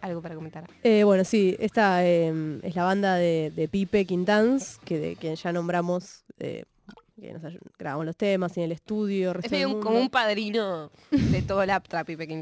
Algo 0.02 0.22
para 0.22 0.36
comentar. 0.36 0.66
Eh, 0.84 1.04
bueno, 1.04 1.24
sí, 1.24 1.56
esta 1.60 2.06
eh, 2.06 2.60
es 2.64 2.76
la 2.76 2.84
banda 2.84 3.16
de, 3.16 3.52
de 3.56 3.68
Pipe 3.70 4.06
Quintans, 4.06 4.80
que 4.84 5.00
de 5.00 5.16
quien 5.16 5.36
ya 5.36 5.54
nombramos, 5.54 6.26
eh, 6.40 6.66
que 7.22 7.32
nos 7.32 7.42
grabamos 7.80 8.06
los 8.08 8.18
temas 8.18 8.58
en 8.58 8.64
el 8.64 8.74
estudio. 8.74 9.34
Es 9.42 9.50
medio 9.50 9.70
un- 9.70 9.82
como 9.82 9.98
un 10.00 10.10
padrino 10.10 10.92
de 11.10 11.42
todo 11.44 11.64
el 11.64 11.70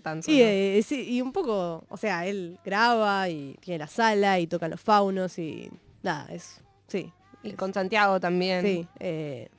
Tanzo, 0.01 0.31
Sí, 0.31 0.39
¿no? 0.39 0.43
eh, 0.47 0.81
sí, 0.83 1.07
y 1.07 1.21
un 1.21 1.31
poco, 1.31 1.85
o 1.87 1.97
sea, 1.97 2.25
él 2.25 2.57
graba 2.65 3.29
y 3.29 3.55
tiene 3.61 3.77
la 3.77 3.87
sala 3.87 4.39
y 4.39 4.47
tocan 4.47 4.71
los 4.71 4.81
faunos 4.81 5.37
y 5.37 5.69
nada, 6.03 6.27
es, 6.31 6.61
sí, 6.87 7.11
Y 7.43 7.49
es- 7.49 7.55
con 7.55 7.73
Santiago 7.73 8.19
también. 8.19 8.61
sí, 8.65 8.87
eh, 8.99 9.49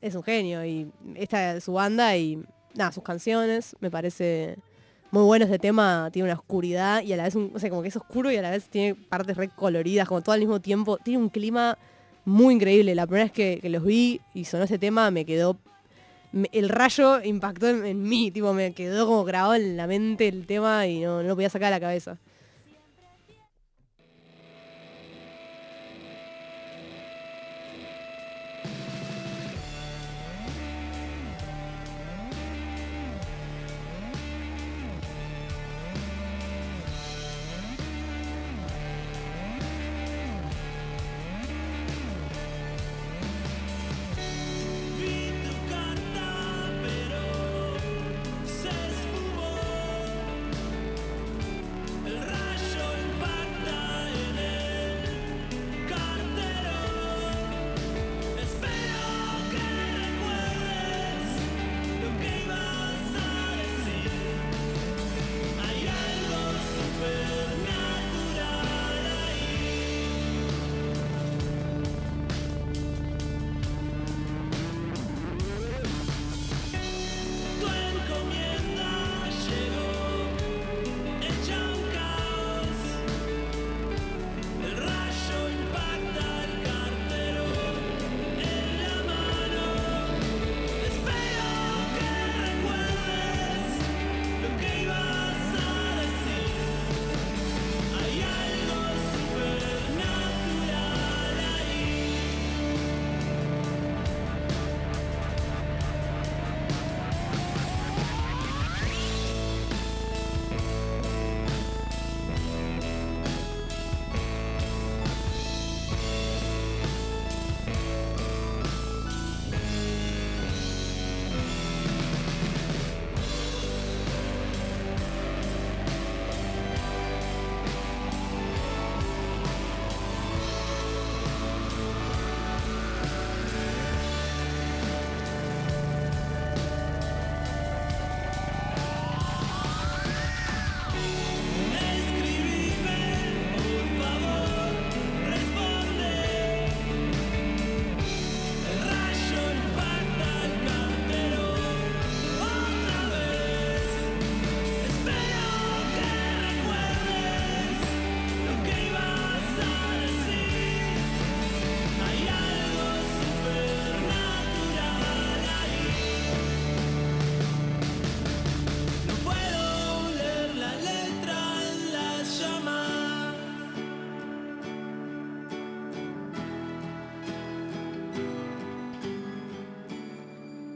es 0.00 0.14
un 0.14 0.22
genio 0.22 0.64
y 0.64 0.90
esta 1.14 1.54
es 1.56 1.64
su 1.64 1.72
banda 1.74 2.16
y 2.16 2.42
nada, 2.74 2.90
sus 2.92 3.02
canciones, 3.04 3.76
me 3.80 3.90
parece 3.90 4.56
muy 5.10 5.22
bueno 5.24 5.44
este 5.44 5.58
tema, 5.58 6.08
tiene 6.12 6.28
una 6.30 6.38
oscuridad 6.38 7.02
y 7.02 7.12
a 7.12 7.16
la 7.16 7.24
vez, 7.24 7.34
un, 7.34 7.52
o 7.54 7.58
sea, 7.58 7.68
como 7.70 7.82
que 7.82 7.88
es 7.88 7.96
oscuro 7.96 8.30
y 8.32 8.36
a 8.36 8.42
la 8.42 8.50
vez 8.50 8.68
tiene 8.68 8.94
partes 8.94 9.36
re 9.36 9.48
coloridas, 9.48 10.08
como 10.08 10.22
todo 10.22 10.32
al 10.32 10.40
mismo 10.40 10.60
tiempo, 10.60 10.96
tiene 10.98 11.22
un 11.22 11.28
clima 11.28 11.76
muy 12.24 12.54
increíble, 12.54 12.94
la 12.94 13.06
primera 13.06 13.24
vez 13.24 13.32
que, 13.32 13.58
que 13.60 13.68
los 13.68 13.84
vi 13.84 14.20
y 14.34 14.44
sonó 14.44 14.64
ese 14.64 14.78
tema 14.78 15.10
me 15.10 15.24
quedó 15.24 15.56
el 16.52 16.68
rayo 16.70 17.22
impactó 17.22 17.68
en, 17.68 17.84
en 17.84 18.02
mí, 18.02 18.30
tipo, 18.30 18.54
me 18.54 18.72
quedó 18.72 19.06
como 19.06 19.22
grabado 19.24 19.54
en 19.54 19.76
la 19.76 19.86
mente 19.86 20.28
el 20.28 20.46
tema 20.46 20.86
y 20.86 21.00
no, 21.00 21.22
no 21.22 21.28
lo 21.28 21.34
podía 21.34 21.50
sacar 21.50 21.66
de 21.66 21.72
la 21.72 21.80
cabeza. 21.80 22.16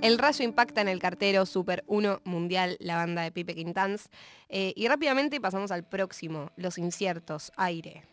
El 0.06 0.18
rayo 0.18 0.44
impacta 0.44 0.80
en 0.80 0.88
el 0.88 1.00
cartero 1.00 1.44
Super 1.46 1.82
1 1.88 2.20
Mundial, 2.24 2.76
la 2.78 2.94
banda 2.96 3.22
de 3.22 3.32
Pipe 3.32 3.54
Quintans. 3.56 4.08
Eh, 4.48 4.72
y 4.76 4.86
rápidamente 4.86 5.40
pasamos 5.40 5.72
al 5.72 5.82
próximo, 5.82 6.50
Los 6.56 6.78
Inciertos, 6.78 7.50
Aire. 7.56 8.04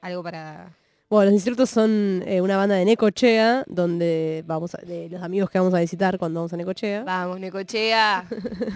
Algo 0.00 0.22
para... 0.22 0.76
Bueno, 1.10 1.26
los 1.26 1.34
inciertos 1.34 1.68
son 1.70 2.22
eh, 2.24 2.40
una 2.40 2.56
banda 2.56 2.76
de 2.76 2.84
Necochea, 2.84 3.64
donde 3.66 4.44
vamos 4.46 4.74
a, 4.74 4.78
de 4.78 5.08
los 5.10 5.22
amigos 5.22 5.50
que 5.50 5.58
vamos 5.58 5.74
a 5.74 5.80
visitar 5.80 6.18
cuando 6.18 6.40
vamos 6.40 6.52
a 6.52 6.56
Necochea. 6.56 7.02
Vamos, 7.02 7.40
Necochea. 7.40 8.24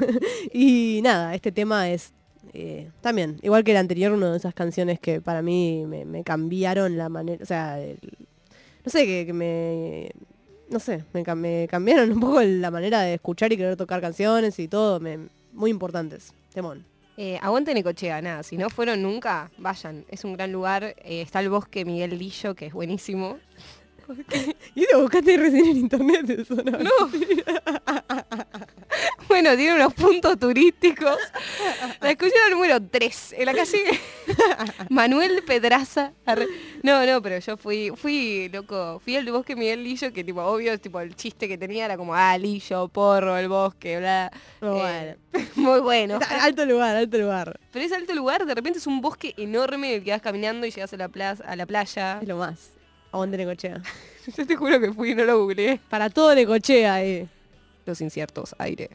Y 0.53 1.01
nada, 1.03 1.33
este 1.35 1.53
tema 1.53 1.89
es 1.91 2.13
eh, 2.53 2.91
también, 3.01 3.39
igual 3.43 3.63
que 3.65 3.71
el 3.71 3.77
anterior, 3.79 4.13
una 4.13 4.33
de 4.33 4.37
esas 4.37 4.53
canciones 4.53 4.99
que 5.01 5.21
para 5.21 5.43
mí 5.43 5.85
me, 5.87 6.05
me 6.05 6.25
cambiaron 6.25 6.97
la 6.99 7.09
manera, 7.09 7.43
o 7.43 7.47
sea, 7.47 7.81
el- 7.81 7.99
no 8.85 8.91
sé, 8.91 9.05
que, 9.07 9.25
que 9.27 9.33
me, 9.33 10.11
no 10.71 10.79
sé, 10.81 11.05
me, 11.13 11.23
cam- 11.25 11.37
me 11.39 11.67
cambiaron 11.71 12.11
un 12.13 12.21
poco 12.21 12.43
la 12.43 12.71
manera 12.71 13.01
de 13.03 13.15
escuchar 13.15 13.53
y 13.53 13.57
querer 13.57 13.77
tocar 13.77 14.01
canciones 14.01 14.59
y 14.59 14.69
todo, 14.69 15.01
me- 15.01 15.29
muy 15.53 15.71
importantes. 15.71 16.33
Temón. 16.53 16.85
Eh, 17.19 17.39
aguante 17.41 17.73
Necochea, 17.73 18.21
nada, 18.21 18.43
si 18.43 18.59
no 18.59 18.69
fueron 18.69 19.03
nunca, 19.03 19.51
vayan. 19.57 20.05
Es 20.09 20.25
un 20.25 20.35
gran 20.35 20.53
lugar. 20.53 20.85
Eh, 20.85 21.23
está 21.23 21.41
el 21.41 21.49
bosque 21.49 21.85
Miguel 21.87 22.19
Lillo, 22.19 22.55
que 22.55 22.67
es 22.67 22.75
buenísimo. 22.75 23.39
Y 24.75 24.87
lo 24.93 25.03
buscaste 25.03 25.37
recién 25.37 25.67
en 25.67 25.77
internet 25.77 26.31
eso, 26.31 26.55
¿no? 26.55 26.79
No. 26.79 26.91
bueno, 29.29 29.57
tiene 29.57 29.75
unos 29.75 29.95
puntos 29.95 30.39
turísticos. 30.39 31.17
La 32.01 32.11
escucharon 32.11 32.53
número 32.53 32.81
3, 32.81 33.35
en 33.39 33.47
la 33.47 33.55
calle 33.55 33.85
Manuel 34.91 35.43
Pedraza. 35.45 36.13
No, 36.83 37.05
no, 37.07 37.23
pero 37.23 37.39
yo 37.39 37.57
fui, 37.57 37.91
fui, 37.95 38.49
loco, 38.53 39.01
fui 39.03 39.17
al 39.17 39.31
bosque 39.31 39.57
Miguel 39.57 39.83
Lillo, 39.83 40.13
que 40.13 40.25
tipo, 40.25 40.43
obvio, 40.43 40.79
tipo, 40.79 41.01
el 41.01 41.15
chiste 41.17 41.49
que 41.49 41.59
tenía 41.59 41.87
era 41.87 41.97
como, 41.97 42.15
ah, 42.15 42.37
Lillo, 42.39 42.89
porro, 42.89 43.37
el 43.37 43.49
bosque, 43.49 43.99
bla. 43.99 44.31
Muy 44.61 44.81
Eh, 44.81 45.17
muy 45.57 45.81
bueno. 45.81 46.19
Alto 46.41 46.65
lugar, 46.65 46.97
alto 46.97 47.19
lugar. 47.19 47.59
Pero 47.73 47.85
ese 47.85 47.95
alto 47.95 48.15
lugar, 48.15 48.47
de 48.47 48.55
repente 48.55 48.79
es 48.79 48.87
un 48.87 49.01
bosque 49.01 49.35
enorme 49.37 49.89
en 49.89 49.95
el 49.97 50.05
que 50.05 50.11
vas 50.11 50.23
caminando 50.23 50.67
y 50.67 50.71
llegas 50.71 50.93
a 50.93 50.97
la, 50.97 51.09
plaza, 51.09 51.45
a 51.45 51.57
la 51.57 51.67
playa. 51.67 52.19
Es 52.21 52.29
lo 52.29 52.37
más. 52.37 52.71
Aguante 53.17 53.37
Necochea. 53.37 53.83
Yo 54.37 54.47
te 54.47 54.57
juro 54.57 54.81
que 54.81 54.93
fui 54.93 55.11
y 55.11 55.15
no 55.15 55.25
lo 55.25 55.39
googleé. 55.41 55.81
Para 55.89 56.11
todo 56.11 56.35
Necochea, 56.35 57.03
eh. 57.03 57.27
Los 57.85 58.01
inciertos, 58.01 58.55
aire. 58.59 58.91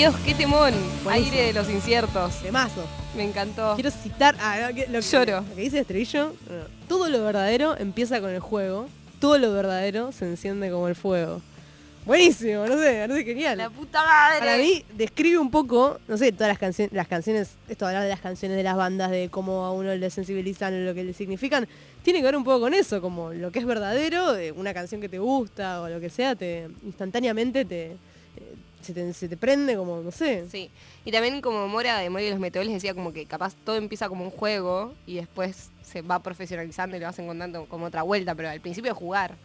Dios, 0.00 0.14
qué 0.24 0.32
temón. 0.32 0.72
Buenísimo. 1.04 1.10
Aire 1.10 1.46
de 1.48 1.52
los 1.52 1.68
inciertos. 1.68 2.40
Temazo. 2.40 2.86
Me 3.14 3.22
encantó. 3.22 3.74
Quiero 3.74 3.90
citar 3.90 4.34
ah, 4.40 4.70
lo, 4.70 4.74
que- 4.74 5.02
Lloro. 5.02 5.42
lo 5.46 5.54
que 5.54 5.60
dice 5.60 5.80
Estribillo. 5.80 6.32
Todo 6.88 7.10
lo 7.10 7.22
verdadero 7.22 7.76
empieza 7.76 8.18
con 8.22 8.30
el 8.30 8.40
juego. 8.40 8.88
Todo 9.20 9.36
lo 9.36 9.52
verdadero 9.52 10.10
se 10.12 10.24
enciende 10.24 10.70
como 10.70 10.88
el 10.88 10.94
fuego. 10.94 11.42
Buenísimo, 12.06 12.66
no 12.66 12.78
sé, 12.78 13.06
no 13.08 13.14
sé, 13.14 13.24
genial. 13.24 13.58
La 13.58 13.68
puta 13.68 14.02
madre. 14.02 14.38
Para 14.38 14.56
mí 14.56 14.82
describe 14.94 15.36
un 15.36 15.50
poco, 15.50 15.98
no 16.08 16.16
sé, 16.16 16.32
todas 16.32 16.48
las 16.48 16.58
canciones, 16.58 16.94
las 16.94 17.06
canciones, 17.06 17.50
esto 17.68 17.86
hablar 17.86 18.04
de 18.04 18.08
las 18.08 18.20
canciones 18.20 18.56
de 18.56 18.62
las 18.62 18.76
bandas, 18.76 19.10
de 19.10 19.28
cómo 19.28 19.66
a 19.66 19.72
uno 19.72 19.94
le 19.94 20.08
sensibilizan, 20.08 20.86
lo 20.86 20.94
que 20.94 21.04
le 21.04 21.12
significan, 21.12 21.68
tiene 22.02 22.20
que 22.20 22.24
ver 22.24 22.36
un 22.36 22.44
poco 22.44 22.60
con 22.60 22.72
eso, 22.72 23.02
como 23.02 23.34
lo 23.34 23.52
que 23.52 23.58
es 23.58 23.66
verdadero, 23.66 24.32
de 24.32 24.50
una 24.52 24.72
canción 24.72 25.02
que 25.02 25.10
te 25.10 25.18
gusta 25.18 25.82
o 25.82 25.90
lo 25.90 26.00
que 26.00 26.08
sea, 26.08 26.34
te 26.36 26.70
instantáneamente 26.86 27.66
te, 27.66 27.98
se 28.90 28.94
te, 28.94 29.12
se 29.12 29.28
te 29.28 29.36
prende 29.36 29.76
como, 29.76 30.00
no 30.00 30.10
sé. 30.10 30.46
Sí. 30.50 30.70
Y 31.04 31.12
también 31.12 31.40
como 31.40 31.68
Mora 31.68 31.98
de 31.98 32.10
Mora 32.10 32.24
y 32.24 32.30
los 32.30 32.38
Meteoles 32.38 32.72
decía 32.72 32.94
como 32.94 33.12
que 33.12 33.26
capaz 33.26 33.54
todo 33.64 33.76
empieza 33.76 34.08
como 34.08 34.24
un 34.24 34.30
juego 34.30 34.94
y 35.06 35.16
después 35.16 35.70
se 35.82 36.02
va 36.02 36.22
profesionalizando 36.22 36.96
y 36.96 37.00
le 37.00 37.06
vas 37.06 37.18
encontrando 37.18 37.66
como 37.66 37.86
otra 37.86 38.02
vuelta, 38.02 38.34
pero 38.34 38.48
al 38.48 38.60
principio 38.60 38.94
jugar. 38.94 39.36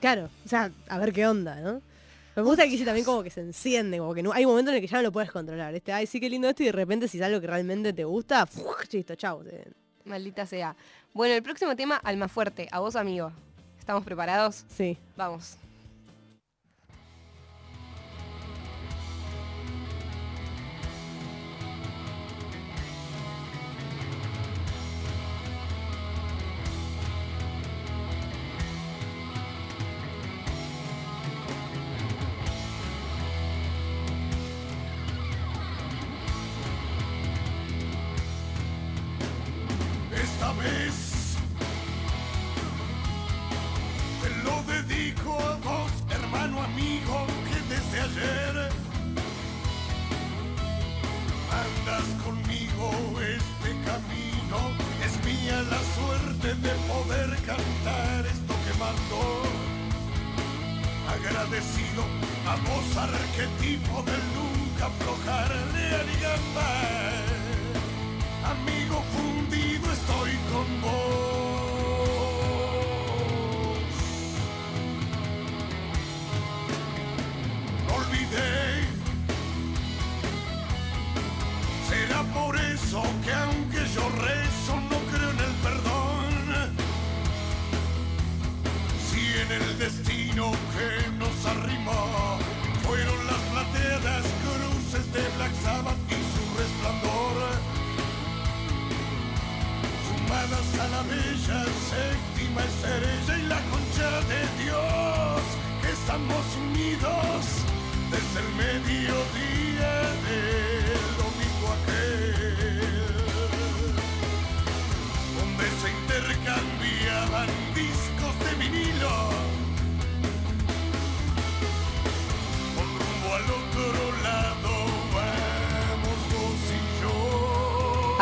Claro, 0.00 0.30
o 0.44 0.48
sea, 0.48 0.70
a 0.88 0.98
ver 0.98 1.12
qué 1.12 1.26
onda, 1.26 1.60
¿no? 1.60 1.82
Me 2.36 2.42
gusta 2.42 2.64
que 2.64 2.78
sí 2.78 2.84
también 2.84 3.04
como 3.04 3.22
que 3.22 3.30
se 3.30 3.40
enciende, 3.40 3.98
como 3.98 4.14
que 4.14 4.22
no, 4.22 4.32
hay 4.32 4.44
un 4.44 4.52
momento 4.52 4.70
en 4.70 4.76
el 4.76 4.80
que 4.80 4.86
ya 4.86 4.96
no 4.98 5.02
lo 5.02 5.12
puedes 5.12 5.30
controlar. 5.30 5.74
Este, 5.74 5.92
ay, 5.92 6.06
sí, 6.06 6.20
qué 6.20 6.30
lindo 6.30 6.48
esto, 6.48 6.62
y 6.62 6.66
de 6.66 6.72
repente 6.72 7.08
si 7.08 7.18
es 7.18 7.24
algo 7.24 7.40
que 7.40 7.46
realmente 7.46 7.92
te 7.92 8.04
gusta, 8.04 8.46
¡fuf! 8.46 8.92
listo, 8.92 9.14
chau. 9.14 9.42
Maldita 10.04 10.46
sea. 10.46 10.76
Bueno, 11.12 11.34
el 11.34 11.42
próximo 11.42 11.76
tema, 11.76 11.96
Alma 11.96 12.28
Fuerte. 12.28 12.68
A 12.70 12.80
vos, 12.80 12.96
amigo. 12.96 13.32
¿Estamos 13.78 14.04
preparados? 14.04 14.64
Sí. 14.68 14.96
Vamos. 15.16 15.59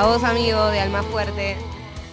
Vos, 0.08 0.24
amigo 0.24 0.70
de 0.70 0.80
Alma 0.80 1.02
Fuerte, 1.02 1.54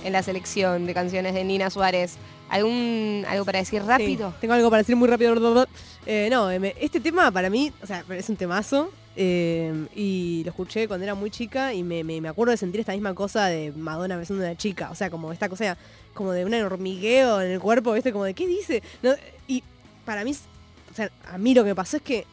en 0.03 0.11
la 0.11 0.21
selección 0.21 0.85
de 0.85 0.93
canciones 0.93 1.33
de 1.33 1.45
Nina 1.45 1.69
Suárez. 1.69 2.17
¿Algún, 2.49 3.23
¿Algo 3.25 3.45
para 3.45 3.59
decir 3.59 3.81
rápido? 3.83 4.31
Sí, 4.31 4.35
tengo 4.41 4.53
algo 4.53 4.69
para 4.69 4.81
decir 4.81 4.97
muy 4.97 5.07
rápido. 5.07 5.65
Eh, 6.05 6.27
no, 6.29 6.47
me- 6.59 6.75
este 6.79 6.99
tema 6.99 7.31
para 7.31 7.49
mí, 7.49 7.71
o 7.81 7.87
sea, 7.87 8.03
es 8.09 8.29
un 8.29 8.35
temazo. 8.35 8.91
eh, 9.15 9.87
y 9.95 10.41
lo 10.43 10.49
escuché 10.49 10.89
cuando 10.89 11.05
era 11.05 11.15
muy 11.15 11.31
chica 11.31 11.73
y 11.73 11.83
me, 11.83 12.03
me- 12.03 12.19
me 12.19 12.27
acuerdo 12.27 12.51
de 12.51 12.57
sentir 12.57 12.81
esta 12.81 12.91
misma 12.91 13.13
cosa 13.13 13.45
de 13.45 13.71
Madonna 13.71 14.17
besando 14.17 14.43
a 14.43 14.47
una 14.47 14.57
chica. 14.57 14.89
O 14.91 14.95
sea, 14.95 15.09
como 15.09 15.31
esta 15.31 15.47
cosa, 15.47 15.77
como 16.13 16.33
de 16.33 16.43
un 16.43 16.53
hormigueo 16.53 17.39
en 17.41 17.49
el 17.51 17.61
cuerpo, 17.61 17.93
¿viste? 17.93 18.11
Como 18.11 18.25
de, 18.25 18.33
¿qué 18.33 18.45
dice? 18.45 18.83
No, 19.01 19.11
y 19.47 19.63
para 20.03 20.25
mí, 20.25 20.35
o 20.91 20.93
sea, 20.93 21.09
a 21.31 21.37
mí 21.37 21.53
lo 21.53 21.63
que 21.63 21.73
pasó 21.73 21.95
es 21.95 22.03
que, 22.03 22.25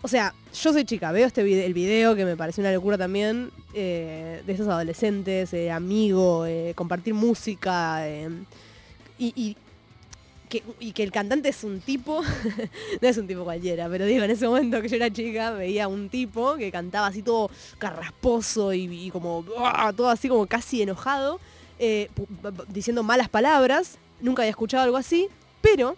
o 0.00 0.08
sea, 0.08 0.32
yo 0.54 0.72
soy 0.72 0.84
chica, 0.84 1.10
veo 1.12 1.26
este 1.26 1.42
vide- 1.42 1.64
el 1.66 1.74
video 1.74 2.14
que 2.14 2.24
me 2.24 2.36
pareció 2.36 2.60
una 2.62 2.72
locura 2.72 2.96
también, 2.96 3.50
eh, 3.74 4.42
de 4.46 4.52
esos 4.52 4.68
adolescentes, 4.68 5.52
eh, 5.52 5.70
amigos, 5.70 6.48
eh, 6.48 6.72
compartir 6.76 7.14
música, 7.14 8.08
eh, 8.08 8.28
y, 9.18 9.56
que, 10.48 10.62
el 11.02 11.12
cantante 11.12 11.50
es 11.50 11.62
un 11.64 11.80
tipo, 11.80 12.22
no 13.02 13.08
es 13.08 13.18
un 13.18 13.26
tipo 13.26 13.44
cualquiera, 13.44 13.88
pero 13.88 14.06
digo, 14.06 14.24
en 14.24 14.30
ese 14.30 14.46
momento 14.46 14.80
que 14.80 14.88
yo 14.88 14.96
era 14.96 15.10
chica 15.12 15.50
veía 15.50 15.88
un 15.88 16.08
tipo 16.08 16.54
que 16.56 16.70
cantaba 16.70 17.08
así 17.08 17.22
todo 17.22 17.50
carrasposo 17.78 18.72
y, 18.72 19.10
como 19.10 19.44
todo 19.94 20.08
así 20.08 20.28
como 20.28 20.46
casi 20.46 20.80
enojado, 20.80 21.38
diciendo 22.68 23.02
malas 23.02 23.28
palabras, 23.28 23.98
nunca 24.20 24.42
había 24.42 24.50
escuchado 24.50 24.84
algo 24.84 24.96
así, 24.96 25.28
pero 25.60 25.96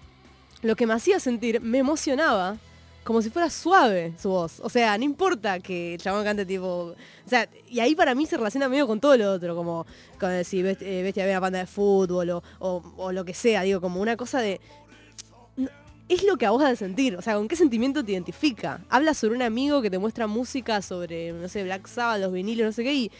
lo 0.62 0.74
que 0.74 0.86
me 0.86 0.94
hacía 0.94 1.20
sentir, 1.20 1.60
me 1.60 1.78
emocionaba, 1.78 2.56
como 3.04 3.22
si 3.22 3.30
fuera 3.30 3.48
suave 3.50 4.12
su 4.20 4.28
voz. 4.28 4.60
O 4.60 4.68
sea, 4.68 4.96
no 4.98 5.04
importa 5.04 5.58
que 5.60 5.94
el 5.94 6.00
chabón 6.00 6.24
cante 6.24 6.44
tipo... 6.44 6.94
O 7.26 7.28
sea, 7.28 7.48
y 7.68 7.80
ahí 7.80 7.94
para 7.94 8.14
mí 8.14 8.26
se 8.26 8.36
relaciona 8.36 8.68
medio 8.68 8.86
con 8.86 9.00
todo 9.00 9.16
lo 9.16 9.32
otro, 9.32 9.56
como 9.56 9.86
con 10.18 10.30
ves, 10.30 10.52
eh, 10.52 11.00
Bestia 11.02 11.24
ve 11.24 11.30
una 11.32 11.40
banda 11.40 11.58
de 11.60 11.66
fútbol 11.66 12.30
o, 12.30 12.42
o- 12.58 13.12
lo 13.12 13.24
que 13.24 13.34
sea, 13.34 13.62
digo, 13.62 13.80
como 13.80 14.00
una 14.00 14.16
cosa 14.16 14.40
de... 14.40 14.60
Es 16.08 16.24
lo 16.24 16.36
que 16.36 16.44
a 16.44 16.50
vos 16.50 16.60
has 16.64 16.70
de 16.70 16.76
sentir, 16.76 17.14
o 17.14 17.22
sea, 17.22 17.34
¿con 17.36 17.46
qué 17.46 17.54
sentimiento 17.54 18.04
te 18.04 18.10
identifica? 18.10 18.80
Habla 18.88 19.14
sobre 19.14 19.36
un 19.36 19.42
amigo 19.42 19.80
que 19.80 19.90
te 19.90 19.98
muestra 19.98 20.26
música 20.26 20.82
sobre, 20.82 21.32
no 21.32 21.48
sé, 21.48 21.62
Black 21.62 21.86
Sabbath, 21.86 22.20
los 22.20 22.32
vinilos, 22.32 22.66
no 22.66 22.72
sé 22.72 22.82
qué, 22.82 22.92
y 22.92 23.12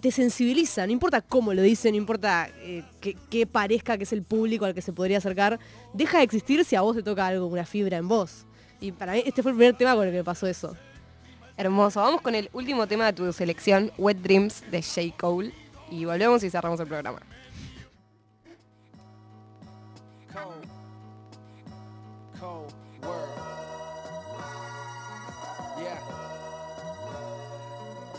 te, 0.00 0.10
sensibiliza, 0.10 0.86
no 0.86 0.92
importa 0.92 1.20
cómo 1.20 1.52
lo 1.52 1.60
dice, 1.60 1.90
no 1.90 1.98
importa 1.98 2.48
eh, 2.60 2.84
que, 3.02 3.18
que 3.28 3.46
parezca 3.46 3.98
que 3.98 4.04
es 4.04 4.14
el 4.14 4.22
público 4.22 4.64
al 4.64 4.72
que 4.72 4.80
se 4.80 4.94
podría 4.94 5.18
acercar, 5.18 5.60
deja 5.92 6.18
de 6.18 6.24
existir 6.24 6.64
si 6.64 6.74
a 6.74 6.80
vos 6.80 6.96
te 6.96 7.02
toca 7.02 7.26
algo, 7.26 7.46
una 7.48 7.66
fibra 7.66 7.98
en 7.98 8.08
vos. 8.08 8.46
Y 8.82 8.90
para 8.90 9.12
mí 9.12 9.22
este 9.24 9.44
fue 9.44 9.52
el 9.52 9.56
primer 9.56 9.76
tema 9.76 9.94
con 9.94 10.04
el 10.04 10.10
que 10.10 10.18
me 10.18 10.24
pasó 10.24 10.48
eso. 10.48 10.76
Hermoso. 11.56 12.00
Vamos 12.00 12.20
con 12.20 12.34
el 12.34 12.50
último 12.52 12.88
tema 12.88 13.06
de 13.06 13.12
tu 13.12 13.32
selección, 13.32 13.92
Wet 13.96 14.18
Dreams 14.18 14.68
de 14.72 14.82
J. 14.82 15.16
Cole. 15.16 15.54
Y 15.88 16.04
volvemos 16.04 16.42
y 16.42 16.50
cerramos 16.50 16.80
el 16.80 16.88
programa. 16.88 17.20
Cold. 20.32 20.66
Cold 22.40 22.72
world. 23.02 23.30
Yeah. 25.78 26.00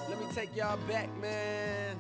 Let 0.08 0.18
me 0.18 0.34
take 0.34 0.56
y'all 0.56 0.78
back, 0.88 1.10
man. 1.20 1.98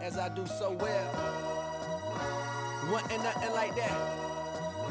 As 0.00 0.16
I 0.16 0.30
do 0.30 0.46
so 0.46 0.70
well. 0.80 1.10
Wasn't 2.90 3.22
nothing 3.22 3.52
like 3.52 3.74
that. 3.76 4.37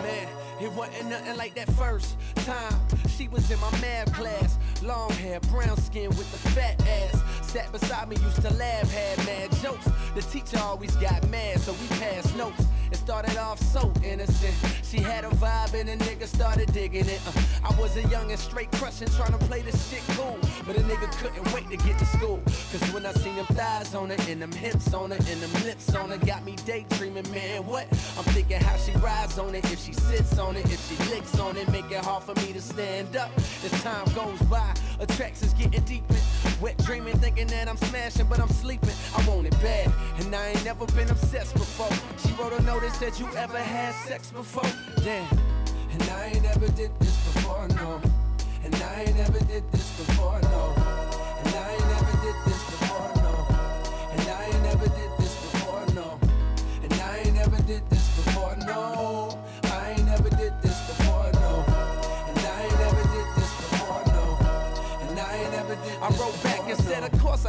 Man, 0.03 0.27
it 0.61 0.71
wasn't 0.73 1.09
nothing 1.09 1.37
like 1.37 1.55
that 1.55 1.71
first 1.73 2.17
time. 2.35 2.79
She 3.09 3.27
was 3.27 3.49
in 3.49 3.59
my 3.59 3.71
math 3.81 4.13
class. 4.13 4.57
Long 4.83 5.09
hair, 5.11 5.39
brown 5.51 5.77
skin 5.77 6.09
with 6.09 6.31
the 6.31 6.49
fat 6.49 6.81
ass. 6.87 7.21
Sat 7.41 7.71
beside 7.71 8.09
me, 8.09 8.15
used 8.17 8.41
to 8.41 8.53
laugh, 8.53 8.91
had 8.91 9.17
mad 9.25 9.51
jokes. 9.63 9.87
The 10.15 10.21
teacher 10.21 10.59
always 10.59 10.95
got 10.97 11.27
mad, 11.29 11.59
so 11.59 11.73
we 11.73 11.87
passed 11.99 12.35
notes. 12.35 12.65
It 12.91 12.97
started 12.97 13.37
off 13.37 13.59
so 13.59 13.91
innocent. 14.03 14.55
She 14.83 14.97
had 14.97 15.25
a 15.25 15.29
vibe 15.29 15.73
and 15.73 15.89
a 15.89 15.97
nigga 15.97 16.25
started 16.25 16.71
digging 16.71 17.07
it. 17.07 17.21
Uh, 17.27 17.31
I 17.63 17.79
was 17.79 17.97
a 17.97 18.03
young 18.07 18.31
and 18.31 18.39
straight 18.39 18.71
crushing, 18.71 19.09
trying 19.09 19.37
to 19.37 19.45
play 19.45 19.61
this 19.61 19.89
shit 19.89 20.03
cool. 20.15 20.37
But 20.65 20.77
a 20.77 20.81
nigga 20.81 21.11
couldn't 21.19 21.53
wait 21.53 21.69
to 21.69 21.77
get 21.77 21.99
to 21.99 22.05
school. 22.05 22.41
Cause 22.71 22.81
when 22.93 23.05
I 23.05 23.11
seen 23.13 23.35
them 23.35 23.45
thighs 23.47 23.93
on 23.95 24.09
her, 24.09 24.17
and 24.29 24.41
them 24.41 24.51
hips 24.51 24.93
on 24.93 25.11
her, 25.11 25.17
and 25.17 25.41
them 25.41 25.63
lips 25.63 25.93
on 25.95 26.09
her, 26.09 26.17
got 26.17 26.45
me 26.45 26.55
daydreaming, 26.65 27.29
man, 27.31 27.65
what? 27.65 27.87
I'm 28.17 28.23
thinking 28.33 28.59
how 28.61 28.77
she 28.77 28.91
rides 28.93 29.37
on 29.37 29.55
it, 29.55 29.65
if 29.71 29.83
she 29.83 29.93
sits 29.93 30.37
on 30.39 30.55
it, 30.55 30.65
if 30.65 30.81
she 30.87 30.95
licks 31.13 31.39
on 31.39 31.57
it, 31.57 31.69
make 31.71 31.89
it 31.91 32.03
hard 32.03 32.23
for 32.23 32.35
me 32.35 32.53
to 32.53 32.61
stand 32.61 33.15
up. 33.15 33.31
As 33.37 33.71
time 33.83 34.05
goes 34.15 34.39
by, 34.43 34.73
attractions 34.99 35.53
getting 35.53 35.83
deeper. 35.83 36.15
Wet 36.61 36.77
dreaming, 36.79 37.17
thinking 37.19 37.47
that 37.47 37.67
I'm 37.67 37.77
smashing, 37.77 38.27
but 38.27 38.39
I'm 38.39 38.49
sleeping. 38.49 38.89
I 39.15 39.27
want 39.29 39.47
it 39.47 39.59
bad, 39.61 39.91
and 40.19 40.33
I 40.33 40.47
ain't 40.49 40.65
never 40.65 40.85
been 40.87 41.09
obsessed 41.09 41.53
before. 41.53 41.91
She 42.25 42.33
wrote 42.41 42.53
a 42.53 42.61
note 42.63 42.76
that 42.79 42.93
said, 42.93 43.17
You 43.19 43.27
ever 43.35 43.57
had 43.57 43.93
sex 44.07 44.31
before? 44.31 44.69
Damn. 45.03 45.27
And 45.91 46.03
I 46.03 46.31
ain't 46.33 46.43
never 46.43 46.67
did 46.69 46.91
this 46.99 47.17
before, 47.33 47.67
no. 47.69 48.01
And 48.63 48.75
I 48.75 49.03
ain't 49.03 49.17
never 49.17 49.39
did 49.39 49.63
this 49.71 49.97
before, 49.97 50.39
no. 50.41 50.76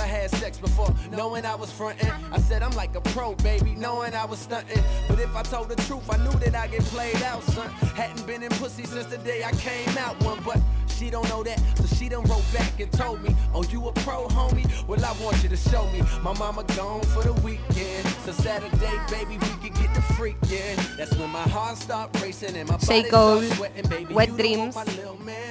Had 0.08 0.30
sex 0.30 0.58
before, 0.58 0.92
knowing 1.10 1.44
I 1.44 1.54
was 1.54 1.70
frontin'. 1.70 2.10
I 2.32 2.38
said 2.40 2.62
I'm 2.62 2.74
like 2.76 2.94
a 2.96 3.00
pro, 3.00 3.34
baby, 3.36 3.74
knowing 3.74 4.14
I 4.14 4.24
was 4.24 4.38
stuntin'. 4.46 4.82
But 5.08 5.18
if 5.20 5.34
I 5.36 5.42
told 5.42 5.68
the 5.68 5.76
truth, 5.82 6.08
I 6.10 6.16
knew 6.18 6.32
that 6.40 6.54
I 6.54 6.66
get 6.68 6.82
played 6.84 7.22
out, 7.22 7.42
son. 7.44 7.68
Hadn't 7.94 8.26
been 8.26 8.42
in 8.42 8.50
pussy 8.50 8.84
since 8.84 9.06
the 9.06 9.18
day 9.18 9.42
I 9.44 9.52
came 9.52 9.96
out 9.98 10.20
one, 10.24 10.38
but 10.44 10.58
she 10.88 11.10
don't 11.10 11.28
know 11.28 11.42
that, 11.44 11.60
so 11.76 11.86
she 11.94 12.08
done 12.08 12.24
wrote 12.24 12.44
back 12.52 12.80
and 12.80 12.90
told 12.92 13.22
me, 13.22 13.34
Oh, 13.54 13.62
you 13.64 13.86
a 13.88 13.92
pro, 13.92 14.26
homie? 14.28 14.66
Well, 14.88 15.04
I 15.04 15.12
want 15.22 15.40
you 15.42 15.48
to 15.48 15.56
show 15.56 15.86
me. 15.92 16.00
My 16.22 16.32
mama 16.38 16.64
gone 16.76 17.02
for 17.02 17.22
the 17.22 17.34
weekend, 17.44 18.04
so 18.24 18.32
Saturday, 18.32 18.96
baby, 19.10 19.34
we 19.38 19.68
can 19.68 19.72
get 19.80 19.94
the 19.94 20.00
freakin'. 20.16 20.96
That's 20.96 21.14
when 21.16 21.30
my 21.30 21.42
heart 21.42 21.78
start 21.78 22.10
racing 22.20 22.56
and 22.56 22.68
my 22.68 22.76
body 22.78 23.04
Cole, 23.10 23.42
start 23.42 23.56
sweating, 23.58 23.88
baby. 23.90 24.14
Wet 24.14 24.36
Dreams. 24.36 24.74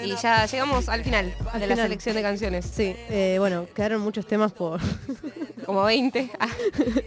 Y 0.03 0.15
ya 0.21 0.45
llegamos 0.45 0.89
al 0.89 1.03
final 1.03 1.33
Al 1.53 1.59
de 1.59 1.67
la 1.67 1.75
final. 1.75 1.85
selección 1.87 2.15
de 2.15 2.21
canciones. 2.21 2.65
Sí, 2.65 2.95
eh, 3.09 3.37
bueno, 3.39 3.67
quedaron 3.73 4.01
muchos 4.01 4.25
temas 4.25 4.46
por... 4.53 4.79
Como 5.65 5.83
20. 5.83 6.29
Ah. 6.39 6.47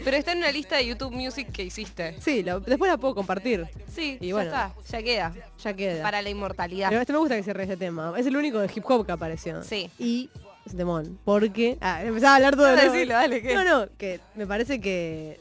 Pero 0.04 0.16
está 0.16 0.32
en 0.32 0.38
una 0.38 0.52
lista 0.52 0.76
de 0.76 0.86
YouTube 0.86 1.12
Music 1.12 1.50
que 1.50 1.64
hiciste. 1.64 2.16
sí, 2.20 2.42
lo- 2.42 2.60
después 2.60 2.90
la 2.90 2.98
puedo 2.98 3.14
compartir. 3.14 3.66
Sí, 3.94 4.18
Y 4.20 4.28
ya 4.28 4.34
bueno. 4.34 4.50
está, 4.50 4.74
ya 4.90 5.02
queda. 5.02 5.34
Ya 5.62 5.72
queda. 5.74 6.02
Para 6.02 6.20
la 6.22 6.28
inmortalidad. 6.30 6.88
Pero 6.90 7.00
este 7.00 7.12
me 7.12 7.18
gusta 7.20 7.36
que 7.36 7.42
cierre 7.42 7.64
ese 7.64 7.76
tema. 7.76 8.12
Es 8.18 8.26
el 8.26 8.36
único 8.36 8.58
de 8.58 8.70
hip 8.74 8.84
hop 8.88 9.06
que 9.06 9.12
apareció. 9.12 9.62
Sí. 9.62 9.90
Y 9.98 10.28
es 10.66 10.76
temón. 10.76 11.18
Porque. 11.24 11.78
Ah, 11.80 12.02
empezaba 12.04 12.32
a 12.32 12.36
hablar 12.36 12.54
todo 12.56 12.66
de 12.66 12.76
decilo, 12.90 13.14
dale, 13.14 13.40
¿qué? 13.40 13.54
No, 13.54 13.64
no, 13.64 13.88
que 13.96 14.20
me 14.34 14.46
parece 14.46 14.80
que. 14.80 15.40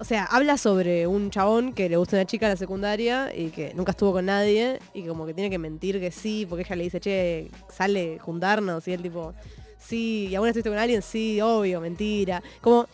O 0.00 0.04
sea, 0.04 0.24
habla 0.24 0.56
sobre 0.58 1.08
un 1.08 1.28
chabón 1.30 1.72
que 1.72 1.88
le 1.88 1.96
gusta 1.96 2.14
una 2.16 2.24
chica 2.24 2.46
en 2.46 2.52
la 2.52 2.56
secundaria 2.56 3.34
y 3.36 3.48
que 3.50 3.74
nunca 3.74 3.90
estuvo 3.90 4.12
con 4.12 4.26
nadie 4.26 4.78
y 4.94 5.02
como 5.02 5.26
que 5.26 5.34
tiene 5.34 5.50
que 5.50 5.58
mentir 5.58 5.98
que 5.98 6.12
sí, 6.12 6.46
porque 6.48 6.62
ella 6.62 6.76
le 6.76 6.84
dice, 6.84 7.00
che, 7.00 7.50
sale 7.68 8.18
juntarnos 8.20 8.86
y 8.86 8.92
él 8.92 9.02
tipo, 9.02 9.34
sí, 9.78 10.28
¿y 10.30 10.34
aún 10.34 10.48
estuviste 10.48 10.70
con 10.70 10.78
alguien? 10.78 11.02
Sí, 11.02 11.40
obvio, 11.40 11.80
mentira. 11.80 12.42
Como 12.60 12.86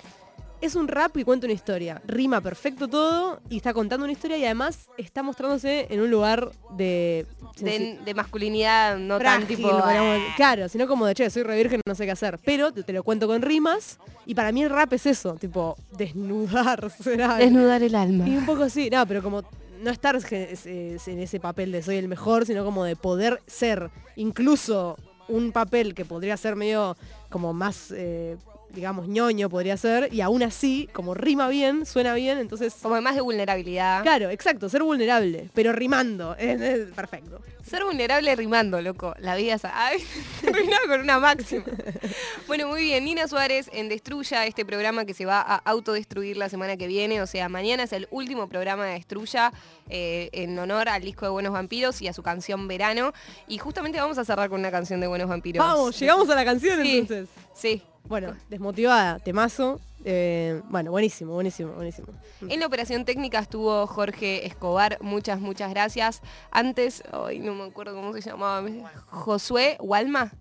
es 0.61 0.77
un 0.77 0.89
rap 0.89 1.13
que 1.13 1.25
cuenta 1.25 1.47
una 1.47 1.53
historia. 1.53 2.01
Rima 2.07 2.41
perfecto 2.41 2.89
todo 2.89 3.41
y 3.51 3.59
está 3.59 3.75
contando 3.75 4.05
una 4.05 4.13
historia 4.13 4.39
y 4.39 4.45
además 4.45 4.89
está 4.97 5.23
mostrándose 5.23 5.87
en 5.91 6.01
un 6.01 6.11
lugar 6.11 6.51
de... 6.71 7.27
de, 7.59 7.99
de 8.03 8.15
masculinidad 8.15 8.97
no 8.97 9.19
tan 9.19 9.47
tipo. 9.47 9.69
ah. 9.71 10.19
claro, 10.37 10.69
sino 10.69 10.89
como 10.89 11.07
de, 11.07 11.15
che, 11.15 11.29
soy 11.29 11.43
re 11.43 11.57
virgen, 11.57 11.81
no 11.87 11.95
sé 11.95 12.07
qué 12.07 12.13
hacer. 12.13 12.39
Pero 12.45 12.73
te, 12.73 12.83
te 12.83 12.93
lo 12.95 13.03
cuento 13.03 13.27
con 13.27 13.43
rimas 13.43 13.99
y 14.25 14.35
para 14.35 14.53
mí 14.53 14.63
el 14.63 14.71
rap 14.71 14.93
es 14.95 15.05
eso, 15.05 15.35
tipo, 15.35 15.77
desnudar, 15.99 16.91
será. 16.91 17.37
Desnudar 17.37 17.83
el 17.83 17.95
alma. 17.95 18.27
Y 18.27 18.37
un 18.37 18.47
poco 18.47 18.69
sí, 18.71 18.89
no, 18.91 19.07
pero 19.07 19.23
como 19.23 19.43
no 19.83 19.91
estar 19.91 20.17
en 20.17 21.19
ese 21.21 21.41
papel 21.41 21.73
de 21.73 21.83
soy 21.83 21.97
el 21.97 22.09
mejor, 22.09 22.47
sino 22.47 22.65
como 22.65 22.85
de 22.85 22.97
poder 22.97 23.43
ser 23.47 23.91
incluso 24.17 24.97
un 25.29 25.53
papel 25.53 25.95
que 25.95 26.05
podría 26.05 26.37
ser 26.37 26.57
medio 26.57 26.97
como 27.31 27.53
más, 27.53 27.91
eh, 27.91 28.37
digamos, 28.75 29.09
ñoño 29.09 29.49
podría 29.49 29.77
ser, 29.77 30.13
y 30.13 30.21
aún 30.21 30.43
así, 30.43 30.89
como 30.93 31.15
rima 31.15 31.49
bien, 31.49 31.87
suena 31.87 32.15
bien, 32.15 32.39
entonces... 32.39 32.75
Como 32.83 33.01
más 33.01 33.15
de 33.15 33.21
vulnerabilidad. 33.21 34.03
Claro, 34.03 34.31
exacto, 34.31 34.69
ser 34.69 34.83
vulnerable, 34.83 35.49
pero 35.55 35.73
rimando, 35.73 36.37
es, 36.37 36.61
es 36.61 36.93
perfecto. 36.93 37.41
Ser 37.65 37.83
vulnerable 37.83 38.37
rimando, 38.37 38.81
loco. 38.83 39.15
La 39.19 39.37
vida 39.37 39.55
es... 39.55 39.65
Ay, 39.65 40.05
con 40.87 41.01
una 41.01 41.19
máxima. 41.19 41.65
Bueno, 42.47 42.69
muy 42.69 42.83
bien. 42.83 43.05
Nina 43.07 43.27
Suárez 43.27 43.71
en 43.73 43.89
Destruya, 43.89 44.45
este 44.45 44.67
programa 44.67 45.07
que 45.07 45.15
se 45.15 45.25
va 45.25 45.41
a 45.41 45.57
autodestruir 45.65 46.37
la 46.37 46.51
semana 46.51 46.77
que 46.77 46.87
viene. 46.87 47.23
O 47.23 47.27
sea, 47.27 47.49
mañana 47.49 47.85
es 47.85 47.93
el 47.95 48.07
último 48.11 48.49
programa 48.51 48.85
de 48.85 48.93
Destruya 48.93 49.51
eh, 49.89 50.29
en 50.33 50.59
honor 50.59 50.91
al 50.91 51.01
disco 51.03 51.25
de 51.25 51.31
Buenos 51.31 51.53
Vampiros 51.55 52.03
y 52.03 52.09
a 52.09 52.13
su 52.13 52.23
canción 52.23 52.69
Verano. 52.69 53.15
Y 53.49 53.57
justamente 53.57 53.99
vamos 53.99 54.19
a 54.19 54.27
cerrar 54.27 54.51
con 54.51 54.61
una 54.61 54.71
canción 54.71 55.01
de 55.01 55.07
Buenos 55.07 55.31
Vampiros. 55.31 55.65
Vamos, 55.67 55.99
llegamos 55.99 56.29
a 56.29 56.35
la 56.35 56.45
canción 56.45 56.83
Sí. 56.83 56.99
entonces. 56.99 57.29
Sí. 57.55 57.83
Bueno, 58.07 58.37
desmotivada, 58.51 59.19
temazo. 59.19 59.81
eh, 60.05 60.61
bueno, 60.69 60.91
buenísimo, 60.91 61.33
buenísimo, 61.33 61.73
buenísimo. 61.73 62.09
En 62.49 62.61
la 62.61 62.67
operación 62.67 63.05
técnica 63.07 63.39
estuvo 63.39 63.87
Jorge 63.87 64.47
Escobar, 64.47 64.99
muchas, 65.01 65.41
muchas 65.41 65.71
gracias. 65.71 66.21
Antes, 66.51 67.03
ay, 67.13 67.39
no 67.39 67.55
me 67.55 67.65
acuerdo 67.65 67.95
cómo 67.95 68.13
se 68.13 68.21
llamaba, 68.21 68.63
Josué 69.07 69.79
Walma. 69.81 70.33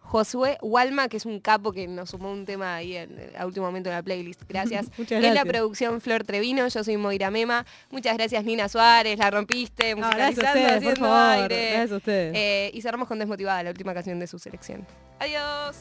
Josué 0.00 0.58
Walma, 0.62 1.08
que 1.08 1.18
es 1.18 1.26
un 1.26 1.38
capo 1.38 1.70
que 1.72 1.86
nos 1.86 2.10
sumó 2.10 2.32
un 2.32 2.44
tema 2.44 2.74
ahí 2.76 2.96
en, 2.96 3.30
a 3.38 3.46
último 3.46 3.66
momento 3.66 3.90
en 3.90 3.94
la 3.94 4.02
playlist. 4.02 4.42
Gracias. 4.48 4.86
Muchas 4.98 5.12
En 5.18 5.22
la 5.22 5.28
gracias. 5.28 5.44
producción 5.46 6.00
Flor 6.00 6.24
Trevino, 6.24 6.66
yo 6.66 6.82
soy 6.82 6.96
Moira 6.96 7.30
Mema. 7.30 7.64
Muchas 7.90 8.16
gracias 8.16 8.42
Nina 8.44 8.68
Suárez, 8.68 9.18
la 9.18 9.30
rompiste, 9.30 9.94
gracias 9.94 10.02
a 10.18 10.18
musicalizando, 10.18 10.48
ustedes, 10.48 10.82
por 10.82 10.92
haciendo 10.92 11.08
favor. 11.10 11.42
aire. 11.42 11.70
Gracias 11.72 11.92
a 11.92 11.96
ustedes. 11.96 12.32
Eh, 12.34 12.70
y 12.74 12.82
cerramos 12.82 13.06
con 13.06 13.18
Desmotivada, 13.20 13.62
la 13.62 13.70
última 13.70 13.94
canción 13.94 14.18
de 14.18 14.26
su 14.26 14.38
selección. 14.40 14.84
Adiós. 15.20 15.76